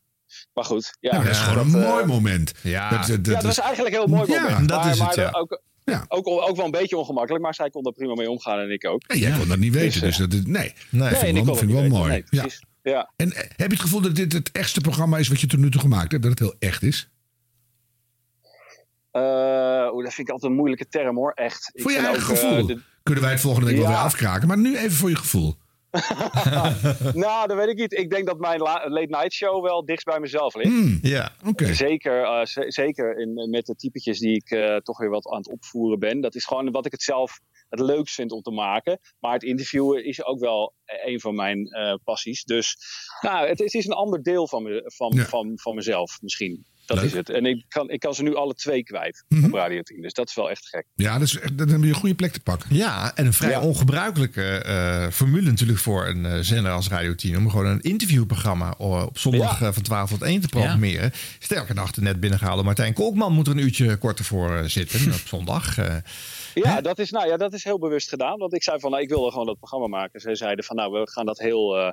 maar 0.54 0.64
goed. 0.66 0.98
Ja, 1.00 1.12
Ja, 1.16 1.22
dat 1.24 1.32
is 1.32 1.38
gewoon 1.40 1.74
een 1.74 1.82
eh, 1.84 1.90
mooi 1.90 2.06
moment. 2.06 2.52
Ja, 2.64 2.90
dat, 2.90 3.08
dat, 3.08 3.26
ja, 3.26 3.34
dat 3.42 3.52
is 3.52 3.58
eigenlijk 3.60 3.96
een 3.96 4.02
heel 4.02 4.16
mooi 4.18 4.32
Ja, 4.32 4.42
moment. 4.42 4.70
dat 4.70 4.82
maar, 4.84 4.92
is 4.92 5.00
het, 5.00 5.16
maar 5.16 5.26
ja. 5.26 5.32
ook, 5.32 5.62
ook, 6.08 6.28
ook 6.28 6.56
wel 6.56 6.66
een 6.66 6.72
beetje 6.72 6.98
ongemakkelijk. 6.98 7.44
Maar 7.44 7.54
zij 7.56 7.70
kon 7.70 7.86
er 7.86 7.92
prima 7.92 8.14
mee 8.14 8.30
omgaan 8.30 8.60
en 8.60 8.72
ik 8.72 8.86
ook. 8.88 9.08
Nee, 9.08 9.20
jij 9.20 9.38
kon 9.38 9.48
dat 9.48 9.58
niet 9.58 9.74
weten. 9.74 10.02
Dus, 10.02 10.18
Dus 10.18 10.26
eh, 10.26 10.32
dat 10.32 10.34
is, 10.40 10.46
nee, 10.46 10.74
Nee, 10.90 11.10
dat 11.10 11.20
vind 11.20 11.22
en 11.22 11.28
ik 11.30 11.36
ik 11.38 11.44
wel, 11.44 11.44
kon 11.46 11.58
vind 11.58 11.70
ik 11.70 11.70
het 11.70 11.72
wel 11.76 11.82
niet 11.84 11.92
mooi. 11.92 12.10
Nee, 12.10 12.24
ja. 12.30 12.42
precies. 12.42 12.62
Ja. 12.84 13.12
En 13.16 13.34
heb 13.36 13.56
je 13.58 13.64
het 13.64 13.80
gevoel 13.80 14.02
dat 14.02 14.16
dit 14.16 14.34
het 14.34 14.52
echtste 14.52 14.82
programma 14.82 15.18
is 15.18 15.28
wat 15.28 15.40
je 15.42 15.48
tot 15.48 15.60
nu 15.60 15.72
toe 15.72 15.82
gemaakt 15.82 16.12
hebt? 16.12 16.24
Dat 16.24 16.32
het 16.32 16.40
heel 16.40 16.56
echt 16.60 16.84
is? 16.84 17.10
Eh, 19.12 19.22
oeh, 19.94 20.04
dat 20.04 20.14
vind 20.14 20.28
ik 20.28 20.34
altijd 20.34 20.52
een 20.52 20.58
moeilijke 20.58 20.88
term 20.88 21.16
hoor, 21.16 21.32
echt. 21.32 21.70
Ik 21.74 21.82
Voor 21.82 21.92
je 21.92 21.98
vind 21.98 22.10
eigen 22.10 22.30
ook, 22.34 22.40
gevoel. 22.40 22.66
de- 22.66 22.82
Kunnen 23.04 23.24
wij 23.24 23.32
het 23.34 23.42
volgende 23.42 23.68
week 23.68 23.76
wel 23.78 23.86
Ja. 23.86 23.92
weer 23.92 24.04
afkraken. 24.04 24.48
Maar 24.48 24.58
nu 24.58 24.78
even 24.78 24.98
voor 24.98 25.10
je 25.10 25.16
gevoel. 25.16 25.56
nou, 27.14 27.48
dat 27.48 27.58
weet 27.58 27.68
ik 27.68 27.78
niet. 27.78 27.94
Ik 27.94 28.10
denk 28.10 28.26
dat 28.28 28.40
mijn 28.40 28.60
la- 28.60 28.90
late 28.90 29.08
night 29.10 29.34
show 29.34 29.64
wel 29.64 29.86
dichtst 29.86 30.06
bij 30.06 30.20
mezelf 30.20 30.56
ligt. 30.56 30.70
Hmm, 30.70 31.00
Ja. 31.02 31.32
Oké. 31.46 31.74
Zeker, 31.74 32.24
eh, 32.24 32.42
zeker 32.68 33.18
in, 33.20 33.50
met 33.50 33.66
de 33.66 33.76
typetjes 33.76 34.20
die 34.20 34.36
ik 34.36 34.50
eh, 34.50 34.76
toch 34.76 34.98
weer 34.98 35.10
wat 35.10 35.28
aan 35.28 35.38
het 35.38 35.50
opvoeren 35.50 36.00
ben. 36.00 36.22
Dat 36.22 36.36
is 36.36 36.46
gewoon 36.46 36.72
wat 36.72 36.86
ik 36.86 36.92
het 36.92 37.02
zelf 37.04 37.40
het 37.70 37.80
leukst 37.80 38.16
vind 38.16 38.32
om 38.32 38.42
te 38.42 38.52
maken. 38.52 39.00
Maar 39.20 39.34
het 39.34 39.44
interviewen 39.44 40.06
is 40.06 40.26
ook 40.26 40.40
wel 40.40 40.74
een 41.06 41.20
van 41.20 41.36
mijn 41.36 41.66
eh, 41.68 41.94
passies. 42.04 42.44
Dus 42.44 42.78
nou, 43.22 43.48
het, 43.48 43.60
het 43.60 43.74
is 43.74 43.86
een 43.86 43.94
ander 43.94 44.24
deel 44.24 44.48
van, 44.48 44.64
me, 44.64 44.82
van, 44.96 45.12
Ja. 45.16 45.24
van, 45.26 45.52
van 45.60 45.76
mezelf 45.76 46.22
misschien. 46.22 46.66
Dat 46.88 46.98
Leuk. 46.98 47.06
is 47.06 47.14
het. 47.14 47.30
En 47.30 47.46
ik 47.46 47.66
kan, 47.68 47.90
ik 47.90 48.00
kan 48.00 48.14
ze 48.14 48.24
nu 48.24 48.36
alle 48.36 48.54
twee 48.54 48.84
kwijt 48.84 49.24
Mhm. 49.28 49.46
op 49.46 49.54
Radio 49.54 49.82
10. 49.82 50.02
Dus 50.02 50.14
dat 50.14 50.28
is 50.30 50.36
wel 50.36 50.50
echt 50.50 50.68
gek. 50.68 50.86
Ja, 50.96 51.14
dat 51.14 51.28
is, 51.28 51.40
echt- 51.40 51.58
dan 51.58 51.70
heb 51.70 51.82
je 51.82 51.88
een 51.88 51.94
goede 51.94 52.16
plek 52.16 52.32
te 52.32 52.40
pakken. 52.40 52.76
Ja, 52.76 53.12
en 53.16 53.26
een 53.26 53.34
vrij 53.34 53.50
Ja. 53.50 53.62
ongebruikelijke 53.62 54.44
eh, 54.58 55.08
formule 55.08 55.50
natuurlijk 55.50 55.80
voor 55.80 56.08
een 56.08 56.26
eh, 56.26 56.38
zender 56.42 56.72
als 56.72 56.88
Radio 56.88 57.16
10. 57.16 57.38
Om 57.38 57.50
gewoon 57.50 57.66
een 57.66 57.82
interviewprogramma 57.82 58.74
eh, 58.80 59.06
op 59.06 59.18
zondag 59.18 59.60
Ja. 59.60 59.68
eh, 59.68 59.74
van 59.74 59.84
12 59.84 60.10
tot 60.10 60.22
1 60.22 60.42
te 60.42 60.48
programmeren. 60.48 61.12
Sterker 61.40 61.76
nog, 61.76 61.92
de 61.92 62.02
net 62.02 62.20
binnengehaalde 62.20 62.64
Martijn 62.64 62.94
Kolkman 62.94 63.34
moet 63.34 63.48
er 63.48 63.54
een 63.54 63.60
uurtje 63.64 63.96
korter 63.98 64.26
voor 64.26 64.56
eh, 64.56 64.64
zitten 64.64 65.06
op 65.14 65.22
zondag. 65.28 65.78
eh. 65.78 65.96
Ja, 66.54 66.82
dat 66.82 67.00
is, 67.00 67.12
nou 67.12 67.28
ja, 67.28 67.38
dat 67.38 67.54
is 67.54 67.64
heel 67.64 67.80
bewust 67.80 68.10
gedaan. 68.10 68.38
Want 68.38 68.54
ik 68.54 68.64
zei 68.64 68.80
van, 68.80 68.92
nou, 68.92 69.04
ik 69.04 69.10
wilde 69.10 69.32
gewoon 69.32 69.46
dat 69.46 69.58
programma 69.58 69.88
maken. 69.88 70.20
Zij 70.20 70.36
zeiden 70.36 70.66
van, 70.66 70.76
nou, 70.76 70.92
we 70.92 71.10
gaan 71.12 71.26
dat 71.26 71.40
heel, 71.40 71.78
eh, 71.78 71.92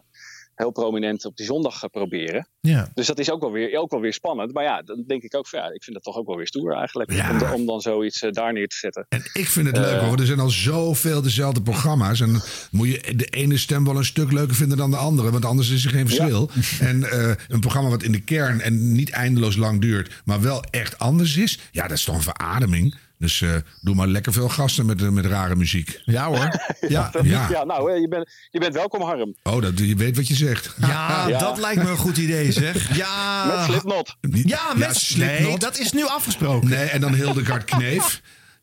heel 0.54 0.70
prominent 0.70 1.24
op 1.24 1.36
die 1.36 1.46
zondag 1.46 1.90
proberen. 1.90 2.48
ja. 2.60 2.90
Dus 2.94 3.06
dat 3.06 3.18
is 3.18 3.30
ook 3.30 3.40
wel, 3.40 3.52
weer, 3.52 3.78
ook 3.78 3.90
wel 3.90 4.00
weer 4.00 4.12
spannend. 4.12 4.52
Maar 4.52 4.64
ja, 4.64 4.82
dan 4.82 5.04
denk 5.06 5.22
ik 5.22 5.36
ook 5.36 5.48
van, 5.48 5.58
ja, 5.58 5.66
ik 5.66 5.82
vind 5.82 5.94
dat 5.96 6.02
toch 6.04 6.16
ook 6.16 6.26
wel 6.26 6.36
weer 6.36 6.46
stoer 6.46 6.72
eigenlijk. 6.76 7.12
Ja. 7.12 7.30
Om, 7.30 7.52
om 7.60 7.66
dan 7.66 7.80
zoiets 7.80 8.22
eh, 8.22 8.30
daar 8.32 8.52
neer 8.52 8.68
te 8.68 8.76
zetten. 8.76 9.06
En 9.08 9.22
ik 9.32 9.46
vind 9.48 9.66
het 9.66 9.76
leuk 9.76 9.94
Eh. 10.00 10.06
hoor. 10.08 10.18
Er 10.18 10.26
zijn 10.26 10.40
al 10.40 10.48
zoveel 10.50 11.22
dezelfde 11.22 11.62
programma's. 11.62 12.20
En 12.20 12.40
moet 12.70 12.88
je 12.88 13.14
de 13.16 13.24
ene 13.26 13.56
stem 13.56 13.84
wel 13.84 13.96
een 13.96 14.04
stuk 14.04 14.32
leuker 14.32 14.54
vinden 14.54 14.76
dan 14.78 14.90
de 14.90 14.96
andere. 14.96 15.30
Want 15.30 15.44
anders 15.44 15.70
is 15.70 15.84
er 15.84 15.90
geen 15.90 16.06
verschil. 16.08 16.50
En 16.80 17.10
eh, 17.10 17.30
een 17.48 17.60
programma 17.60 17.88
wat 17.90 18.02
in 18.02 18.12
de 18.12 18.20
kern 18.20 18.60
en 18.60 18.92
niet 18.92 19.10
eindeloos 19.10 19.56
lang 19.56 19.80
duurt. 19.80 20.22
Maar 20.24 20.40
wel 20.40 20.62
echt 20.70 20.98
anders 20.98 21.36
is. 21.36 21.58
Ja, 21.70 21.82
dat 21.82 21.96
is 21.96 22.04
toch 22.04 22.14
een 22.14 22.22
verademing. 22.22 22.94
Dus 23.24 23.40
eh, 23.42 23.54
doe 23.80 23.94
maar 23.94 24.06
lekker 24.06 24.32
veel 24.32 24.48
gasten 24.48 24.86
met, 24.86 25.10
met 25.10 25.26
rare 25.26 25.56
muziek. 25.56 26.00
ja 26.04 26.26
hoor. 26.26 26.48
Ja. 26.88 27.10
Ja, 27.22 27.46
Ja. 27.50 27.64
nou, 27.64 27.92
eh, 27.92 28.00
je, 28.00 28.08
bent, 28.08 28.30
je 28.50 28.60
bent 28.60 28.74
welkom, 28.74 29.02
Harm. 29.02 29.34
Oh, 29.42 29.62
dat, 29.62 29.78
je 29.78 29.94
weet 29.96 30.16
wat 30.16 30.28
je 30.28 30.34
zegt. 30.34 30.74
Ja, 30.80 31.28
Ja. 31.28 31.38
dat 31.38 31.58
lijkt 31.58 31.82
me 31.82 31.90
een 31.90 31.96
goed 31.96 32.16
idee 32.16 32.52
zeg. 32.52 32.96
Ja, 32.96 33.44
Met 33.46 33.64
Slipknot. 33.64 34.16
Ja, 34.30 34.60
met 34.74 34.96
Slipknot. 34.96 35.48
Nee, 35.48 35.58
dat 35.58 35.78
is 35.78 35.92
nu 35.92 36.04
afgesproken. 36.06 36.68
Nee, 36.68 36.84
en 36.88 37.00
dan 37.00 37.14
Hildegard 37.14 37.64
Kneef. 37.64 38.20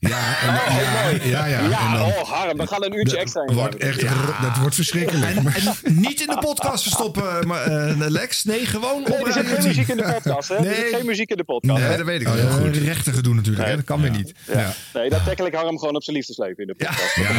Ja, 0.09 0.41
en, 0.41 0.49
Oh, 0.49 0.81
ja, 0.81 1.03
mooi. 1.03 1.29
ja, 1.29 1.45
ja. 1.45 1.59
en 1.59 1.69
Ja, 1.69 1.93
dan, 1.97 2.05
oh, 2.05 2.21
Harm, 2.31 2.57
we 2.57 2.67
gaan 2.67 2.83
een 2.83 2.93
uurtje 2.93 3.17
extra 3.17 3.41
in. 3.45 3.53
wordt 3.53 3.75
echt, 3.75 4.01
Dat 4.41 4.57
wordt 4.59 4.75
verschrikkelijk. 4.75 5.35
En, 5.35 5.45
en 5.47 5.75
niet 6.07 6.21
in 6.21 6.27
de 6.27 6.37
podcast 6.39 6.81
verstoppen, 6.83 7.47
maar, 7.47 7.61
eh, 7.63 7.95
Lex. 8.09 8.43
Nee, 8.43 8.65
gewoon 8.65 9.03
Nee, 9.03 9.19
op 9.19 9.25
er 9.27 9.33
zit 9.33 9.41
Radio 9.43 9.49
geen 9.51 9.59
10. 9.59 9.67
muziek 9.67 9.87
in 9.87 9.97
de 9.97 10.03
podcast, 10.13 10.49
hè? 10.49 10.55
Er 10.55 10.61
Nee. 10.61 10.75
zit 10.75 10.95
geen 10.95 11.05
muziek 11.05 11.29
in 11.29 11.37
de 11.37 11.43
podcast. 11.43 11.79
Nee, 11.79 11.89
hè? 11.89 11.97
dat 11.97 12.05
weet 12.05 12.21
ik 12.21 12.27
Oh, 12.27 12.53
goed. 12.53 12.77
Rechten 12.77 13.13
gedoe 13.13 13.33
natuurlijk, 13.35 13.67
hè? 13.67 13.75
dat 13.75 13.85
kan 13.85 14.01
weer 14.01 14.11
niet. 14.11 14.33
Ja. 14.47 14.73
Nee, 14.93 15.09
dat 15.09 15.25
tackle 15.25 15.47
ik 15.47 15.53
Harm 15.53 15.79
gewoon 15.79 15.95
op 15.95 16.03
zijn 16.03 16.15
liefdesleven 16.15 16.57
in 16.57 16.67
de 16.67 16.75
podcast. 16.75 17.15
Ja, 17.15 17.31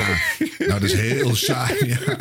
nou 0.66 0.80
dat 0.80 0.82
is 0.82 0.92
heel 0.94 1.34
saai. 1.34 1.86
Ja. 1.86 1.98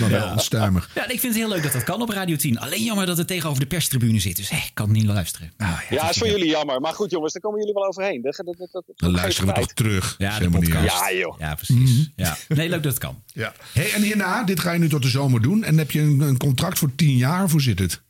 Maar 0.00 0.10
wel 0.10 0.30
onstuimig. 0.30 0.90
Ja, 0.94 1.02
ik 1.02 1.20
vind 1.20 1.22
het 1.22 1.34
heel 1.42 1.48
leuk 1.48 1.62
dat 1.62 1.72
dat 1.72 1.82
kan 1.84 2.02
op 2.02 2.08
Radio 2.10 2.36
10. 2.36 2.58
Alleen 2.58 2.82
jammer 2.82 3.06
dat 3.06 3.16
het 3.18 3.26
tegenover 3.26 3.60
de 3.60 3.66
perstribune 3.66 4.20
zit. 4.20 4.36
Dus 4.36 4.48
hé, 4.50 4.56
ik 4.56 4.70
kan 4.74 4.90
niet 4.92 5.04
luisteren. 5.04 5.52
Ah, 5.56 5.68
Ja, 5.90 6.00
dat 6.02 6.10
is 6.10 6.18
voor 6.18 6.26
jullie 6.28 6.48
jammer. 6.48 6.80
Maar 6.80 6.92
goed, 6.92 7.10
jongens, 7.10 7.32
daar 7.32 7.42
komen 7.42 7.58
jullie 7.58 7.74
wel 7.74 7.86
overheen. 7.86 8.22
Dat, 8.22 8.36
dat, 8.36 8.54
dat, 8.58 8.68
dat, 8.72 8.84
Dan 8.96 9.10
luisteren 9.10 9.54
we 9.54 9.60
toch 9.60 9.72
terug. 9.72 10.14
Ja, 10.18 10.38
de 10.38 10.50
podcast. 10.50 10.84
Ja, 10.84 11.12
joh. 11.12 11.38
Ja, 11.38 11.54
precies. 11.54 12.10
Ja. 12.16 12.36
Nee, 12.48 12.68
leuk 12.68 12.82
dat 12.82 12.92
het 12.92 13.00
kan. 13.02 13.22
Ja. 13.26 13.54
Hey, 13.72 13.92
en 13.92 14.02
hierna, 14.02 14.44
dit 14.44 14.60
ga 14.60 14.72
je 14.72 14.78
nu 14.78 14.88
tot 14.88 15.02
de 15.02 15.08
zomer 15.08 15.42
doen. 15.42 15.64
En 15.64 15.78
heb 15.78 15.90
je 15.90 16.00
een, 16.00 16.20
een 16.20 16.36
contract 16.36 16.78
voor 16.78 16.94
tien 16.96 17.16
jaar? 17.16 17.44
Of 17.44 17.50
hoe 17.52 17.60
zit 17.62 17.78
het? 17.78 18.02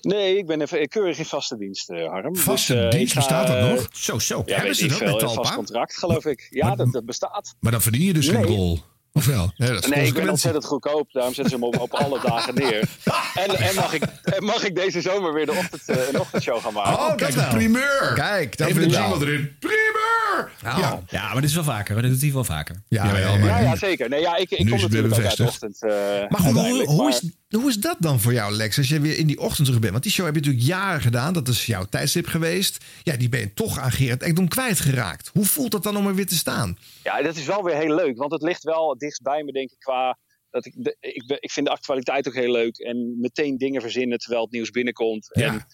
Nee, 0.00 0.38
ik 0.38 0.46
ben 0.46 0.60
even 0.60 0.88
keurig 0.88 1.18
in 1.18 1.24
vaste 1.24 1.56
dienst, 1.56 1.90
eh, 1.90 2.08
Harm. 2.08 2.36
Vaste 2.36 2.74
Dus, 2.74 2.84
eh, 2.84 2.90
dienst, 2.90 3.12
ga, 3.12 3.18
bestaat 3.18 3.46
dat 3.46 3.70
nog? 3.70 3.88
Zo, 3.92 4.18
zo. 4.18 4.42
Ja, 4.46 4.56
Hebben 4.56 4.74
ze 4.74 4.86
dat 4.86 5.00
met 5.00 5.08
een 5.08 5.18
Talpa? 5.18 5.34
vast 5.34 5.54
contract, 5.54 5.96
geloof 5.98 6.24
ik. 6.24 6.46
Ja, 6.50 6.74
dat, 6.74 6.92
dat 6.92 7.04
bestaat. 7.04 7.54
Maar 7.60 7.72
dan 7.72 7.82
verdien 7.82 8.02
je 8.06 8.12
dus 8.12 8.28
geen 8.28 8.42
rol. 8.42 8.82
Of 9.16 9.26
wel? 9.26 9.52
Nee, 9.56 9.70
dat 9.72 9.84
is 9.84 9.90
Nee, 9.90 10.06
ik 10.06 10.14
ben 10.14 10.28
ontzettend 10.28 10.64
goedkoop. 10.64 11.12
Daarom 11.12 11.34
zetten 11.34 11.58
ze 11.58 11.64
hem 11.64 11.74
op, 11.74 11.80
op 11.80 11.92
alle 11.94 12.20
dagen 12.22 12.54
neer. 12.54 12.88
En, 13.34 13.56
en, 13.58 13.74
mag 13.74 13.92
ik, 13.92 14.02
en 14.22 14.44
mag 14.44 14.64
ik 14.64 14.74
deze 14.74 15.00
zomer 15.00 15.32
weer 15.32 15.46
de 15.46 15.52
ochtend, 15.52 15.88
eh, 15.88 16.08
een 16.12 16.20
ochtendshow 16.20 16.60
gaan 16.62 16.72
maken? 16.72 16.92
Oh, 16.92 17.06
dat 17.08 17.16
kijk, 17.16 17.34
een 17.36 17.48
primeur. 17.48 18.12
Kijk, 18.14 18.56
dat 18.56 18.68
Even 18.68 18.80
de 18.82 18.88
vind 18.88 18.92
ik 18.94 18.98
wel. 19.00 19.08
jingle 19.10 19.26
erin. 19.26 19.56
Primeur! 19.58 20.50
Ja. 20.62 21.02
Ja, 21.08 21.24
maar 21.32 21.40
dit 21.40 21.50
is 21.50 21.54
wel 21.54 21.64
vaker. 21.64 21.92
hoor. 21.92 22.02
Dat 22.02 22.10
doet 22.10 22.20
hij 22.20 22.32
wel 22.32 22.44
vaker. 22.44 22.76
Ja, 22.88 23.04
Ja, 23.04 23.12
maar- 23.12 23.44
Ja, 23.44 23.58
ja, 23.58 23.76
zeker. 23.76 24.08
Nee, 24.08 24.20
ja, 24.20 24.36
ik, 24.36 24.50
ik 24.50 24.56
kom 24.66 24.74
is 24.74 24.82
natuurlijk 24.82 25.14
ook 25.14 25.20
uit 25.24 25.36
de 25.36 25.44
ochtend. 25.44 25.82
eh, 25.82 25.90
Maar 26.28 26.40
goed, 26.40 26.52
hoe, 26.52 26.84
hoe, 26.84 27.02
maar- 27.02 27.08
is, 27.12 27.22
hoe 27.54 27.68
is 27.68 27.76
dat 27.76 27.96
dan 27.98 28.20
voor 28.20 28.32
jou, 28.32 28.52
Lex? 28.52 28.78
Als 28.78 28.88
je 28.88 29.00
weer 29.00 29.18
in 29.18 29.26
die 29.26 29.38
ochtend 29.38 29.64
terug 29.64 29.80
bent. 29.80 29.92
Want 29.92 30.04
die 30.04 30.12
show 30.12 30.24
heb 30.24 30.34
je 30.34 30.40
natuurlijk 30.40 30.66
jaren 30.66 31.00
gedaan. 31.00 31.32
Dat 31.32 31.48
is 31.48 31.66
jouw 31.66 31.84
tijdstip 31.84 32.26
geweest. 32.26 32.84
Ja, 33.02 33.16
die 33.16 33.28
ben 33.28 33.40
je 33.40 33.54
toch 33.54 33.78
aan 33.78 33.92
Gerard 33.92 34.22
Ekdom 34.22 34.48
kwijtgeraakt. 34.48 35.30
Hoe 35.32 35.44
voelt 35.44 35.70
dat 35.70 35.82
dan 35.82 35.96
om 35.96 36.06
er 36.06 36.14
weer 36.14 36.26
te 36.26 36.36
staan? 36.36 36.78
Ja, 37.02 37.22
dat 37.22 37.36
is 37.36 37.46
wel 37.46 37.62
weer 37.62 37.76
heel 37.76 37.94
leuk. 37.94 38.16
Want 38.16 38.32
het 38.32 38.42
ligt 38.42 38.62
wel 38.62 38.98
dichtst 38.98 39.22
bij 39.22 39.42
me, 39.42 39.52
denk 39.52 39.70
ik, 39.70 39.78
qua... 39.78 40.18
Dat 40.50 40.66
ik, 40.66 40.72
de, 40.76 40.96
ik, 41.00 41.38
ik 41.40 41.50
vind 41.50 41.66
de 41.66 41.72
actualiteit 41.72 42.28
ook 42.28 42.34
heel 42.34 42.52
leuk. 42.52 42.78
En 42.78 43.20
meteen 43.20 43.58
dingen 43.58 43.80
verzinnen 43.80 44.18
terwijl 44.18 44.42
het 44.42 44.52
nieuws 44.52 44.70
binnenkomt. 44.70 45.28
Ja. 45.32 45.52
En 45.52 45.66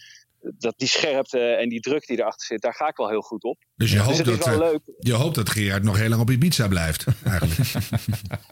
dat 0.58 0.74
die 0.76 0.88
scherpte 0.88 1.38
en 1.38 1.68
die 1.68 1.80
druk 1.80 2.06
die 2.06 2.18
erachter 2.18 2.46
zit, 2.46 2.60
daar 2.60 2.74
ga 2.74 2.88
ik 2.88 2.96
wel 2.96 3.08
heel 3.08 3.20
goed 3.20 3.42
op. 3.42 3.58
Dus 3.74 3.90
je, 3.90 3.96
Dus 3.96 4.06
hoopt 4.06 4.24
dat, 4.24 4.46
eh, 4.46 4.58
leuk. 4.58 4.80
je 4.98 5.12
hoopt 5.12 5.34
dat 5.34 5.48
Gerard 5.50 5.82
nog 5.82 5.96
heel 5.98 6.08
lang 6.08 6.20
op 6.20 6.30
Ibiza 6.30 6.68
blijft. 6.68 7.06
Eigenlijk. 7.24 7.58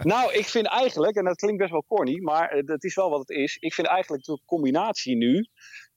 Nou, 0.03 0.32
ik 0.32 0.47
vind 0.47 0.66
eigenlijk, 0.66 1.16
en 1.16 1.24
dat 1.24 1.36
klinkt 1.36 1.59
best 1.59 1.70
wel 1.70 1.84
corny, 1.86 2.18
maar 2.20 2.49
eh, 2.49 2.66
dat 2.66 2.84
is 2.84 2.95
wel 2.95 3.11
wat 3.11 3.18
het 3.18 3.30
is. 3.30 3.57
Ik 3.61 3.74
vind 3.74 3.86
eigenlijk 3.86 4.24
de 4.24 4.41
combinatie 4.47 5.16
nu 5.16 5.49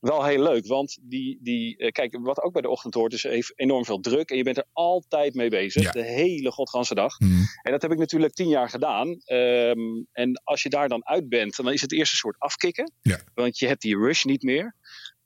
wel 0.02 0.24
heel 0.26 0.44
leuk. 0.44 0.68
Want 0.68 0.98
die, 1.02 1.40
die, 1.42 1.78
eh, 1.78 1.92
kijk, 1.92 2.18
wat 2.22 2.42
ook 2.42 2.54
bij 2.54 2.62
de 2.62 2.70
ochtend 2.70 2.94
hoort, 2.94 3.14
is 3.14 3.24
even 3.24 3.54
enorm 3.56 3.86
veel 3.86 4.00
druk. 4.00 4.30
En 4.30 4.38
je 4.38 4.44
bent 4.44 4.58
er 4.58 4.66
altijd 4.74 5.34
mee 5.34 5.50
bezig. 5.50 5.84
Ja. 5.84 5.92
De 5.92 6.04
hele 6.04 6.52
godganse 6.52 6.96
dag. 6.96 7.20
Mhm. 7.20 7.32
En 7.62 7.72
dat 7.72 7.82
heb 7.82 7.92
ik 7.92 7.98
natuurlijk 7.98 8.34
tien 8.34 8.48
jaar 8.48 8.70
gedaan. 8.70 9.18
Ehm, 9.24 9.80
en 10.12 10.42
als 10.44 10.64
je 10.64 10.70
daar 10.70 10.90
dan 10.90 11.06
uit 11.06 11.30
bent, 11.30 11.56
dan 11.56 11.72
is 11.72 11.82
het 11.82 11.94
eerst 11.94 12.12
een 12.12 12.18
soort 12.18 12.40
afkicken. 12.40 12.92
Ja. 13.02 13.20
Want 13.34 13.60
je 13.60 13.68
hebt 13.68 13.82
die 13.82 13.98
rush 13.98 14.24
niet 14.24 14.44
meer. 14.44 14.76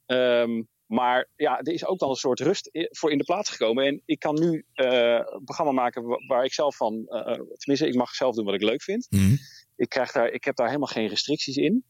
Ehm, 0.05 0.61
maar 0.85 1.27
ja, 1.35 1.59
er 1.59 1.73
is 1.73 1.85
ook 1.85 1.99
wel 1.99 2.09
een 2.09 2.15
soort 2.15 2.39
rust 2.39 2.69
voor 2.71 3.11
in 3.11 3.17
de 3.17 3.23
plaats 3.23 3.49
gekomen. 3.49 3.85
En 3.85 4.01
ik 4.05 4.19
kan 4.19 4.39
nu 4.39 4.65
eh, 4.73 5.19
een 5.25 5.43
programma 5.45 5.71
maken 5.71 6.03
wa- 6.03 6.25
waar 6.27 6.45
ik 6.45 6.53
zelf 6.53 6.75
van... 6.75 7.05
eh, 7.07 7.39
tenminste, 7.57 7.87
ik 7.87 7.95
mag 7.95 8.09
zelf 8.15 8.35
doen 8.35 8.45
wat 8.45 8.53
ik 8.53 8.61
leuk 8.61 8.83
vind. 8.83 9.07
Mhm. 9.09 9.35
Ik, 9.75 9.89
krijg 9.89 10.11
daar, 10.11 10.29
ik 10.29 10.43
heb 10.43 10.55
daar 10.55 10.67
helemaal 10.67 10.87
geen 10.87 11.07
restricties 11.07 11.55
in. 11.55 11.83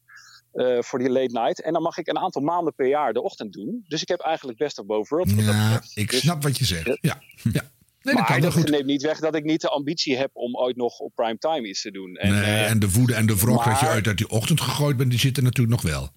eh, 0.51 0.81
voor 0.81 0.99
die 0.99 1.09
late 1.09 1.39
night. 1.39 1.61
En 1.61 1.73
dan 1.73 1.81
mag 1.81 1.97
ik 1.97 2.07
een 2.07 2.17
aantal 2.17 2.41
maanden 2.41 2.73
per 2.75 2.87
jaar 2.87 3.13
de 3.13 3.21
ochtend 3.21 3.53
doen. 3.53 3.85
Dus 3.87 4.01
ik 4.01 4.07
heb 4.07 4.19
eigenlijk 4.19 4.57
best 4.57 4.79
of 4.79 4.85
both 4.85 5.09
dat 5.09 5.29
Ja, 5.35 5.81
ik 5.93 6.09
Dus- 6.11 6.19
snap 6.19 6.43
wat 6.43 6.57
je 6.57 6.65
zegt. 6.65 6.85
Ja. 7.01 7.21
ja. 7.51 7.71
Nee, 8.01 8.15
dat 8.15 8.29
maar 8.29 8.41
dat 8.41 8.53
goed. 8.53 8.69
neemt 8.69 8.85
niet 8.85 9.01
weg 9.01 9.19
dat 9.19 9.35
ik 9.35 9.43
niet 9.43 9.61
de 9.61 9.69
ambitie 9.69 10.17
heb 10.17 10.29
om 10.33 10.55
ooit 10.57 10.75
nog 10.75 10.99
op 10.99 11.11
prime 11.15 11.37
time 11.37 11.67
iets 11.67 11.81
te 11.81 11.91
doen. 11.91 12.15
En, 12.15 12.31
nee, 12.31 12.41
eh, 12.41 12.69
en 12.69 12.79
de 12.79 12.91
woede 12.91 13.13
en 13.15 13.25
de 13.25 13.35
wrok 13.37 13.63
dat 13.65 13.79
je 13.79 13.85
uit 13.87 14.17
die 14.17 14.29
ochtend 14.29 14.61
gegooid 14.61 14.97
bent, 14.97 15.09
die 15.09 15.19
zitten 15.19 15.43
natuurlijk 15.43 15.81
nog 15.83 15.91
wel. 15.91 16.09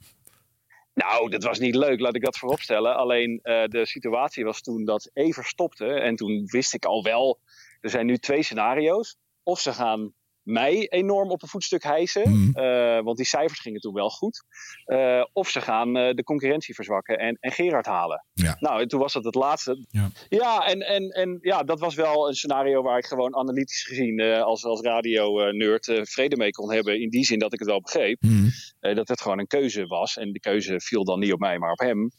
Nou, 1.06 1.30
dat 1.30 1.42
was 1.42 1.58
niet 1.58 1.74
leuk, 1.74 2.00
laat 2.00 2.14
ik 2.14 2.24
dat 2.24 2.38
vooropstellen. 2.38 2.96
Alleen 2.96 3.40
eh, 3.42 3.64
de 3.64 3.86
situatie 3.86 4.44
was 4.44 4.60
toen 4.60 4.84
dat 4.84 5.10
Ever 5.12 5.44
stopte. 5.44 5.86
En 5.86 6.16
toen 6.16 6.46
wist 6.46 6.74
ik 6.74 6.84
al 6.84 7.02
wel, 7.02 7.40
er 7.80 7.90
zijn 7.90 8.06
nu 8.06 8.18
twee 8.18 8.42
scenario's. 8.42 9.16
Of 9.42 9.60
ze 9.60 9.72
gaan 9.72 10.12
mij 10.48 10.86
enorm 10.88 11.30
op 11.30 11.42
een 11.42 11.48
voetstuk 11.48 11.82
hijsen. 11.82 12.30
Mhm. 12.30 12.58
eh, 12.58 13.02
want 13.02 13.16
die 13.16 13.26
cijfers 13.26 13.60
gingen 13.60 13.80
toen 13.80 13.94
wel 13.94 14.10
goed. 14.10 14.44
Eh, 14.84 15.24
of 15.32 15.48
ze 15.48 15.60
gaan 15.60 15.96
eh, 15.96 16.14
de 16.14 16.22
concurrentie 16.22 16.74
verzwakken 16.74 17.18
en, 17.18 17.36
en 17.40 17.52
Gerard 17.52 17.86
halen. 17.86 18.24
Ja. 18.32 18.56
Nou, 18.60 18.80
en 18.80 18.88
toen 18.88 19.00
was 19.00 19.12
dat 19.12 19.24
het 19.24 19.34
laatste. 19.34 19.86
Ja. 19.90 20.10
Ja, 20.28 20.66
en, 20.66 20.80
en, 20.80 21.08
en 21.08 21.38
ja, 21.40 21.62
dat 21.62 21.80
was 21.80 21.94
wel 21.94 22.28
een 22.28 22.34
scenario 22.34 22.82
waar 22.82 22.98
ik 22.98 23.06
gewoon 23.06 23.36
analytisch 23.36 23.84
gezien 23.84 24.20
als, 24.20 24.64
als 24.64 24.80
radio-nerd 24.80 26.00
vrede 26.02 26.36
mee 26.36 26.50
kon 26.50 26.72
hebben. 26.72 27.00
In 27.00 27.10
die 27.10 27.24
zin 27.24 27.38
dat 27.38 27.52
ik 27.52 27.58
het 27.58 27.68
wel 27.68 27.80
begreep. 27.80 28.22
Mhm. 28.22 28.48
Dat 28.94 29.08
het 29.08 29.20
gewoon 29.20 29.38
een 29.38 29.46
keuze 29.46 29.86
was. 29.86 30.16
En 30.16 30.32
de 30.32 30.40
keuze 30.40 30.80
viel 30.80 31.04
dan 31.04 31.18
niet 31.18 31.32
op 31.32 31.38
mij, 31.38 31.58
maar 31.58 31.72
op 31.72 31.78
hem. 31.78 32.10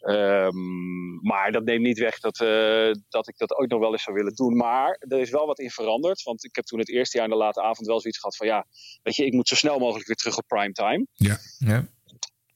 Ehm, 0.00 0.56
maar 1.20 1.52
dat 1.52 1.64
neemt 1.64 1.82
niet 1.82 1.98
weg 1.98 2.18
dat, 2.18 2.36
dat 3.08 3.28
ik 3.28 3.36
dat 3.36 3.58
ooit 3.58 3.70
nog 3.70 3.80
wel 3.80 3.92
eens 3.92 4.02
zou 4.02 4.16
willen 4.16 4.34
doen. 4.34 4.56
Maar 4.56 5.04
er 5.08 5.20
is 5.20 5.30
wel 5.30 5.46
wat 5.46 5.58
in 5.58 5.70
veranderd. 5.70 6.22
Want 6.22 6.44
ik 6.44 6.56
heb 6.56 6.64
toen 6.64 6.78
het 6.78 6.90
eerste 6.90 7.16
jaar 7.16 7.26
in 7.26 7.32
de 7.32 7.38
late 7.38 7.62
avond 7.62 7.75
wel 7.84 8.00
zoiets 8.00 8.18
gehad 8.18 8.36
van... 8.36 8.46
ja, 8.46 8.66
weet 9.02 9.16
je, 9.16 9.24
ik 9.24 9.32
moet 9.32 9.48
zo 9.48 9.54
snel 9.54 9.78
mogelijk 9.78 10.06
weer 10.06 10.16
terug 10.16 10.38
op 10.38 10.46
primetime. 10.46 11.06
Ja. 11.12 11.38
Ja. 11.58 11.88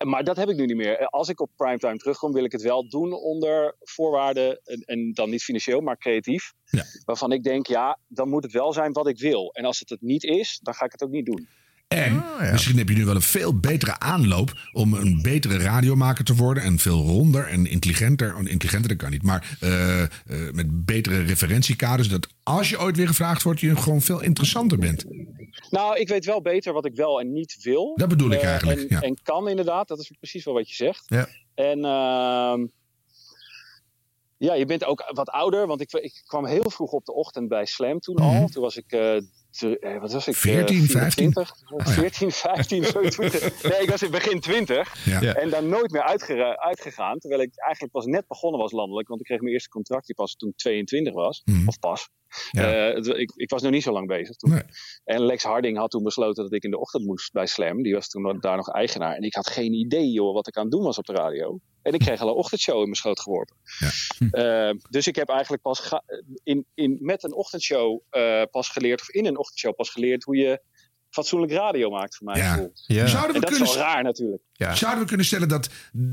Maar 0.04 0.24
dat 0.24 0.36
heb 0.36 0.48
ik 0.48 0.56
nu 0.56 0.66
niet 0.66 0.76
meer. 0.76 1.06
Als 1.06 1.28
ik 1.28 1.40
op 1.40 1.50
primetime 1.56 1.96
terugkom, 1.96 2.32
wil 2.32 2.44
ik 2.44 2.52
het 2.52 2.62
wel 2.62 2.88
doen 2.88 3.12
onder 3.12 3.76
voorwaarden. 3.80 4.60
En, 4.64 4.80
en 4.80 5.12
dan 5.12 5.30
niet 5.30 5.42
financieel, 5.42 5.80
maar 5.80 5.98
creatief. 5.98 6.52
Ja. 6.64 6.84
Waarvan 7.04 7.32
ik 7.32 7.42
denk, 7.42 7.66
ja, 7.66 7.98
dan 8.08 8.28
moet 8.28 8.42
het 8.42 8.52
wel 8.52 8.72
zijn 8.72 8.92
wat 8.92 9.08
ik 9.08 9.18
wil. 9.18 9.52
En 9.52 9.64
als 9.64 9.78
het 9.78 9.88
het 9.88 10.00
niet 10.00 10.24
is, 10.24 10.58
dan 10.62 10.74
ga 10.74 10.84
ik 10.84 10.92
het 10.92 11.02
ook 11.02 11.10
niet 11.10 11.26
doen. 11.26 11.48
En 11.94 12.24
misschien 12.50 12.78
heb 12.78 12.88
je 12.88 12.94
nu 12.94 13.04
wel 13.04 13.14
een 13.14 13.22
veel 13.22 13.58
betere 13.58 13.98
aanloop 13.98 14.52
om 14.72 14.94
een 14.94 15.22
betere 15.22 15.58
radiomaker 15.58 16.24
te 16.24 16.34
worden. 16.34 16.62
En 16.62 16.78
veel 16.78 16.98
ronder 16.98 17.46
en 17.46 17.66
intelligenter. 17.66 18.34
oh, 18.34 18.38
Intelligenter 18.38 18.88
dat 18.88 18.96
kan 18.98 19.10
niet, 19.10 19.22
maar 19.22 19.56
eh, 19.60 20.02
eh, 20.02 20.08
met 20.52 20.84
betere 20.84 21.22
referentiekaders. 21.22 22.08
Dat 22.08 22.28
als 22.42 22.70
je 22.70 22.80
ooit 22.80 22.96
weer 22.96 23.06
gevraagd 23.06 23.42
wordt, 23.42 23.60
je 23.60 23.76
gewoon 23.76 24.00
veel 24.00 24.22
interessanter 24.22 24.78
bent. 24.78 25.04
Nou, 25.70 25.98
ik 25.98 26.08
weet 26.08 26.24
wel 26.24 26.42
beter 26.42 26.72
wat 26.72 26.84
ik 26.84 26.94
wel 26.94 27.20
en 27.20 27.32
niet 27.32 27.58
wil. 27.62 27.92
Dat 27.96 28.08
bedoel 28.08 28.30
ik 28.30 28.40
Eh, 28.40 28.48
eigenlijk, 28.48 28.80
En, 28.80 28.86
ja. 28.88 29.00
en 29.00 29.18
kan 29.22 29.48
inderdaad, 29.48 29.88
dat 29.88 29.98
is 29.98 30.10
precies 30.18 30.44
wel 30.44 30.54
wat 30.54 30.68
je 30.68 30.74
zegt. 30.74 31.02
Ja. 31.06 31.28
En 31.54 31.84
ehm, 31.84 32.66
ja, 34.36 34.54
je 34.54 34.64
bent 34.66 34.84
ook 34.84 35.10
wat 35.14 35.30
ouder, 35.30 35.66
want 35.66 35.80
ik, 35.80 35.92
ik 35.92 36.22
kwam 36.26 36.46
heel 36.46 36.70
vroeg 36.70 36.90
op 36.90 37.04
de 37.04 37.12
ochtend 37.12 37.48
bij 37.48 37.66
Slam 37.66 38.00
toen 38.00 38.16
al. 38.16 38.32
Mhm. 38.32 38.46
Toen 38.46 38.62
was 38.62 38.76
ik, 38.76 38.92
wat 40.00 40.12
was 40.12 40.28
ik? 40.28 40.34
14, 40.34 40.76
Eh, 40.82 40.88
15? 40.88 41.32
24, 41.32 41.70
Oh 41.72 41.86
ja. 41.86 41.92
14, 41.92 42.30
15, 42.32 42.84
zo 42.84 43.00
20. 43.08 43.62
Nee, 43.70 43.80
ik 43.82 43.90
was 43.90 44.02
in 44.02 44.10
begin 44.10 44.40
20. 44.40 45.04
Ja. 45.04 45.20
Ja. 45.20 45.34
En 45.34 45.50
daar 45.50 45.62
nooit 45.64 45.90
meer 45.90 46.02
uitgegaan. 46.58 47.18
Terwijl 47.18 47.42
ik 47.42 47.50
eigenlijk 47.56 47.92
pas 47.92 48.04
net 48.06 48.26
begonnen 48.28 48.60
was 48.60 48.72
landelijk. 48.72 49.08
Want 49.08 49.20
ik 49.20 49.26
kreeg 49.26 49.40
mijn 49.40 49.52
eerste 49.52 49.68
contractje 49.68 50.14
pas 50.14 50.34
toen 50.36 50.48
ik 50.48 50.56
22 50.56 51.12
was. 51.14 51.42
Mhm. 51.44 51.68
Of 51.68 51.78
pas. 51.78 52.08
Ja. 52.50 52.88
Eh, 52.88 52.94
het- 52.94 53.06
ik, 53.18 53.32
ik 53.34 53.50
was 53.50 53.62
nog 53.62 53.72
niet 53.72 53.82
zo 53.82 53.92
lang 53.92 54.06
bezig 54.06 54.36
toen. 54.36 54.50
Nee. 54.50 54.62
En 55.04 55.20
Lex 55.24 55.42
Harding 55.42 55.76
had 55.78 55.90
toen 55.90 56.02
besloten 56.02 56.42
dat 56.42 56.52
ik 56.52 56.62
in 56.62 56.70
de 56.70 56.78
ochtend 56.78 57.04
moest 57.04 57.32
bij 57.32 57.46
Slam. 57.46 57.82
Die 57.82 57.94
was 57.94 58.08
toen 58.08 58.38
daar 58.40 58.56
nog 58.56 58.68
eigenaar. 58.72 59.14
En 59.14 59.22
ik 59.22 59.34
had 59.34 59.46
geen 59.50 59.72
idee 59.72 60.10
joh, 60.10 60.34
wat 60.34 60.46
ik 60.48 60.56
aan 60.56 60.62
het 60.62 60.72
doen 60.72 60.82
was 60.82 60.98
op 60.98 61.04
de 61.06 61.12
radio. 61.12 61.60
En 61.82 61.92
ik 61.92 62.00
kreeg 62.00 62.20
al 62.20 62.28
een 62.28 62.34
ochtendshow 62.34 62.76
in 62.76 62.82
mijn 62.82 62.94
schoot 62.94 63.20
geworpen. 63.20 63.56
Eh, 64.30 64.70
dus 64.90 65.06
ik 65.06 65.16
heb 65.16 65.28
eigenlijk 65.28 65.62
pas 65.62 65.78
ga- 65.80 66.02
in, 66.42 66.66
in, 66.74 66.98
met 67.00 67.24
een 67.24 67.34
ochtendshow 67.34 68.00
eh, 68.10 68.42
pas 68.50 68.68
geleerd, 68.68 69.00
of 69.00 69.08
in 69.10 69.26
een 69.26 69.38
ochtendshow 69.38 69.74
pas 69.74 69.90
geleerd, 69.90 70.24
hoe 70.24 70.36
je 70.36 70.62
fatsoenlijk 71.10 71.52
radio 71.52 71.90
maakt, 71.90 72.16
voor 72.16 72.26
mijn 72.26 72.38
Ja. 72.38 72.68
Ja. 72.86 73.06
Zouden 73.06 73.30
we 73.30 73.34
En 73.34 73.40
dat 73.40 73.50
is 73.50 73.56
kunnen 73.56 73.74
wel 73.74 73.84
raar 73.84 74.02
natuurlijk. 74.02 74.42
Ja. 74.52 74.74
Zouden 74.74 75.00
we 75.02 75.06
kunnen 75.08 75.26
stellen 75.26 75.48
dat 75.48 75.68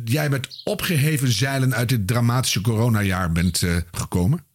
jij 0.05 0.29
met 0.29 0.61
opgeheven 0.63 1.27
zeilen 1.31 1.73
uit 1.75 1.89
dit 1.89 2.07
dramatische 2.07 2.61
coronajaar 2.61 3.31
bent 3.31 3.61
eh, 3.63 3.77
gekomen? 3.91 4.45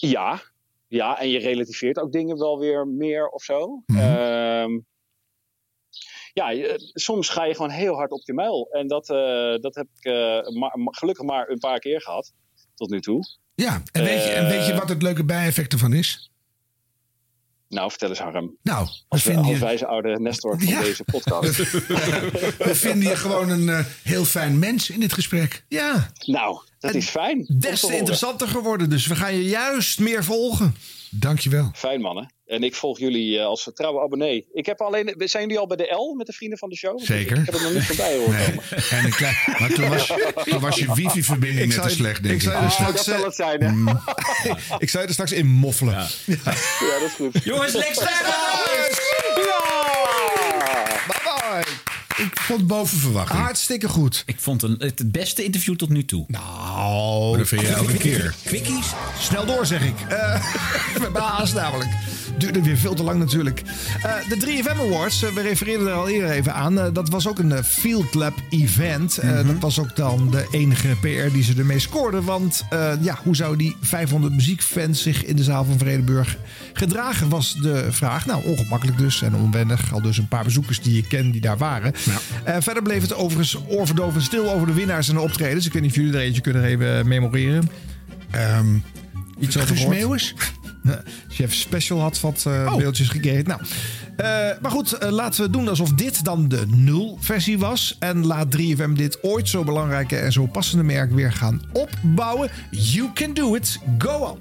Ja, 0.00 0.42
ja, 0.88 1.20
en 1.20 1.28
je 1.28 1.38
relativeert 1.38 1.98
ook 1.98 2.12
dingen 2.12 2.38
wel 2.38 2.58
weer 2.58 2.86
meer 2.86 3.28
of 3.28 3.42
zo. 3.42 3.82
Mhm. 3.86 3.98
Ehm, 3.98 4.78
ja, 6.32 6.50
je- 6.50 6.90
soms 6.94 7.28
ga 7.28 7.44
je 7.44 7.54
gewoon 7.54 7.70
heel 7.70 7.94
hard 7.94 8.10
op 8.10 8.22
je 8.24 8.32
muil. 8.34 8.68
En 8.70 8.86
dat, 8.86 9.10
eh, 9.10 9.56
dat 9.60 9.74
heb 9.74 9.86
ik 9.98 10.04
eh, 10.04 10.48
maar, 10.58 10.76
gelukkig 10.80 11.24
maar 11.24 11.48
een 11.48 11.58
paar 11.58 11.78
keer 11.78 12.00
gehad, 12.00 12.32
tot 12.74 12.90
nu 12.90 13.00
toe. 13.00 13.22
Ja, 13.54 13.82
en 13.92 14.04
weet, 14.04 14.24
je, 14.24 14.30
en 14.30 14.46
weet 14.48 14.66
je 14.66 14.72
Eh. 14.72 14.78
wat 14.78 14.88
het 14.88 15.02
leuke 15.02 15.24
bijeffect 15.24 15.72
ervan 15.72 15.92
is? 15.92 16.30
Nou, 17.68 17.90
vertel 17.90 18.08
eens 18.08 18.18
Harm. 18.18 18.56
Nou, 18.62 18.84
we 18.84 18.90
Als, 19.08 19.22
we, 19.22 19.30
vinden 19.30 19.44
als 19.44 19.58
je, 19.58 19.64
wijze 19.64 19.86
oude 19.86 20.20
Nestor 20.20 20.58
van 20.58 20.68
Ja. 20.68 20.80
deze 20.80 21.04
podcast. 21.04 21.56
we 22.68 22.70
vinden 22.74 23.08
je 23.08 23.16
gewoon 23.16 23.48
een 23.50 23.68
eh, 23.68 23.84
heel 24.02 24.24
fijn 24.24 24.58
mens 24.58 24.90
in 24.90 25.00
dit 25.00 25.12
gesprek. 25.12 25.64
Ja, 25.68 26.10
nou, 26.24 26.60
dat 26.78 26.94
is 26.94 27.08
fijn. 27.08 27.44
des 27.58 27.80
te 27.80 27.96
interessanter 27.96 28.48
geworden. 28.48 28.90
Dus 28.90 29.06
we 29.06 29.16
gaan 29.16 29.34
je 29.34 29.44
juist 29.44 29.98
meer 29.98 30.24
volgen. 30.24 30.76
Dankjewel. 31.10 31.70
Fijn 31.74 32.00
mannen. 32.00 32.34
En 32.46 32.62
ik 32.62 32.74
volg 32.74 32.98
jullie 32.98 33.38
eh, 33.38 33.44
als 33.44 33.70
trouwe 33.74 34.00
abonnee. 34.02 34.46
Ik 34.52 34.66
heb 34.66 34.80
alleen, 34.80 35.14
zijn 35.18 35.42
jullie 35.42 35.58
al 35.58 35.66
bij 35.66 35.76
de 35.76 35.92
L 35.94 36.14
met 36.16 36.26
de 36.26 36.32
vrienden 36.32 36.58
van 36.58 36.68
de 36.68 36.76
show? 36.76 36.92
Want 36.94 37.04
Zeker. 37.06 37.38
Ik 37.38 37.46
heb 37.46 37.54
er 37.54 37.62
nog 37.62 37.72
niet 37.72 37.82
voorbij 37.86 38.16
horen 38.16 38.32
Nee. 38.34 38.44
komen. 38.46 38.62
En 38.90 39.04
een 39.04 39.10
klein, 39.10 39.36
maar 39.58 39.72
toen 39.72 39.88
was, 39.88 40.06
toen 40.44 40.60
was 40.60 40.76
je 40.78 40.94
wifi-verbinding 40.94 41.60
Ik 41.60 41.66
net 41.66 41.74
zou 41.76 41.88
te 41.88 41.94
slecht, 41.94 42.22
denk 42.22 42.34
ik 42.34 42.42
ik. 42.42 42.48
zou 42.48 42.56
je 42.56 42.64
Dus- 42.64 42.72
straks, 42.74 42.94
dat 42.94 43.04
zal 43.04 43.24
het 43.24 43.34
zijn, 43.34 43.62
hè? 43.62 43.70
Mm. 43.70 43.88
Ik 44.84 44.90
zou 44.90 45.02
je 45.02 45.08
er 45.08 45.12
straks 45.12 45.32
in 45.32 45.46
moffelen. 45.46 45.94
Ja, 45.94 46.08
dat 47.00 47.02
is 47.06 47.12
goed. 47.16 47.44
Jongens, 47.44 47.72
Lex 47.72 47.92
Sterrenhuis! 47.92 49.00
Bye 51.06 51.20
bye. 51.24 51.64
Ik 52.24 52.40
vond 52.40 52.66
boven 52.66 52.98
verwachting. 52.98 53.40
Hartstikke 53.40 53.88
goed. 53.88 54.22
Ik 54.26 54.36
vond 54.40 54.62
een, 54.62 54.76
het 54.78 54.98
het 54.98 55.12
beste 55.12 55.44
interview 55.44 55.76
tot 55.76 55.88
nu 55.88 56.04
toe. 56.04 56.24
Nou, 56.28 56.42
dat 57.36 57.48
vind 57.48 57.60
je 57.60 57.66
elke 57.68 57.96
keer. 57.96 58.34
Quickies. 58.44 58.86
Snel 59.18 59.46
door, 59.46 59.66
zeg 59.66 59.82
ik. 59.84 59.94
Eh 60.08 60.42
Verbaasd 61.02 61.54
namelijk. 61.54 61.90
Duurde 62.38 62.62
weer 62.62 62.76
veel 62.76 62.94
te 62.94 63.02
lang 63.02 63.18
natuurlijk. 63.18 63.62
Eh, 64.02 64.12
de 64.28 64.36
3FM 64.36 64.80
Awards, 64.80 65.22
eh, 65.22 65.30
we 65.32 65.40
refereerden 65.40 65.86
er 65.86 65.92
al 65.92 66.08
eerder 66.08 66.30
even 66.30 66.54
aan. 66.54 66.74
dat 66.92 67.08
was 67.08 67.28
ook 67.28 67.38
een 67.38 67.64
Field 67.64 68.14
Lab 68.14 68.34
event. 68.50 69.18
Eh, 69.18 69.30
Dat 69.36 69.56
was 69.60 69.78
ook 69.78 69.96
dan 69.96 70.30
de 70.30 70.46
enige 70.50 70.88
PR 71.00 71.32
die 71.32 71.42
ze 71.42 71.54
ermee 71.58 71.78
scoorden. 71.78 72.24
Want 72.24 72.64
ja, 73.00 73.18
hoe 73.22 73.36
zou 73.36 73.56
die 73.56 73.76
500 73.80 74.34
muziekfans 74.34 75.02
zich 75.02 75.24
in 75.24 75.36
de 75.36 75.42
zaal 75.42 75.64
van 75.64 75.78
Vredenburg 75.78 76.36
gedragen, 76.72 77.28
was 77.28 77.54
de 77.54 77.86
vraag. 77.90 78.26
Nou, 78.26 78.44
ongemakkelijk 78.44 78.98
dus 78.98 79.22
en 79.22 79.34
onwennig. 79.34 79.92
Al 79.92 80.00
dus 80.02 80.18
een 80.18 80.28
paar 80.28 80.44
bezoekers 80.44 80.80
die 80.80 80.94
je 80.94 81.06
kent 81.06 81.32
die 81.32 81.40
daar 81.40 81.58
waren. 81.58 81.92
Verder 82.58 82.82
bleef 82.82 83.02
het 83.02 83.14
overigens 83.14 83.58
oorverdovend 83.68 84.24
stil 84.24 84.50
over 84.50 84.66
de 84.66 84.72
winnaars 84.72 85.08
en 85.08 85.14
de 85.14 85.20
optredens. 85.20 85.66
Ik 85.66 85.72
weet 85.72 85.82
niet 85.82 85.90
of 85.90 85.96
jullie 85.96 86.12
er 86.14 86.20
eentje 86.20 86.40
kunnen 86.40 86.64
even 86.64 87.05
memoreren. 87.06 87.70
Ehm 88.30 88.66
Iets 89.38 89.58
over? 89.58 89.88
Meeuwis? 89.88 90.34
Chef 91.28 91.52
Special 91.66 92.00
had 92.00 92.20
wat 92.20 92.44
eh, 92.46 92.66
Oh. 92.70 92.76
beeldjes 92.76 93.08
gekregen. 93.08 93.44
Nou, 93.46 93.60
eh, 94.16 94.26
maar 94.62 94.70
goed, 94.70 94.92
eh, 94.92 95.10
laten 95.10 95.42
we 95.44 95.50
doen 95.50 95.68
alsof 95.68 95.92
dit 95.92 96.24
dan 96.24 96.48
de 96.48 96.66
nul-versie 96.66 97.58
was. 97.58 97.96
En 97.98 98.26
laat 98.26 98.50
3FM 98.50 98.94
dit 98.94 99.18
ooit 99.22 99.48
zo 99.48 99.64
belangrijke 99.64 100.16
en 100.16 100.32
zo 100.32 100.46
passende 100.46 100.84
merk 100.84 101.12
weer 101.12 101.32
gaan 101.32 101.62
opbouwen. 101.72 102.50
You 102.70 103.10
can 103.14 103.34
do 103.34 103.54
it. 103.54 103.78
Go 103.98 104.10
on. 104.10 104.38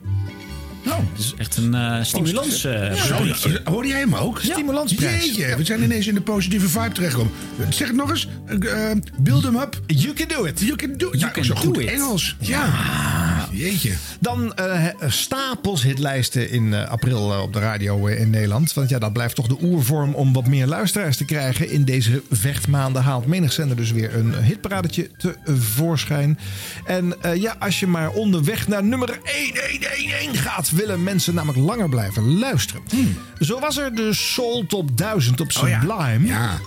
Nou, 0.85 1.01
is 1.17 1.33
echt 1.37 1.57
een 1.57 1.73
eh 1.73 2.03
stimulans. 2.03 2.63
eh, 2.63 3.17
berichtje. 3.17 3.61
hoorde 3.63 3.87
jij 3.87 3.99
hem 3.99 4.15
ook? 4.15 4.39
Stimulantsprijs. 4.41 5.25
Jeetje, 5.25 5.55
we 5.57 5.63
zijn 5.65 5.83
ineens 5.83 6.07
in 6.07 6.13
de 6.13 6.21
positieve 6.21 6.67
vibe 6.69 6.91
terechtgekomen. 6.91 7.33
Zeg 7.69 7.87
het 7.87 7.95
nog 7.95 8.09
eens. 8.09 8.27
Eh, 8.45 8.91
build 9.17 9.41
them 9.43 9.55
up. 9.55 9.79
You 9.87 10.13
can 10.13 10.27
do 10.27 10.43
it. 10.45 10.59
You 10.59 10.75
can 10.75 10.97
do 10.97 11.07
it. 11.11 11.19
You 11.19 11.25
Ja, 11.25 11.29
can 11.31 11.43
zo 11.43 11.53
do 11.53 11.59
goed 11.59 11.77
it. 11.77 11.89
Engels. 11.89 12.35
Ja. 12.39 13.44
Jeetje. 13.55 13.93
Dan 14.19 14.53
eh, 14.55 14.85
stapels 15.07 15.83
hitlijsten 15.83 16.49
in 16.49 16.73
eh, 16.73 16.87
april 16.87 17.33
eh, 17.33 17.41
op 17.41 17.53
de 17.53 17.59
radio 17.59 18.07
eh, 18.07 18.19
in 18.19 18.29
Nederland. 18.29 18.73
Want 18.73 18.89
ja, 18.89 18.99
dat 18.99 19.13
blijft 19.13 19.35
toch 19.35 19.47
de 19.47 19.57
oervorm 19.61 20.13
om 20.13 20.33
wat 20.33 20.47
meer 20.47 20.67
luisteraars 20.67 21.17
te 21.17 21.25
krijgen. 21.25 21.69
In 21.69 21.83
deze 21.83 22.23
vechtmaanden 22.31 23.03
haalt 23.03 23.25
menig 23.25 23.51
zender 23.53 23.77
dus 23.77 23.91
weer 23.91 24.15
een 24.15 24.43
hitparadetje 24.43 25.09
tevoorschijn. 25.17 26.39
En 26.85 27.21
eh, 27.21 27.35
ja, 27.35 27.55
als 27.59 27.79
je 27.79 27.87
maar 27.87 28.09
onderweg 28.09 28.67
naar 28.67 28.83
nummer 28.83 29.19
1111 29.23 30.39
gaat... 30.39 30.71
willen 30.71 31.03
mensen 31.03 31.33
namelijk 31.33 31.59
langer 31.59 31.89
blijven 31.89 32.37
luisteren. 32.39 32.81
Zo 33.39 33.59
was 33.59 33.77
er 33.77 33.95
de 33.95 34.13
Soul 34.13 34.65
Top 34.67 34.97
1000 34.97 35.41
op 35.41 35.47
Oh 35.61 35.69
ja. 35.69 35.79
Sublime. 35.79 36.27
Ja. 36.27 36.59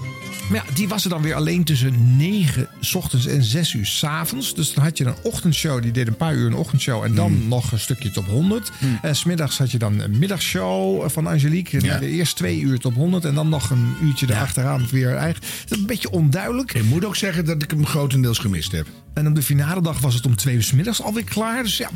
Maar 0.48 0.64
ja, 0.66 0.74
die 0.74 0.88
was 0.88 1.04
er 1.04 1.10
dan 1.10 1.22
weer 1.22 1.34
alleen 1.34 1.64
tussen 1.64 2.16
9 2.16 2.68
's 2.80 2.94
ochtends 2.94 3.26
en 3.26 3.42
6 3.42 3.72
uur 3.72 3.86
's 3.86 4.04
avonds. 4.04 4.54
Dus 4.54 4.74
dan 4.74 4.84
had 4.84 4.98
je 4.98 5.04
een 5.04 5.14
ochtendshow, 5.22 5.82
die 5.82 5.92
deed 5.92 6.06
een 6.06 6.16
paar 6.16 6.34
uur 6.34 6.46
een 6.46 6.54
ochtendshow. 6.54 7.04
En 7.04 7.14
dan 7.14 7.48
nog 7.48 7.72
een 7.72 7.78
stukje 7.78 8.10
top 8.10 8.26
100. 8.26 8.70
En 9.02 9.16
smiddags 9.16 9.58
had 9.58 9.70
je 9.70 9.78
dan 9.78 10.00
een 10.00 10.18
middagshow 10.18 11.10
van 11.10 11.26
Angelique. 11.26 11.84
Ja. 11.84 11.98
De 11.98 12.08
eerst 12.08 12.36
twee 12.36 12.60
uur 12.60 12.78
top 12.78 12.94
100. 12.94 13.24
En 13.24 13.34
dan 13.34 13.48
nog 13.48 13.70
een 13.70 13.94
uurtje 14.02 14.26
erachteraan 14.30 14.86
weer 14.90 15.14
eigen. 15.14 15.42
Het 15.60 15.70
is 15.70 15.78
een 15.78 15.86
beetje 15.86 16.10
onduidelijk. 16.10 16.74
Ik 16.74 16.84
moet 16.84 17.04
ook 17.04 17.16
zeggen 17.16 17.44
dat 17.44 17.62
ik 17.62 17.70
hem 17.70 17.86
grotendeels 17.86 18.38
gemist 18.38 18.72
heb. 18.72 18.86
En 19.14 19.26
op 19.26 19.34
de 19.34 19.42
finale 19.42 19.82
dag 19.82 20.00
was 20.00 20.14
het 20.14 20.26
om 20.26 20.36
twee 20.36 20.54
uur 20.54 20.62
's 20.62 20.72
middags 20.72 21.02
alweer 21.02 21.24
klaar. 21.24 21.62
Dus 21.62 21.76
ja, 21.76 21.90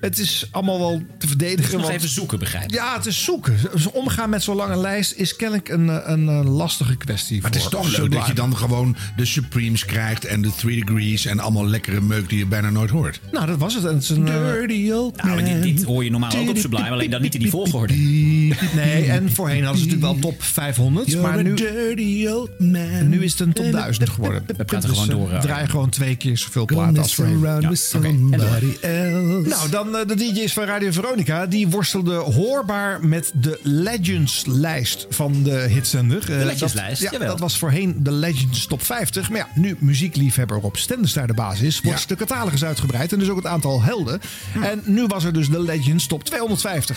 het 0.00 0.18
is 0.18 0.48
allemaal 0.50 0.78
wel 0.78 1.02
te 1.18 1.26
verdedigen. 1.28 1.62
Dus 1.62 1.72
nog 1.72 1.82
want- 1.82 1.94
even 1.94 2.08
zoeken, 2.08 2.38
begrijp 2.38 2.64
ik. 2.64 2.70
Ja, 2.74 2.96
het 2.96 3.06
is 3.06 3.24
zoeken. 3.24 3.56
Dus 3.72 3.90
omgaan 3.90 4.30
met 4.30 4.42
zo'n 4.42 4.56
lange 4.56 4.76
lijst 4.76 5.12
is 5.12 5.36
kennelijk 5.36 5.68
een, 5.68 5.88
eh, 5.90 5.96
een, 6.04 6.26
een 6.26 6.48
lastige 6.48 6.96
kwestie. 6.96 7.36
Maar 7.40 7.50
het 7.50 7.54
is 7.58 7.62
voor 7.62 7.70
toch 7.72 7.84
leuk 7.84 7.94
Sublime. 7.94 8.16
dat 8.18 8.26
je 8.26 8.32
dan 8.34 8.56
gewoon 8.56 8.96
de 9.16 9.24
Supremes 9.24 9.84
krijgt 9.84 10.24
en 10.24 10.42
de 10.42 10.50
Three 10.56 10.84
Degrees 10.84 11.26
en 11.26 11.40
allemaal 11.40 11.66
lekkere 11.66 12.00
meuk 12.00 12.28
die 12.28 12.38
je 12.38 12.46
bijna 12.46 12.70
nooit 12.70 12.90
hoort. 12.90 13.20
Nou, 13.32 13.46
dat 13.46 13.58
was 13.58 13.74
het. 13.74 13.84
En 13.84 13.94
het 13.94 14.02
is 14.02 14.08
een, 14.10 14.28
eh, 14.28 14.34
Dirty 14.52 14.90
old 14.90 15.16
Nou, 15.22 15.28
maar 15.34 15.44
dit, 15.44 15.62
dit 15.62 15.82
hoor 15.84 16.04
je 16.04 16.10
normaal 16.10 16.36
ook 16.36 16.48
op 16.48 16.56
Sublime, 16.56 16.90
alleen 16.90 17.10
dan 17.10 17.22
niet 17.22 17.34
in 17.34 17.40
die 17.40 17.50
volgorde. 17.50 17.94
Nee, 17.94 19.04
en 19.10 19.32
voorheen 19.32 19.64
hadden 19.64 19.82
ze 19.82 19.86
natuurlijk 19.88 20.20
wel 20.20 20.30
top 20.32 20.42
500. 20.42 21.20
maar 21.20 21.42
nu, 21.42 21.54
dirty 21.54 22.26
old 22.26 22.50
man. 22.60 23.08
nu 23.08 23.22
is 23.24 23.30
het 23.32 23.40
een 23.40 23.52
top 23.52 23.72
1000 23.72 24.08
geworden. 24.08 24.44
We 24.56 24.64
praten 24.64 24.88
Dus, 24.90 24.98
gewoon 24.98 25.10
eh, 25.20 25.26
door. 25.28 25.32
eh, 25.36 25.40
draaien 25.40 25.68
gewoon 25.68 25.90
twee 25.90 26.16
keer 26.16 26.38
zoveel 26.54 26.76
platen 26.76 27.02
als 27.02 27.14
voorheen. 27.14 27.46
around 27.46 27.66
with 27.68 27.78
somebody 27.78 28.76
else. 28.80 29.48
Nou, 29.48 29.70
dan 29.70 29.96
eh, 29.96 30.06
de 30.06 30.14
DJ's 30.14 30.52
van 30.52 30.64
Radio 30.64 30.92
Veronica. 30.92 31.46
Die 31.46 31.68
worstelden 31.68 32.32
hoorbaar 32.32 33.04
met 33.06 33.32
de 33.34 33.58
Legends-lijst 33.62 35.06
van 35.10 35.42
de 35.42 35.66
hitzender. 35.68 36.22
Eh, 36.30 36.36
dat- 36.38 36.46
Legends-lijst, 36.46 37.02
ja, 37.02 37.10
jawel. 37.10 37.28
dat 37.28 37.40
was 37.40 37.58
voorheen 37.58 37.96
de 37.98 38.12
Legends 38.12 38.66
Top 38.66 38.82
50. 38.82 39.30
Maar 39.30 39.38
ja, 39.38 39.48
nu 39.54 39.76
muziekliefhebber 39.78 40.60
Rob 40.60 40.74
Stenders 40.76 41.12
daar 41.12 41.26
de 41.26 41.34
baas 41.34 41.60
is... 41.60 41.80
wordt 41.80 42.08
de 42.08 42.16
catalogus 42.16 42.64
uitgebreid 42.64 43.12
en 43.12 43.18
dus 43.18 43.28
ook 43.28 43.36
het 43.36 43.46
aantal 43.46 43.82
helden. 43.82 44.20
En 44.62 44.82
nu 44.84 45.06
was 45.06 45.24
er 45.24 45.32
dus 45.32 45.48
de 45.48 45.62
Legends 45.62 46.06
Top 46.06 46.24
250. 46.24 46.96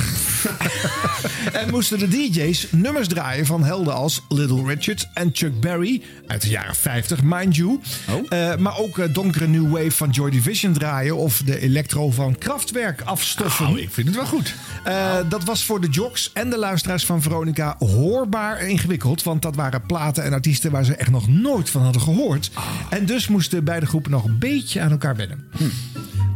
en 1.62 1.70
moesten 1.70 1.99
de 1.99 2.08
DJ's 2.08 2.68
nummers 2.72 3.08
draaien 3.08 3.45
van 3.45 3.64
helden 3.64 3.93
als 3.93 4.22
Little 4.30 4.64
Richard 4.66 5.08
en 5.14 5.30
Chuck 5.34 5.60
Berry... 5.60 6.01
uit 6.28 6.41
de 6.41 6.49
jaren 6.49 6.76
50, 6.76 7.24
mind 7.24 7.55
you. 7.55 7.80
Eh, 8.30 8.55
maar 8.55 8.78
ook 8.78 8.97
eh, 8.99 9.14
donkere 9.48 9.72
New 9.74 9.84
Wave 9.84 9.91
van 9.91 10.10
Joy 10.10 10.30
Division 10.30 10.74
draaien... 10.74 11.16
of 11.16 11.41
de 11.45 11.60
electro 11.60 12.12
van 12.12 12.38
Kraftwerk 12.38 13.02
afstoffen. 13.02 13.66
Nou, 13.66 13.80
ik 13.80 13.89
vind 13.91 14.08
het 14.08 14.16
wel 14.16 14.26
goed. 14.26 14.56
Eh, 14.84 15.16
dat 15.30 15.43
was 15.43 15.66
voor 15.66 15.82
de 15.82 15.89
jocks 15.89 16.32
en 16.34 16.50
de 16.50 16.58
luisteraars 16.58 17.06
van 17.06 17.22
Veronica 17.22 17.76
hoorbaar 17.80 18.62
ingewikkeld. 18.62 19.24
Want 19.24 19.41
dat 19.41 19.56
waren 19.56 19.86
platen 19.86 20.24
en 20.24 20.34
artiesten 20.34 20.72
waar 20.72 20.86
ze 20.86 20.95
echt 20.95 21.12
nog 21.12 21.28
nooit 21.28 21.70
van 21.70 21.82
hadden 21.82 22.02
gehoord. 22.02 22.52
En 22.89 23.06
dus 23.06 23.28
moesten 23.28 23.64
beide 23.64 23.86
groepen 23.86 24.12
nog 24.12 24.26
een 24.26 24.39
beetje 24.39 24.82
aan 24.82 24.91
elkaar 24.91 25.16
wennen. 25.16 25.48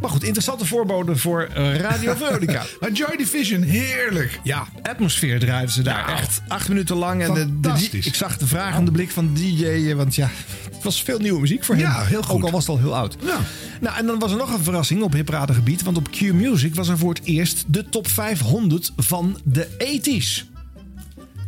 Maar 0.01 0.09
goed, 0.09 0.23
interessante 0.23 0.65
voorboden 0.65 1.17
voor 1.17 1.49
eh, 1.53 1.75
Radio 1.75 2.13
Veronica. 2.15 2.63
Maar 2.79 2.91
Joy 2.91 3.15
Division, 3.17 3.61
heerlijk. 3.61 4.39
Ja, 4.43 4.67
atmosfeer 4.81 5.39
draaiden 5.39 5.71
ze 5.71 5.81
daar 5.81 6.17
echt 6.17 6.41
acht 6.47 6.67
minuten 6.69 6.95
lang. 6.95 7.23
En 7.23 7.57
de, 7.61 7.89
ik 7.91 8.15
zag 8.15 8.37
de 8.37 8.47
vragende 8.47 8.91
blik 8.91 9.11
van 9.11 9.33
de 9.33 9.39
DJ, 9.41 9.65
eh, 9.65 9.95
want 9.95 10.15
ja, 10.15 10.29
het 10.71 10.83
was 10.83 11.03
veel 11.03 11.19
nieuwe 11.19 11.39
muziek 11.39 11.63
voor 11.63 11.75
hem. 11.75 11.83
Ja, 11.83 12.03
heel 12.03 12.21
goed. 12.21 12.35
Ook 12.35 12.43
al 12.43 12.51
was 12.51 12.67
het 12.67 12.69
al 12.69 12.81
heel 12.81 12.95
oud. 12.95 13.17
Ja. 13.23 13.39
Nou, 13.81 13.97
en 13.97 14.05
dan 14.05 14.19
was 14.19 14.31
er 14.31 14.37
nog 14.37 14.53
een 14.53 14.63
verrassing 14.63 15.01
op 15.01 15.13
hipradengebied. 15.13 15.83
Want 15.83 15.97
op 15.97 16.11
Q 16.11 16.21
Music 16.21 16.75
was 16.75 16.87
er 16.87 16.97
voor 16.97 17.13
het 17.13 17.23
eerst 17.23 17.63
de 17.67 17.89
top 17.89 18.07
500 18.07 18.91
van 18.95 19.39
de 19.43 19.67
80s. 19.67 20.50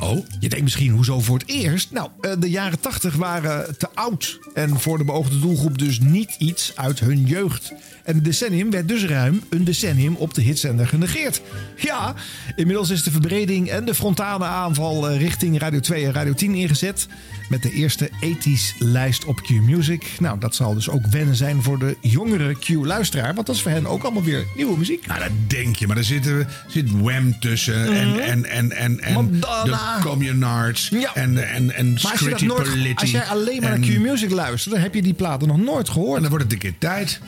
Oh, 0.03 0.25
Je 0.39 0.49
denkt 0.49 0.63
misschien, 0.63 0.91
hoezo 0.91 1.19
voor 1.19 1.37
het 1.37 1.47
eerst? 1.47 1.91
Nou, 1.91 2.09
eh, 2.21 2.31
de 2.39 2.49
jaren 2.49 2.79
80 2.79 3.15
waren 3.15 3.77
te 3.77 3.89
oud. 3.93 4.39
En 4.53 4.79
voor 4.79 4.97
de 4.97 5.03
beoogde 5.03 5.39
doelgroep 5.39 5.77
dus 5.77 5.99
niet 5.99 6.35
iets 6.37 6.71
uit 6.75 6.99
hun 6.99 7.25
jeugd. 7.25 7.73
En 8.03 8.15
het 8.15 8.25
decennium 8.25 8.71
werd 8.71 8.87
dus 8.87 9.05
ruim 9.05 9.43
een 9.49 9.63
decennium 9.63 10.15
op 10.15 10.33
de 10.33 10.41
hitzender 10.41 10.87
genegeerd. 10.87 11.41
Ja, 11.77 12.13
inmiddels 12.55 12.89
is 12.89 13.03
de 13.03 13.11
verbreding 13.11 13.69
en 13.69 13.85
de 13.85 13.95
frontale 13.95 14.45
aanval 14.45 15.09
eh, 15.09 15.17
richting 15.17 15.59
Radio 15.59 15.79
2 15.79 16.05
en 16.05 16.13
Radio 16.13 16.33
10 16.33 16.55
ingezet. 16.55 17.07
Met 17.53 17.63
de 17.63 17.71
eerste 17.71 18.09
80s 18.09 18.77
lijst 18.77 19.25
op 19.25 19.41
Q-Music. 19.41 20.05
Nou, 20.19 20.39
dat 20.39 20.55
zal 20.55 20.73
dus 20.73 20.89
ook 20.89 21.05
wennen 21.05 21.35
zijn 21.35 21.63
voor 21.63 21.79
de 21.79 21.97
jongere 22.01 22.55
Q-luisteraar. 22.59 23.33
Want 23.33 23.47
dat 23.47 23.55
is 23.55 23.61
voor 23.61 23.71
hen 23.71 23.85
ook 23.87 24.03
allemaal 24.03 24.23
weer 24.23 24.45
nieuwe 24.55 24.77
muziek. 24.77 25.05
nou 25.07 25.19
dat 25.19 25.29
denk 25.47 25.75
je. 25.75 25.87
Maar 25.87 25.97
er 25.97 26.03
zit, 26.03 26.25
er 26.25 26.47
zit 26.67 26.91
Wham 27.01 27.39
tussen 27.39 27.93
en, 27.93 28.19
en, 28.19 28.45
en, 28.45 28.71
en, 28.71 28.99
en 28.99 29.13
Madonna. 29.13 29.97
de 29.97 30.03
Communards 30.03 30.89
Ja. 30.89 31.15
en, 31.15 31.49
en, 31.49 31.75
en 31.75 31.93
Maar 31.93 32.11
als, 32.11 32.19
je 32.19 32.29
dat 32.29 32.41
nooit, 32.41 32.67
als 32.95 33.11
jij 33.11 33.23
alleen 33.23 33.61
maar 33.61 33.71
en- 33.71 33.79
naar 33.79 33.89
Q-Music 33.89 34.31
luistert, 34.31 34.73
dan 34.73 34.83
heb 34.83 34.93
je 34.93 35.01
die 35.01 35.13
platen 35.13 35.47
nog 35.47 35.57
nooit 35.57 35.89
gehoord. 35.89 36.15
En 36.15 36.21
dan 36.21 36.29
wordt 36.29 36.43
het 36.45 36.53
een 36.53 36.59
keer 36.59 36.77
tijd 36.77 37.19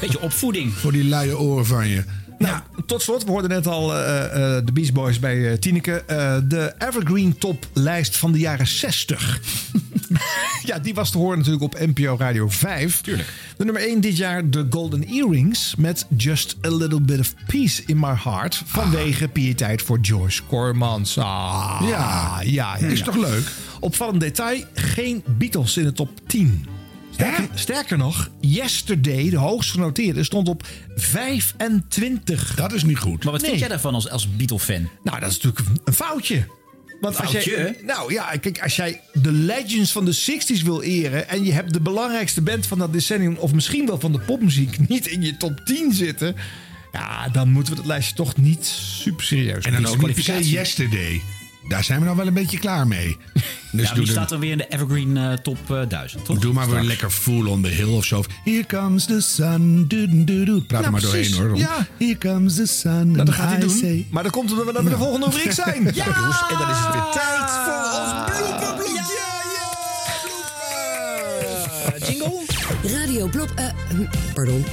Beetje 0.00 0.20
opvoeding. 0.20 0.72
voor 0.72 0.92
die 0.92 1.04
luie 1.04 1.38
oren 1.38 1.66
van 1.66 1.88
je. 1.88 2.04
Nou, 2.40 2.60
tot 2.86 3.02
slot, 3.02 3.24
we 3.24 3.30
hoorden 3.30 3.50
net 3.50 3.66
al 3.66 3.94
eh, 3.96 4.24
eh, 4.24 4.64
de 4.64 4.72
Beast 4.72 4.92
Boys 4.92 5.18
bij 5.18 5.50
eh, 5.50 5.58
Tineke. 5.58 6.02
De 6.48 6.74
Evergreen 6.78 7.38
Top 7.38 7.66
lijst 7.72 8.16
van 8.16 8.32
de 8.32 8.38
jaren 8.38 8.66
60. 8.66 9.40
ja, 10.68 10.78
die 10.78 10.94
was 10.94 11.10
te 11.10 11.18
horen 11.18 11.38
natuurlijk 11.38 11.64
op 11.64 11.78
NPO 11.78 12.16
Radio 12.18 12.48
5. 12.48 13.00
Tuurlijk. 13.00 13.28
De 13.56 13.64
nummer 13.64 13.82
1 13.82 14.00
dit 14.00 14.16
jaar, 14.16 14.50
de 14.50 14.66
Golden 14.70 15.04
Earrings... 15.06 15.74
met 15.76 16.06
Just 16.16 16.56
a 16.66 16.68
Little 16.68 17.00
Bit 17.00 17.20
of 17.20 17.34
Peace 17.46 17.82
in 17.86 17.98
My 17.98 18.14
Heart... 18.24 18.62
vanwege 18.64 19.28
pietijd 19.28 19.82
voor 19.82 19.98
Joyce 20.00 20.42
Cormans. 20.46 21.18
Ah, 21.18 21.82
ja, 21.88 22.40
ja, 22.42 22.76
ja. 22.78 22.86
Is 22.86 22.98
ja. 22.98 23.04
toch 23.04 23.16
leuk? 23.16 23.50
Opvallend 23.80 24.20
detail, 24.20 24.64
geen 24.74 25.22
Beatles 25.38 25.76
in 25.76 25.84
de 25.84 25.92
top 25.92 26.10
10. 26.26 26.66
Sterker, 27.20 27.48
sterker 27.58 27.98
nog, 27.98 28.30
Yesterday, 28.40 29.30
de 29.30 29.36
hoogst 29.36 29.70
genoteerde, 29.70 30.24
stond 30.24 30.48
op 30.48 30.66
25. 30.96 32.54
Dat 32.54 32.72
is 32.72 32.82
niet 32.84 32.98
goed. 32.98 33.24
Maar 33.24 33.32
wat 33.32 33.42
vind 33.42 33.58
jij 33.58 33.68
daarvan 33.68 33.94
als, 33.94 34.08
als 34.10 34.36
Beatle-fan? 34.36 34.88
Nou, 35.02 35.20
dat 35.20 35.30
is 35.30 35.40
natuurlijk 35.40 35.64
een- 35.84 35.92
foutje. 35.94 36.46
Want 37.00 37.16
als 37.20 37.30
Foutje? 37.30 37.50
jij, 37.50 37.76
nou 37.86 38.12
ja, 38.12 38.36
kijk, 38.40 38.62
als 38.62 38.76
jij 38.76 39.00
de 39.12 39.32
legends 39.32 39.92
van 39.92 40.04
de 40.04 40.12
60s 40.14 40.62
wil 40.62 40.82
eren. 40.82 41.28
en 41.28 41.44
je 41.44 41.52
hebt 41.52 41.72
de 41.72 41.80
belangrijkste 41.80 42.40
band 42.40 42.66
van 42.66 42.78
dat 42.78 42.92
decennium. 42.92 43.36
of 43.36 43.52
misschien 43.52 43.86
wel 43.86 44.00
van 44.00 44.12
de 44.12 44.18
popmuziek. 44.20 44.88
niet 44.88 45.06
in 45.06 45.22
je 45.22 45.36
top 45.36 45.60
10 45.64 45.92
zitten. 45.92 46.36
Ja, 46.92 47.28
dan 47.28 47.52
moeten 47.52 47.72
we 47.72 47.78
dat 47.78 47.88
lijstje 47.88 48.14
toch 48.14 48.36
niet 48.36 48.66
super 49.00 49.24
serieus 49.24 49.64
En 49.64 49.72
dan 49.72 49.86
ook 49.86 50.06
niet 50.06 50.14
per 50.14 50.22
se. 50.24 50.48
Yesterday. 50.50 51.22
Daar 51.68 51.84
zijn 51.84 51.98
we 51.98 52.04
nou 52.04 52.16
wel 52.16 52.26
een 52.26 52.34
beetje 52.34 52.58
klaar 52.58 52.86
mee. 52.86 53.16
Dus 53.72 53.88
Ja, 53.88 53.94
die 53.94 54.06
staat 54.06 54.28
dan 54.28 54.40
weer 54.40 54.50
in 54.50 54.58
de 54.58 54.66
Evergreen 54.68 55.16
eh, 55.16 55.32
top 55.32 55.58
eh, 55.70 55.80
1000, 55.88 56.24
toch? 56.24 56.38
doe 56.38 56.52
maar 56.52 56.70
weer 56.70 56.82
lekker 56.82 57.10
Fool 57.10 57.46
on 57.46 57.62
the 57.62 57.68
Hill 57.68 57.88
of 57.88 58.04
zo. 58.04 58.22
Here 58.44 58.66
comes 58.66 59.04
the 59.04 59.20
sun. 59.20 59.84
Do, 59.88 60.06
do, 60.24 60.44
do. 60.44 60.60
Praat 60.60 60.84
er 60.84 60.90
maar 60.90 61.00
precies. 61.00 61.30
doorheen 61.36 61.48
hoor. 61.50 61.58
Ja. 61.58 61.86
Here 61.98 62.18
comes 62.18 62.54
the 62.54 62.66
sun. 62.66 63.10
Nou, 63.10 63.24
dat 63.24 63.34
gaat 63.34 63.48
hij 63.50 63.58
doen. 63.60 63.70
say- 63.70 64.06
Maar 64.10 64.22
dan 64.22 64.32
komt 64.32 64.50
het 64.50 64.60
omdat 64.66 64.82
we 64.82 64.88
de 64.90 64.96
volgende 64.96 65.26
rubriek 65.26 65.52
zijn. 65.52 65.82
Ja. 65.94 66.06
En 66.06 66.12
dan 66.58 66.70
is 66.70 66.76
het 66.78 66.92
weer 66.92 67.10
tijd 67.12 67.50
voor 67.64 68.00
ons 68.00 68.24
blooperblokje. 68.30 69.39
Radio 73.20 73.38
blop... 73.38 73.58
eh, 73.58 73.64
hm, 73.88 74.04
pardon, 74.34 74.64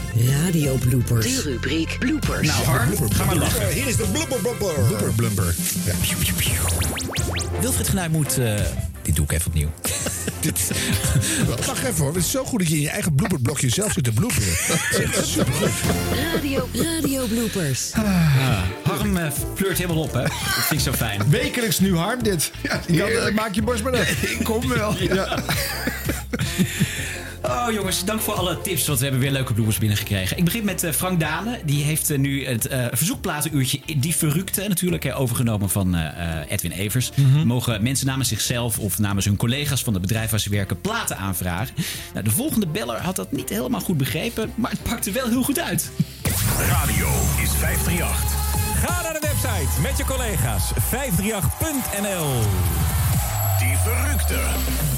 radio 0.43 0.75
bloopers. 0.75 1.25
De 1.25 1.41
rubriek 1.41 1.95
bloopers. 1.99 2.47
Nou, 2.47 2.63
Har, 2.65 2.87
ga 3.09 3.25
maar 3.25 3.35
lachen. 3.35 3.67
Hier 3.67 3.87
is 3.87 3.95
de. 3.95 4.05
Blubber 4.11 4.39
blubber. 5.15 5.55
Ja. 5.85 5.93
Wilfried 7.61 7.87
Genuij 7.87 8.09
moet... 8.09 8.37
eh, 8.37 8.59
dit 9.01 9.15
doe 9.15 9.25
ik 9.25 9.31
even 9.31 9.47
opnieuw. 9.47 9.69
Wacht 11.67 11.83
even 11.83 11.95
hoor, 11.97 12.13
het 12.13 12.23
is 12.23 12.31
zo 12.31 12.43
goed 12.43 12.59
dat 12.59 12.67
je 12.67 12.75
in 12.75 12.81
je 12.81 12.89
eigen 12.89 13.15
blooperblokje 13.15 13.69
zelf 13.69 13.91
zit 13.91 14.03
te 14.03 14.11
bloeperen. 14.11 14.53
Dat 14.67 14.77
is 14.91 14.99
echt 14.99 15.27
supergoed. 15.27 15.69
Radio, 16.33 16.67
radio 16.73 17.25
bloopers. 17.25 17.91
Harm 18.83 19.17
eh, 19.17 19.31
pleurt 19.53 19.77
helemaal 19.77 20.03
op, 20.03 20.13
hè? 20.13 20.21
Dat 20.21 20.31
vind 20.31 20.71
ik 20.71 20.79
zo 20.79 20.93
fijn. 20.93 21.29
Wekelijks 21.29 21.79
nu 21.79 21.95
harm 21.95 22.23
dit. 22.23 22.51
Ja, 22.61 22.81
heerlijk. 22.87 23.35
maak 23.35 23.53
je 23.53 23.61
borst 23.61 23.83
maar 23.83 23.91
net. 23.91 24.07
Ik 24.21 24.39
kom 24.43 24.67
wel. 24.67 24.95
Ja. 24.99 25.39
Oh 27.47 27.67
jongens, 27.71 28.05
dank 28.05 28.21
voor 28.21 28.33
alle 28.33 28.61
tips, 28.61 28.87
want 28.87 28.97
we 28.99 29.03
hebben 29.05 29.23
weer 29.23 29.31
leuke 29.31 29.53
bloemers 29.53 29.77
binnengekregen. 29.77 30.37
Ik 30.37 30.43
begin 30.43 30.65
met 30.65 30.83
eh, 30.83 30.91
Frank 30.91 31.19
Dane. 31.19 31.59
Die 31.65 31.83
heeft 31.83 32.09
eh, 32.09 32.17
nu 32.17 32.45
het 32.45 32.67
eh, 32.67 32.85
verzoekplatenuurtje 32.91 33.79
Die 33.97 34.15
Verrukte 34.15 34.67
natuurlijk 34.67 35.13
overgenomen 35.15 35.69
van 35.69 35.95
eh, 35.95 36.39
eh, 36.41 36.51
Edwin 36.51 36.71
Evers. 36.71 37.11
Mogen 37.45 37.83
mensen 37.83 38.07
namens 38.07 38.29
zichzelf 38.29 38.79
of 38.79 38.97
namens 38.99 39.25
hun 39.25 39.35
collega's 39.37 39.83
van 39.83 39.93
het 39.93 40.01
bedrijf 40.01 40.29
waar 40.29 40.39
ze 40.39 40.49
werken 40.49 40.81
platen 40.81 41.17
aanvragen. 41.17 41.75
Nou, 42.13 42.25
de 42.25 42.31
volgende 42.31 42.67
beller 42.67 43.01
had 43.01 43.15
dat 43.15 43.31
niet 43.31 43.49
helemaal 43.49 43.81
goed 43.81 43.97
begrepen, 43.97 44.51
maar 44.55 44.71
het 44.71 44.83
pakte 44.83 45.11
wel 45.11 45.27
heel 45.27 45.43
goed 45.43 45.59
uit. 45.59 45.91
Radio 46.69 47.07
is 47.43 47.49
538. 47.49 48.45
Ga 48.85 49.01
naar 49.01 49.13
de 49.13 49.19
website 49.27 49.81
met 49.81 49.97
je 49.97 50.05
collega's 50.05 50.71
538.nl. 50.73 52.96
Verrukte. 53.87 54.35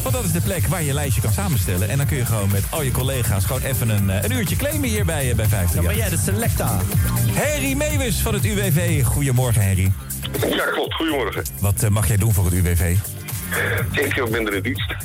Want 0.04 0.16
dat 0.16 0.24
is 0.24 0.32
de 0.32 0.42
plek 0.42 0.68
waar 0.68 0.80
je 0.82 0.86
je 0.88 0.94
lijstje 0.94 1.22
kan 1.22 1.32
samenstellen. 1.32 1.90
En 1.90 1.98
dan 1.98 2.06
kun 2.06 2.18
je 2.18 2.26
gewoon 2.26 2.50
met 2.52 2.64
al 2.70 2.82
je 2.82 2.92
collega's 2.92 3.46
gewoon 3.46 3.62
even 3.62 3.90
een, 3.90 4.10
eh, 4.10 4.24
een 4.24 4.32
uurtje 4.32 4.56
claimen 4.56 4.90
hier 4.90 5.06
bij, 5.06 5.30
eh, 5.30 5.36
bij 5.36 5.46
538. 5.46 5.74
Dan 5.74 5.86
ben 5.86 5.96
jij 5.98 6.10
de 6.10 6.18
selecta. 6.18 6.78
Harry 7.44 7.74
Meewis 7.74 8.16
van 8.16 8.34
het 8.34 8.46
UWV. 8.46 9.04
Goedemorgen, 9.04 9.64
Harry. 9.66 9.92
Ja, 10.50 10.66
klopt. 10.74 10.94
Goedemorgen. 10.94 11.44
Wat 11.60 11.84
eh, 11.84 11.90
mag 11.90 12.08
jij 12.08 12.18
doen 12.18 12.34
voor 12.34 12.46
het 12.46 12.54
UWV? 12.54 12.96
Ik 13.92 14.26
ben 14.32 14.46
er 14.48 14.54
in 14.54 14.62
dienst. 14.64 14.96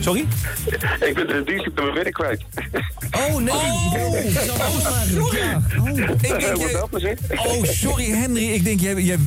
Sorry? 0.00 0.24
Ik 1.00 1.14
ben 1.14 1.28
er 1.28 1.36
in 1.36 1.44
dienst, 1.44 1.66
ik 1.66 1.74
ben 1.74 1.84
mijn 1.84 1.96
werk 1.96 2.12
kwijt. 2.14 2.42
Oh, 3.10 3.36
nee. 3.40 3.54
Oh, 3.54 3.94
sorry. 5.10 5.56
Ik 6.02 6.20
denk 6.20 6.40
jij- 6.40 6.72
dat 6.72 6.90
maar 6.90 7.00
zeg? 7.00 7.18
Oh, 7.46 7.64
sorry 7.64 8.10
Henry. 8.10 8.48
Ik 8.50 8.64
denk 8.64 8.80
jij, 8.80 8.94
jij, 8.94 9.18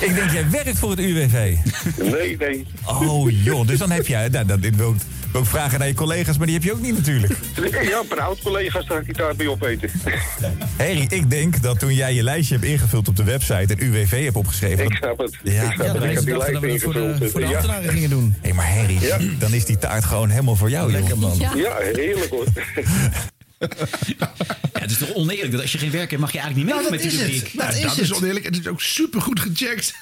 ik 0.00 0.14
denk 0.14 0.30
jij 0.30 0.50
werkt 0.50 0.78
voor 0.78 0.90
het 0.90 0.98
UWV. 0.98 1.56
Nee, 2.02 2.36
nee. 2.38 2.66
Oh 2.86 3.30
joh, 3.44 3.66
dus 3.66 3.78
dan 3.78 3.90
heb 3.90 4.06
jij... 4.06 4.28
Nou, 4.28 4.46
dan, 4.46 4.60
dit 4.60 4.76
wil 4.76 4.90
ik, 4.90 4.96
wil 5.32 5.40
ik 5.40 5.46
vragen 5.46 5.78
naar 5.78 5.88
je 5.88 5.94
collega's, 5.94 6.36
maar 6.36 6.46
die 6.46 6.54
heb 6.56 6.64
je 6.64 6.72
ook 6.72 6.80
niet 6.80 6.96
natuurlijk. 6.96 7.32
Ja, 7.82 8.02
mijn 8.08 8.20
oud-collega's 8.20 8.86
daar 8.86 9.04
die 9.04 9.14
taart 9.14 9.36
mee 9.36 9.50
opeten. 9.50 9.90
Harry, 10.76 11.06
ik 11.08 11.30
denk 11.30 11.62
dat 11.62 11.78
toen 11.78 11.94
jij 11.94 12.14
je 12.14 12.22
lijstje 12.22 12.54
hebt 12.54 12.66
ingevuld 12.66 13.08
op 13.08 13.16
de 13.16 13.24
website 13.24 13.74
en 13.74 13.84
UWV 13.84 14.24
hebt 14.24 14.36
opgeschreven... 14.36 14.84
Ik 14.84 14.92
snap 14.94 15.18
het. 15.18 15.36
Ja, 15.42 15.62
ik 15.62 15.72
snap 15.72 15.94
het. 15.94 16.04
Ik 16.04 16.10
heb 16.14 16.24
die 16.24 16.36
lijst 16.36 16.62
ingevuld. 16.62 17.30
voor 17.30 17.40
de 17.40 17.46
Ja. 17.46 17.52
ambtenaren 17.52 17.90
gingen 17.92 18.10
doen. 18.10 18.34
Hé, 18.40 18.52
maar 18.52 18.74
Harry, 18.74 18.98
dan 19.38 19.52
is 19.54 19.64
die 19.64 19.78
taart 19.78 20.04
gewoon 20.04 20.28
helemaal 20.30 20.56
voor 20.56 20.70
jou, 20.70 20.92
Lekker 20.92 21.18
man. 21.18 21.38
Ja, 21.38 21.76
heerlijk 21.94 22.30
hoor. 22.30 22.44
Ja, 24.18 24.32
het 24.80 24.90
is 24.90 24.98
toch 24.98 25.14
oneerlijk 25.14 25.52
dat 25.52 25.60
als 25.60 25.72
je 25.72 25.78
geen 25.78 25.90
werk 25.90 26.10
hebt, 26.10 26.22
mag 26.22 26.32
je 26.32 26.38
eigenlijk 26.38 26.66
niet 26.68 26.76
Nou, 26.76 26.90
meedoen 26.90 27.10
dat 27.10 27.12
met 27.12 27.20
die 27.20 27.32
rubriek. 27.32 27.46
het. 27.52 27.54
Nou, 27.54 27.72
Dat 27.72 27.82
dat 27.82 27.92
is 27.98 28.10
is 28.10 28.12
oneerlijk. 28.12 28.44
Het 28.44 28.58
is 28.58 28.66
ook 28.66 28.80
supergoed 28.80 29.40
gecheckt. 29.40 29.92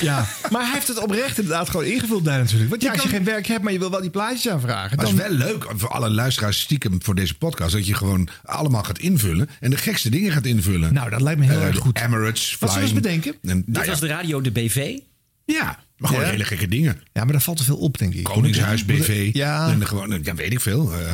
Ja, 0.00 0.26
maar 0.50 0.62
hij 0.62 0.72
heeft 0.72 0.88
het 0.88 0.98
oprecht 0.98 1.38
inderdaad 1.38 1.70
gewoon 1.70 1.86
ingevuld 1.86 2.24
daar 2.24 2.38
natuurlijk. 2.38 2.70
Want 2.70 2.82
ja, 2.82 2.92
als 2.92 3.02
je 3.02 3.08
geen 3.08 3.24
werk 3.24 3.46
hebt, 3.46 3.62
maar 3.62 3.72
je 3.72 3.78
wil 3.78 3.90
wel 3.90 4.00
die 4.00 4.10
plaatjes 4.10 4.48
aanvragen. 4.52 4.96
Maar 4.96 5.04
Dan... 5.04 5.14
is 5.14 5.20
wel 5.20 5.30
leuk 5.30 5.66
voor 5.76 5.88
alle 5.88 6.10
luisteraars 6.10 6.60
stiekem 6.60 7.02
voor 7.02 7.14
deze 7.14 7.34
podcast... 7.34 7.72
dat 7.72 7.86
je 7.86 7.94
gewoon 7.94 8.28
allemaal 8.44 8.82
gaat 8.82 8.98
invullen 8.98 9.48
en 9.60 9.70
de 9.70 9.76
gekste 9.76 10.10
dingen 10.10 10.32
gaat 10.32 10.46
invullen. 10.46 10.94
Nou, 10.94 11.10
dat 11.10 11.20
lijkt 11.20 11.40
me 11.40 11.46
heel 11.46 11.60
Eh, 11.60 11.66
erg 11.66 11.78
goed. 11.78 11.98
Emirates, 12.00 12.56
Wat 12.58 12.70
zullen 12.72 12.88
we 12.88 12.94
eens 12.94 13.02
bedenken? 13.02 13.34
En, 13.42 13.56
Dit 13.56 13.66
nou 13.68 13.84
ja, 13.84 13.90
was 13.90 14.00
de 14.00 14.06
radio, 14.06 14.40
de 14.40 14.50
BV. 14.50 14.98
ja, 15.44 15.78
maar 15.96 16.08
gewoon 16.10 16.24
Ja? 16.24 16.30
hele 16.30 16.44
gekke 16.44 16.68
dingen. 16.68 17.00
Ja, 17.12 17.22
maar 17.24 17.32
daar 17.32 17.40
valt 17.42 17.56
te 17.56 17.64
veel 17.64 17.76
op, 17.76 17.98
denk 17.98 18.14
ik. 18.14 18.24
Koningshuis, 18.24 18.84
BV. 18.84 19.30
Ja, 19.32 19.68
En 19.70 19.86
gewoon, 19.86 20.20
ja, 20.22 20.34
weet 20.34 20.52
ik 20.52 20.60
veel. 20.60 20.92
eh, 20.92 21.12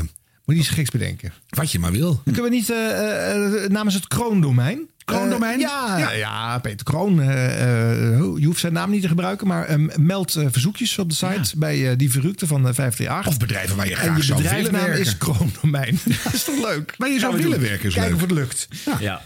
moet 0.49 0.57
je 0.57 0.63
iets 0.63 0.73
geks 0.73 0.91
bedenken. 0.91 1.33
wat 1.49 1.73
je 1.73 1.79
maar 1.79 1.93
wil. 1.93 2.21
Kunnen 2.25 2.43
we 2.43 2.49
niet 2.49 2.71
eh, 2.71 3.65
eh, 3.65 3.71
namens 3.71 3.95
het 3.95 4.09
kroondomein? 4.09 4.89
Kroondomein? 5.17 5.55
Eh, 5.55 5.61
ja, 5.61 5.99
Ja. 5.99 6.11
ja. 6.13 6.59
Peter 6.59 6.85
Kroon. 6.85 7.21
eh, 7.21 7.63
eh, 7.63 8.19
je 8.37 8.47
hoeft 8.47 8.61
zijn 8.61 8.73
naam 8.73 8.91
niet 8.91 9.03
te 9.03 9.09
gebruiken, 9.09 9.47
maar 9.47 9.65
eh, 9.65 9.77
meld 9.97 10.33
verzoekjes 10.51 10.99
op 10.99 11.09
de 11.09 11.15
site 11.15 11.53
bij 11.59 11.91
eh, 11.91 11.97
die 11.99 12.11
verrukte 12.11 12.47
van 12.47 12.69
eh 12.69 12.75
538. 12.75 13.33
Of 13.33 13.39
bedrijven 13.39 13.77
waar 13.77 13.87
je 13.89 13.93
en 13.95 13.99
graag 13.99 14.17
je 14.17 14.23
zou 14.23 14.43
willen 14.43 14.63
bedrijfsnaam 14.63 14.87
werken. 14.91 15.07
is 15.07 15.19
Kroondomein. 15.19 16.01
dat 16.25 16.33
is 16.33 16.45
toch 16.45 16.63
leuk? 16.63 16.95
Maar 16.99 17.09
je 17.11 17.19
zou 17.19 17.37
willen 17.37 17.61
werken 17.61 17.89
is 17.89 17.95
Kijken 17.95 18.13
leuk. 18.13 18.23
of 18.23 18.29
het 18.29 18.39
lukt. 18.39 18.69
Ja. 19.01 19.23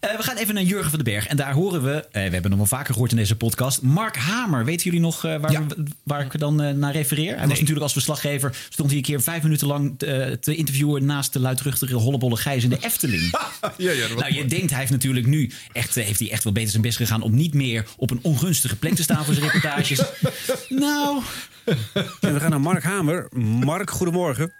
Eh, 0.00 0.16
we 0.16 0.22
gaan 0.22 0.36
even 0.36 0.54
naar 0.54 0.62
Jurgen 0.62 0.90
van 0.90 0.98
den 1.04 1.12
Berg. 1.14 1.26
En 1.26 1.36
daar 1.36 1.52
horen 1.52 1.82
we, 1.82 1.90
eh, 1.94 2.12
we 2.12 2.18
hebben 2.32 2.50
hem 2.50 2.60
al 2.60 2.66
vaker 2.66 2.92
gehoord 2.92 3.10
in 3.10 3.16
deze 3.16 3.36
podcast, 3.36 3.82
Mark 3.82 4.16
Hamer. 4.16 4.64
Weten 4.64 4.84
jullie 4.84 5.00
nog 5.00 5.24
eh, 5.24 5.36
waar, 5.40 5.66
we, 5.68 5.82
waar 6.02 6.24
ik 6.24 6.38
dan 6.38 6.62
eh, 6.62 6.74
naar 6.74 6.92
refereer? 6.92 7.36
Hij 7.36 7.46
was 7.46 7.56
natuurlijk 7.58 7.82
als 7.82 7.92
verslaggever, 7.92 8.56
stond 8.68 8.88
hij 8.88 8.96
een 8.98 9.04
keer 9.04 9.22
vijf 9.22 9.42
minuten 9.42 9.66
lang 9.66 9.98
te 10.40 10.54
interviewen 10.56 11.04
naast 11.04 11.32
de 11.32 11.40
luidruchtige 11.40 11.94
hollebolle 11.94 12.36
Gijs 12.36 12.64
in 12.64 12.70
de 12.70 12.78
Efteling. 12.80 13.22
ja, 13.76 13.90
ja, 13.92 14.08
dat 14.08 14.18
nou, 14.18 14.34
je 14.34 14.44
denkt, 14.46 14.70
hij 14.70 14.78
heeft 14.78 14.90
natuurlijk 14.90 15.10
nu 15.20 15.50
echt, 15.72 15.96
eh, 15.96 16.04
heeft 16.04 16.18
hij 16.18 16.30
echt 16.30 16.44
wel 16.44 16.52
beter 16.52 16.70
zijn 16.70 16.82
best 16.82 16.96
gegaan 16.96 17.22
om 17.22 17.34
niet 17.34 17.54
meer 17.54 17.84
op 17.96 18.10
een 18.10 18.18
ongunstige 18.22 18.76
plek 18.76 18.94
te 18.94 19.02
staan 19.02 19.24
voor 19.24 19.34
zijn 19.34 19.46
reportages. 19.46 20.02
nou, 20.68 21.22
En 22.20 22.34
we 22.34 22.40
gaan 22.40 22.50
naar 22.50 22.60
Mark 22.60 22.82
Hamer. 22.82 23.28
Mark, 23.64 23.90
goedemorgen. 23.90 24.52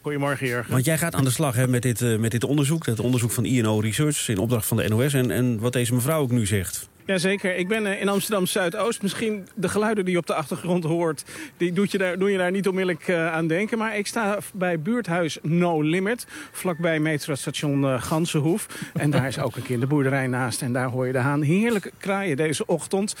Goedemorgen, 0.00 0.46
Jurgen. 0.46 0.72
Want 0.72 0.84
jij 0.84 0.98
gaat 0.98 1.14
aan 1.14 1.24
de 1.24 1.30
slag 1.30 1.54
hè, 1.54 1.68
met, 1.68 1.82
dit, 1.82 2.02
eh, 2.02 2.16
met 2.16 2.30
dit 2.30 2.44
onderzoek. 2.44 2.86
Het 2.86 3.00
onderzoek 3.00 3.30
van 3.30 3.44
INO 3.44 3.78
Research 3.78 4.28
in 4.28 4.38
opdracht 4.38 4.66
van 4.66 4.76
de 4.76 4.88
NOS. 4.88 5.14
En, 5.14 5.30
en 5.30 5.58
wat 5.58 5.72
deze 5.72 5.94
mevrouw 5.94 6.20
ook 6.20 6.30
nu 6.30 6.46
zegt. 6.46 6.88
Jazeker, 7.06 7.56
ik 7.56 7.68
ben 7.68 7.86
eh, 7.86 8.00
in 8.00 8.08
Amsterdam 8.08 8.46
Zuidoost. 8.46 9.02
Misschien 9.02 9.48
de 9.54 9.68
geluiden 9.68 10.04
die 10.04 10.12
je 10.12 10.18
op 10.18 10.26
de 10.26 10.34
achtergrond 10.34 10.84
hoort, 10.84 11.24
die 11.56 11.72
doet 11.72 11.90
je 11.90 11.98
daar, 11.98 12.18
doen 12.18 12.30
je 12.30 12.38
daar 12.38 12.50
niet 12.50 12.68
onmiddellijk 12.68 13.08
eh, 13.08 13.32
aan 13.32 13.46
denken. 13.46 13.78
Maar 13.78 13.96
ik 13.96 14.06
sta 14.06 14.38
bij 14.52 14.80
buurthuis 14.80 15.38
No 15.42 15.80
Limit, 15.80 16.26
vlakbij 16.52 16.98
metrostation 16.98 17.84
eh, 17.84 18.02
Gansenhoef. 18.02 18.66
En 18.94 19.10
daar 19.10 19.26
is 19.26 19.38
ook 19.38 19.56
een 19.56 19.62
kinderboerderij 19.62 20.26
naast. 20.26 20.62
En 20.62 20.72
daar 20.72 20.88
hoor 20.88 21.06
je 21.06 21.12
de 21.12 21.18
haan 21.18 21.42
heerlijk 21.42 21.92
kraaien 21.98 22.36
deze 22.36 22.66
ochtend. 22.66 23.16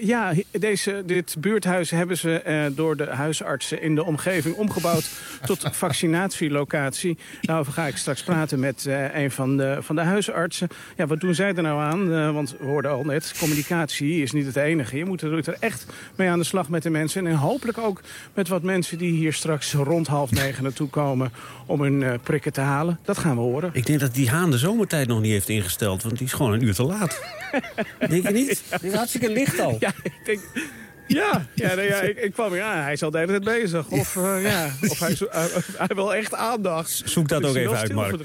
Ja, 0.00 0.32
deze, 0.50 1.02
dit 1.06 1.36
buurthuis 1.38 1.90
hebben 1.90 2.16
ze 2.16 2.70
door 2.74 2.96
de 2.96 3.06
huisartsen 3.06 3.82
in 3.82 3.94
de 3.94 4.04
omgeving 4.04 4.54
omgebouwd 4.54 5.10
tot 5.44 5.68
vaccinatielocatie. 5.72 7.18
Daarover 7.40 7.72
ga 7.72 7.86
ik 7.86 7.96
straks 7.96 8.22
praten 8.22 8.60
met 8.60 8.86
een 9.12 9.30
van 9.30 9.56
de, 9.56 9.78
van 9.80 9.96
de 9.96 10.02
huisartsen. 10.02 10.68
Ja, 10.96 11.06
wat 11.06 11.20
doen 11.20 11.34
zij 11.34 11.54
er 11.54 11.62
nou 11.62 11.80
aan? 11.80 12.32
Want 12.32 12.56
we 12.58 12.64
hoorden 12.64 12.90
al 12.90 13.04
communicatie 13.38 14.22
is 14.22 14.32
niet 14.32 14.46
het 14.46 14.56
enige. 14.56 14.96
Je 14.96 15.04
moet 15.04 15.22
er, 15.22 15.56
echt 15.60 15.86
mee 16.14 16.28
aan 16.28 16.38
de 16.38 16.44
slag 16.44 16.68
met 16.68 16.82
de 16.82 16.90
mensen. 16.90 17.26
En 17.26 17.34
hopelijk 17.34 17.78
ook 17.78 18.00
met 18.34 18.48
wat 18.48 18.62
mensen 18.62 18.98
die 18.98 19.12
hier 19.12 19.32
straks 19.32 19.72
rond 19.72 20.06
half 20.06 20.30
negen 20.30 20.62
naartoe 20.62 20.88
komen 20.88 21.32
om 21.66 21.80
hun 21.82 22.02
eh, 22.02 22.12
prikken 22.22 22.52
te 22.52 22.60
halen. 22.60 22.98
Dat 23.04 23.18
gaan 23.18 23.34
we 23.34 23.40
horen. 23.40 23.70
Ik 23.72 23.86
denk 23.86 24.00
dat 24.00 24.14
die 24.14 24.30
haan 24.30 24.50
de 24.50 24.58
zomertijd 24.58 25.08
nog 25.08 25.20
niet 25.20 25.32
heeft 25.32 25.48
ingesteld. 25.48 26.02
Want 26.02 26.18
die 26.18 26.26
is 26.26 26.32
gewoon 26.32 26.52
een 26.52 26.62
uur 26.62 26.74
te 26.74 26.82
laat. 26.82 27.20
denk 28.08 28.22
je 28.26 28.32
niet? 28.32 28.62
Het 28.68 28.82
is 28.82 28.92
hartstikke 28.94 29.30
licht 29.30 29.60
al. 29.60 29.76
Ja, 29.80 29.92
ik 30.02 30.12
denk... 30.24 30.40
Ja, 31.06 31.46
ja, 31.54 31.74
nee, 31.74 31.88
ja 31.88 32.00
ik, 32.00 32.18
ik 32.18 32.32
kwam 32.32 32.50
weer 32.50 32.62
aan. 32.62 32.82
Hij 32.82 32.92
is 32.92 33.02
al 33.02 33.10
de 33.10 33.18
hele 33.18 33.40
tijd 33.40 33.44
bezig. 33.44 33.86
Of, 33.88 34.16
eh, 34.16 34.42
ja, 34.42 34.70
of 34.88 34.98
hij, 34.98 35.14
zo- 35.16 35.28
hij, 35.30 35.48
hij 35.76 35.94
wil 35.94 36.14
echt 36.14 36.34
aandacht. 36.34 37.02
Zoek 37.04 37.28
dat 37.28 37.44
ook 37.44 37.56
even 37.56 37.76
uit, 37.76 37.92
Mark. 37.92 38.16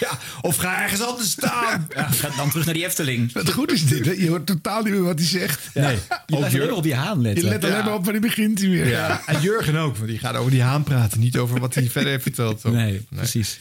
Ja, 0.00 0.18
of 0.40 0.56
ga 0.56 0.82
ergens 0.82 1.00
anders 1.02 1.30
staan. 1.30 1.86
ja, 1.96 2.02
ga 2.10 2.28
dan 2.36 2.48
terug 2.50 2.64
naar 2.64 2.74
die 2.74 2.84
Efteling. 2.84 3.32
Wat 3.32 3.50
goed 3.52 3.72
is 3.72 3.86
dit, 3.86 4.06
hè? 4.06 4.12
Je 4.12 4.28
hoort 4.28 4.46
totaal 4.46 4.82
niet 4.82 4.92
meer 4.92 5.02
wat 5.02 5.18
hij 5.18 5.28
zegt. 5.28 5.60
Nee, 5.74 5.84
je 5.86 6.00
blijft 6.26 6.54
alleen 6.54 6.66
maar 6.66 6.76
op 6.76 6.82
die 6.82 6.94
haan 6.94 7.16
Je 7.16 7.22
letten. 7.22 7.48
let 7.48 7.64
alleen 7.64 7.76
Ja. 7.76 7.82
maar 7.84 7.94
op 7.94 8.02
wanneer 8.04 8.20
begint 8.22 8.58
hij 8.60 8.68
weer. 8.68 8.88
Ja, 8.88 9.22
en 9.26 9.40
Jurgen 9.40 9.76
ook, 9.76 9.96
want 9.96 10.08
die 10.08 10.18
gaat 10.18 10.36
over 10.36 10.50
die 10.50 10.62
haan 10.62 10.82
praten. 10.82 11.20
Niet 11.20 11.36
over 11.38 11.60
wat 11.60 11.74
hij 11.74 11.90
verder 11.90 12.10
heeft 12.10 12.22
verteld. 12.22 12.60
toch? 12.60 12.72
Nee, 12.72 13.06
precies. 13.14 13.58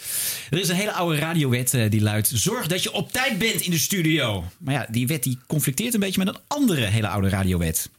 Er 0.50 0.60
is 0.60 0.70
een 0.70 0.76
hele 0.76 0.92
oude 0.94 1.18
radiowet 1.20 1.74
eh, 1.74 1.90
die 1.90 2.02
luidt... 2.02 2.32
Zorg 2.34 2.68
dat 2.68 2.84
je 2.84 2.92
op 2.92 3.12
tijd 3.12 3.38
bent 3.38 3.62
in 3.62 3.72
de 3.72 3.78
studio. 3.80 4.44
Maar 4.58 4.74
ja, 4.74 4.88
die 4.90 5.08
wet 5.08 5.24
die 5.24 5.40
conflicteert 5.48 5.94
een 5.94 6.00
beetje 6.00 6.24
met 6.24 6.36
een 6.36 6.42
andere 6.48 6.86
hele 6.86 7.08
oude 7.08 7.30
radiowet. 7.30 7.90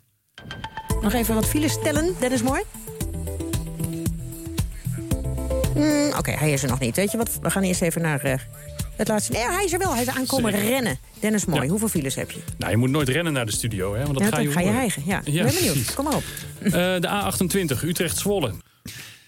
Nog 1.02 1.12
even 1.12 1.34
wat 1.34 1.48
files 1.48 1.72
stellen, 1.72 2.14
Dennis 2.20 2.42
Mooi. 2.42 2.62
Hmm, 5.84 6.12
Oké, 6.18 6.30
hij 6.30 6.52
is 6.52 6.62
er 6.62 6.68
nog 6.68 6.78
niet. 6.78 6.96
Weet 6.96 7.10
je 7.10 7.16
wat? 7.16 7.38
We 7.42 7.50
gaan 7.50 7.62
eerst 7.62 7.82
even 7.82 8.02
naar 8.02 8.20
eh, 8.20 8.34
het 8.96 9.08
laatste. 9.08 9.32
Nee, 9.32 9.42
hij 9.42 9.64
is 9.64 9.72
er 9.72 9.78
wel. 9.78 9.92
Hij 9.92 10.02
is 10.02 10.08
aankomen 10.08 10.52
Zeker. 10.52 10.68
rennen. 10.68 10.98
Dennis 11.20 11.44
Mooi, 11.44 11.62
Ja. 11.62 11.68
hoeveel 11.68 11.88
files 11.88 12.14
heb 12.14 12.30
je? 12.30 12.40
Nou, 12.58 12.70
je 12.70 12.76
moet 12.76 12.90
nooit 12.90 13.08
rennen 13.08 13.32
naar 13.32 13.46
de 13.46 13.52
studio, 13.52 13.94
hè? 13.94 14.02
Want 14.04 14.12
dat 14.18 14.22
Ja, 14.22 14.28
ga 14.28 14.38
je 14.38 14.44
dan 14.44 14.52
ga 14.54 14.60
je 14.60 14.68
hijgen. 14.70 15.02
Ja, 15.06 15.20
ik 15.24 15.34
ben 15.42 15.54
benieuwd. 15.54 15.94
Kom 15.94 16.04
maar 16.04 16.14
op. 16.14 16.22
Eh, 16.64 16.72
de 16.72 17.08
A28, 17.08 17.82
Utrecht-Zwolle. 17.84 18.48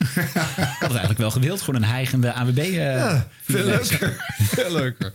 Ik 0.01 0.09
had 0.57 0.81
het 0.81 0.91
eigenlijk 0.91 1.19
wel 1.19 1.31
gewild. 1.31 1.61
Gewoon 1.61 1.83
een 1.83 1.89
hijgende 1.89 2.33
AWB. 2.33 2.59
eh 2.59 2.73
Ja, 2.75 3.29
veel 3.43 3.65
leuker. 3.65 4.25
Veel 4.55 4.73
leuker. 4.73 5.11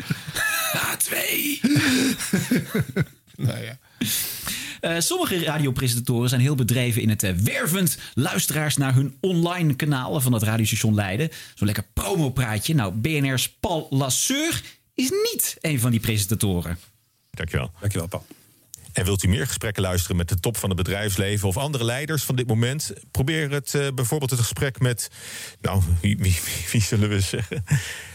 A2. 0.75 1.13
Nou 3.35 3.57
ja. 3.63 3.77
Eh, 4.87 4.99
sommige 4.99 5.43
radiopresentatoren 5.43 6.29
zijn 6.29 6.41
heel 6.41 6.55
bedreven 6.55 7.01
in 7.01 7.09
het 7.09 7.23
eh, 7.23 7.33
wervend 7.33 7.97
luisteraars 8.13 8.77
naar 8.77 8.93
hun 8.93 9.17
online 9.21 9.75
kanalen 9.75 10.21
van 10.21 10.31
dat 10.31 10.43
radiostation 10.43 10.95
Leiden. 10.95 11.29
Zo'n 11.55 11.65
lekker 11.65 11.85
promopraatje. 11.93 12.75
Nou, 12.75 12.93
BNR's 12.93 13.49
Paul 13.49 13.87
Lasseur 13.89 14.61
is 14.93 15.09
niet 15.09 15.57
een 15.61 15.79
van 15.79 15.91
die 15.91 15.99
presentatoren. 15.99 16.79
Dankjewel. 17.31 17.71
Dankjewel, 17.79 18.07
Paul. 18.07 18.25
En 18.93 19.05
wilt 19.05 19.23
u 19.23 19.27
meer 19.27 19.47
gesprekken 19.47 19.81
luisteren 19.81 20.15
met 20.15 20.29
de 20.29 20.39
top 20.39 20.57
van 20.57 20.69
het 20.69 20.77
bedrijfsleven 20.77 21.47
of 21.47 21.57
andere 21.57 21.83
leiders 21.83 22.23
van 22.23 22.35
dit 22.35 22.47
moment? 22.47 22.93
Probeer 23.11 23.51
het 23.51 23.75
eh, 23.75 23.87
bijvoorbeeld 23.95 24.31
het 24.31 24.39
gesprek 24.39 24.79
met. 24.79 25.09
Nou, 25.61 25.81
wie, 26.01 26.17
wie, 26.17 26.39
wie, 26.45 26.65
wie 26.71 26.81
zullen 26.81 27.09
we 27.09 27.19
zeggen? 27.19 27.63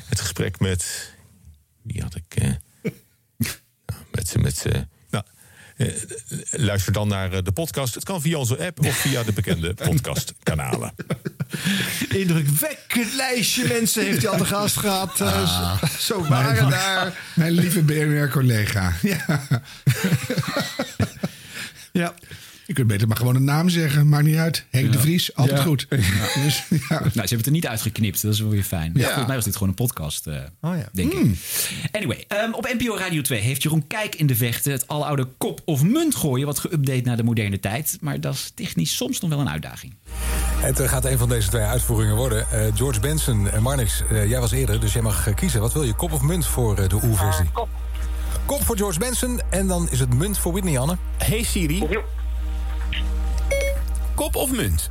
Het 0.09 0.21
gesprek 0.21 0.61
met. 0.61 1.13
Wie 1.83 2.03
had 2.03 2.15
ik. 2.15 2.35
eh, 2.35 2.51
nou, 3.87 4.01
met. 4.11 4.37
met 4.41 4.67
eh, 4.67 4.81
luister 6.51 6.93
dan 6.93 7.09
naar 7.09 7.33
eh, 7.33 7.39
de 7.43 7.53
podcast. 7.53 7.95
Het 7.95 8.05
kan 8.05 8.21
via 8.21 8.37
onze 8.39 8.67
app 8.67 8.87
of 8.87 8.97
via 8.97 9.23
de 9.23 9.33
bekende 9.33 9.75
podcastkanalen. 9.89 10.95
Indrukwekkend 12.09 13.15
lijstje 13.15 13.67
mensen 13.69 14.03
heeft 14.05 14.23
hij 14.23 14.31
al 14.31 14.37
de 14.39 14.45
gast 14.45 14.77
gehad. 14.77 15.21
Eh, 15.21 15.27
Ah. 15.43 15.83
zo- 15.83 15.87
Zo 16.15 16.29
waren 16.29 16.55
Mijn- 16.55 16.71
daar. 16.71 17.19
Mijn 17.35 17.53
lieve 17.53 17.83
BNR-collega. 17.83 18.93
Ja. 19.03 19.25
Ja. 21.93 22.15
Je 22.73 22.79
kunt 22.79 22.91
beter 22.91 23.09
maar 23.09 23.17
gewoon 23.17 23.37
een 23.37 23.45
naam 23.45 23.69
zeggen. 23.69 24.09
Maakt 24.09 24.25
niet 24.25 24.37
uit. 24.37 24.65
Henk 24.71 24.93
de 24.93 24.99
Vries, 24.99 25.35
altijd 25.35 25.59
Ja. 25.59 25.65
goed. 25.65 25.87
Ja. 25.91 25.97
Dus, 26.45 26.65
ja. 26.69 26.79
Nou, 26.89 27.01
ze 27.01 27.19
hebben 27.19 27.37
het 27.37 27.47
er 27.47 27.53
niet 27.53 27.67
uitgeknipt. 27.67 28.23
Dat 28.23 28.33
is 28.33 28.41
wel 28.41 28.51
weer 28.51 28.63
fijn. 28.63 28.91
Ja. 28.95 29.01
Ja. 29.01 29.05
Volgens 29.05 29.27
mij 29.27 29.35
was 29.37 29.45
dit 29.45 29.53
gewoon 29.55 29.69
een 29.69 29.75
podcast, 29.75 30.27
eh, 30.27 30.35
Oh 30.61 30.77
ja. 30.77 30.89
denk 30.93 31.13
ik. 31.13 31.37
Anyway, 31.93 32.25
ehm, 32.29 32.53
op 32.53 32.75
NPO 32.79 32.97
Radio 32.97 33.21
2 33.21 33.41
heeft 33.41 33.63
Jeroen 33.63 33.87
Kijk 33.87 34.15
in 34.15 34.27
de 34.27 34.37
vechten... 34.37 34.73
het 34.73 34.89
aloude 34.89 35.29
kop 35.39 35.61
of 35.65 35.83
munt 35.83 36.15
gooien... 36.15 36.47
wat 36.47 36.67
geüpdate 36.67 37.03
naar 37.03 37.17
de 37.17 37.23
moderne 37.23 37.61
tijd. 37.61 37.99
Maar 38.01 38.21
dat 38.21 38.35
is 38.35 38.53
technisch 38.55 38.97
soms 38.97 39.21
nog 39.21 39.31
wel 39.31 39.41
een 39.41 39.49
uitdaging. 39.51 39.95
Het 40.57 40.81
eh, 40.81 40.89
gaat 40.89 41.05
een 41.05 41.19
van 41.19 41.29
deze 41.29 41.49
twee 41.49 41.63
uitvoeringen 41.63 42.17
worden. 42.17 42.51
Eh, 42.51 42.67
George 42.75 43.01
Benson 43.01 43.51
en 43.51 43.63
Marnix, 43.63 44.03
eh, 44.11 44.29
jij 44.29 44.41
was 44.41 44.53
eerder, 44.53 44.81
dus 44.81 44.93
jij 44.93 45.03
mag 45.03 45.35
kiezen. 45.35 45.61
Wat 45.61 45.73
wil 45.73 45.83
je, 45.83 45.93
kop 45.95 46.13
of 46.13 46.23
munt 46.23 46.47
voor 46.47 46.89
de 46.89 46.95
oerversie? 47.05 47.51
kop. 47.53 47.69
Kop 48.47 48.65
voor 48.65 48.77
George 48.77 48.99
Benson 48.99 49.41
en 49.51 49.67
dan 49.67 49.89
is 49.91 50.01
het 50.01 50.15
munt 50.15 50.39
voor 50.39 50.53
Whitney, 50.53 50.79
Anne. 50.79 50.97
Hey 51.19 51.43
Siri. 51.43 51.87
Kop 54.23 54.37
of 54.37 54.53
munt? 54.53 54.91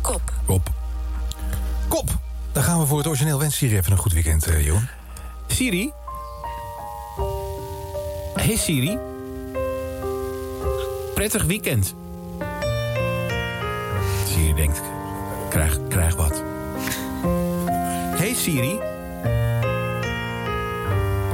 Kop. 0.00 0.32
Kop. 0.46 0.70
Kop. 1.88 2.08
Dan 2.52 2.62
gaan 2.62 2.80
we 2.80 2.86
voor 2.86 2.98
het 2.98 3.06
origineel 3.06 3.38
wens 3.38 3.56
Siri 3.56 3.76
even 3.76 3.92
een 3.92 3.98
goed 3.98 4.12
weekend, 4.12 4.46
eh 4.46 4.64
Johan. 4.64 4.88
Siri. 5.46 5.92
Hey 8.34 8.56
Siri. 8.56 8.98
Prettig 11.14 11.44
weekend. 11.44 11.94
Siri 14.26 14.54
denkt, 14.54 14.80
krijg, 15.48 15.78
krijg 15.88 16.14
wat. 16.14 16.42
Hey 18.18 18.34
Siri. 18.34 18.78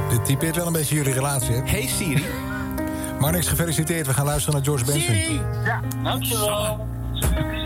Dit 0.09 0.25
typeert 0.25 0.55
wel 0.55 0.67
een 0.67 0.73
beetje 0.73 0.95
jullie 0.95 1.13
relatie, 1.13 1.51
hè? 1.51 1.61
Hey 1.65 1.87
Siri. 1.87 2.25
Marnix, 3.19 3.47
gefeliciteerd. 3.47 4.07
We 4.07 4.13
gaan 4.13 4.25
luisteren 4.25 4.55
naar 4.55 4.63
George 4.65 4.85
Benson. 4.85 5.15
Ja, 5.65 5.81
dankjewel. 6.03 6.87
Ja. 7.13 7.61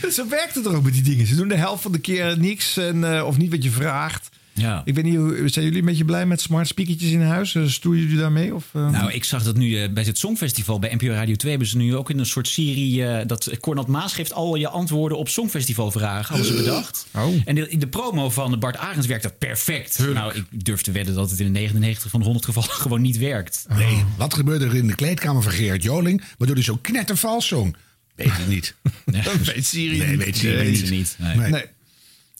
Zo 0.10 0.28
werkt 0.28 0.54
het 0.54 0.66
er 0.66 0.76
ook 0.76 0.82
met 0.82 0.92
die 0.92 1.02
dingen. 1.02 1.26
Ze 1.26 1.34
doen 1.34 1.48
de 1.48 1.56
helft 1.56 1.82
van 1.82 1.92
de 1.92 1.98
keer 1.98 2.38
niks 2.38 2.76
en, 2.76 3.16
eh, 3.16 3.26
of 3.26 3.36
niet 3.36 3.50
wat 3.50 3.62
je 3.64 3.70
vraagt. 3.70 4.28
Ja. 4.52 4.82
Ik 4.84 4.94
weet 4.94 5.04
niet, 5.04 5.52
zijn 5.52 5.64
jullie 5.64 5.80
een 5.80 5.86
beetje 5.86 6.04
blij 6.04 6.26
met 6.26 6.40
smart 6.40 6.66
speakertjes 6.66 7.10
in 7.10 7.22
huis? 7.22 7.54
Eh, 7.54 7.66
Stoeien 7.66 8.02
jullie 8.02 8.18
daarmee? 8.18 8.54
Of, 8.54 8.64
eh? 8.72 8.90
Nou, 8.90 9.12
ik 9.12 9.24
zag 9.24 9.42
dat 9.42 9.56
nu 9.56 9.82
eh, 9.82 9.92
bij 9.92 10.04
het 10.04 10.18
Songfestival 10.18 10.78
bij 10.78 10.94
NPO 10.94 11.06
Radio 11.06 11.34
2 11.34 11.50
hebben 11.50 11.68
ze 11.68 11.76
nu 11.76 11.96
ook 11.96 12.10
in 12.10 12.18
een 12.18 12.26
soort 12.26 12.48
serie 12.48 13.26
dat 13.26 13.50
Cornel 13.60 13.84
Maas 13.88 14.12
geeft 14.12 14.32
al 14.32 14.54
je 14.54 14.68
antwoorden 14.68 15.18
op 15.18 15.28
Songfestivalvragen, 15.28 16.34
hadden 16.34 16.56
ze 16.56 16.62
bedacht. 16.62 17.06
Oh. 17.14 17.34
En 17.44 17.54
de, 17.54 17.68
in 17.68 17.78
de 17.78 17.86
promo 17.88 18.30
van 18.30 18.58
Bart 18.58 18.76
Arends 18.76 19.06
werkt 19.06 19.22
dat 19.22 19.38
perfect. 19.38 19.98
Nou, 19.98 20.34
ik 20.34 20.64
durf 20.64 20.80
te 20.82 20.92
wedden 20.92 21.14
dat 21.14 21.30
het 21.30 21.40
in 21.40 21.46
de 21.52 21.58
99 21.58 22.10
van 22.10 22.20
de 22.20 22.24
100 22.26 22.44
gevallen 22.46 22.70
gewoon 22.84 23.00
niet 23.00 23.18
werkt. 23.18 23.66
Nee, 23.68 24.04
wat 24.16 24.34
gebeurde 24.34 24.64
er 24.64 24.74
in 24.74 24.86
de 24.86 24.94
kleedkamer 24.94 25.42
van 25.42 25.52
Gerard 25.52 25.82
Joling... 25.82 26.22
waardoor 26.38 26.56
hij 26.56 26.64
zo 26.64 26.78
knettervals 26.82 27.46
zong? 27.46 27.76
Weet 28.14 28.26
ik 28.26 28.46
niet. 28.48 28.74
weet 29.54 29.66
Siri 29.66 29.98
Nee, 29.98 30.08
niet. 30.08 30.24
weet 30.24 30.36
Siri 30.36 30.56
Nee, 30.56 30.70
niet. 30.70 30.90
niet. 30.90 31.16
Nee. 31.18 31.50
Nee. 31.50 31.64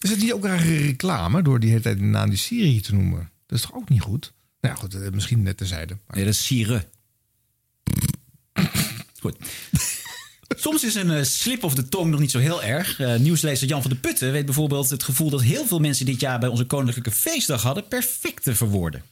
Is 0.01 0.11
het 0.11 0.21
niet 0.21 0.33
ook 0.33 0.45
rare 0.45 0.77
reclame 0.77 1.43
door 1.43 1.61
die 1.61 1.71
hele 1.71 1.83
tijd 1.83 1.99
de 1.99 2.05
naam 2.05 2.29
die 2.29 2.39
Siri 2.39 2.81
te 2.81 2.95
noemen? 2.95 3.31
Dat 3.47 3.59
is 3.59 3.65
toch 3.65 3.75
ook 3.75 3.89
niet 3.89 4.01
goed? 4.01 4.33
Nou 4.61 4.75
ja, 4.75 4.81
goed, 4.81 4.95
eh, 4.95 5.11
misschien 5.11 5.43
net 5.43 5.57
terzijde. 5.57 5.97
Nee, 6.09 6.25
dat 6.25 6.33
is 6.35 6.45
Sire. 6.45 6.85
Goed. 9.21 9.37
Soms 10.57 10.85
is 10.85 10.95
een 10.95 11.11
eh, 11.11 11.23
slip 11.23 11.65
of 11.65 11.75
de 11.75 11.89
tong 11.89 12.11
nog 12.11 12.21
niet 12.21 12.31
zo 12.31 12.39
heel 12.39 12.63
erg. 12.63 13.01
Eh, 13.01 13.17
nieuwslezer 13.17 13.69
Jan 13.69 13.83
van 13.83 13.91
de 13.91 13.97
Putten 13.97 14.33
weet 14.33 14.45
bijvoorbeeld 14.45 14.91
het 14.91 15.03
gevoel 15.03 15.31
dat 15.31 15.43
heel 15.43 15.67
veel 15.67 15.79
mensen 15.79 16.07
dit 16.07 16.21
jaar 16.21 16.39
bij 16.39 16.49
onze 16.49 16.65
Koninklijke 16.65 17.11
Feestdag 17.11 17.63
hadden 17.63 17.89
perfect 17.89 18.43
te 18.43 18.55
verwoorden. 18.55 19.03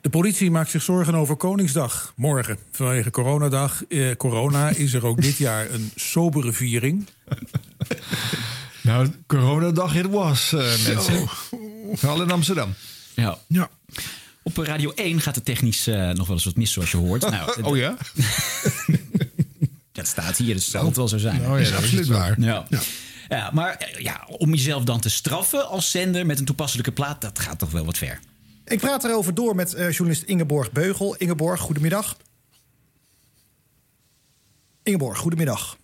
De 0.00 0.08
politie 0.10 0.50
maakt 0.50 0.70
zich 0.70 0.82
zorgen 0.82 1.14
over 1.14 1.36
Koningsdag. 1.36 2.12
Morgen, 2.16 2.58
vanwege 2.72 3.10
coronadag. 3.10 3.84
Eh, 3.88 4.16
corona 4.16 4.68
is 4.68 4.92
er 4.92 5.06
ook 5.06 5.22
dit 5.22 5.36
jaar 5.36 5.70
een 5.70 5.90
sobere 5.94 6.52
viering. 6.52 7.06
Nou, 8.86 9.10
coronadag 9.26 9.94
it 9.94 10.06
was, 10.06 10.52
eh, 10.52 10.58
mensen. 10.86 11.28
Vooral 11.92 12.22
in 12.22 12.30
Amsterdam. 12.30 12.74
Ja. 13.14 13.38
ja. 13.46 13.70
Op 14.42 14.56
Radio 14.56 14.92
1 14.94 15.20
gaat 15.20 15.34
het 15.34 15.44
technisch 15.44 15.86
eh, 15.86 16.10
nog 16.10 16.26
wel 16.26 16.36
eens 16.36 16.44
wat 16.44 16.56
mis, 16.56 16.72
zoals 16.72 16.90
je 16.90 16.96
hoort. 16.96 17.30
Nou, 17.30 17.62
oh 17.68 17.76
ja? 17.76 17.96
Dat 19.92 20.06
staat 20.06 20.36
hier, 20.36 20.54
dus 20.54 20.62
het 20.62 20.72
zal 20.72 20.86
het 20.86 20.96
wel 20.96 21.08
zo 21.08 21.18
zijn. 21.18 21.40
Oh 21.40 21.46
ja, 21.46 21.50
dat 21.50 21.60
is 21.60 21.72
absoluut 21.72 22.06
waar. 22.06 22.40
Ja. 22.40 22.66
Ja. 23.28 23.50
maar 23.52 23.74
eh, 23.74 24.00
ja, 24.00 24.26
om 24.38 24.50
jezelf 24.50 24.84
dan 24.84 25.00
te 25.00 25.10
straffen 25.10 25.68
als 25.68 25.90
zender 25.90 26.26
met 26.26 26.38
een 26.38 26.44
toepasselijke 26.44 26.92
plaat, 26.92 27.20
dat 27.20 27.38
gaat 27.38 27.58
toch 27.58 27.70
wel 27.70 27.84
wat 27.84 27.98
ver. 27.98 28.20
Ik 28.64 28.78
praat 28.78 29.04
erover 29.04 29.34
door 29.34 29.54
met 29.54 29.74
eh, 29.74 29.90
journalist 29.90 30.22
Ingeborg 30.22 30.72
Beugel. 30.72 31.16
Ingeborg, 31.16 31.60
goedemiddag. 31.60 32.16
Ingeborg, 34.82 35.18
goedemiddag. 35.18 35.76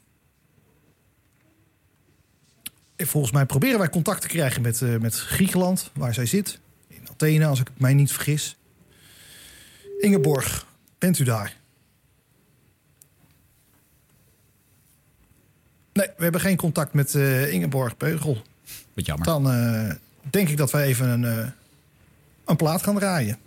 Eh, 2.65 2.73
Volgens 3.07 3.33
mij 3.33 3.47
proberen 3.47 3.79
wij 3.79 3.89
contact 3.89 4.21
te 4.21 4.29
krijgen 4.29 4.63
met, 4.63 4.83
eh, 4.83 4.97
met 4.97 5.15
Griekenland, 5.15 5.91
waar 5.93 6.15
zij 6.15 6.27
zit. 6.27 6.59
In 6.89 7.09
Athene, 7.11 7.47
als 7.47 7.61
ik 7.61 7.69
mij 7.77 7.95
niet 7.95 8.13
vergis. 8.13 8.57
Ingeborg, 10.01 10.67
bent 10.99 11.19
u 11.19 11.25
daar? 11.25 11.57
Nee, 15.93 16.07
we 16.17 16.23
hebben 16.23 16.41
geen 16.41 16.57
contact 16.57 16.93
met 16.93 17.15
eh, 17.15 17.53
Ingeborg 17.53 17.97
Beugel. 17.97 18.43
Wat 18.95 19.07
jammer. 19.07 19.27
Dan 19.27 19.51
eh, 19.51 19.95
denk 20.31 20.49
ik 20.49 20.57
dat 20.57 20.71
wij 20.71 20.85
even 20.85 21.09
een, 21.09 21.53
een 22.45 22.57
plaat 22.57 22.83
gaan 22.83 22.95
draaien. 22.95 23.39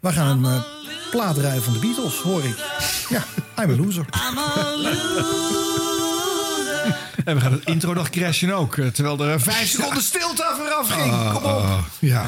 We 0.00 0.12
gaan 0.12 0.64
plaat 1.10 1.34
draaien 1.34 1.62
van 1.62 1.72
de 1.72 1.78
Beatles, 1.78 2.20
hoor 2.20 2.44
ik. 2.44 2.56
Ja, 3.08 3.24
I'm 3.62 3.70
a 3.70 3.76
loser. 3.76 4.04
En 7.28 7.34
we 7.34 7.40
gaan 7.40 7.52
het 7.52 7.64
intro 7.64 7.92
nog 7.94 8.10
crashen 8.10 8.54
ook. 8.54 8.76
eh, 8.76 8.86
Terwijl 8.86 9.20
er 9.26 9.34
eh, 9.34 9.40
vijf 9.40 9.68
seconden 9.68 10.02
stilte 10.02 10.44
vooraf 10.56 10.90
ging. 10.90 11.32
Kom 11.32 11.44
op. 11.52 11.88
ja. 11.98 12.26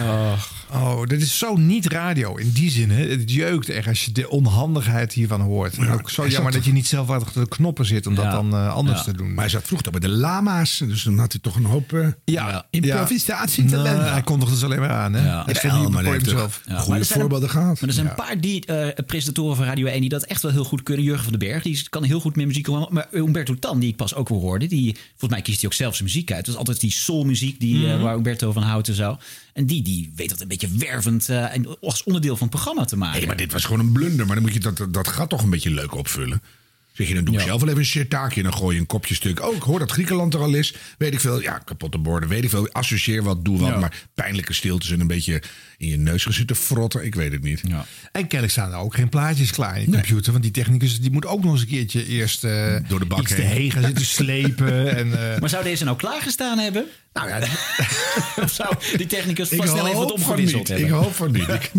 Oh, 0.72 1.02
dit 1.06 1.22
is 1.22 1.38
zo 1.38 1.56
niet 1.56 1.86
radio 1.86 2.36
in 2.36 2.50
die 2.50 2.70
zin. 2.70 2.90
Hè. 2.90 3.06
Het 3.08 3.32
jeukt 3.32 3.68
echt 3.68 3.88
als 3.88 4.04
je 4.04 4.12
de 4.12 4.28
onhandigheid 4.30 5.12
hiervan 5.12 5.40
hoort. 5.40 5.76
En 5.76 5.90
ook 5.90 6.10
zo 6.10 6.26
jammer 6.28 6.52
dat 6.52 6.64
je 6.64 6.72
niet 6.72 6.86
zelf 6.86 7.08
achter 7.10 7.42
de 7.42 7.48
knoppen 7.48 7.84
zit 7.86 8.06
om 8.06 8.14
dat 8.14 8.30
dan 8.30 8.52
eh, 8.52 8.74
anders 8.74 8.98
Ja. 8.98 9.04
te 9.04 9.12
doen. 9.12 9.28
Maar 9.28 9.38
hij 9.44 9.48
zat 9.48 9.62
vroeger 9.66 9.90
bij 9.90 10.00
de 10.00 10.08
lama's. 10.08 10.82
Dus 10.86 11.02
dan 11.02 11.18
had 11.18 11.32
hij 11.32 11.40
toch 11.40 11.56
een 11.56 11.64
hoop 11.64 11.92
uh, 11.92 12.06
ja, 12.24 12.66
improvisatie 12.70 13.68
Ja. 13.68 13.82
Nou, 13.82 13.88
hij 14.02 14.22
kondigde 14.22 14.54
het 14.54 14.64
alleen 14.64 14.80
maar 14.80 14.90
aan. 14.90 15.12
Hè? 15.12 15.26
Ja. 15.26 15.44
Hij 15.44 15.70
Ja, 15.70 15.88
maar 15.88 16.80
goede 16.80 17.00
er 17.00 17.06
voorbeelden 17.06 17.50
gehad. 17.50 17.80
Maar 17.80 17.88
er 17.88 17.94
zijn 17.94 18.06
Ja. 18.06 18.10
een 18.18 18.24
paar 18.26 18.40
die, 18.40 18.66
eh, 18.66 19.04
presentatoren 19.06 19.56
van 19.56 19.64
Radio 19.64 19.86
1 19.86 20.00
die 20.00 20.08
dat 20.08 20.22
echt 20.24 20.42
wel 20.42 20.50
heel 20.52 20.64
goed 20.64 20.82
kunnen. 20.82 21.04
Jurgen 21.04 21.22
van 21.24 21.38
den 21.38 21.48
Berg, 21.48 21.62
die 21.62 21.86
kan 21.88 22.02
heel 22.02 22.20
goed 22.20 22.36
met 22.36 22.46
muziek. 22.46 22.64
komen. 22.64 22.88
Maar 22.90 23.06
Umberto 23.12 23.54
Tan, 23.58 23.78
die 23.78 23.88
ik 23.90 23.96
pas 23.96 24.14
ook 24.14 24.28
weer 24.28 24.38
hoorde, 24.38 24.66
die, 24.66 24.89
volgens 25.08 25.30
mij 25.30 25.42
kiest 25.42 25.60
hij 25.60 25.70
ook 25.70 25.76
zelf 25.76 25.92
zijn 25.94 26.04
muziek 26.04 26.32
uit. 26.32 26.44
Dat 26.44 26.54
is 26.54 26.58
altijd 26.58 26.80
die 26.80 26.90
soulmuziek 26.92 27.60
die, 27.60 27.86
eh, 27.86 27.92
Mhm. 27.94 28.02
waar 28.02 28.14
Umberto 28.16 28.52
van 28.52 28.62
houdt 28.62 28.88
en 28.88 28.94
zo. 28.94 29.18
En 29.52 29.66
die, 29.66 29.82
die 29.82 30.12
weet 30.16 30.28
dat 30.28 30.40
een 30.40 30.48
beetje 30.48 30.68
wervend 30.76 31.28
eh, 31.28 31.54
en 31.54 31.80
als 31.80 32.02
onderdeel 32.02 32.36
van 32.36 32.46
het 32.46 32.56
programma 32.56 32.84
te 32.84 32.96
maken. 32.96 33.18
Nee, 33.18 33.26
maar 33.26 33.36
dit 33.36 33.52
was 33.52 33.64
gewoon 33.64 33.80
een 33.80 33.92
blunder. 33.92 34.26
Maar 34.26 34.34
dan 34.34 34.44
moet 34.44 34.54
je 34.54 34.60
dat, 34.60 34.86
dat 34.90 35.08
gat 35.08 35.28
toch 35.28 35.42
een 35.42 35.50
beetje 35.50 35.70
leuk 35.70 35.94
opvullen. 35.94 36.42
Zeg 36.92 37.08
je, 37.08 37.14
dan 37.14 37.24
doe 37.24 37.34
ik 37.34 37.40
Ja. 37.40 37.46
zelf 37.46 37.60
wel 37.60 37.68
even 37.68 37.80
een 37.80 37.86
shirtaakje. 37.88 38.42
En 38.42 38.50
dan 38.50 38.58
gooi 38.58 38.74
je 38.74 38.80
een 38.80 38.86
kopje 38.86 39.14
stuk. 39.14 39.40
Oh, 39.46 39.54
ik 39.56 39.62
hoor 39.62 39.78
dat 39.78 39.90
Griekenland 39.90 40.34
er 40.34 40.40
al 40.40 40.54
is. 40.54 40.74
Weet 40.98 41.12
ik 41.12 41.20
veel. 41.20 41.40
Ja, 41.42 41.58
kapotte 41.58 41.98
borden. 41.98 42.28
Weet 42.28 42.44
ik 42.44 42.50
veel. 42.50 42.68
Associeer 42.72 43.22
wat, 43.22 43.44
doe 43.44 43.58
wat. 43.58 43.68
Ja. 43.68 43.78
Maar 43.78 44.06
pijnlijke 44.14 44.52
stiltes 44.52 44.90
en 44.90 45.00
een 45.00 45.06
beetje 45.06 45.42
in 45.80 45.88
je 45.88 45.96
neus 45.96 46.22
gaan 46.22 46.32
zitten 46.32 46.56
frotten. 46.56 47.04
Ik 47.04 47.14
weet 47.14 47.32
het 47.32 47.42
niet. 47.42 47.60
Ja. 47.68 47.84
En 48.12 48.20
kennelijk 48.20 48.50
staan 48.50 48.72
er 48.72 48.78
ook 48.78 48.94
geen 48.94 49.08
plaatjes 49.08 49.50
klaar 49.50 49.74
in 49.76 49.80
je 49.80 49.90
computer. 49.90 50.30
Want 50.32 50.44
die 50.44 50.52
technicus 50.52 51.00
die 51.00 51.10
moet 51.10 51.26
ook 51.26 51.42
nog 51.42 51.52
eens 51.52 51.60
een 51.60 51.66
keertje 51.66 52.06
eerst 52.06 52.44
eh, 52.44 52.76
Door 52.88 52.98
de 52.98 53.04
bak 53.06 53.20
iets 53.20 53.34
te 53.34 53.40
heen. 53.40 53.56
heen 53.56 53.70
gaan 53.70 53.82
zitten 53.84 54.04
slepen. 54.04 54.68
En, 55.00 55.32
eh, 55.34 55.40
Maar 55.40 55.48
zou 55.48 55.62
deze 55.64 55.84
nou 55.84 55.96
klaargestaan 55.96 56.58
hebben? 56.58 56.84
Nou 57.12 57.28
ja, 57.28 57.38
of 58.42 58.50
zou 58.52 58.74
die 58.96 59.06
technicus 59.06 59.48
vast 59.48 59.68
snel 59.70 59.86
even 59.86 59.98
wat 59.98 60.36
niet. 60.36 60.52
hebben? 60.68 60.86
Ik 60.86 60.92
hoop 60.92 61.14
van 61.14 61.32
niet. 61.32 61.48
Ik- 61.58 61.70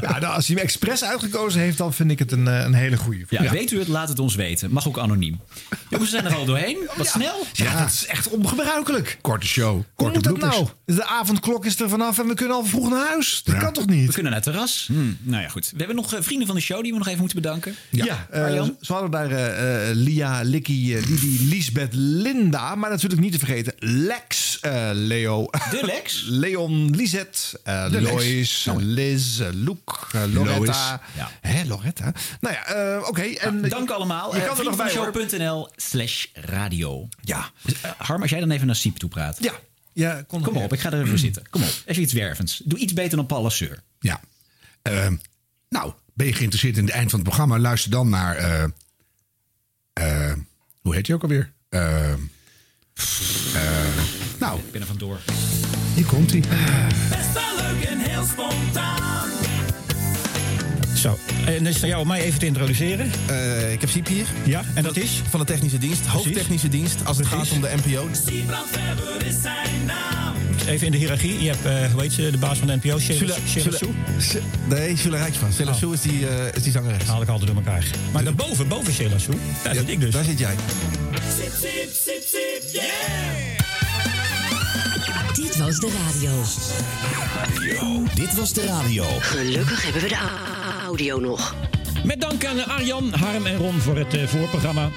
ja, 0.00 0.18
nou, 0.18 0.24
als 0.34 0.46
hij 0.46 0.56
hem 0.56 0.64
expres 0.64 1.04
uitgekozen 1.04 1.60
heeft, 1.60 1.78
dan 1.78 1.92
vind 1.94 2.10
ik 2.10 2.18
het 2.18 2.32
een, 2.32 2.48
eh, 2.48 2.60
een 2.64 2.74
hele 2.74 2.96
goeie. 2.96 3.24
Ja, 3.28 3.50
weet 3.50 3.70
u 3.70 3.78
het? 3.78 3.88
Laat 3.88 4.08
het 4.08 4.18
ons 4.18 4.34
weten. 4.34 4.70
Mag 4.70 4.88
ook 4.88 4.98
anoniem. 4.98 5.40
Jongens, 5.90 6.10
we 6.10 6.16
zijn 6.18 6.30
er 6.32 6.38
al 6.38 6.44
doorheen. 6.44 6.88
Wat 6.96 7.06
snel. 7.06 7.46
Ja, 7.52 7.78
dat 7.80 7.92
is 7.92 8.06
echt 8.06 8.28
ongebruikelijk. 8.28 9.18
Korte 9.20 9.46
show. 9.46 9.72
Hoe 9.74 9.84
Korte 9.94 10.30
moet 10.30 10.40
dat 10.40 10.50
nou? 10.50 10.66
De 10.84 11.04
avondklok 11.04 11.64
is 11.64 11.80
er 11.80 11.88
vanaf 11.88 12.18
en 12.18 12.26
we 12.26 12.34
kunnen 12.34 12.56
al 12.56 12.64
vroeg 12.64 12.90
naar 12.90 13.06
huis. 13.08 13.42
Dat 13.52 13.62
kan 13.62 13.72
toch 13.72 13.86
niet? 13.86 14.06
We 14.06 14.12
kunnen 14.12 14.32
naar 14.32 14.40
het 14.44 14.52
terras. 14.52 14.84
Hm, 14.92 15.12
Nou 15.20 15.42
ja, 15.42 15.48
goed. 15.48 15.70
We 15.70 15.76
hebben 15.78 15.96
nog 15.96 16.14
eh, 16.14 16.22
vrienden 16.22 16.46
van 16.46 16.56
de 16.56 16.62
show 16.62 16.82
die 16.82 16.92
we 16.92 16.98
nog 16.98 17.06
even 17.06 17.20
moeten 17.20 17.40
bedanken. 17.42 17.74
Ja, 17.90 18.26
eh, 18.30 18.42
Arjan? 18.42 18.76
ze 18.80 18.92
hadden 18.92 19.10
daar 19.10 19.30
eh, 19.30 19.90
eh, 19.90 19.96
Lia, 19.96 20.42
Likkie, 20.42 20.96
eh, 20.96 21.06
Lidi, 21.06 21.48
Lisbeth, 21.48 21.94
Linda. 21.94 22.74
Maar 22.74 22.90
natuurlijk 22.90 23.20
niet 23.20 23.32
te 23.32 23.38
vergeten 23.38 23.74
Lex, 23.78 24.60
eh, 24.60 24.90
Leo. 24.92 25.46
De 25.70 25.80
Lex? 25.84 26.24
Leon, 26.28 26.90
Lisette, 26.96 27.38
eh. 27.64 27.86
Lois, 27.90 28.64
Nou. 28.64 28.82
Liz, 28.82 29.40
eh, 29.40 29.46
Loek, 29.52 30.08
eh, 30.12 30.22
Loretta. 30.32 30.56
Lois. 30.58 30.76
Ja. 31.16 31.30
Hè, 31.40 31.64
Loretta. 31.64 32.12
Nou 32.40 32.54
ja, 32.54 32.64
eh, 32.64 33.08
oké. 33.08 33.22
en 33.22 33.68
Dank 33.68 33.90
allemaal. 33.90 34.34
Je 34.34 34.42
kan 34.42 34.58
er 34.58 34.64
nog 34.64 34.76
bij 34.76 34.94
hoor. 34.94 35.12
Vriendvandeshow.nl 35.12 35.68
slash 35.76 36.26
radio. 36.32 37.08
Ja. 37.20 37.50
Dus, 37.62 37.74
eh, 37.80 37.90
Harm, 37.98 38.20
als 38.22 38.30
jij 38.30 38.40
dan 38.40 38.50
even 38.50 38.66
naar 38.66 38.76
Siep 38.76 38.96
toe 38.96 39.08
praat. 39.08 39.36
Ja. 39.40 39.52
Ja 39.98 40.22
kon 40.26 40.42
Kom 40.42 40.56
op, 40.56 40.72
ik 40.72 40.80
ga 40.80 40.92
er 40.92 41.02
even 41.04 41.18
zitten. 41.18 41.42
Kom 41.50 41.62
op, 41.62 41.82
even 41.86 42.02
iets 42.02 42.12
wervends. 42.12 42.62
Doe 42.64 42.78
iets 42.78 42.92
beter 42.92 43.16
dan 43.16 43.26
Paul 43.26 43.42
Lasseur. 43.42 43.82
Ja. 44.00 44.20
Ehm, 44.82 45.16
nou, 45.68 45.92
ben 46.14 46.26
je 46.26 46.32
geïnteresseerd 46.32 46.76
in 46.76 46.84
het 46.84 46.92
eind 46.94 47.10
van 47.10 47.18
het 47.18 47.28
programma? 47.28 47.58
Luister 47.58 47.90
dan 47.90 48.08
naar. 48.08 48.36
eh, 48.36 48.64
eh, 49.92 50.32
hoe 50.80 50.94
heet 50.94 51.06
je 51.06 51.14
ook 51.14 51.22
alweer? 51.22 51.52
Eh, 51.68 52.12
eh, 52.12 52.18
nou, 54.40 54.58
Ik 54.58 54.70
ben 54.72 54.80
er 54.80 54.86
vandoor. 54.86 55.18
hier 55.94 56.04
komt 56.06 56.30
hij. 56.30 56.40
Best 56.40 57.32
wel 57.32 57.56
leuk 57.56 57.84
en 57.84 57.98
heel 57.98 58.24
spontaan. 58.24 59.07
Zo, 61.00 61.18
en 61.46 61.64
dat 61.64 61.74
is 61.74 61.82
aan 61.82 61.88
jou 61.88 62.00
om 62.02 62.08
mij 62.08 62.20
even 62.20 62.38
te 62.38 62.46
introduceren. 62.46 63.10
Eh, 63.26 63.72
ik 63.72 63.80
heb 63.80 63.90
Siep 63.90 64.06
hier. 64.06 64.26
Ja, 64.44 64.64
en 64.74 64.82
dat 64.82 64.96
is? 64.96 65.22
Van 65.30 65.40
de 65.40 65.46
technische 65.46 65.78
dienst, 65.78 66.06
hoofdtechnische 66.06 66.68
dienst, 66.68 67.04
als 67.04 67.16
het 67.16 67.26
gaat 67.26 67.50
om 67.50 67.60
de 67.60 67.74
NPO. 67.84 68.08
Is 68.12 68.22
zijn 69.42 69.84
naam. 69.86 70.34
Even 70.66 70.86
in 70.86 70.92
de 70.92 70.98
hiërarchie. 70.98 71.42
Je 71.42 71.48
hebt, 71.50 71.64
eh 71.64 71.92
hoe 71.92 72.02
heet 72.02 72.12
ze, 72.12 72.30
de 72.30 72.38
baas 72.38 72.58
van 72.58 72.66
de 72.66 72.78
NPO, 72.82 72.98
Sheila 72.98 73.34
Sheila 73.48 73.78
Nee, 74.68 74.96
Sule 74.96 75.16
Rijksman. 75.16 75.52
Sule 75.52 75.70
Oh. 75.84 75.92
Is 75.92 76.00
die, 76.00 76.28
eh, 76.28 76.54
is 76.54 76.62
die 76.62 76.72
zangeres. 76.72 77.06
Haal 77.06 77.22
ik 77.22 77.28
altijd 77.28 77.46
door 77.46 77.56
elkaar. 77.56 77.84
Maar 78.12 78.24
daarboven, 78.24 78.68
boven 78.68 78.92
Sheila 78.92 79.16
daar 79.62 79.74
zit 79.74 79.88
ik 79.88 80.00
dus. 80.00 80.12
Daar 80.12 80.24
zit 80.24 80.38
jij. 80.38 80.54
Sip, 81.36 81.52
sip, 81.60 81.90
sip, 81.92 82.22
sip, 82.26 82.72
yeah. 82.72 83.47
Dit 85.58 85.66
was 85.66 85.78
de 85.78 85.90
radio. 86.06 86.30
Dit 88.14 88.34
was 88.34 88.52
de 88.52 88.66
radio. 88.66 89.04
Gelukkig 89.20 89.82
hebben 89.82 90.02
we 90.02 90.08
de 90.08 90.18
audio 90.84 91.20
nog. 91.20 91.54
Met 92.04 92.20
dank 92.20 92.44
aan 92.44 92.66
Arjan, 92.66 93.12
Harm 93.12 93.46
en 93.46 93.56
Ron 93.56 93.80
voor 93.80 93.96
het 93.96 94.14
eh, 94.14 94.26
voorprogramma. 94.26 94.90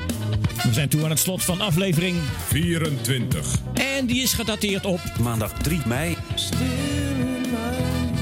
We 0.63 0.73
zijn 0.73 0.89
toe 0.89 1.03
aan 1.03 1.09
het 1.09 1.19
slot 1.19 1.43
van 1.43 1.61
aflevering 1.61 2.17
24. 2.47 3.55
En 3.73 4.05
die 4.05 4.21
is 4.21 4.33
gedateerd 4.33 4.85
op 4.85 4.99
Maandag 5.19 5.53
3 5.53 5.81
mei. 5.85 6.17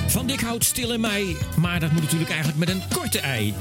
Van 0.08 0.28
Dikhout 0.28 0.64
stil 0.64 0.94
in 0.94 1.00
mei. 1.00 1.38
Maar 1.58 1.80
dat 1.80 1.92
moet 1.92 2.02
natuurlijk 2.02 2.30
eigenlijk 2.30 2.60
met 2.60 2.70
een 2.70 2.82
korte 2.94 3.20
ei. 3.20 3.54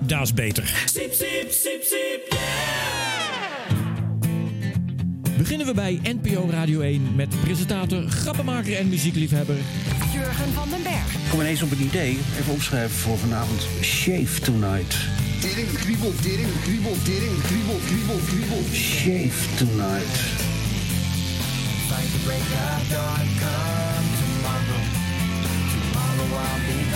Dat 0.00 0.22
is 0.22 0.34
beter. 0.34 0.74
Sip, 0.84 1.12
sip, 1.14 1.52
sip, 1.52 1.82
sip, 1.82 2.26
yeah. 2.28 2.43
Beginnen 5.36 5.66
we 5.66 5.74
bij 5.74 6.00
NPO 6.02 6.48
Radio 6.50 6.80
1 6.80 7.14
met 7.14 7.40
presentator, 7.40 8.02
grappenmaker 8.02 8.76
en 8.76 8.88
muziekliefhebber 8.88 9.56
Jurgen 10.12 10.52
van 10.52 10.70
den 10.70 10.82
Berg. 10.82 11.14
Ik 11.14 11.30
kom 11.30 11.40
ineens 11.40 11.62
op 11.62 11.70
een 11.70 11.82
idee. 11.82 12.18
Even 12.38 12.52
opschrijven 12.52 12.96
voor 12.96 13.18
vanavond. 13.18 13.66
Shave 13.82 14.40
tonight. 14.40 14.96
Tering, 15.40 15.72
kriebel, 15.72 16.12
tering, 16.22 16.48
kriebel, 16.62 16.96
tering, 17.04 17.42
kriebel, 17.42 17.78
kriebel, 17.86 18.18
kriebel. 18.26 18.62
Shave 18.72 19.54
tonight. 19.56 20.42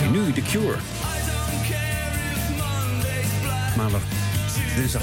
En 0.01 0.11
nu 0.11 0.33
The 0.33 0.41
Cure. 0.41 0.77
Maandag, 3.77 4.01
dinsdag, 4.75 5.01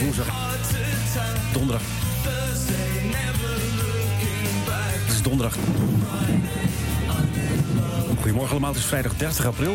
woensdag, 0.00 0.26
donderdag. 1.52 1.93
Donderdag. 5.24 5.56
Goedemorgen 8.16 8.50
allemaal, 8.50 8.70
het 8.70 8.78
is 8.78 8.86
vrijdag 8.86 9.16
30 9.16 9.46
april. 9.46 9.74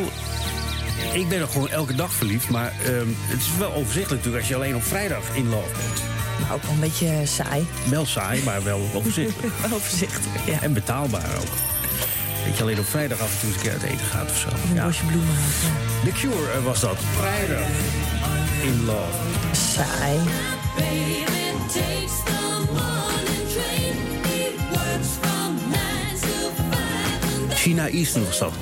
Ik 1.14 1.30
ben 1.30 1.40
er 1.40 1.48
gewoon 1.48 1.70
elke 1.70 1.96
dag 1.96 2.14
verliefd, 2.14 2.50
maar 2.50 2.74
ehm, 2.86 3.08
het 3.10 3.40
is 3.40 3.58
wel 3.58 3.74
overzichtelijk 3.74 4.10
natuurlijk 4.10 4.38
als 4.38 4.48
je 4.48 4.56
alleen 4.56 4.76
op 4.76 4.84
vrijdag 4.84 5.36
in 5.36 5.50
love 5.50 5.70
bent. 5.78 6.02
Ook 6.54 6.64
wel 6.64 6.72
een 6.72 6.80
beetje 6.80 7.26
saai. 7.26 7.68
Wel 7.90 8.06
saai, 8.06 8.44
maar 8.44 8.64
wel 8.64 8.82
overzichtelijk. 8.94 9.54
Wel 9.62 9.78
overzichtelijk, 9.78 10.46
ja. 10.46 10.62
En 10.62 10.74
betaalbaar 10.74 11.36
ook. 11.38 11.54
Dat 12.46 12.58
je 12.58 12.64
alleen 12.64 12.80
op 12.80 12.86
vrijdag 12.86 13.20
af 13.20 13.34
en 13.34 13.40
toe 13.40 13.48
eens 13.48 13.58
een 13.58 13.62
keer 13.62 13.72
uit 13.72 13.84
eten 13.84 14.06
gaat 14.06 14.30
of 14.30 14.38
zo. 14.38 14.48
Of 14.48 14.70
een 14.70 14.84
bosje 14.86 15.06
bloemen 15.06 15.36
had. 15.36 16.04
The 16.04 16.12
Cure 16.12 16.52
eh, 16.52 16.64
was 16.64 16.80
dat. 16.80 16.98
Vrijdag 17.18 17.68
in 18.64 18.86
love. 18.86 19.18
Saai. 19.52 20.20
China 27.70 27.88
Eastern 27.88 28.26
was 28.26 28.40
dat. 28.40 28.54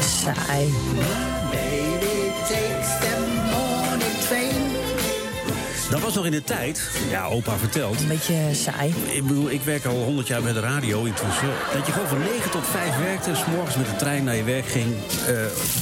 Saai. 0.00 0.68
Dat 5.90 6.00
was 6.00 6.14
nog 6.14 6.24
in 6.24 6.30
de 6.30 6.44
tijd, 6.44 6.90
ja, 7.10 7.24
opa 7.24 7.56
vertelt. 7.56 8.00
Een 8.00 8.08
beetje 8.08 8.34
saai. 8.52 8.94
Ik 9.06 9.26
bedoel, 9.26 9.50
ik 9.50 9.62
werk 9.62 9.84
al 9.84 10.02
100 10.04 10.26
jaar 10.26 10.42
bij 10.42 10.52
de 10.52 10.60
radio 10.60 11.04
intussen. 11.04 11.48
Dat 11.72 11.86
je 11.86 11.92
gewoon 11.92 12.08
van 12.08 12.18
9 12.18 12.50
tot 12.50 12.66
5 12.70 12.98
werkte, 12.98 13.34
s 13.34 13.44
morgens 13.54 13.76
met 13.76 13.86
de 13.86 13.96
trein 13.96 14.24
naar 14.24 14.36
je 14.36 14.44
werk 14.44 14.66
ging. 14.66 14.94
eh 15.26 15.34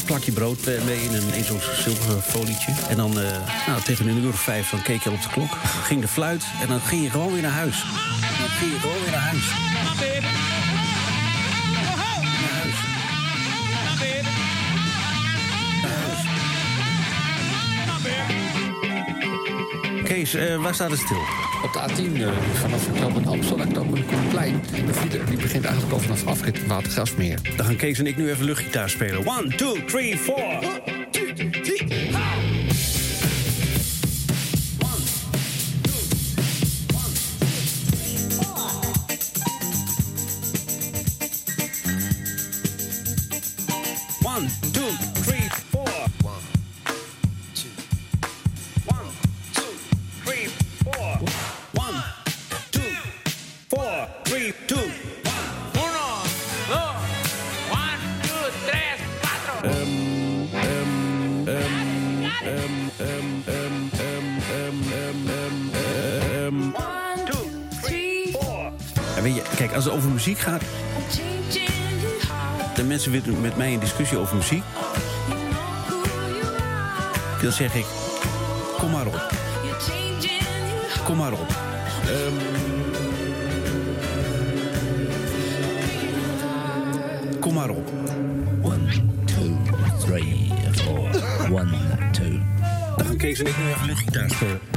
plakje 0.04 0.32
brood 0.32 0.66
eh, 0.66 0.82
mee 0.82 1.02
in, 1.02 1.14
een, 1.14 1.34
in 1.34 1.44
zo'n 1.44 1.60
zilveren 1.74 2.22
folietje. 2.22 2.72
En 2.88 2.96
dan 2.96 3.20
eh, 3.20 3.26
nou, 3.66 3.82
tegen 3.82 4.08
een 4.08 4.22
uur 4.22 4.28
of 4.28 4.40
vijf 4.40 4.70
dan 4.70 4.82
keek 4.82 5.02
je 5.02 5.08
al 5.08 5.14
op 5.14 5.22
de 5.22 5.28
klok. 5.28 5.56
Ging 5.84 6.00
de 6.00 6.08
fluit 6.08 6.44
en 6.60 6.68
dan 6.68 6.80
ging 6.80 7.02
je 7.02 7.10
gewoon 7.10 7.32
weer 7.32 7.42
naar 7.42 7.50
huis. 7.50 7.84
Dan 8.38 8.48
ging 8.48 8.72
je 8.72 8.78
gewoon 8.78 9.02
weer 9.02 9.10
naar 9.10 9.20
huis. 9.20 10.39
Kees, 20.10 20.34
eh, 20.34 20.62
waar 20.62 20.74
staat 20.74 20.90
het 20.90 21.00
stil? 21.00 21.22
Op 21.62 21.72
de 21.72 21.78
A10 21.78 22.22
eh, 22.22 22.28
vanaf 22.54 22.92
knooppunt 22.92 23.26
Amstel 23.26 23.56
naar 23.56 23.66
knooppunt 23.66 24.06
Koenplein. 24.06 24.60
De 24.86 24.94
file 24.94 25.24
die 25.24 25.36
begint 25.36 25.64
eigenlijk 25.64 25.94
al 25.94 26.00
vanaf 26.00 26.26
afrit 26.26 26.66
Watergasmeer. 26.66 27.38
Dan 27.56 27.66
gaan 27.66 27.76
Kees 27.76 27.98
en 27.98 28.06
ik 28.06 28.16
nu 28.16 28.30
even 28.30 28.44
luchtgitaar 28.44 28.90
spelen. 28.90 29.26
One, 29.26 29.54
two, 29.54 29.76
three, 29.86 30.18
four. 30.18 30.36
One, 30.36 31.49
Ja, 69.20 69.26
weet 69.26 69.34
je, 69.34 69.42
kijk, 69.56 69.72
als 69.72 69.84
het 69.84 69.92
over 69.92 70.10
muziek 70.10 70.38
gaat. 70.38 70.62
De 72.74 72.84
mensen 72.84 73.12
willen 73.12 73.40
met 73.40 73.56
mij 73.56 73.72
een 73.72 73.80
discussie 73.80 74.18
over 74.18 74.36
muziek. 74.36 74.62
Dan 77.42 77.52
zeg 77.52 77.74
ik: 77.74 77.84
Kom 78.78 78.90
maar 78.90 79.06
op. 79.06 79.32
Kom 81.04 81.16
maar 81.16 81.32
op. 81.32 81.46
Ehm, 82.06 82.34
kom 87.40 87.54
maar 87.54 87.70
op. 87.70 87.92
One, 88.62 88.86
two, 89.24 89.56
three, 89.98 90.52
four. 90.72 91.08
One, 91.50 91.76
two. 92.12 92.38
Dan 92.96 93.06
gaan 93.06 93.16
Kees 93.16 93.38
en 93.38 93.46
ik 93.46 93.58
nu 93.58 93.68
even 93.68 93.86
luchtgitaar 93.86 94.30
spelen. 94.30 94.69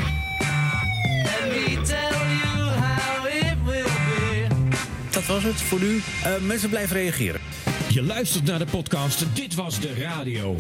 Het 5.44 5.62
voor 5.62 5.80
nu. 5.80 6.02
Eh, 6.24 6.32
mensen 6.42 6.70
blijven 6.70 6.96
reageren. 6.96 7.42
Je 7.90 8.04
luistert 8.04 8.46
naar 8.46 8.60
de 8.60 8.66
podcast 8.66 9.26
Dit 9.34 9.56
Was 9.56 9.80
De 9.80 9.94
Radio. 9.94 10.56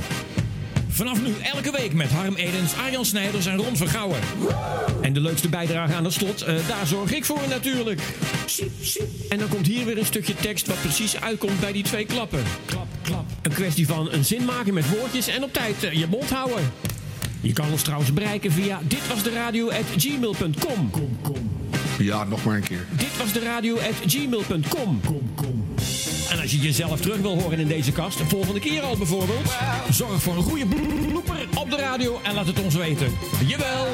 Vanaf 0.87 1.21
nu 1.21 1.33
elke 1.53 1.71
week 1.71 1.93
met 1.93 2.11
Harm 2.11 2.35
Edens, 2.35 2.75
Arjan 2.75 3.05
Snijders 3.05 3.45
en 3.45 3.57
Ron 3.57 3.77
Vergouwen. 3.77 4.19
En 5.01 5.13
de 5.13 5.19
leukste 5.19 5.49
bijdrage 5.49 5.93
aan 5.93 6.03
het 6.03 6.13
slot, 6.13 6.41
eh, 6.41 6.55
daar 6.67 6.87
zorg 6.87 7.13
ik 7.13 7.25
voor 7.25 7.41
natuurlijk. 7.49 8.01
En 9.29 9.39
dan 9.39 9.47
komt 9.47 9.67
hier 9.67 9.85
weer 9.85 9.97
een 9.97 10.05
stukje 10.05 10.35
tekst 10.35 10.67
wat 10.67 10.81
precies 10.81 11.21
uitkomt 11.21 11.59
bij 11.59 11.71
die 11.71 11.83
twee 11.83 12.05
klappen. 12.05 12.43
Klap, 12.65 12.87
klap. 13.01 13.25
Een 13.41 13.53
kwestie 13.53 13.87
van 13.87 14.11
een 14.11 14.25
zin 14.25 14.45
maken 14.45 14.73
met 14.73 14.89
woordjes 14.89 15.27
en 15.27 15.43
op 15.43 15.53
tijd 15.53 15.83
eh, 15.83 15.93
je 15.93 16.07
mond 16.07 16.29
houden. 16.29 16.71
Je 17.41 17.53
kan 17.53 17.71
ons 17.71 17.81
trouwens 17.81 18.13
bereiken 18.13 18.51
via 18.51 18.79
ditwasderadio.gmail.com. 18.87 20.91
Ja, 21.97 22.23
nog 22.23 22.43
maar 22.43 22.55
een 22.55 22.63
keer. 22.63 22.85
Ditwasderadio.gmail.com. 22.91 25.01
En 26.29 26.39
als 26.41 26.51
je 26.51 26.57
jezelf 26.57 27.01
terug 27.01 27.17
wil 27.17 27.41
horen 27.41 27.59
in 27.59 27.67
deze 27.67 27.91
kast, 27.91 28.17
de 28.17 28.25
volgende 28.25 28.59
keer 28.59 28.81
al 28.81 28.97
bijvoorbeeld, 28.97 29.53
zorg 29.89 30.21
voor 30.21 30.35
een 30.35 30.43
goede 30.43 30.65
blooper 30.65 31.47
op 31.55 31.69
de 31.69 31.75
radio 31.75 32.19
en 32.23 32.33
laat 32.33 32.47
het 32.47 32.63
ons 32.63 32.75
weten. 32.75 33.07
Jawel! 33.47 33.87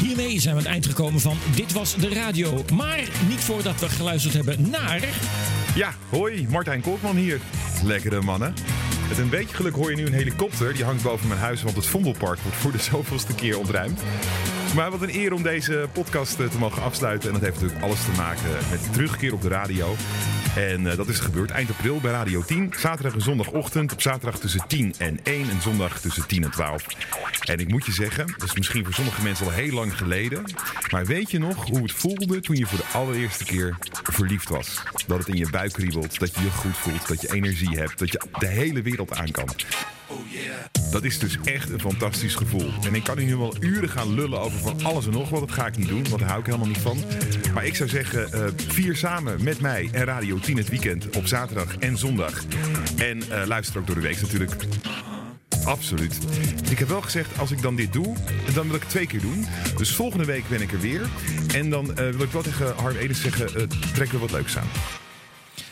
Hiermee 0.00 0.40
zijn 0.40 0.54
we 0.54 0.60
aan 0.60 0.66
het 0.66 0.66
eind 0.66 0.86
gekomen 0.86 1.20
van 1.20 1.36
Dit 1.54 1.72
Was 1.72 1.96
De 1.96 2.08
Radio. 2.08 2.64
Maar 2.74 3.08
niet 3.28 3.40
voordat 3.40 3.80
we 3.80 3.88
geluisterd 3.88 4.34
hebben 4.34 4.70
naar... 4.70 5.00
Ja, 5.74 5.94
hoi, 6.08 6.46
Martijn 6.50 6.80
Kolkman 6.80 7.16
hier. 7.16 7.40
Lekkere 7.84 8.20
mannen. 8.20 8.54
Met 9.12 9.20
een 9.20 9.30
beetje 9.30 9.56
geluk 9.56 9.74
hoor 9.74 9.90
je 9.90 9.96
nu 9.96 10.06
een 10.06 10.12
helikopter. 10.12 10.74
Die 10.74 10.84
hangt 10.84 11.02
boven 11.02 11.28
mijn 11.28 11.40
huis, 11.40 11.62
want 11.62 11.76
het 11.76 11.86
Vondelpark 11.86 12.38
wordt 12.38 12.56
voor 12.56 12.72
de 12.72 12.78
zoveelste 12.90 13.34
keer 13.34 13.58
ontruimd. 13.58 14.00
Maar 14.74 14.90
wat 14.90 15.02
een 15.02 15.14
eer 15.14 15.32
om 15.32 15.42
deze 15.42 15.88
podcast 15.92 16.40
eh, 16.40 16.46
te 16.46 16.58
mogen 16.58 16.82
afsluiten. 16.82 17.28
En 17.28 17.34
dat 17.34 17.42
heeft 17.42 17.54
natuurlijk 17.54 17.84
alles 17.84 18.04
te 18.04 18.10
maken 18.16 18.50
met 18.70 18.84
de 18.84 18.90
terugkeer 18.90 19.32
op 19.32 19.42
de 19.42 19.48
radio. 19.48 19.94
En 20.56 20.86
eh, 20.86 20.96
dat 20.96 21.08
is 21.08 21.18
gebeurd 21.18 21.50
eind 21.50 21.70
april 21.70 22.00
bij 22.00 22.12
Radio 22.12 22.42
10. 22.42 22.74
Zaterdag 22.76 23.14
en 23.14 23.20
zondagochtend. 23.20 23.92
Op 23.92 24.00
zaterdag 24.00 24.40
tussen 24.40 24.64
10 24.66 24.94
en 24.98 25.18
1 25.22 25.50
en 25.50 25.62
zondag 25.62 26.00
tussen 26.00 26.26
10 26.26 26.44
en 26.44 26.50
12. 26.50 26.86
En 27.44 27.58
ik 27.58 27.68
moet 27.68 27.86
je 27.86 27.92
zeggen, 27.92 28.26
dat 28.26 28.48
is 28.48 28.54
misschien 28.54 28.84
voor 28.84 28.94
sommige 28.94 29.22
mensen 29.22 29.46
al 29.46 29.52
heel 29.52 29.74
lang 29.74 29.96
geleden. 29.96 30.44
Maar 30.90 31.06
weet 31.06 31.30
je 31.30 31.38
nog 31.38 31.68
hoe 31.68 31.82
het 31.82 31.92
voelde 31.92 32.40
toen 32.40 32.56
je 32.56 32.66
voor 32.66 32.78
de 32.78 32.98
allereerste 32.98 33.44
keer 33.44 33.76
verliefd 34.02 34.48
was? 34.48 34.82
Dat 35.06 35.18
het 35.18 35.28
in 35.28 35.36
je 35.36 35.50
buik 35.50 35.72
kriebelt, 35.72 36.18
dat 36.18 36.34
je 36.34 36.42
je 36.42 36.50
goed 36.50 36.76
voelt, 36.76 37.08
dat 37.08 37.20
je 37.20 37.32
energie 37.32 37.78
hebt, 37.78 37.98
dat 37.98 38.12
je 38.12 38.20
de 38.38 38.46
hele 38.46 38.82
wereld 38.82 39.14
aan 39.14 39.30
kan. 39.30 39.48
Dat 40.90 41.04
is 41.04 41.18
dus 41.18 41.38
echt 41.44 41.70
een 41.70 41.80
fantastisch 41.80 42.34
gevoel. 42.34 42.72
En 42.84 42.94
ik 42.94 43.04
kan 43.04 43.18
hier 43.18 43.26
nu 43.26 43.36
wel 43.36 43.54
uren 43.60 43.88
gaan 43.88 44.14
lullen 44.14 44.40
over 44.40 44.58
van 44.58 44.84
alles 44.84 45.06
en 45.06 45.12
nog 45.12 45.28
wat. 45.28 45.40
Dat 45.40 45.52
ga 45.52 45.66
ik 45.66 45.76
niet 45.76 45.88
doen, 45.88 46.08
want 46.08 46.18
daar 46.18 46.28
hou 46.28 46.40
ik 46.40 46.46
helemaal 46.46 46.66
niet 46.66 46.78
van. 46.78 46.98
Maar 47.54 47.66
ik 47.66 47.74
zou 47.74 47.88
zeggen, 47.88 48.32
eh, 48.32 48.44
vier 48.56 48.96
samen 48.96 49.42
met 49.42 49.60
mij 49.60 49.88
en 49.92 50.04
Radio 50.04 50.38
10 50.38 50.56
het 50.56 50.68
weekend 50.68 51.16
op 51.16 51.26
zaterdag 51.26 51.76
en 51.76 51.98
zondag. 51.98 52.44
En 52.96 53.30
eh, 53.30 53.46
luister 53.46 53.78
ook 53.80 53.86
door 53.86 53.94
de 53.94 54.00
week 54.00 54.20
natuurlijk. 54.20 54.56
Absoluut. 55.64 56.18
Ik 56.70 56.78
heb 56.78 56.88
wel 56.88 57.02
gezegd, 57.02 57.38
als 57.38 57.50
ik 57.50 57.62
dan 57.62 57.76
dit 57.76 57.92
doe, 57.92 58.16
dan 58.54 58.66
wil 58.66 58.74
ik 58.74 58.80
het 58.80 58.90
twee 58.90 59.06
keer 59.06 59.20
doen. 59.20 59.46
Dus 59.76 59.94
volgende 59.94 60.24
week 60.24 60.48
ben 60.48 60.60
ik 60.60 60.72
er 60.72 60.80
weer. 60.80 61.08
En 61.54 61.70
dan 61.70 61.96
eh, 61.96 62.10
wil 62.10 62.22
ik 62.22 62.30
wel 62.30 62.42
tegen 62.42 62.74
Harm 62.74 62.96
Edens 62.96 63.20
zeggen, 63.20 63.60
uh, 63.60 63.66
trek 63.94 64.12
er 64.12 64.18
wat 64.18 64.30
leuks 64.30 64.56
aan. 64.56 64.68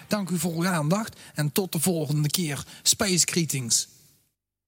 Dank 0.06 0.30
u 0.30 0.38
voor 0.38 0.52
uw 0.52 0.66
aandacht 0.66 1.20
en 1.34 1.52
tot 1.52 1.72
de 1.72 1.80
volgende 1.80 2.28
keer. 2.28 2.64
Space 2.82 3.26
greetings. 3.30 3.88